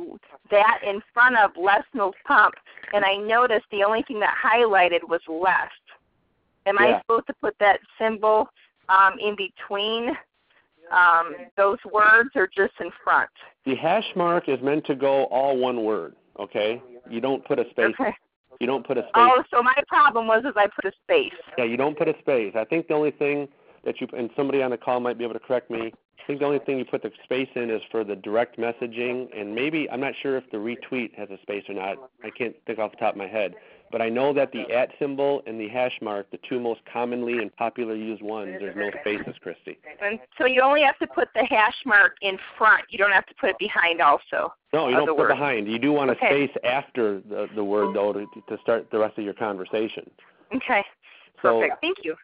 that 0.52 0.80
in 0.86 1.02
front 1.14 1.38
of 1.38 1.52
Les 1.58 1.84
Mills 1.94 2.16
Pump, 2.26 2.56
and 2.94 3.04
I 3.04 3.16
noticed 3.16 3.66
the 3.72 3.84
only 3.84 4.04
thing 4.04 4.20
that 4.20 4.36
highlighted 4.44 5.08
was 5.08 5.22
left. 5.28 5.74
Am 6.66 6.76
yeah. 6.80 6.98
I 6.98 7.02
supposed 7.02 7.28
to 7.28 7.34
put 7.42 7.56
that 7.60 7.80
symbol 8.00 8.48
um, 8.90 9.14
in 9.20 9.36
between 9.36 10.10
um, 10.92 11.36
those 11.56 11.78
words, 11.92 12.30
or 12.36 12.48
just 12.56 12.74
in 12.80 12.90
front? 13.04 13.30
The 13.66 13.76
hash 13.76 14.06
mark 14.16 14.48
is 14.48 14.60
meant 14.62 14.86
to 14.86 14.96
go 14.96 15.26
all 15.26 15.58
one 15.58 15.84
word. 15.84 16.16
Okay, 16.40 16.82
you 17.10 17.20
don't 17.20 17.44
put 17.46 17.60
a 17.60 17.70
space. 17.72 17.94
Okay. 18.00 18.14
You 18.60 18.66
don't 18.66 18.86
put 18.86 18.98
a 18.98 19.02
space. 19.02 19.12
Oh, 19.16 19.44
so 19.52 19.62
my 19.62 19.76
problem 19.88 20.28
was 20.28 20.44
is 20.44 20.54
I 20.56 20.68
put 20.68 20.86
a 20.86 20.92
space. 21.04 21.38
Yeah, 21.58 21.66
you 21.66 21.78
don't 21.78 21.98
put 21.98 22.08
a 22.08 22.16
space. 22.20 22.54
I 22.56 22.66
think 22.66 22.88
the 22.88 22.96
only 22.96 23.12
thing 23.12 23.48
that 23.88 24.02
you 24.02 24.08
and 24.16 24.30
somebody 24.36 24.62
on 24.62 24.70
the 24.70 24.78
call 24.78 25.00
might 25.00 25.18
be 25.18 25.24
able 25.24 25.34
to 25.34 25.40
correct 25.40 25.72
me. 25.72 25.94
I 26.20 26.28
think 26.28 26.40
the 26.40 26.46
only 26.46 26.60
thing 26.60 26.78
you 26.78 26.84
put 26.84 27.02
the 27.02 27.12
space 27.24 27.48
in 27.56 27.70
is 27.70 27.82
for 27.90 28.04
the 28.04 28.18
direct 28.18 28.58
messaging, 28.58 29.30
and 29.36 29.56
maybe 29.56 29.90
I'm 29.90 30.02
not 30.02 30.14
sure 30.22 30.36
if 30.36 30.44
the 30.52 30.58
retweet 30.58 31.18
has 31.18 31.30
a 31.30 31.42
space 31.42 31.64
or 31.70 31.76
not. 31.76 31.96
I 32.22 32.30
can't 32.30 32.54
think 32.68 32.80
off 32.80 32.92
the 32.92 32.98
top 32.98 33.14
of 33.14 33.18
my 33.18 33.28
head, 33.28 33.56
but 33.90 34.02
I 34.02 34.10
know 34.10 34.34
that 34.34 34.52
the 34.52 34.70
at 34.76 34.90
symbol 35.00 35.42
and 35.48 35.58
the 35.58 35.70
hash 35.70 35.98
mark, 36.02 36.30
the 36.32 36.40
two 36.50 36.60
most 36.60 36.82
commonly 36.92 37.38
and 37.38 37.56
popular 37.56 37.96
used 37.96 38.22
ones, 38.22 38.58
there's 38.60 38.76
no 38.76 38.90
spaces, 39.00 39.36
Christy. 39.42 39.80
And 40.02 40.20
so 40.38 40.46
you 40.46 40.62
only 40.62 40.82
have 40.82 41.00
to 41.00 41.08
put 41.08 41.30
the 41.34 41.46
hash 41.46 41.78
mark 41.86 42.18
in 42.22 42.38
front. 42.58 42.84
You 42.90 42.98
don't 42.98 43.14
have 43.14 43.26
to 43.28 43.36
put 43.40 43.52
it 43.52 43.58
behind 43.58 44.02
also. 44.02 44.54
No, 44.74 44.90
you 44.90 44.96
don't 44.98 45.08
put 45.08 45.18
word. 45.18 45.30
behind. 45.30 45.72
You 45.72 45.80
do 45.80 45.94
want 45.94 46.10
a 46.10 46.14
okay. 46.14 46.48
space 46.48 46.58
after 46.66 47.22
the 47.22 47.48
the 47.56 47.64
word 47.64 47.96
though 47.96 48.12
to 48.12 48.26
to 48.50 48.62
start 48.62 48.92
the 48.92 49.00
rest 49.00 49.18
of 49.18 49.24
your 49.24 49.34
conversation. 49.34 50.12
Okay. 50.54 50.84
So, 51.42 51.62
Perfect. 51.62 51.82
Thank 51.82 51.98
you. 52.04 52.16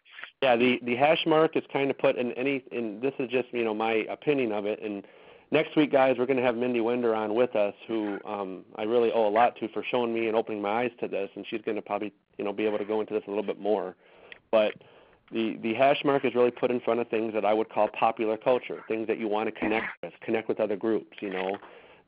Yeah, 0.44 0.58
the 0.58 0.78
the 0.84 0.98
hash 0.98 1.26
mark 1.26 1.56
is 1.56 1.64
kind 1.72 1.90
of 1.90 1.98
put 1.98 2.18
in 2.18 2.34
any, 2.34 2.66
and 2.70 3.02
this 3.02 3.14
is 3.18 3.30
just 3.30 3.48
you 3.54 3.64
know 3.64 3.74
my 3.74 3.94
opinion 4.10 4.52
of 4.52 4.66
it. 4.66 4.82
And 4.84 5.08
next 5.52 5.78
week, 5.78 5.90
guys, 5.90 6.18
we're 6.20 6.26
going 6.26 6.36
to 6.36 6.44
have 6.44 6.58
Mindy 6.58 6.82
Winder 6.82 7.16
on 7.16 7.34
with 7.34 7.56
us, 7.56 7.74
who 7.88 8.20
um, 8.26 8.66
I 8.76 8.84
really 8.84 9.10
owe 9.14 9.26
a 9.26 9.30
lot 9.30 9.56
to 9.62 9.70
for 9.70 9.86
showing 9.90 10.14
me 10.14 10.28
and 10.28 10.36
opening 10.36 10.62
my 10.62 10.84
eyes 10.84 10.92
to 11.00 11.08
this, 11.08 11.30
and 11.36 11.46
she's 11.50 11.62
going 11.62 11.78
to 11.78 11.82
probably 11.82 12.12
you 12.38 12.44
know 12.44 12.52
be 12.52 12.66
able 12.66 12.78
to 12.78 12.84
go 12.84 13.00
into 13.00 13.14
this 13.14 13.24
a 13.26 13.30
little 13.30 13.46
bit 13.46 13.58
more. 13.58 13.96
But 14.52 14.74
the 15.32 15.56
the 15.64 15.76
hash 15.76 16.04
mark 16.04 16.26
is 16.26 16.36
really 16.36 16.52
put 16.52 16.72
in 16.72 16.82
front 16.82 17.00
of 17.00 17.08
things 17.08 17.34
that 17.36 17.46
I 17.46 17.54
would 17.54 17.70
call 17.70 17.88
popular 17.88 18.36
culture, 18.36 18.84
things 18.90 19.08
that 19.08 19.20
you 19.20 19.30
want 19.30 19.48
to 19.48 19.58
connect 19.58 19.88
with, 20.04 20.12
connect 20.20 20.50
with 20.50 20.60
other 20.60 20.76
groups. 20.76 21.20
You 21.22 21.30
know, 21.30 21.58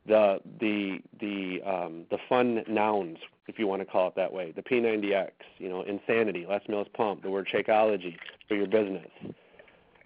the 0.04 0.40
the 0.60 0.98
the 1.20 1.62
um, 1.62 2.04
the 2.10 2.18
fun 2.28 2.64
nouns 2.68 3.16
if 3.48 3.58
you 3.58 3.66
want 3.66 3.80
to 3.80 3.86
call 3.86 4.08
it 4.08 4.14
that 4.16 4.32
way. 4.32 4.52
The 4.52 4.62
P90X, 4.62 5.30
you 5.58 5.68
know, 5.68 5.82
insanity, 5.82 6.46
Les 6.48 6.60
Mills 6.68 6.88
Pump, 6.94 7.22
the 7.22 7.30
word 7.30 7.48
Shakeology 7.52 8.16
for 8.48 8.54
your 8.54 8.66
business. 8.66 9.08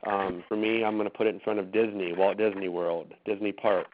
Um, 0.06 0.42
for 0.48 0.56
me, 0.56 0.84
I'm 0.84 0.96
going 0.96 1.08
to 1.08 1.16
put 1.16 1.26
it 1.26 1.34
in 1.34 1.40
front 1.40 1.58
of 1.58 1.72
Disney, 1.72 2.12
Walt 2.12 2.38
Disney 2.38 2.68
World, 2.68 3.12
Disney 3.24 3.52
Park. 3.52 3.88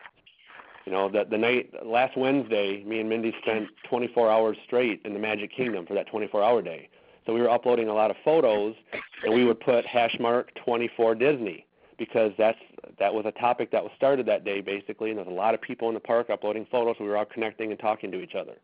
You 0.84 0.92
know, 0.92 1.08
the 1.08 1.24
the 1.28 1.38
night 1.38 1.72
last 1.84 2.16
Wednesday, 2.16 2.84
me 2.84 3.00
and 3.00 3.08
Mindy 3.08 3.34
spent 3.42 3.66
24 3.88 4.30
hours 4.30 4.56
straight 4.66 5.00
in 5.04 5.14
the 5.14 5.18
Magic 5.18 5.50
Kingdom 5.54 5.84
for 5.84 5.94
that 5.94 6.08
24-hour 6.08 6.62
day. 6.62 6.88
So 7.26 7.34
we 7.34 7.40
were 7.40 7.50
uploading 7.50 7.88
a 7.88 7.92
lot 7.92 8.12
of 8.12 8.16
photos, 8.24 8.76
and 9.24 9.34
we 9.34 9.44
would 9.44 9.58
put 9.58 9.84
hash 9.84 10.16
mark 10.20 10.52
24 10.64 11.16
Disney 11.16 11.66
because 11.98 12.30
that's 12.38 12.58
that 13.00 13.12
was 13.12 13.26
a 13.26 13.32
topic 13.32 13.72
that 13.72 13.82
was 13.82 13.90
started 13.96 14.26
that 14.26 14.44
day 14.44 14.60
basically, 14.60 15.10
and 15.10 15.18
there's 15.18 15.28
a 15.28 15.30
lot 15.30 15.54
of 15.54 15.60
people 15.60 15.88
in 15.88 15.94
the 15.94 16.00
park 16.00 16.30
uploading 16.30 16.66
photos. 16.70 16.94
So 16.98 17.04
we 17.04 17.10
were 17.10 17.16
all 17.16 17.24
connecting 17.24 17.72
and 17.72 17.80
talking 17.80 18.12
to 18.12 18.20
each 18.20 18.36
other. 18.36 18.54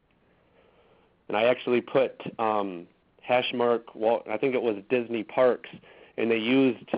And 1.28 1.36
I 1.36 1.44
actually 1.44 1.81
put 1.81 2.20
um, 2.39 2.86
hash 3.23 3.53
mark. 3.55 3.85
I 4.28 4.36
think 4.36 4.55
it 4.55 4.62
was 4.62 4.77
Disney 4.90 5.23
Parks, 5.23 5.70
and 6.16 6.31
they 6.31 6.39
used 6.39 6.90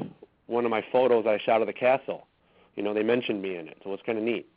one 0.47 0.65
of 0.65 0.71
my 0.71 0.85
photos 0.93 1.27
I 1.27 1.39
shot 1.39 1.61
of 1.61 1.67
the 1.67 1.73
castle. 1.73 2.27
You 2.77 2.83
know, 2.83 2.93
they 2.93 3.03
mentioned 3.03 3.41
me 3.41 3.57
in 3.57 3.69
it, 3.69 3.79
so 3.85 3.93
it's 3.93 4.03
kind 4.05 4.19
of 4.19 4.25
neat. 4.25 4.49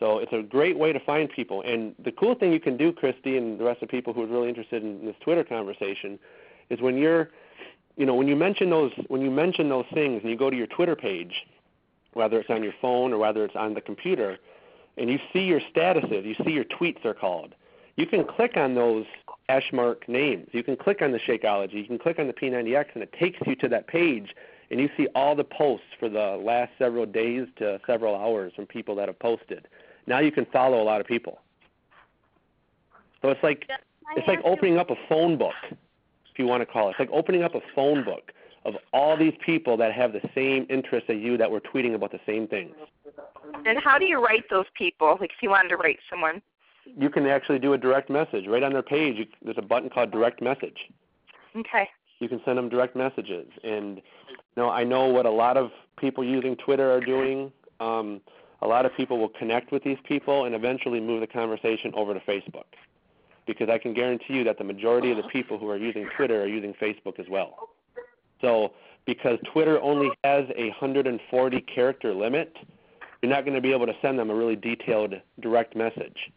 So 0.00 0.18
it's 0.18 0.32
a 0.32 0.42
great 0.42 0.78
way 0.78 0.92
to 0.92 0.98
find 0.98 1.30
people. 1.30 1.62
And 1.62 1.94
the 2.02 2.10
cool 2.10 2.34
thing 2.34 2.52
you 2.52 2.60
can 2.60 2.76
do, 2.76 2.92
Christy, 2.92 3.36
and 3.36 3.58
the 3.58 3.64
rest 3.64 3.82
of 3.82 3.88
the 3.88 3.92
people 3.92 4.12
who 4.12 4.22
are 4.22 4.26
really 4.26 4.48
interested 4.48 4.82
in 4.82 5.04
this 5.04 5.14
Twitter 5.20 5.44
conversation, 5.44 6.18
is 6.70 6.80
when 6.80 6.96
you're, 6.96 7.30
you 7.96 8.06
know, 8.06 8.14
when 8.14 8.26
you 8.26 8.34
mention 8.34 8.70
those 8.70 8.92
when 9.08 9.20
you 9.20 9.30
mention 9.30 9.68
those 9.68 9.84
things 9.92 10.22
and 10.22 10.30
you 10.30 10.36
go 10.36 10.50
to 10.50 10.56
your 10.56 10.66
Twitter 10.66 10.96
page, 10.96 11.46
whether 12.14 12.40
it's 12.40 12.50
on 12.50 12.64
your 12.64 12.74
phone 12.80 13.12
or 13.12 13.18
whether 13.18 13.44
it's 13.44 13.54
on 13.54 13.74
the 13.74 13.80
computer, 13.80 14.38
and 14.96 15.08
you 15.08 15.18
see 15.32 15.40
your 15.40 15.60
statuses, 15.60 16.24
you 16.24 16.34
see 16.44 16.50
your 16.50 16.64
tweets 16.64 17.04
are 17.04 17.14
called. 17.14 17.54
You 17.96 18.06
can 18.06 18.24
click 18.24 18.56
on 18.56 18.74
those 18.74 19.04
hash 19.48 19.70
mark 19.72 20.08
names. 20.08 20.48
You 20.52 20.62
can 20.62 20.76
click 20.76 21.02
on 21.02 21.12
the 21.12 21.18
Shakeology. 21.18 21.74
You 21.74 21.84
can 21.84 21.98
click 21.98 22.18
on 22.18 22.26
the 22.26 22.32
P90X, 22.32 22.86
and 22.94 23.02
it 23.02 23.12
takes 23.18 23.38
you 23.46 23.54
to 23.56 23.68
that 23.68 23.86
page 23.86 24.34
and 24.72 24.80
you 24.80 24.88
see 24.96 25.06
all 25.14 25.36
the 25.36 25.44
posts 25.44 25.86
for 26.00 26.08
the 26.08 26.40
last 26.42 26.72
several 26.78 27.04
days 27.04 27.46
to 27.58 27.78
several 27.86 28.16
hours 28.16 28.52
from 28.56 28.66
people 28.66 28.96
that 28.96 29.06
have 29.06 29.18
posted. 29.18 29.68
Now 30.06 30.18
you 30.18 30.32
can 30.32 30.46
follow 30.46 30.82
a 30.82 30.84
lot 30.84 31.00
of 31.00 31.06
people. 31.06 31.40
So 33.20 33.28
it's 33.28 33.42
like 33.42 33.68
it's 34.16 34.26
like 34.26 34.40
opening 34.44 34.78
up 34.78 34.90
a 34.90 34.96
phone 35.08 35.36
book, 35.36 35.54
if 35.70 36.38
you 36.38 36.46
want 36.46 36.62
to 36.62 36.66
call 36.66 36.88
it. 36.88 36.92
It's 36.92 37.00
like 37.00 37.10
opening 37.12 37.42
up 37.42 37.54
a 37.54 37.60
phone 37.74 38.02
book 38.02 38.32
of 38.64 38.74
all 38.92 39.16
these 39.16 39.34
people 39.44 39.76
that 39.76 39.92
have 39.92 40.12
the 40.12 40.22
same 40.34 40.66
interests 40.70 41.10
as 41.10 41.18
you 41.18 41.36
that 41.36 41.50
were 41.50 41.60
tweeting 41.60 41.94
about 41.94 42.10
the 42.10 42.20
same 42.24 42.48
things. 42.48 42.74
And 43.66 43.78
how 43.78 43.98
do 43.98 44.06
you 44.06 44.24
write 44.24 44.44
those 44.48 44.66
people? 44.74 45.18
Like 45.20 45.30
if 45.30 45.42
you 45.42 45.50
wanted 45.50 45.68
to 45.68 45.76
write 45.76 45.98
someone. 46.08 46.40
You 46.84 47.10
can 47.10 47.26
actually 47.26 47.58
do 47.58 47.72
a 47.72 47.78
direct 47.78 48.10
message 48.10 48.46
right 48.46 48.62
on 48.62 48.72
their 48.72 48.82
page. 48.82 49.16
You, 49.16 49.26
there's 49.42 49.58
a 49.58 49.62
button 49.62 49.90
called 49.90 50.10
direct 50.10 50.42
message. 50.42 50.78
Okay. 51.56 51.88
You 52.18 52.28
can 52.28 52.40
send 52.44 52.58
them 52.58 52.68
direct 52.68 52.94
messages, 52.94 53.48
and 53.64 53.96
you 53.96 54.02
know 54.56 54.70
I 54.70 54.84
know 54.84 55.06
what 55.08 55.26
a 55.26 55.30
lot 55.30 55.56
of 55.56 55.70
people 55.98 56.22
using 56.22 56.56
Twitter 56.56 56.90
are 56.92 57.00
doing. 57.00 57.52
Um, 57.80 58.20
a 58.60 58.66
lot 58.66 58.86
of 58.86 58.94
people 58.96 59.18
will 59.18 59.28
connect 59.28 59.72
with 59.72 59.82
these 59.82 59.98
people 60.04 60.44
and 60.44 60.54
eventually 60.54 61.00
move 61.00 61.20
the 61.20 61.26
conversation 61.26 61.92
over 61.94 62.14
to 62.14 62.20
Facebook, 62.20 62.64
because 63.46 63.68
I 63.68 63.78
can 63.78 63.92
guarantee 63.92 64.34
you 64.34 64.44
that 64.44 64.58
the 64.58 64.64
majority 64.64 65.10
of 65.10 65.16
the 65.16 65.24
people 65.24 65.58
who 65.58 65.68
are 65.68 65.76
using 65.76 66.08
Twitter 66.16 66.42
are 66.42 66.46
using 66.46 66.74
Facebook 66.74 67.18
as 67.18 67.26
well. 67.28 67.70
So 68.40 68.72
because 69.04 69.38
Twitter 69.52 69.80
only 69.80 70.10
has 70.24 70.44
a 70.56 70.68
140 70.68 71.60
character 71.62 72.14
limit, 72.14 72.54
you're 73.20 73.30
not 73.30 73.44
going 73.44 73.54
to 73.54 73.60
be 73.60 73.72
able 73.72 73.86
to 73.86 73.94
send 74.02 74.18
them 74.18 74.30
a 74.30 74.34
really 74.34 74.56
detailed 74.56 75.14
direct 75.40 75.74
message. 75.74 76.30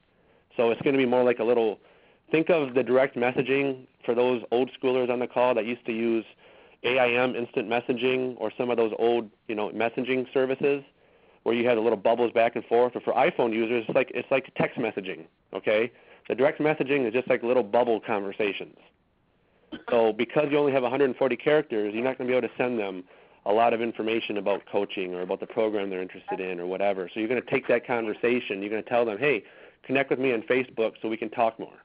So 0.57 0.71
it's 0.71 0.81
going 0.81 0.93
to 0.93 0.97
be 0.97 1.05
more 1.05 1.23
like 1.23 1.39
a 1.39 1.43
little 1.43 1.79
think 2.31 2.49
of 2.49 2.73
the 2.73 2.83
direct 2.83 3.15
messaging 3.15 3.85
for 4.03 4.15
those 4.15 4.41
old 4.51 4.71
schoolers 4.79 5.09
on 5.09 5.19
the 5.19 5.27
call 5.27 5.53
that 5.55 5.65
used 5.65 5.85
to 5.85 5.91
use 5.91 6.25
AIM 6.83 7.35
instant 7.35 7.67
messaging 7.67 8.35
or 8.37 8.51
some 8.57 8.69
of 8.69 8.77
those 8.77 8.93
old, 8.99 9.29
you 9.47 9.55
know, 9.55 9.69
messaging 9.69 10.31
services 10.33 10.83
where 11.43 11.55
you 11.55 11.67
had 11.67 11.77
the 11.77 11.81
little 11.81 11.97
bubbles 11.97 12.31
back 12.31 12.55
and 12.55 12.65
forth. 12.65 12.95
Or 12.95 13.01
for 13.01 13.13
iPhone 13.13 13.53
users, 13.53 13.85
it's 13.87 13.95
like 13.95 14.11
it's 14.13 14.29
like 14.31 14.51
text 14.55 14.79
messaging. 14.79 15.25
Okay, 15.53 15.91
the 16.27 16.35
direct 16.35 16.59
messaging 16.59 17.07
is 17.07 17.13
just 17.13 17.29
like 17.29 17.43
little 17.43 17.63
bubble 17.63 17.99
conversations. 17.99 18.77
So 19.89 20.13
because 20.13 20.47
you 20.51 20.57
only 20.57 20.71
have 20.71 20.83
140 20.83 21.35
characters, 21.37 21.93
you're 21.93 22.03
not 22.03 22.17
going 22.17 22.27
to 22.27 22.31
be 22.31 22.37
able 22.37 22.47
to 22.47 22.53
send 22.57 22.79
them 22.79 23.03
a 23.45 23.53
lot 23.53 23.73
of 23.73 23.81
information 23.81 24.37
about 24.37 24.63
coaching 24.71 25.13
or 25.13 25.21
about 25.21 25.39
the 25.39 25.45
program 25.45 25.89
they're 25.89 26.01
interested 26.01 26.39
in 26.39 26.59
or 26.59 26.65
whatever. 26.65 27.09
So 27.13 27.19
you're 27.19 27.29
going 27.29 27.41
to 27.41 27.49
take 27.49 27.67
that 27.67 27.85
conversation. 27.85 28.61
You're 28.61 28.71
going 28.71 28.83
to 28.83 28.89
tell 28.89 29.05
them, 29.05 29.17
hey, 29.19 29.43
connect 29.85 30.09
with 30.09 30.19
me 30.19 30.33
on 30.33 30.41
Facebook 30.43 30.93
so 31.01 31.07
we 31.07 31.17
can 31.17 31.29
talk 31.29 31.59
more. 31.59 31.77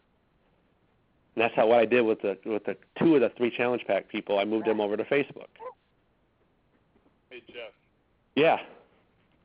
And 1.34 1.44
that's 1.44 1.54
how 1.54 1.68
what 1.68 1.78
I 1.78 1.86
did 1.86 2.02
with 2.02 2.22
the 2.22 2.38
with 2.44 2.64
the 2.64 2.76
two 2.98 3.14
of 3.14 3.20
the 3.20 3.30
three 3.36 3.54
challenge 3.56 3.82
pack 3.86 4.08
people. 4.08 4.38
I 4.38 4.44
moved 4.44 4.66
them 4.66 4.80
over 4.80 4.96
to 4.96 5.04
Facebook. 5.04 5.48
Hey 7.30 7.42
Jeff. 7.46 7.72
Yeah. 8.34 8.56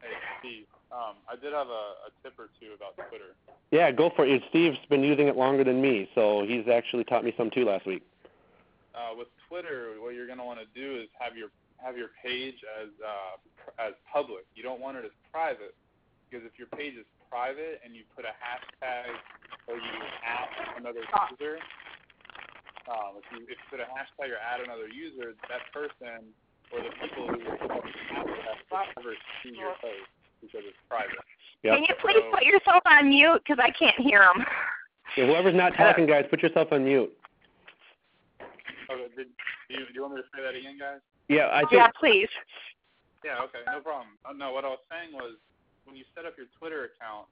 Hey 0.02 0.10
Steve. 0.40 0.66
Um, 0.92 1.16
I 1.30 1.36
did 1.36 1.52
have 1.52 1.68
a, 1.68 2.08
a 2.08 2.12
tip 2.24 2.40
or 2.40 2.50
two 2.60 2.74
about 2.74 2.96
Twitter. 3.10 3.36
Yeah, 3.72 3.92
go 3.92 4.12
for 4.16 4.26
it. 4.26 4.42
Steve's 4.50 4.78
been 4.90 5.04
using 5.04 5.28
it 5.28 5.36
longer 5.36 5.64
than 5.64 5.82
me, 5.82 6.10
so 6.16 6.46
he's 6.48 6.68
actually 6.72 7.04
taught 7.04 7.26
me 7.26 7.34
some 7.36 7.50
too 7.52 7.66
last 7.66 7.86
week. 7.86 8.02
Uh, 8.96 9.12
with 9.18 9.28
Twitter, 9.50 9.96
what 10.00 10.16
you're 10.16 10.28
going 10.28 10.38
to 10.38 10.46
want 10.46 10.60
to 10.60 10.80
do 10.80 11.02
is 11.02 11.10
have 11.20 11.36
your 11.36 11.50
have 11.78 11.98
your 11.98 12.10
page 12.24 12.56
as 12.82 12.90
uh, 13.04 13.88
as 13.88 13.94
public. 14.12 14.46
You 14.56 14.64
don't 14.64 14.80
want 14.80 14.98
it 14.98 15.06
as 15.06 15.12
private 15.32 15.76
because 16.30 16.46
if 16.46 16.58
your 16.58 16.68
page 16.68 16.96
is 16.96 17.06
private 17.36 17.84
and 17.84 17.92
you 17.92 18.08
put 18.16 18.24
a 18.24 18.32
hashtag 18.40 19.12
or 19.68 19.76
you 19.76 19.92
add 20.24 20.80
another 20.80 21.04
user, 21.04 21.60
um, 22.88 23.20
if 23.20 23.28
you 23.36 23.44
if 23.52 23.60
you 23.60 23.68
put 23.68 23.84
a 23.84 23.90
hashtag 23.92 24.32
or 24.32 24.40
add 24.40 24.64
another 24.64 24.88
user, 24.88 25.36
that 25.52 25.68
person 25.76 26.32
or 26.72 26.80
the 26.80 26.96
people 26.96 27.28
who 27.28 27.36
will 27.44 27.60
put 27.60 27.84
the 27.84 28.40
hashtag 28.40 28.88
never 28.96 29.20
see 29.44 29.52
your 29.52 29.76
post 29.84 30.08
because 30.40 30.64
it's 30.64 30.80
private. 30.88 31.20
Yep. 31.68 31.76
Can 31.76 31.84
you 31.84 31.96
please 32.00 32.24
so, 32.24 32.32
put 32.32 32.48
yourself 32.48 32.84
on 32.88 33.12
mute 33.12 33.44
because 33.44 33.60
I 33.60 33.76
can't 33.76 34.00
hear 34.00 34.24
them. 34.24 34.48
Yeah, 35.20 35.28
whoever's 35.28 35.56
not 35.56 35.76
talking, 35.76 36.08
guys, 36.08 36.24
put 36.30 36.42
yourself 36.42 36.72
on 36.72 36.86
mute. 36.86 37.12
Okay, 38.88 39.08
did, 39.18 39.28
do, 39.68 39.74
you, 39.76 39.84
do 39.88 39.94
you 39.94 40.02
want 40.02 40.16
me 40.16 40.22
to 40.22 40.28
say 40.32 40.40
that 40.40 40.56
again, 40.56 40.78
guys? 40.80 41.04
Yeah, 41.28 41.50
I 41.52 41.62
think. 41.68 41.84
Yeah, 41.84 41.90
please. 42.00 42.30
Yeah, 43.26 43.44
okay, 43.50 43.66
no 43.66 43.82
problem. 43.82 44.16
Uh, 44.24 44.34
no, 44.38 44.54
what 44.54 44.64
I 44.64 44.70
was 44.70 44.84
saying 44.88 45.12
was 45.12 45.36
when 45.86 45.96
you 45.96 46.04
set 46.14 46.26
up 46.26 46.38
your 46.38 46.50
Twitter 46.60 46.90
account, 46.90 47.30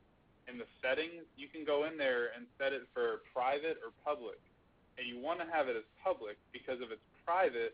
in 0.48 0.58
the 0.58 0.68
settings, 0.84 1.24
you 1.38 1.48
can 1.48 1.64
go 1.64 1.86
in 1.86 1.98
there 1.98 2.36
and 2.36 2.46
set 2.60 2.74
it 2.74 2.84
for 2.94 3.24
private 3.32 3.80
or 3.80 3.96
public. 4.04 4.40
And 4.98 5.08
you 5.08 5.18
want 5.18 5.40
to 5.40 5.48
have 5.50 5.68
it 5.68 5.76
as 5.76 5.88
public 6.04 6.38
because 6.52 6.78
if 6.84 6.92
it's 6.92 7.08
private, 7.26 7.74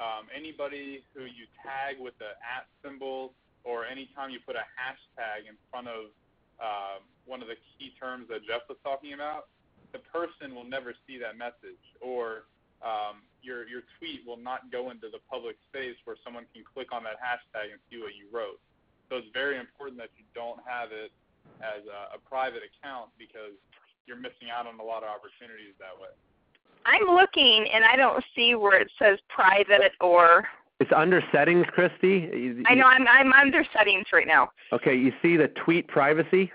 um, 0.00 0.26
anybody 0.32 1.04
who 1.14 1.28
you 1.28 1.46
tag 1.62 2.00
with 2.00 2.16
the 2.18 2.34
at 2.40 2.66
symbol 2.82 3.32
or 3.64 3.84
anytime 3.84 4.30
you 4.30 4.40
put 4.42 4.56
a 4.56 4.66
hashtag 4.74 5.46
in 5.46 5.54
front 5.70 5.86
of 5.86 6.10
uh, 6.58 6.98
one 7.26 7.42
of 7.42 7.48
the 7.48 7.58
key 7.78 7.92
terms 7.98 8.26
that 8.30 8.42
Jeff 8.46 8.66
was 8.68 8.78
talking 8.82 9.12
about, 9.12 9.46
the 9.92 10.00
person 10.10 10.54
will 10.54 10.66
never 10.66 10.94
see 11.06 11.18
that 11.18 11.36
message 11.36 11.82
or 12.00 12.48
um, 12.82 13.22
your 13.42 13.68
your 13.68 13.86
tweet 13.98 14.26
will 14.26 14.40
not 14.40 14.66
go 14.72 14.90
into 14.90 15.06
the 15.06 15.22
public 15.30 15.54
space 15.70 15.94
where 16.02 16.16
someone 16.24 16.46
can 16.50 16.64
click 16.66 16.90
on 16.90 17.04
that 17.04 17.22
hashtag 17.22 17.70
and 17.70 17.78
see 17.90 18.02
what 18.02 18.18
you 18.18 18.26
wrote. 18.32 18.58
So 19.12 19.18
it's 19.18 19.28
very 19.34 19.58
important 19.58 20.00
that 20.00 20.08
you 20.16 20.24
don't 20.34 20.58
have 20.64 20.88
it 20.90 21.12
as 21.60 21.84
a, 21.84 22.16
a 22.16 22.18
private 22.26 22.62
account 22.64 23.10
because 23.18 23.52
you're 24.06 24.16
missing 24.16 24.48
out 24.50 24.66
on 24.66 24.80
a 24.80 24.82
lot 24.82 25.02
of 25.02 25.10
opportunities 25.10 25.76
that 25.78 25.92
way. 26.00 26.08
I'm 26.86 27.14
looking 27.14 27.68
and 27.74 27.84
I 27.84 27.94
don't 27.96 28.24
see 28.34 28.54
where 28.54 28.80
it 28.80 28.90
says 28.98 29.18
private 29.28 29.92
or. 30.00 30.48
It's 30.80 30.90
under 30.96 31.22
settings, 31.30 31.66
Christy. 31.72 32.30
You, 32.32 32.64
I 32.66 32.74
know 32.74 32.86
I'm 32.86 33.06
I'm 33.06 33.34
under 33.34 33.66
settings 33.76 34.06
right 34.14 34.26
now. 34.26 34.48
Okay, 34.72 34.96
you 34.96 35.12
see 35.20 35.36
the 35.36 35.48
tweet 35.48 35.88
privacy. 35.88 36.50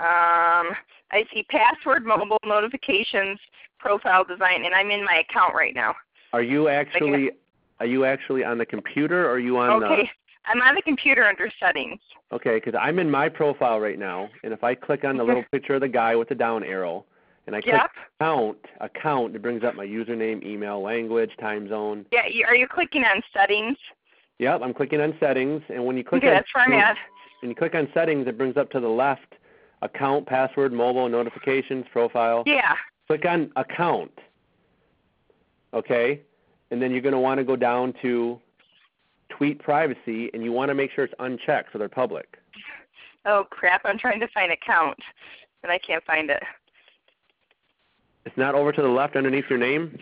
Um, 0.00 0.74
I 1.12 1.24
see 1.32 1.46
password, 1.50 2.04
mobile 2.04 2.38
notifications, 2.44 3.38
profile 3.78 4.24
design, 4.24 4.64
and 4.64 4.74
I'm 4.74 4.90
in 4.90 5.04
my 5.04 5.22
account 5.28 5.54
right 5.54 5.72
now. 5.72 5.94
Are 6.32 6.42
you 6.42 6.66
actually? 6.66 7.30
Are 7.78 7.86
you 7.86 8.04
actually 8.04 8.42
on 8.42 8.58
the 8.58 8.66
computer, 8.66 9.26
or 9.26 9.34
are 9.34 9.38
you 9.38 9.56
on 9.58 9.84
okay. 9.84 10.10
I'm 10.46 10.60
on 10.60 10.74
the 10.74 10.82
computer 10.82 11.24
under 11.24 11.50
settings. 11.58 12.00
Okay, 12.32 12.56
because 12.56 12.74
I'm 12.80 12.98
in 12.98 13.10
my 13.10 13.28
profile 13.28 13.80
right 13.80 13.98
now, 13.98 14.28
and 14.42 14.52
if 14.52 14.62
I 14.62 14.74
click 14.74 15.04
on 15.04 15.16
the 15.16 15.24
little 15.24 15.44
picture 15.52 15.74
of 15.74 15.80
the 15.80 15.88
guy 15.88 16.16
with 16.16 16.28
the 16.28 16.34
down 16.34 16.64
arrow, 16.64 17.04
and 17.46 17.54
I 17.54 17.60
click 17.60 17.74
yep. 17.74 17.90
account, 18.20 18.58
account, 18.80 19.36
it 19.36 19.42
brings 19.42 19.64
up 19.64 19.74
my 19.74 19.86
username, 19.86 20.44
email, 20.44 20.80
language, 20.80 21.30
time 21.38 21.68
zone. 21.68 22.06
Yeah, 22.10 22.22
are 22.48 22.56
you 22.56 22.66
clicking 22.66 23.04
on 23.04 23.22
settings? 23.32 23.76
Yep, 24.38 24.60
I'm 24.62 24.74
clicking 24.74 25.00
on 25.00 25.14
settings, 25.20 25.62
and 25.68 25.84
when 25.84 25.96
you 25.96 26.04
click 26.04 26.22
okay, 26.22 26.28
on 26.28 26.34
that's 26.34 26.54
where 26.54 26.64
I'm 26.64 26.72
at. 26.72 26.96
When 27.40 27.50
you 27.50 27.54
click 27.54 27.74
on 27.74 27.88
settings, 27.92 28.26
it 28.26 28.38
brings 28.38 28.56
up 28.56 28.70
to 28.70 28.80
the 28.80 28.88
left 28.88 29.34
account, 29.82 30.26
password, 30.26 30.72
mobile, 30.72 31.08
notifications, 31.08 31.84
profile. 31.92 32.42
Yeah. 32.46 32.74
Click 33.06 33.26
on 33.26 33.52
account. 33.56 34.18
Okay, 35.74 36.22
and 36.70 36.80
then 36.80 36.92
you're 36.92 37.02
going 37.02 37.12
to 37.14 37.20
want 37.20 37.38
to 37.38 37.44
go 37.44 37.56
down 37.56 37.92
to 38.00 38.40
tweet 39.36 39.58
privacy, 39.62 40.30
and 40.34 40.42
you 40.42 40.52
want 40.52 40.68
to 40.70 40.74
make 40.74 40.90
sure 40.92 41.04
it's 41.04 41.14
unchecked 41.18 41.70
so 41.72 41.78
they're 41.78 41.88
public. 41.88 42.38
Oh 43.24 43.44
crap! 43.50 43.82
I'm 43.84 43.98
trying 43.98 44.20
to 44.20 44.28
find 44.28 44.52
account, 44.52 44.98
and 45.62 45.72
I 45.72 45.78
can't 45.78 46.04
find 46.04 46.30
it. 46.30 46.42
It's 48.26 48.36
not 48.36 48.54
over 48.54 48.72
to 48.72 48.82
the 48.82 48.88
left 48.88 49.16
underneath 49.16 49.44
your 49.50 49.58
name. 49.58 49.98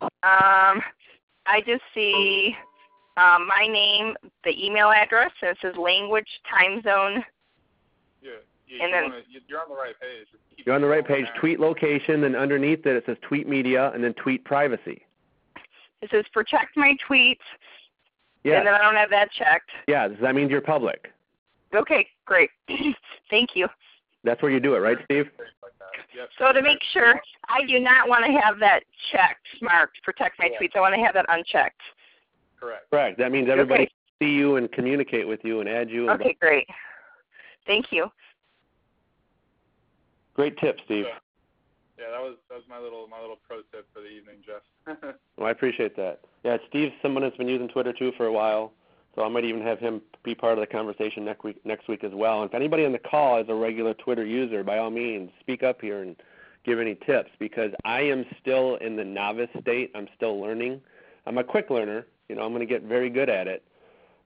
Um, 0.00 0.10
I 0.22 1.60
just 1.66 1.82
see 1.94 2.54
um, 3.16 3.46
my 3.46 3.66
name, 3.70 4.14
the 4.44 4.64
email 4.64 4.90
address, 4.90 5.30
and 5.42 5.50
it 5.52 5.58
says 5.62 5.74
language, 5.76 6.26
time 6.50 6.82
zone. 6.82 7.24
Yeah, 8.22 8.30
yeah 8.68 8.82
and 8.84 8.90
you 8.90 8.90
then 8.92 9.02
wanna, 9.04 9.22
you- 9.28 9.40
you're 9.48 9.60
on 9.60 9.68
the 9.68 9.74
right 9.76 9.94
page. 10.00 10.26
Just 10.30 10.42
keep 10.56 10.66
You're 10.66 10.74
on 10.74 10.80
the 10.82 10.88
right 10.88 11.06
page. 11.06 11.26
down. 11.26 11.34
Tweet 11.40 11.60
location, 11.60 12.20
then 12.20 12.34
underneath 12.36 12.84
it 12.86 12.96
it 12.96 13.04
says 13.06 13.16
tweet 13.22 13.48
media, 13.48 13.90
and 13.94 14.02
then 14.02 14.12
tweet 14.14 14.44
privacy. 14.44 15.02
It 16.02 16.10
says 16.10 16.24
protect 16.32 16.76
my 16.76 16.94
tweets, 17.08 17.38
Yeah. 18.46 18.58
and 18.58 18.66
then 18.66 18.74
I 18.74 18.78
don't 18.78 18.94
have 18.94 19.10
that 19.10 19.30
checked. 19.32 19.70
Yeah. 19.88 20.08
That 20.20 20.34
means 20.34 20.50
you're 20.50 20.60
public. 20.60 21.12
Okay, 21.74 22.06
great. 22.24 22.50
Thank 23.30 23.50
you. 23.54 23.66
That's 24.24 24.40
where 24.40 24.50
you 24.50 24.60
do 24.60 24.74
it, 24.74 24.78
right, 24.78 24.98
Steve? 25.04 25.26
So 26.38 26.52
to 26.52 26.62
make 26.62 26.78
sure, 26.92 27.20
I 27.48 27.66
do 27.66 27.78
not 27.78 28.08
want 28.08 28.24
to 28.24 28.32
have 28.40 28.58
that 28.60 28.80
checked, 29.12 29.46
marked, 29.60 30.02
protect 30.02 30.38
my 30.38 30.46
Yeah. 30.52 30.58
tweets. 30.60 30.76
I 30.76 30.80
want 30.80 30.94
to 30.94 31.00
have 31.00 31.14
that 31.14 31.26
unchecked. 31.28 31.80
Correct. 32.58 32.88
Correct. 32.90 33.18
That 33.18 33.32
means 33.32 33.48
everybody 33.50 33.82
Okay. 33.84 33.92
can 34.18 34.26
see 34.28 34.32
you 34.34 34.56
and 34.56 34.70
communicate 34.72 35.26
with 35.28 35.44
you 35.44 35.60
and 35.60 35.68
add 35.68 35.90
you. 35.90 36.08
And 36.08 36.20
Okay, 36.20 36.36
great. 36.40 36.66
Thank 37.66 37.92
you. 37.92 38.10
Great 40.34 40.56
tip, 40.58 40.78
Steve. 40.84 41.06
Yeah, 41.98 42.10
that 42.10 42.20
was 42.20 42.36
that 42.48 42.56
was 42.56 42.64
my 42.68 42.78
little 42.78 43.06
my 43.08 43.20
little 43.20 43.38
pro 43.46 43.58
tip 43.72 43.86
for 43.92 44.00
the 44.00 44.08
evening, 44.08 44.36
Jeff. 44.44 44.62
Well, 45.38 45.48
I 45.48 45.50
appreciate 45.50 45.96
that. 45.96 46.20
Yeah, 46.44 46.56
Steve's 46.68 46.94
someone 47.02 47.22
that's 47.22 47.36
been 47.36 47.48
using 47.48 47.68
Twitter 47.68 47.92
too 47.92 48.12
for 48.16 48.24
a 48.24 48.32
while, 48.32 48.72
so 49.14 49.22
I 49.22 49.28
might 49.28 49.44
even 49.44 49.60
have 49.60 49.78
him 49.78 50.00
be 50.24 50.34
part 50.34 50.54
of 50.54 50.60
the 50.60 50.66
conversation 50.66 51.24
next 51.24 51.44
week 51.44 51.64
next 51.64 51.88
week 51.88 52.04
as 52.04 52.12
well. 52.14 52.40
And 52.42 52.50
if 52.50 52.54
anybody 52.54 52.86
on 52.86 52.92
the 52.92 52.98
call 52.98 53.38
is 53.40 53.46
a 53.48 53.54
regular 53.54 53.92
Twitter 53.94 54.24
user, 54.24 54.64
by 54.64 54.78
all 54.78 54.90
means, 54.90 55.30
speak 55.40 55.62
up 55.62 55.80
here 55.80 56.00
and 56.02 56.16
give 56.64 56.80
any 56.80 56.94
tips 57.06 57.30
because 57.38 57.70
I 57.84 58.00
am 58.00 58.24
still 58.40 58.76
in 58.76 58.96
the 58.96 59.04
novice 59.04 59.50
state. 59.60 59.92
I'm 59.94 60.08
still 60.16 60.40
learning. 60.40 60.80
I'm 61.26 61.38
a 61.38 61.44
quick 61.44 61.70
learner. 61.70 62.06
You 62.28 62.36
know, 62.36 62.42
I'm 62.42 62.50
going 62.50 62.66
to 62.66 62.66
get 62.66 62.82
very 62.82 63.08
good 63.08 63.28
at 63.28 63.46
it. 63.46 63.62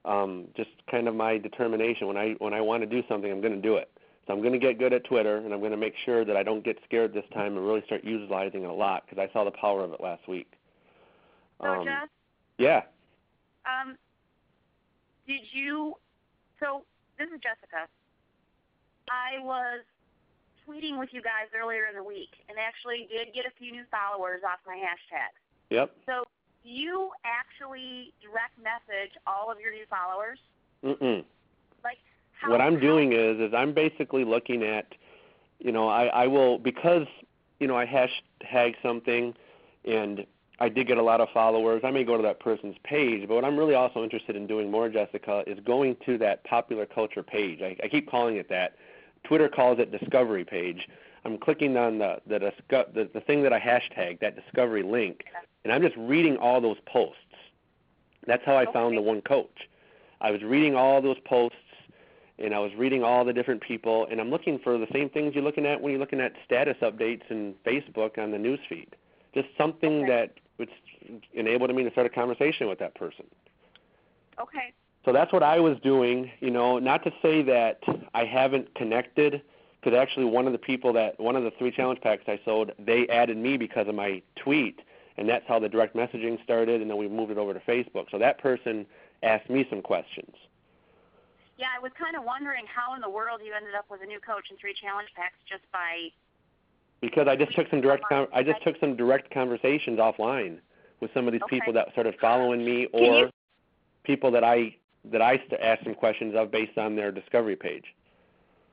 Um, 0.05 0.47
just 0.57 0.69
kind 0.89 1.07
of 1.07 1.15
my 1.15 1.37
determination. 1.37 2.07
When 2.07 2.17
I 2.17 2.35
when 2.39 2.53
I 2.53 2.61
want 2.61 2.81
to 2.83 2.87
do 2.87 3.03
something, 3.07 3.31
I'm 3.31 3.41
going 3.41 3.55
to 3.55 3.61
do 3.61 3.75
it. 3.75 3.91
So 4.27 4.33
I'm 4.33 4.41
going 4.41 4.53
to 4.53 4.59
get 4.59 4.77
good 4.77 4.93
at 4.93 5.03
Twitter, 5.05 5.37
and 5.37 5.53
I'm 5.53 5.59
going 5.59 5.71
to 5.71 5.77
make 5.77 5.95
sure 6.05 6.23
that 6.25 6.37
I 6.37 6.43
don't 6.43 6.63
get 6.63 6.77
scared 6.85 7.13
this 7.13 7.25
time 7.33 7.57
and 7.57 7.65
really 7.65 7.81
start 7.85 8.03
utilizing 8.03 8.63
it 8.63 8.69
a 8.69 8.73
lot 8.73 9.03
because 9.05 9.17
I 9.17 9.31
saw 9.33 9.43
the 9.43 9.51
power 9.51 9.83
of 9.83 9.93
it 9.93 10.01
last 10.01 10.27
week. 10.27 10.51
So, 11.59 11.67
Um, 11.67 11.85
Jeff, 11.85 12.09
yeah. 12.57 12.81
um, 13.65 13.97
did 15.27 15.41
you? 15.51 15.95
So 16.59 16.83
this 17.17 17.27
is 17.29 17.39
Jessica. 17.41 17.87
I 19.09 19.39
was 19.43 19.81
tweeting 20.67 20.99
with 20.99 21.09
you 21.11 21.21
guys 21.21 21.49
earlier 21.59 21.85
in 21.87 21.95
the 21.95 22.03
week, 22.03 22.29
and 22.47 22.57
actually 22.59 23.07
did 23.11 23.33
get 23.33 23.45
a 23.45 23.51
few 23.57 23.71
new 23.71 23.83
followers 23.89 24.41
off 24.45 24.59
my 24.67 24.75
hashtag. 24.75 25.33
Yep. 25.71 25.91
So 26.05 26.23
do 26.63 26.69
you 26.69 27.09
actually 27.25 28.13
direct 28.21 28.57
message 28.61 29.11
all 29.25 29.51
of 29.51 29.59
your 29.59 29.73
new 29.73 29.85
followers? 29.89 30.39
Mm-mm. 30.83 31.25
How? 32.41 32.49
What 32.49 32.61
I'm 32.61 32.79
doing 32.79 33.13
is 33.13 33.39
is 33.39 33.53
I'm 33.53 33.73
basically 33.73 34.25
looking 34.25 34.63
at, 34.63 34.93
you 35.59 35.71
know, 35.71 35.87
I 35.87 36.05
I 36.07 36.27
will 36.27 36.57
because 36.57 37.07
you 37.59 37.67
know 37.67 37.77
I 37.77 37.85
hashtag 37.85 38.75
something, 38.81 39.33
and 39.85 40.25
I 40.59 40.69
did 40.69 40.87
get 40.87 40.97
a 40.97 41.03
lot 41.03 41.21
of 41.21 41.29
followers. 41.33 41.81
I 41.83 41.91
may 41.91 42.03
go 42.03 42.17
to 42.17 42.23
that 42.23 42.39
person's 42.39 42.75
page, 42.83 43.27
but 43.27 43.35
what 43.35 43.45
I'm 43.45 43.57
really 43.57 43.75
also 43.75 44.03
interested 44.03 44.35
in 44.35 44.47
doing 44.47 44.69
more, 44.69 44.89
Jessica, 44.89 45.43
is 45.47 45.59
going 45.65 45.97
to 46.05 46.17
that 46.19 46.43
popular 46.43 46.85
culture 46.85 47.23
page. 47.23 47.61
I, 47.61 47.75
I 47.83 47.87
keep 47.87 48.09
calling 48.09 48.37
it 48.37 48.49
that. 48.49 48.75
Twitter 49.23 49.49
calls 49.49 49.79
it 49.79 49.91
discovery 49.91 50.43
page. 50.43 50.87
I'm 51.25 51.37
clicking 51.37 51.77
on 51.77 51.99
the 51.99 52.21
the, 52.25 52.39
disco- 52.39 52.89
the 52.93 53.09
the 53.13 53.21
thing 53.21 53.43
that 53.43 53.53
I 53.53 53.59
hashtag, 53.59 54.19
that 54.21 54.35
discovery 54.35 54.83
link, 54.83 55.25
and 55.63 55.71
I'm 55.71 55.83
just 55.83 55.95
reading 55.95 56.37
all 56.37 56.59
those 56.59 56.77
posts. 56.87 57.17
That's 58.25 58.43
how 58.45 58.55
I 58.55 58.71
found 58.71 58.97
the 58.97 59.01
one 59.01 59.21
coach. 59.21 59.67
I 60.21 60.31
was 60.31 60.41
reading 60.43 60.75
all 60.75 61.01
those 61.01 61.17
posts 61.25 61.57
and 62.43 62.53
I 62.53 62.59
was 62.59 62.71
reading 62.75 63.03
all 63.03 63.23
the 63.23 63.33
different 63.33 63.61
people 63.61 64.07
and 64.09 64.19
I'm 64.19 64.29
looking 64.29 64.59
for 64.59 64.77
the 64.77 64.87
same 64.91 65.09
things 65.09 65.33
you're 65.35 65.43
looking 65.43 65.65
at 65.65 65.81
when 65.81 65.91
you're 65.91 65.99
looking 65.99 66.21
at 66.21 66.33
status 66.45 66.77
updates 66.81 67.23
and 67.29 67.55
Facebook 67.63 68.17
on 68.17 68.31
the 68.31 68.37
news 68.37 68.59
feed. 68.67 68.95
Just 69.33 69.47
something 69.57 70.05
that 70.07 70.33
would 70.57 70.69
enable 71.33 71.67
me 71.69 71.83
to 71.83 71.91
start 71.91 72.07
a 72.07 72.09
conversation 72.09 72.67
with 72.67 72.79
that 72.79 72.95
person. 72.95 73.25
Okay. 74.39 74.73
So 75.05 75.11
that's 75.11 75.33
what 75.33 75.43
I 75.43 75.59
was 75.59 75.77
doing, 75.83 76.31
you 76.39 76.51
know, 76.51 76.77
not 76.79 77.03
to 77.03 77.11
say 77.21 77.41
that 77.43 77.79
I 78.13 78.25
haven't 78.25 78.73
connected 78.75 79.41
because 79.81 79.97
actually 79.97 80.25
one 80.25 80.45
of 80.45 80.53
the 80.53 80.59
people 80.59 80.93
that 80.93 81.19
one 81.19 81.35
of 81.35 81.43
the 81.43 81.51
three 81.57 81.71
challenge 81.71 82.01
packs 82.01 82.23
I 82.27 82.39
sold, 82.45 82.71
they 82.77 83.07
added 83.07 83.37
me 83.37 83.57
because 83.57 83.87
of 83.87 83.95
my 83.95 84.21
tweet 84.35 84.79
and 85.17 85.27
that's 85.27 85.45
how 85.47 85.59
the 85.59 85.69
direct 85.69 85.95
messaging 85.95 86.41
started 86.43 86.81
and 86.81 86.89
then 86.89 86.97
we 86.97 87.07
moved 87.07 87.31
it 87.31 87.37
over 87.37 87.53
to 87.53 87.59
Facebook. 87.61 88.11
So 88.11 88.19
that 88.19 88.37
person 88.39 88.85
asked 89.23 89.49
me 89.49 89.65
some 89.69 89.81
questions. 89.81 90.35
Yeah, 91.61 91.67
I 91.69 91.79
was 91.79 91.91
kind 91.93 92.17
of 92.17 92.23
wondering 92.25 92.65
how 92.65 92.95
in 92.97 93.01
the 93.05 93.09
world 93.09 93.39
you 93.45 93.53
ended 93.53 93.77
up 93.77 93.85
with 93.85 94.01
a 94.01 94.09
new 94.09 94.17
coach 94.19 94.49
and 94.49 94.57
three 94.57 94.73
challenge 94.73 95.13
packs 95.15 95.37
just 95.45 95.61
by. 95.71 96.09
because 97.05 97.27
I 97.29 97.35
just 97.37 97.53
took 97.53 97.69
some 97.69 97.81
direct 97.81 98.03
con- 98.09 98.27
I 98.33 98.41
just 98.41 98.61
took 98.63 98.77
some 98.79 98.95
direct 98.97 99.29
conversations 99.33 99.97
offline 100.01 100.57
with 101.01 101.13
some 101.13 101.25
of 101.27 101.33
these 101.33 101.41
Okay. 101.45 101.57
people 101.61 101.73
that 101.73 101.91
started 101.93 102.17
following 102.19 102.65
me 102.65 102.85
or 102.93 103.29
you- 103.29 103.31
people 104.03 104.31
that 104.31 104.43
I 104.43 104.75
that 105.05 105.21
I 105.21 105.37
st- 105.37 105.61
asked 105.61 105.83
some 105.83 105.93
questions 105.95 106.33
of 106.35 106.49
based 106.51 106.77
on 106.77 106.95
their 106.95 107.11
discovery 107.11 107.55
page. 107.55 107.93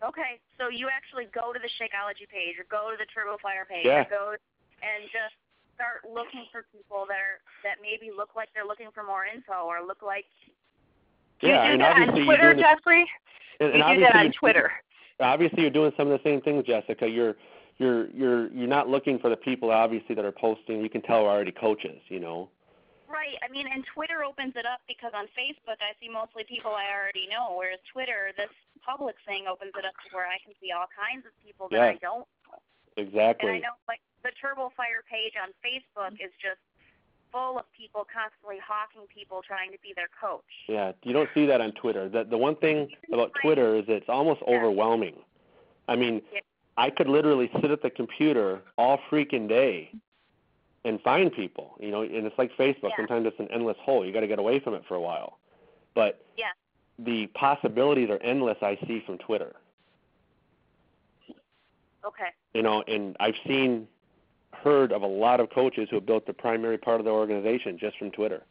Okay, 0.02 0.38
so 0.58 0.68
you 0.68 0.88
actually 0.88 1.24
go 1.26 1.52
to 1.52 1.58
the 1.58 1.68
Shakeology 1.80 2.28
page 2.28 2.58
or 2.58 2.64
go 2.64 2.90
to 2.90 2.96
the 2.98 3.06
Turbo 3.06 3.36
Fire 3.38 3.64
page 3.66 3.84
Yeah. 3.86 4.02
or 4.02 4.04
go 4.04 4.36
and 4.82 5.04
just 5.10 5.34
start 5.74 6.04
looking 6.08 6.44
for 6.52 6.64
people 6.72 7.04
that 7.06 7.18
are 7.20 7.40
that 7.64 7.80
maybe 7.82 8.10
look 8.10 8.34
like 8.36 8.48
they're 8.54 8.64
looking 8.66 8.90
for 8.92 9.02
more 9.02 9.24
info 9.26 9.64
or 9.66 9.80
look 9.82 10.00
like 10.02 10.26
you 11.42 11.48
yeah, 11.48 11.66
do 11.66 11.72
and 11.72 11.80
that 11.80 11.96
on 11.96 12.02
obviously 12.02 12.24
Twitter, 12.24 12.54
doing 12.54 12.64
Jeffrey? 12.64 13.10
and, 13.60 13.72
and 13.72 13.88
you 13.88 13.94
do 13.96 14.00
that 14.02 14.16
on 14.16 14.32
Twitter. 14.32 14.72
Obviously, 15.20 15.62
you're 15.62 15.70
doing 15.70 15.92
some 15.96 16.10
of 16.10 16.18
the 16.18 16.28
same 16.28 16.40
things, 16.40 16.64
Jessica. 16.64 17.08
You're 17.08 17.34
you're 17.78 18.10
you're 18.10 18.52
you're 18.52 18.68
not 18.68 18.88
looking 18.88 19.18
for 19.18 19.30
the 19.30 19.36
people 19.36 19.70
obviously 19.70 20.14
that 20.14 20.24
are 20.24 20.32
posting. 20.32 20.80
You 20.80 20.90
can 20.90 21.02
tell 21.02 21.24
are 21.24 21.30
already 21.30 21.52
coaches, 21.52 22.00
you 22.08 22.20
know. 22.20 22.50
Right. 23.08 23.40
I 23.40 23.48
mean, 23.48 23.64
and 23.64 23.82
Twitter 23.96 24.20
opens 24.20 24.52
it 24.52 24.68
up 24.68 24.84
because 24.84 25.16
on 25.16 25.24
Facebook 25.32 25.80
I 25.80 25.96
see 25.96 26.12
mostly 26.12 26.44
people 26.44 26.76
I 26.76 26.92
already 26.92 27.24
know, 27.24 27.56
whereas 27.56 27.80
Twitter, 27.88 28.36
this 28.36 28.52
public 28.84 29.16
thing 29.24 29.48
opens 29.48 29.72
it 29.72 29.84
up 29.88 29.96
to 30.04 30.06
where 30.12 30.28
I 30.28 30.36
can 30.44 30.52
see 30.60 30.76
all 30.76 30.84
kinds 30.92 31.24
of 31.24 31.32
people 31.40 31.72
that 31.72 31.80
I 31.80 31.96
don't 32.04 32.28
know. 32.44 32.60
Exactly. 33.00 33.48
And 33.48 33.64
I 33.64 33.72
know, 33.72 33.80
like 33.88 34.04
the 34.20 34.34
Turbo 34.36 34.68
Fire 34.76 35.00
page 35.08 35.40
on 35.40 35.56
Facebook 35.64 36.20
is 36.20 36.34
just 36.36 36.60
full 37.32 37.58
of 37.58 37.64
people 37.76 38.06
constantly 38.12 38.56
hawking 38.66 39.06
people 39.14 39.42
trying 39.46 39.70
to 39.72 39.78
be 39.82 39.92
their 39.94 40.08
coach. 40.20 40.42
Yeah, 40.68 40.92
you 41.02 41.12
don't 41.12 41.28
see 41.34 41.46
that 41.46 41.60
on 41.60 41.72
Twitter. 41.72 42.08
The 42.08 42.24
the 42.24 42.38
one 42.38 42.56
thing 42.56 42.88
about 43.12 43.32
Twitter 43.42 43.76
is 43.76 43.84
it's 43.88 44.08
almost 44.08 44.42
overwhelming. 44.42 45.16
I 45.88 45.96
mean, 45.96 46.22
Yeah. 46.32 46.40
I 46.76 46.90
could 46.90 47.08
literally 47.08 47.50
sit 47.60 47.70
at 47.72 47.82
the 47.82 47.90
computer 47.90 48.62
all 48.76 48.98
freaking 49.10 49.48
day 49.48 49.90
and 50.84 51.00
find 51.02 51.32
people, 51.32 51.76
you 51.80 51.90
know, 51.90 52.02
and 52.02 52.24
it's 52.26 52.38
like 52.38 52.52
Facebook. 52.56 52.90
Yeah. 52.90 52.98
Sometimes 52.98 53.26
it's 53.26 53.40
an 53.40 53.48
endless 53.50 53.76
hole. 53.80 54.06
You 54.06 54.12
got 54.12 54.20
to 54.20 54.28
get 54.28 54.38
away 54.38 54.60
from 54.60 54.74
it 54.74 54.84
for 54.86 54.94
a 54.94 55.00
while. 55.00 55.38
But 55.94 56.24
Yeah. 56.36 56.52
the 56.98 57.26
possibilities 57.28 58.10
are 58.10 58.18
endless 58.18 58.58
I 58.62 58.76
see 58.86 59.00
from 59.00 59.18
Twitter. 59.18 59.56
Okay. 62.04 62.28
You 62.54 62.62
know, 62.62 62.82
and 62.82 63.16
I've 63.18 63.36
seen 63.46 63.88
heard 64.52 64.92
of 64.92 65.02
a 65.02 65.06
lot 65.06 65.40
of 65.40 65.50
coaches 65.50 65.88
who 65.90 65.96
have 65.96 66.06
built 66.06 66.26
the 66.26 66.32
primary 66.32 66.78
part 66.78 67.00
of 67.00 67.04
their 67.04 67.14
organization 67.14 67.78
just 67.78 67.96
from 67.98 68.10
Twitter. 68.10 68.42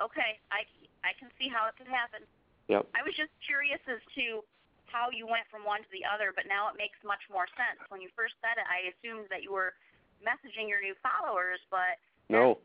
Okay. 0.00 0.38
I 0.52 0.64
I 1.02 1.12
can 1.18 1.28
see 1.40 1.48
how 1.48 1.68
it 1.68 1.74
could 1.76 1.88
happen. 1.88 2.26
Yep. 2.68 2.86
I 2.94 3.02
was 3.02 3.16
just 3.16 3.32
curious 3.44 3.80
as 3.88 3.98
to 4.20 4.44
how 4.86 5.08
you 5.10 5.24
went 5.26 5.46
from 5.50 5.64
one 5.64 5.80
to 5.80 5.90
the 5.92 6.04
other, 6.04 6.32
but 6.34 6.44
now 6.46 6.68
it 6.68 6.76
makes 6.76 6.98
much 7.06 7.22
more 7.32 7.46
sense. 7.56 7.80
When 7.88 8.00
you 8.00 8.10
first 8.14 8.34
said 8.42 8.58
it, 8.60 8.66
I 8.68 8.90
assumed 8.92 9.30
that 9.30 9.42
you 9.42 9.52
were 9.52 9.72
messaging 10.20 10.68
your 10.68 10.82
new 10.82 10.94
followers, 11.00 11.58
but 11.70 11.96
No. 12.28 12.58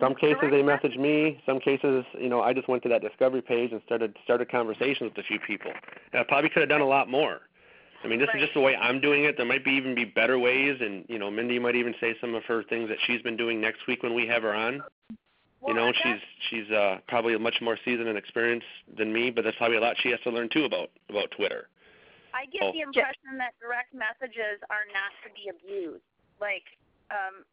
Some 0.00 0.14
cases 0.14 0.48
they 0.50 0.62
message 0.62 0.96
me. 0.96 1.42
Some 1.44 1.60
cases, 1.60 2.04
you 2.18 2.30
know, 2.30 2.40
I 2.40 2.54
just 2.54 2.68
went 2.68 2.82
to 2.84 2.88
that 2.88 3.02
discovery 3.02 3.42
page 3.42 3.72
and 3.72 3.82
started 3.84 4.16
started 4.24 4.50
conversations 4.50 5.12
with 5.12 5.18
a 5.18 5.26
few 5.28 5.38
people. 5.38 5.70
And 6.12 6.20
I 6.20 6.24
probably 6.24 6.48
could 6.48 6.62
have 6.62 6.70
done 6.70 6.80
a 6.80 6.86
lot 6.86 7.10
more. 7.10 7.40
I 8.04 8.08
mean, 8.08 8.18
this 8.18 8.28
is 8.34 8.40
just 8.40 8.54
the 8.54 8.60
way 8.60 8.74
I'm 8.76 9.00
doing 9.00 9.24
it. 9.24 9.36
There 9.36 9.46
might 9.46 9.64
be 9.64 9.72
even 9.72 9.94
be 9.94 10.04
better 10.04 10.38
ways, 10.38 10.78
and 10.80 11.04
you 11.08 11.18
know, 11.18 11.30
Mindy 11.30 11.58
might 11.58 11.76
even 11.76 11.94
say 12.00 12.14
some 12.20 12.34
of 12.34 12.44
her 12.44 12.62
things 12.64 12.88
that 12.88 12.98
she's 13.06 13.22
been 13.22 13.36
doing 13.36 13.60
next 13.60 13.86
week 13.86 14.02
when 14.02 14.14
we 14.14 14.26
have 14.26 14.42
her 14.42 14.54
on. 14.54 14.82
you 15.66 15.74
know, 15.74 15.92
she's 15.92 16.20
she's 16.50 16.70
uh, 16.70 16.98
probably 17.06 17.36
much 17.38 17.60
more 17.60 17.78
seasoned 17.84 18.08
and 18.08 18.18
experienced 18.18 18.66
than 18.98 19.12
me, 19.12 19.30
but 19.30 19.42
there's 19.42 19.54
probably 19.56 19.76
a 19.76 19.80
lot 19.80 19.96
she 20.02 20.10
has 20.10 20.20
to 20.24 20.30
learn 20.30 20.48
too 20.52 20.64
about 20.64 20.90
about 21.08 21.30
Twitter. 21.30 21.68
I 22.34 22.46
get 22.46 22.62
Oh. 22.62 22.72
the 22.72 22.80
impression 22.80 23.36
that 23.38 23.52
direct 23.60 23.92
messages 23.94 24.58
are 24.70 24.88
not 24.92 25.12
to 25.22 25.28
be 25.36 25.48
abused. 25.52 26.02
Like, 26.40 26.64
um, 27.10 27.44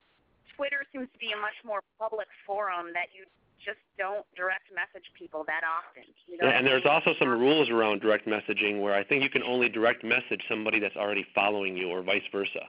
Twitter 0.55 0.83
seems 0.91 1.07
to 1.11 1.19
be 1.19 1.31
a 1.31 1.37
much 1.37 1.55
more 1.63 1.81
public 1.99 2.27
forum 2.47 2.87
that 2.93 3.07
you 3.13 3.25
just 3.63 3.79
don't 3.97 4.25
direct 4.35 4.71
message 4.73 5.05
people 5.17 5.43
that 5.47 5.61
often. 5.63 6.03
You 6.27 6.37
know 6.37 6.47
Yeah, 6.47 6.57
and 6.57 6.65
there's 6.67 6.85
also 6.85 7.13
some 7.19 7.29
rules 7.29 7.69
around 7.69 8.01
direct 8.01 8.27
messaging 8.27 8.81
where 8.81 8.93
I 8.93 9.03
think 9.03 9.23
you 9.23 9.29
can 9.29 9.43
only 9.43 9.69
direct 9.69 10.03
message 10.03 10.43
somebody 10.49 10.79
that's 10.79 10.95
already 10.95 11.25
following 11.35 11.75
you, 11.77 11.89
or 11.89 12.01
vice 12.01 12.23
versa. 12.31 12.67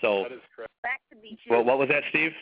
So 0.00 0.24
That 0.24 0.32
is 0.32 0.40
correct. 0.54 0.72
That 0.82 0.98
could 1.08 1.22
be 1.22 1.30
too. 1.44 1.50
well, 1.50 1.64
what 1.64 1.78
was 1.78 1.88
that, 1.88 2.02
Steve? 2.10 2.32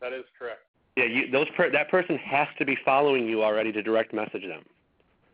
That 0.00 0.12
is 0.12 0.24
correct. 0.38 0.60
Yeah, 0.96 1.04
you, 1.06 1.30
those 1.30 1.48
per, 1.56 1.70
that 1.70 1.90
person 1.90 2.16
has 2.18 2.46
to 2.58 2.64
be 2.64 2.76
following 2.84 3.26
you 3.28 3.42
already 3.42 3.72
to 3.72 3.82
direct 3.82 4.12
message 4.14 4.46
them. 4.46 4.62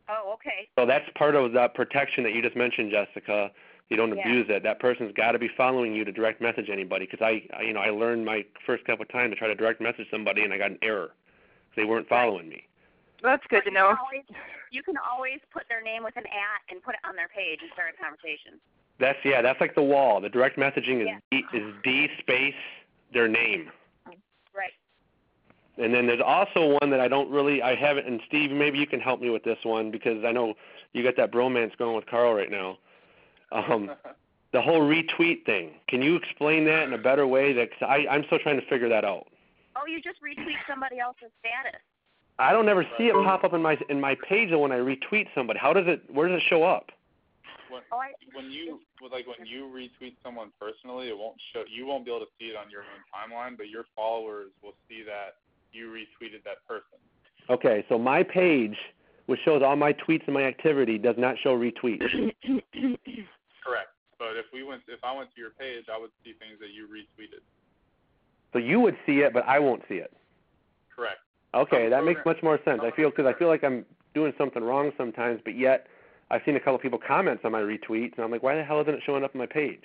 Oh, 0.09 0.33
okay. 0.35 0.69
So 0.79 0.87
that's 0.87 1.05
part 1.17 1.35
of 1.35 1.53
the 1.53 1.69
protection 1.75 2.25
that 2.25 2.33
you 2.35 2.43
just 2.43 2.57
mentioned, 2.57 2.91
Jessica. 2.91 3.51
You 3.91 3.97
don't 3.97 4.17
Yeah. 4.17 4.23
abuse 4.23 4.47
it. 4.49 4.63
That 4.63 4.79
person's 4.81 5.13
got 5.13 5.33
to 5.33 5.39
be 5.39 5.49
following 5.57 5.95
you 5.95 6.05
to 6.05 6.13
direct 6.13 6.41
message 6.41 6.71
anybody. 6.71 7.07
Because 7.07 7.21
I, 7.25 7.43
I, 7.57 7.63
you 7.63 7.73
know, 7.73 7.81
I 7.81 7.91
learned 7.91 8.25
my 8.25 8.45
first 8.65 8.85
couple 8.85 9.03
of 9.03 9.09
times 9.11 9.33
to 9.33 9.37
try 9.37 9.49
to 9.49 9.55
direct 9.55 9.81
message 9.81 10.07
somebody, 10.11 10.43
and 10.45 10.53
I 10.53 10.59
got 10.59 10.71
an 10.71 10.79
error. 10.83 11.11
They 11.77 11.85
weren't 11.85 12.09
following 12.09 12.49
me. 12.49 12.67
That's 13.23 13.43
good 13.49 13.65
to 13.65 13.71
You 13.71 13.75
know. 13.75 13.89
can 13.89 13.99
always, 13.99 14.25
you 14.71 14.83
can 14.83 14.97
always 14.97 15.41
put 15.53 15.65
their 15.69 15.83
name 15.83 16.03
with 16.03 16.17
an 16.17 16.25
at 16.27 16.73
and 16.73 16.83
put 16.83 16.95
it 16.95 17.01
on 17.07 17.17
their 17.17 17.29
page 17.29 17.61
and 17.63 17.71
start 17.73 17.95
a 17.99 18.03
conversation. 18.03 18.61
That's 18.99 19.19
yeah. 19.25 19.43
That's 19.43 19.61
like 19.61 19.75
the 19.75 19.83
wall. 19.83 20.21
The 20.21 20.29
direct 20.29 20.59
messaging 20.59 21.01
is 21.01 21.09
Yeah. 21.09 21.19
D, 21.31 21.45
is 21.55 21.75
D 21.83 22.09
space 22.19 22.55
their 23.13 23.29
name. 23.29 23.71
Right. 24.55 24.73
And 25.79 25.95
then 25.95 26.07
there's 26.07 26.21
also 26.25 26.79
one 26.81 26.91
that 26.91 27.01
I 27.01 27.09
don't 27.09 27.31
really 27.31 27.63
I 27.63 27.75
haven't 27.75 28.07
and 28.07 28.21
Steve 28.27 28.51
maybe 28.51 28.79
you 28.79 28.87
can 28.87 29.01
help 29.01 29.21
me 29.21 29.31
with 29.31 29.43
this 29.43 29.59
one 29.63 29.91
because 29.91 30.25
I 30.25 30.33
know 30.33 30.55
you 30.93 31.03
got 31.03 31.17
that 31.17 31.33
bromance 31.33 31.77
going 31.79 31.97
with 31.97 32.07
Carl 32.07 32.35
right 32.35 32.51
now. 32.51 32.79
Um 33.53 33.91
the 34.53 34.61
whole 34.61 34.81
retweet 34.81 35.47
thing. 35.47 35.73
Can 35.89 36.03
you 36.03 36.17
explain 36.17 36.65
that 36.67 36.83
in 36.83 36.93
a 36.93 36.99
better 36.99 37.27
way 37.27 37.53
that 37.55 37.71
cause 37.71 37.89
I 37.89 38.07
I'm 38.11 38.25
still 38.27 38.39
trying 38.39 38.61
to 38.61 38.67
figure 38.67 38.89
that 38.91 39.05
out. 39.05 39.29
Oh, 39.81 39.87
you 39.87 40.01
just 40.03 40.19
retweet 40.23 40.61
somebody 40.69 40.99
else's 40.99 41.33
status. 41.41 41.81
I 42.39 42.53
don't 42.53 42.69
ever 42.69 42.85
see 42.97 43.05
it 43.05 43.15
pop 43.15 43.45
up 43.45 43.53
in 43.53 43.63
my 43.63 43.77
in 43.89 44.01
my 44.01 44.17
page 44.29 44.51
when 44.51 44.73
I 44.73 44.79
retweet 44.79 45.27
somebody. 45.35 45.59
How 45.59 45.73
does 45.73 45.85
it 45.87 46.03
where 46.13 46.29
does 46.29 46.39
it 46.39 46.45
show 46.49 46.63
up? 46.63 46.91
When, 47.71 47.83
Oh, 47.93 47.99
I, 47.99 48.13
when 48.35 48.51
you 48.51 48.81
like 49.11 49.27
when 49.27 49.47
you 49.47 49.71
retweet 49.73 50.15
someone 50.25 50.51
personally, 50.61 51.09
it 51.09 51.17
won't 51.17 51.37
show. 51.53 51.65
You 51.71 51.87
won't 51.87 52.05
be 52.05 52.11
able 52.11 52.21
to 52.21 52.33
see 52.39 52.47
it 52.47 52.57
on 52.57 52.71
your 52.71 52.83
own 52.83 53.01
timeline, 53.13 53.57
but 53.57 53.69
your 53.69 53.85
followers 53.95 54.49
will 54.63 54.75
see 54.89 55.03
that 55.05 55.37
you 55.73 55.89
retweeted 55.89 56.43
that 56.45 56.67
person. 56.67 56.99
Okay, 57.49 57.85
so 57.89 57.99
my 57.99 58.23
page 58.23 58.77
which 59.31 59.39
shows 59.45 59.63
all 59.63 59.77
my 59.77 59.93
tweets 59.93 60.27
and 60.27 60.35
my 60.35 60.43
activity 60.43 60.99
does 60.99 61.15
not 61.17 61.37
show 61.39 61.57
retweets. 61.57 62.03
Correct. 62.03 63.95
But 64.19 64.35
if 64.35 64.47
we 64.53 64.65
went, 64.65 64.83
if 64.89 64.99
I 65.05 65.15
went 65.15 65.31
to 65.35 65.41
your 65.41 65.51
page, 65.51 65.85
I 65.87 65.97
would 65.97 66.11
see 66.25 66.35
things 66.35 66.59
that 66.59 66.75
you 66.75 66.89
retweeted. 66.91 67.47
So 68.53 68.59
you 68.59 68.81
would 68.81 68.97
see 69.07 69.21
it 69.21 69.33
but 69.33 69.47
I 69.47 69.59
won't 69.59 69.83
see 69.89 69.97
it. 69.97 70.13
Correct. 70.95 71.19
Okay, 71.55 71.89
that 71.89 72.05
makes 72.05 72.21
much 72.25 72.43
more 72.43 72.59
sense. 72.65 72.81
I 72.83 72.91
feel 72.93 73.11
because 73.11 73.27
I 73.27 73.37
feel 73.39 73.49
like 73.49 73.65
I'm 73.65 73.85
doing 74.15 74.33
something 74.39 74.63
wrong 74.63 74.93
sometimes, 74.97 75.41
but 75.45 75.57
yet 75.57 75.87
I've 76.31 76.43
seen 76.47 76.55
a 76.55 76.61
couple 76.61 76.79
people 76.79 76.99
comments 76.99 77.43
on 77.45 77.53
my 77.53 77.61
retweets, 77.61 78.15
and 78.15 78.25
I'm 78.25 78.31
like, 78.31 78.43
why 78.43 78.55
the 78.55 78.63
hell 78.63 78.81
isn't 78.81 78.95
it 78.95 79.03
showing 79.05 79.25
up 79.25 79.35
on 79.35 79.41
my 79.41 79.47
page? 79.47 79.83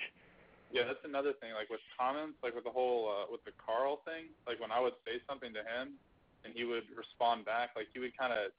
Yeah, 0.70 0.82
that's 0.86 1.02
another 1.04 1.32
thing. 1.40 1.54
Like 1.54 1.70
with 1.70 1.80
comments, 1.98 2.38
like 2.42 2.54
with 2.54 2.64
the 2.64 2.70
whole 2.70 3.10
uh, 3.10 3.26
with 3.30 3.44
the 3.44 3.52
Carl 3.58 4.00
thing, 4.04 4.30
like 4.46 4.60
when 4.60 4.70
I 4.70 4.80
would 4.80 4.94
say 5.04 5.18
something 5.28 5.52
to 5.54 5.60
him, 5.60 5.98
and 6.44 6.54
he 6.54 6.64
would 6.64 6.84
respond 6.94 7.44
back, 7.44 7.70
like 7.74 7.88
he 7.94 7.98
would 7.98 8.16
kind 8.16 8.32
of 8.32 8.52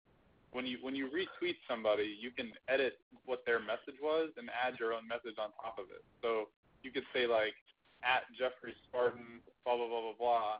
when 0.52 0.66
you 0.66 0.80
when 0.82 0.96
you 0.96 1.08
retweet 1.08 1.56
somebody, 1.68 2.16
you 2.20 2.32
can 2.32 2.52
edit 2.68 3.00
what 3.26 3.46
their 3.46 3.60
message 3.60 4.00
was 4.02 4.32
and 4.38 4.50
add 4.52 4.80
your 4.80 4.94
own 4.94 5.08
message 5.08 5.36
on 5.40 5.52
top 5.62 5.80
of 5.80 5.92
it. 5.92 6.04
So 6.22 6.48
you 6.84 6.92
could 6.92 7.06
say 7.14 7.28
like 7.28 7.56
at 8.04 8.30
Jeffrey 8.38 8.76
Spartan, 8.88 9.42
blah 9.66 9.78
blah 9.78 9.88
blah 9.88 10.02
blah 10.02 10.18
blah, 10.20 10.52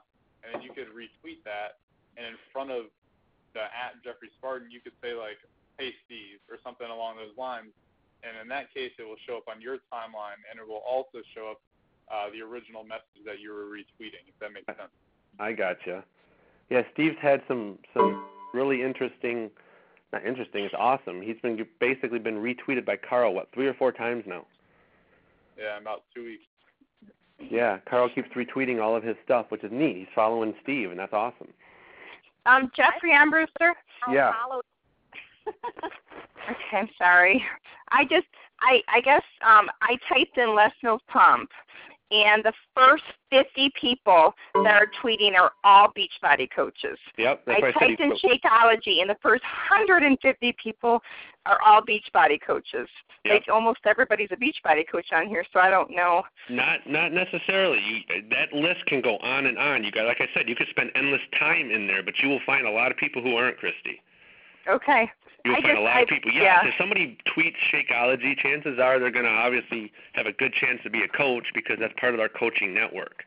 and 0.44 0.54
then 0.54 0.62
you 0.62 0.72
could 0.74 0.90
retweet 0.94 1.44
that, 1.46 1.82
and 2.18 2.26
in 2.26 2.38
front 2.52 2.72
of 2.72 2.90
the 3.54 3.64
at 3.70 3.98
Jeffrey 4.04 4.30
Spartan, 4.38 4.72
you 4.72 4.82
could 4.82 4.96
say 5.02 5.14
like 5.14 5.38
Hey 5.78 5.94
Steve 6.06 6.42
or 6.50 6.58
something 6.64 6.88
along 6.88 7.18
those 7.18 7.36
lines, 7.38 7.74
and 8.24 8.34
in 8.42 8.48
that 8.50 8.74
case, 8.74 8.92
it 8.98 9.06
will 9.06 9.20
show 9.26 9.38
up 9.38 9.48
on 9.48 9.62
your 9.62 9.78
timeline, 9.94 10.42
and 10.50 10.60
it 10.60 10.68
will 10.68 10.84
also 10.86 11.22
show 11.36 11.52
up 11.52 11.62
uh, 12.10 12.30
the 12.32 12.42
original 12.42 12.84
message 12.84 13.22
that 13.26 13.40
you 13.40 13.54
were 13.54 13.66
retweeting. 13.66 14.26
If 14.28 14.38
that 14.40 14.54
makes 14.54 14.68
sense. 14.68 14.94
I 15.40 15.54
gotcha. 15.54 16.04
Yeah, 16.70 16.82
Steve's 16.94 17.18
had 17.22 17.42
some 17.48 17.78
some 17.94 18.26
really 18.54 18.82
interesting, 18.82 19.50
not 20.12 20.26
interesting. 20.26 20.66
It's 20.66 20.76
awesome. 20.78 21.22
He's 21.22 21.40
been 21.42 21.66
basically 21.80 22.20
been 22.20 22.42
retweeted 22.42 22.86
by 22.86 22.98
Carl 22.98 23.34
what 23.34 23.50
three 23.54 23.68
or 23.68 23.74
four 23.74 23.92
times 23.92 24.24
now. 24.26 24.46
Yeah, 25.58 25.78
about 25.78 26.04
two 26.14 26.24
weeks. 26.24 26.44
Yeah, 27.40 27.78
Carl 27.90 28.10
keeps 28.10 28.30
retweeting 28.30 28.82
all 28.82 28.96
of 28.96 29.04
his 29.04 29.16
stuff, 29.24 29.48
which 29.50 29.64
is 29.64 29.72
neat. 29.72 29.98
He's 29.98 30.08
following 30.16 30.54
Steve, 30.64 30.90
and 30.92 31.00
that's 31.00 31.14
awesome. 31.14 31.48
Um, 32.46 32.72
Jeffrey 32.76 33.12
Armbruster. 33.12 33.74
Yeah. 34.12 34.34
Okay, 36.50 36.78
I'm 36.78 36.90
sorry. 36.98 37.44
I 37.90 38.04
just 38.06 38.28
I 38.62 38.82
I 38.88 39.02
guess 39.02 39.24
um 39.46 39.70
I 39.82 39.98
typed 40.08 40.38
in 40.38 40.56
Les 40.56 40.72
Mills 40.82 41.02
Pump 41.08 41.50
and 42.12 42.44
the 42.44 42.54
first 42.76 43.04
50 43.30 43.72
people 43.80 44.34
that 44.54 44.74
are 44.74 44.90
tweeting 45.04 45.36
are 45.36 45.52
all 45.64 45.90
Beachbody 45.90 46.48
coaches. 46.54 46.98
Yep, 47.18 47.44
I 47.48 47.52
why 47.52 47.56
I 47.58 47.74
said 47.74 47.80
typed 47.80 48.02
in 48.02 48.12
Shakeology 48.12 49.02
and 49.02 49.10
the 49.10 49.18
first 49.22 49.44
150 49.44 50.56
people 50.62 51.02
are 51.46 51.60
all 51.66 51.82
Beachbody 51.82 52.40
coaches. 52.46 52.88
Yep. 53.26 53.34
Like 53.34 53.44
almost 53.52 53.80
everybody's 53.86 54.30
a 54.32 54.36
Beachbody 54.36 54.84
coach 54.90 55.08
on 55.12 55.28
here, 55.28 55.46
so 55.52 55.60
I 55.60 55.70
don't 55.70 55.92
know. 55.92 56.24
Not 56.50 56.88
not 56.88 57.12
necessarily. 57.12 57.80
You 57.80 58.22
that 58.30 58.54
list 58.54 58.86
can 58.86 59.02
go 59.02 59.18
on 59.18 59.46
and 59.46 59.58
on. 59.58 59.84
You 59.84 59.92
got 59.92 60.06
like 60.06 60.22
I 60.22 60.28
said, 60.34 60.48
you 60.48 60.56
could 60.56 60.68
spend 60.70 60.92
endless 60.96 61.22
time 61.38 61.72
in 61.72 61.88
there, 61.88 62.04
but 62.04 62.16
you 62.22 62.30
will 62.30 62.42
find 62.46 62.66
a 62.66 62.72
lot 62.72 62.92
of 62.92 62.98
people 62.98 63.22
who 63.22 63.36
aren't 63.36 63.58
Christy. 63.58 64.02
Okay. 64.70 65.12
You'll 65.46 65.56
I 65.56 65.62
find 65.62 65.66
just- 65.68 65.78
a 65.78 65.82
lot 65.82 65.98
I- 65.98 66.02
of 66.02 66.08
people. 66.08 66.32
Yeah, 66.32 66.42
yeah. 66.64 66.68
if 66.68 66.74
somebody 66.78 67.18
tweets 67.28 67.56
Shakeology, 67.72 68.38
chances 68.38 68.80
are 68.80 69.00
they're 69.00 69.12
going 69.12 69.26
to 69.26 69.32
obviously 69.32 69.92
have 70.14 70.26
a 70.26 70.34
good 70.34 70.54
chance 70.54 70.82
to 70.84 70.90
be 70.90 71.04
a 71.04 71.08
coach 71.08 71.46
because 71.54 71.78
that's 71.80 71.94
part 72.00 72.14
of 72.14 72.20
our 72.20 72.30
coaching 72.30 72.74
network. 72.74 73.24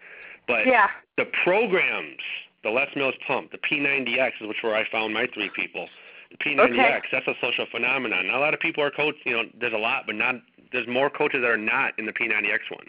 But 0.46 0.66
Yeah. 0.66 0.88
the 1.16 1.26
programs, 1.44 2.20
the 2.62 2.70
Les 2.70 2.88
Mills 2.96 3.14
Pump, 3.26 3.52
the 3.52 3.58
P90X 3.58 4.32
is 4.40 4.46
which 4.48 4.62
where 4.62 4.74
I 4.74 4.84
found 4.90 5.14
my 5.14 5.26
three 5.32 5.50
people. 5.50 5.88
The 6.30 6.36
P90X, 6.38 7.02
that's 7.10 7.26
a 7.26 7.34
social 7.40 7.66
phenomenon. 7.66 8.26
Not 8.26 8.36
a 8.36 8.38
lot 8.40 8.54
of 8.54 8.60
people 8.60 8.84
are 8.84 8.90
coach. 8.90 9.16
You 9.24 9.32
know, 9.32 9.44
there's 9.58 9.72
a 9.72 9.78
lot, 9.78 10.04
but 10.06 10.14
not. 10.14 10.36
There's 10.72 10.86
more 10.86 11.10
coaches 11.10 11.40
that 11.42 11.50
are 11.50 11.56
not 11.56 11.98
in 11.98 12.06
the 12.06 12.12
P90X 12.12 12.70
one 12.70 12.86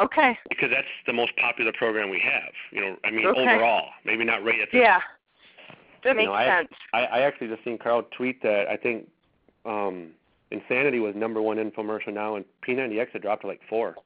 Okay. 0.00 0.38
because 0.48 0.70
that's 0.70 0.86
the 1.06 1.12
most 1.12 1.36
popular 1.36 1.72
program 1.72 2.08
we 2.08 2.18
have. 2.20 2.52
You 2.70 2.80
know, 2.80 2.96
I 3.04 3.10
mean 3.10 3.26
Okay. 3.26 3.40
overall, 3.40 3.90
maybe 4.04 4.24
not 4.24 4.42
right 4.44 4.60
at 4.60 4.70
the 4.70 4.78
Yeah. 4.78 5.00
That 6.06 6.12
you 6.12 6.16
makes 6.16 6.26
know, 6.28 6.34
I, 6.34 6.46
sense. 6.46 6.68
I 6.94 7.00
I 7.04 7.20
actually 7.20 7.48
just 7.48 7.64
seen 7.64 7.78
Carl 7.78 8.04
tweet 8.16 8.40
that 8.42 8.68
I 8.68 8.76
think 8.76 9.08
um 9.64 10.12
Insanity 10.52 11.00
was 11.00 11.14
number 11.16 11.42
one 11.42 11.56
infomercial 11.56 12.14
now, 12.14 12.36
and 12.36 12.44
P90X 12.66 13.08
had 13.12 13.22
dropped 13.22 13.42
to 13.42 13.48
like 13.48 13.60
four. 13.68 13.96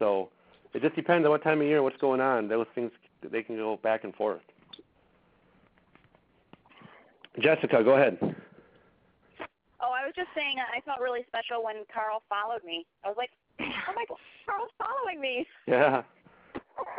So 0.00 0.30
it 0.74 0.82
just 0.82 0.96
depends 0.96 1.24
on 1.24 1.30
what 1.30 1.44
time 1.44 1.60
of 1.60 1.66
year, 1.66 1.82
what's 1.82 1.96
going 1.98 2.20
on. 2.20 2.48
Those 2.48 2.66
things 2.74 2.90
they 3.22 3.42
can 3.42 3.56
go 3.56 3.78
back 3.82 4.02
and 4.02 4.14
forth. 4.16 4.40
Jessica, 7.38 7.84
go 7.84 7.92
ahead. 7.94 8.18
Oh, 9.80 9.92
I 9.92 10.04
was 10.04 10.12
just 10.16 10.28
saying 10.34 10.56
uh, 10.58 10.76
I 10.76 10.80
felt 10.80 11.00
really 11.00 11.24
special 11.28 11.62
when 11.64 11.76
Carl 11.94 12.22
followed 12.28 12.64
me. 12.64 12.84
I 13.04 13.08
was 13.08 13.16
like, 13.16 13.30
oh 13.60 13.92
my 13.94 14.04
God, 14.08 14.18
Carl's 14.46 14.70
following 14.76 15.20
me. 15.20 15.46
Yeah. 15.68 16.02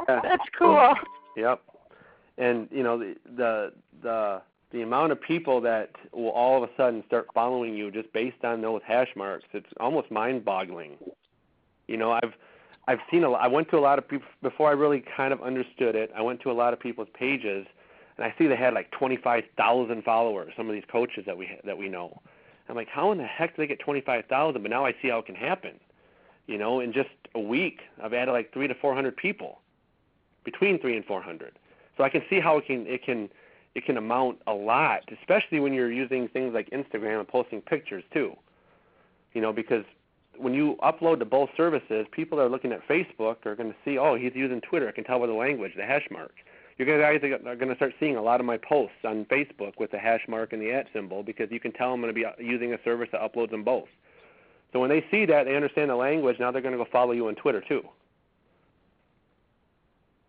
Yeah. 0.08 0.22
That's 0.24 0.44
cool. 0.58 0.96
Yep. 1.36 1.62
And 2.38 2.68
you 2.72 2.84
know 2.84 2.98
the 2.98 3.16
the 3.36 3.74
the 4.02 4.42
the 4.72 4.82
amount 4.82 5.12
of 5.12 5.22
people 5.22 5.60
that 5.62 5.92
will 6.14 6.30
all 6.30 6.64
of 6.64 6.70
a 6.70 6.74
sudden 6.78 7.04
start 7.06 7.28
following 7.34 7.76
you 7.76 7.92
just 7.92 8.12
based 8.14 8.44
on 8.44 8.62
those 8.62 8.82
hash 8.86 9.10
marks, 9.18 9.46
it's 9.52 9.68
almost 9.80 10.10
mind-boggling. 10.12 10.94
You 11.88 11.98
know, 11.98 12.12
I've 12.12 12.34
I've 12.88 13.00
seen 13.12 13.24
a 13.24 13.30
lot, 13.30 13.42
I 13.42 13.48
went 13.48 13.70
to 13.72 13.78
a 13.78 13.80
lot 13.80 14.00
of 14.00 14.08
people 14.08 14.28
before 14.42 14.70
I 14.70 14.74
really 14.74 15.04
kind 15.16 15.34
of 15.34 15.42
understood 15.42 15.96
it. 15.96 16.12
I 16.16 16.22
went 16.22 16.42
to 16.42 16.52
a 16.52 16.54
lot 16.54 16.74
of 16.74 16.80
people's 16.80 17.10
pages 17.14 17.68
and 18.18 18.26
I 18.26 18.34
see 18.38 18.48
they 18.48 18.56
had 18.56 18.74
like 18.74 18.92
25,000 18.92 20.04
followers, 20.04 20.54
some 20.56 20.68
of 20.68 20.74
these 20.74 20.84
coaches 20.92 21.24
that 21.26 21.38
we 21.38 21.58
that 21.64 21.78
we 21.78 21.90
know. 21.90 22.22
I'm 22.70 22.76
like, 22.76 22.88
how 22.88 23.12
in 23.12 23.18
the 23.18 23.26
heck 23.26 23.56
do 23.56 23.64
they 23.64 23.68
get 23.68 23.80
25,000? 23.80 24.62
But 24.62 24.72
now 24.72 24.86
I 24.86 24.94
see 25.02 25.10
how 25.10 25.20
it 25.20 25.26
can 25.26 25.36
happen. 25.36 25.80
You 26.48 26.58
know, 26.58 26.80
in 26.80 26.94
just 26.94 27.10
a 27.36 27.40
week, 27.40 27.82
I've 28.02 28.14
added 28.14 28.32
like 28.32 28.54
3 28.54 28.68
to 28.68 28.76
400 28.76 29.18
people. 29.18 29.60
Between 30.46 30.80
3 30.80 30.96
and 30.96 31.06
400. 31.06 31.60
So 31.98 32.04
I 32.04 32.10
can 32.10 32.22
see 32.30 32.40
how 32.40 32.58
it 32.58 32.66
can 32.66 32.86
it 32.88 33.04
can 33.04 33.30
it 33.76 33.86
can 33.86 33.98
amount 33.98 34.40
a 34.48 34.54
lot, 34.54 35.02
especially 35.20 35.60
when 35.60 35.74
you're 35.74 35.92
using 35.92 36.28
things 36.28 36.54
like 36.54 36.70
Instagram 36.72 37.20
and 37.20 37.28
posting 37.28 37.62
pictures 37.62 38.04
too. 38.14 38.36
You 39.34 39.42
know, 39.42 39.54
because 39.54 39.86
when 40.38 40.54
you 40.54 40.78
upload 40.84 41.20
to 41.20 41.26
both 41.26 41.50
services, 41.56 42.06
people 42.12 42.38
that 42.38 42.46
are 42.46 42.50
looking 42.50 42.72
at 42.72 42.86
Facebook 42.88 43.46
are 43.46 43.56
going 43.56 43.70
to 43.70 43.76
see, 43.86 43.98
oh, 43.98 44.16
he's 44.16 44.34
using 44.36 44.60
Twitter. 44.62 44.88
I 44.88 44.92
can 44.92 45.04
tell 45.04 45.20
by 45.20 45.28
the 45.28 45.34
language, 45.34 45.74
the 45.78 45.86
hash 45.86 46.08
mark. 46.12 46.34
You 46.78 46.86
guys 46.86 47.22
are 47.22 47.56
going 47.56 47.70
to 47.70 47.76
start 47.76 47.94
seeing 48.00 48.16
a 48.16 48.22
lot 48.22 48.40
of 48.40 48.46
my 48.46 48.58
posts 48.58 48.96
on 49.06 49.26
Facebook 49.26 49.74
with 49.78 49.92
the 49.92 50.00
hash 50.00 50.22
mark 50.28 50.52
and 50.52 50.62
the 50.62 50.72
at 50.72 50.88
symbol 50.94 51.22
because 51.22 51.52
you 51.52 51.60
can 51.60 51.72
tell 51.72 51.94
I'm 51.94 52.02
going 52.02 52.14
to 52.14 52.20
be 52.20 52.26
uh, 52.26 52.32
using 52.40 52.74
a 52.74 52.78
service 52.84 53.10
that 53.12 53.22
uploads 53.22 53.52
them 53.52 53.64
both. 53.64 53.88
So 54.74 54.80
when 54.80 54.90
they 54.90 55.06
see 55.12 55.26
that, 55.26 55.44
they 55.44 55.56
understand 55.56 55.92
the 55.92 55.96
language. 55.96 56.38
Now 56.40 56.52
they're 56.52 56.62
going 56.62 56.78
to 56.78 56.84
go 56.84 56.90
follow 56.92 57.12
you 57.12 57.28
on 57.28 57.36
Twitter 57.36 57.62
too. 57.62 57.84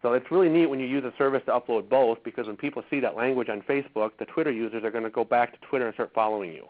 So 0.02 0.14
it's 0.14 0.30
really 0.30 0.48
neat 0.48 0.66
when 0.66 0.80
you 0.80 0.86
use 0.86 1.04
a 1.04 1.12
service 1.16 1.42
to 1.46 1.52
upload 1.52 1.88
both 1.88 2.18
because 2.24 2.48
when 2.48 2.56
people 2.56 2.82
see 2.90 2.98
that 3.00 3.16
language 3.16 3.48
on 3.48 3.62
Facebook, 3.62 4.10
the 4.18 4.24
Twitter 4.26 4.50
users 4.50 4.82
are 4.84 4.90
going 4.90 5.04
to 5.04 5.10
go 5.10 5.24
back 5.24 5.52
to 5.52 5.66
Twitter 5.68 5.86
and 5.86 5.94
start 5.94 6.10
following 6.14 6.52
you. 6.52 6.66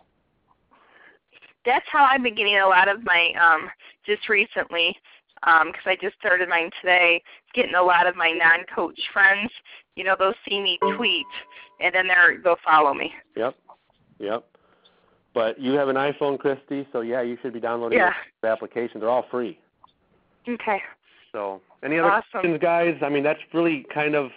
That's 1.65 1.87
how 1.91 2.05
I've 2.05 2.23
been 2.23 2.35
getting 2.35 2.59
a 2.59 2.67
lot 2.67 2.89
of 2.89 3.05
my 3.05 3.33
um 3.41 3.71
just 4.05 4.29
recently 4.29 4.97
because 5.41 5.87
I 5.87 5.97
just 6.01 6.17
started 6.19 6.49
mine 6.49 6.71
today. 6.81 7.23
Getting 7.55 7.75
a 7.75 7.83
lot 7.83 8.07
of 8.07 8.17
my 8.17 8.31
non-coach 8.31 8.99
friends, 9.13 9.51
you 9.97 10.05
know, 10.05 10.15
they'll 10.19 10.35
see 10.49 10.61
me 10.61 10.79
tweet, 10.97 11.27
and 11.81 11.95
then 11.95 12.07
they're 12.07 12.39
they'll 12.43 12.57
follow 12.65 12.95
me. 12.95 13.13
Yep, 13.37 13.57
yep. 14.19 14.45
But 15.35 15.59
you 15.59 15.73
have 15.73 15.89
an 15.89 15.97
iPhone, 15.97 16.39
Christy, 16.39 16.87
so 16.93 17.01
yeah, 17.01 17.23
you 17.23 17.39
should 17.43 17.53
be 17.55 17.61
downloading 17.61 17.99
Yeah. 17.99 18.13
the 18.43 18.49
applications. 18.49 19.01
They're 19.01 19.11
all 19.11 19.27
free. 19.31 19.59
Okay. 20.49 20.83
So, 21.33 21.61
any 21.83 21.99
other 21.99 22.11
Awesome. 22.11 22.31
questions, 22.31 22.59
guys? 22.61 22.97
I 23.03 23.09
mean, 23.09 23.23
that's 23.23 23.41
really 23.53 23.87
kind 23.93 24.15
of 24.15 24.31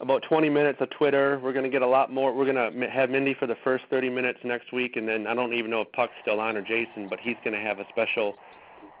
about 0.00 0.22
20 0.28 0.48
minutes 0.50 0.78
of 0.80 0.90
Twitter. 0.90 1.40
We're 1.42 1.52
going 1.52 1.64
to 1.64 1.70
get 1.70 1.82
a 1.82 1.86
lot 1.86 2.12
more. 2.12 2.32
We're 2.32 2.52
going 2.52 2.80
to 2.80 2.90
have 2.90 3.10
Mindy 3.10 3.34
for 3.34 3.46
the 3.46 3.56
first 3.62 3.84
30 3.90 4.10
minutes 4.10 4.40
next 4.44 4.72
week, 4.72 4.96
and 4.96 5.08
then 5.08 5.26
I 5.26 5.34
don't 5.34 5.54
even 5.54 5.70
know 5.70 5.82
if 5.82 5.92
Puck's 5.92 6.12
still 6.22 6.40
on 6.40 6.56
or 6.56 6.62
Jason, 6.62 7.08
but 7.08 7.20
he's 7.20 7.36
going 7.44 7.54
to 7.54 7.60
have 7.60 7.78
a 7.78 7.86
special 7.90 8.34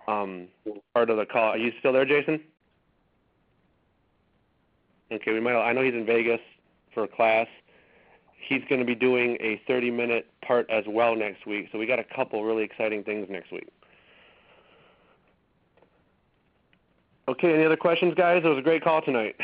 um, 0.06 0.48
part 0.94 1.10
of 1.10 1.16
the 1.16 1.26
call. 1.26 1.50
Are 1.50 1.58
you 1.58 1.72
still 1.78 1.92
there, 1.92 2.04
Jason? 2.04 2.40
Okay, 5.12 5.32
we 5.32 5.40
might. 5.40 5.54
I 5.60 5.72
know 5.72 5.82
he's 5.82 5.94
in 5.94 6.06
Vegas 6.06 6.40
for 6.92 7.04
a 7.04 7.08
class. 7.08 7.46
He's 8.38 8.62
going 8.68 8.80
to 8.80 8.86
be 8.86 8.94
doing 8.94 9.36
a 9.40 9.60
30-minute 9.68 10.26
part 10.46 10.68
as 10.70 10.84
well 10.86 11.16
next 11.16 11.46
week. 11.46 11.68
So 11.72 11.78
we 11.78 11.86
got 11.86 11.98
a 11.98 12.04
couple 12.04 12.44
really 12.44 12.62
exciting 12.62 13.02
things 13.02 13.26
next 13.30 13.50
week. 13.50 13.68
Okay, 17.26 17.54
any 17.54 17.64
other 17.64 17.76
questions, 17.76 18.14
guys? 18.14 18.42
It 18.44 18.48
was 18.48 18.58
a 18.58 18.62
great 18.62 18.84
call 18.84 19.00
tonight. 19.00 19.34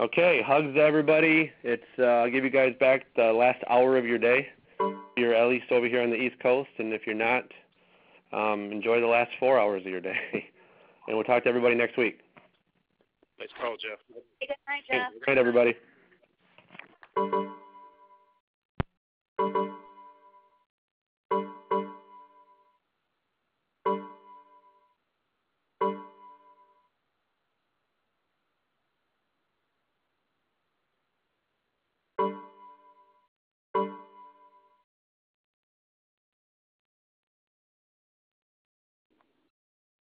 Okay, 0.00 0.42
hugs 0.44 0.74
to 0.74 0.80
everybody. 0.80 1.52
It's 1.62 1.82
uh, 1.98 2.02
I'll 2.02 2.30
give 2.30 2.42
you 2.42 2.50
guys 2.50 2.74
back 2.80 3.06
the 3.14 3.32
last 3.32 3.62
hour 3.68 3.96
of 3.96 4.04
your 4.04 4.18
day. 4.18 4.48
You're 5.16 5.34
at 5.34 5.48
least 5.48 5.70
over 5.70 5.86
here 5.86 6.02
on 6.02 6.10
the 6.10 6.16
East 6.16 6.40
Coast, 6.40 6.70
and 6.78 6.92
if 6.92 7.06
you're 7.06 7.14
not, 7.14 7.44
um, 8.32 8.72
enjoy 8.72 9.00
the 9.00 9.06
last 9.06 9.30
four 9.38 9.60
hours 9.60 9.82
of 9.82 9.90
your 9.92 10.00
day. 10.00 10.16
and 11.06 11.16
we'll 11.16 11.24
talk 11.24 11.44
to 11.44 11.48
everybody 11.48 11.76
next 11.76 11.96
week. 11.96 12.20
Nice 13.38 13.48
call, 13.60 13.76
Jeff. 13.76 13.98
Good 14.08 14.48
night, 14.66 14.82
Jeff. 14.90 15.12
Good 15.24 15.30
night, 15.30 15.38
everybody. 15.38 15.74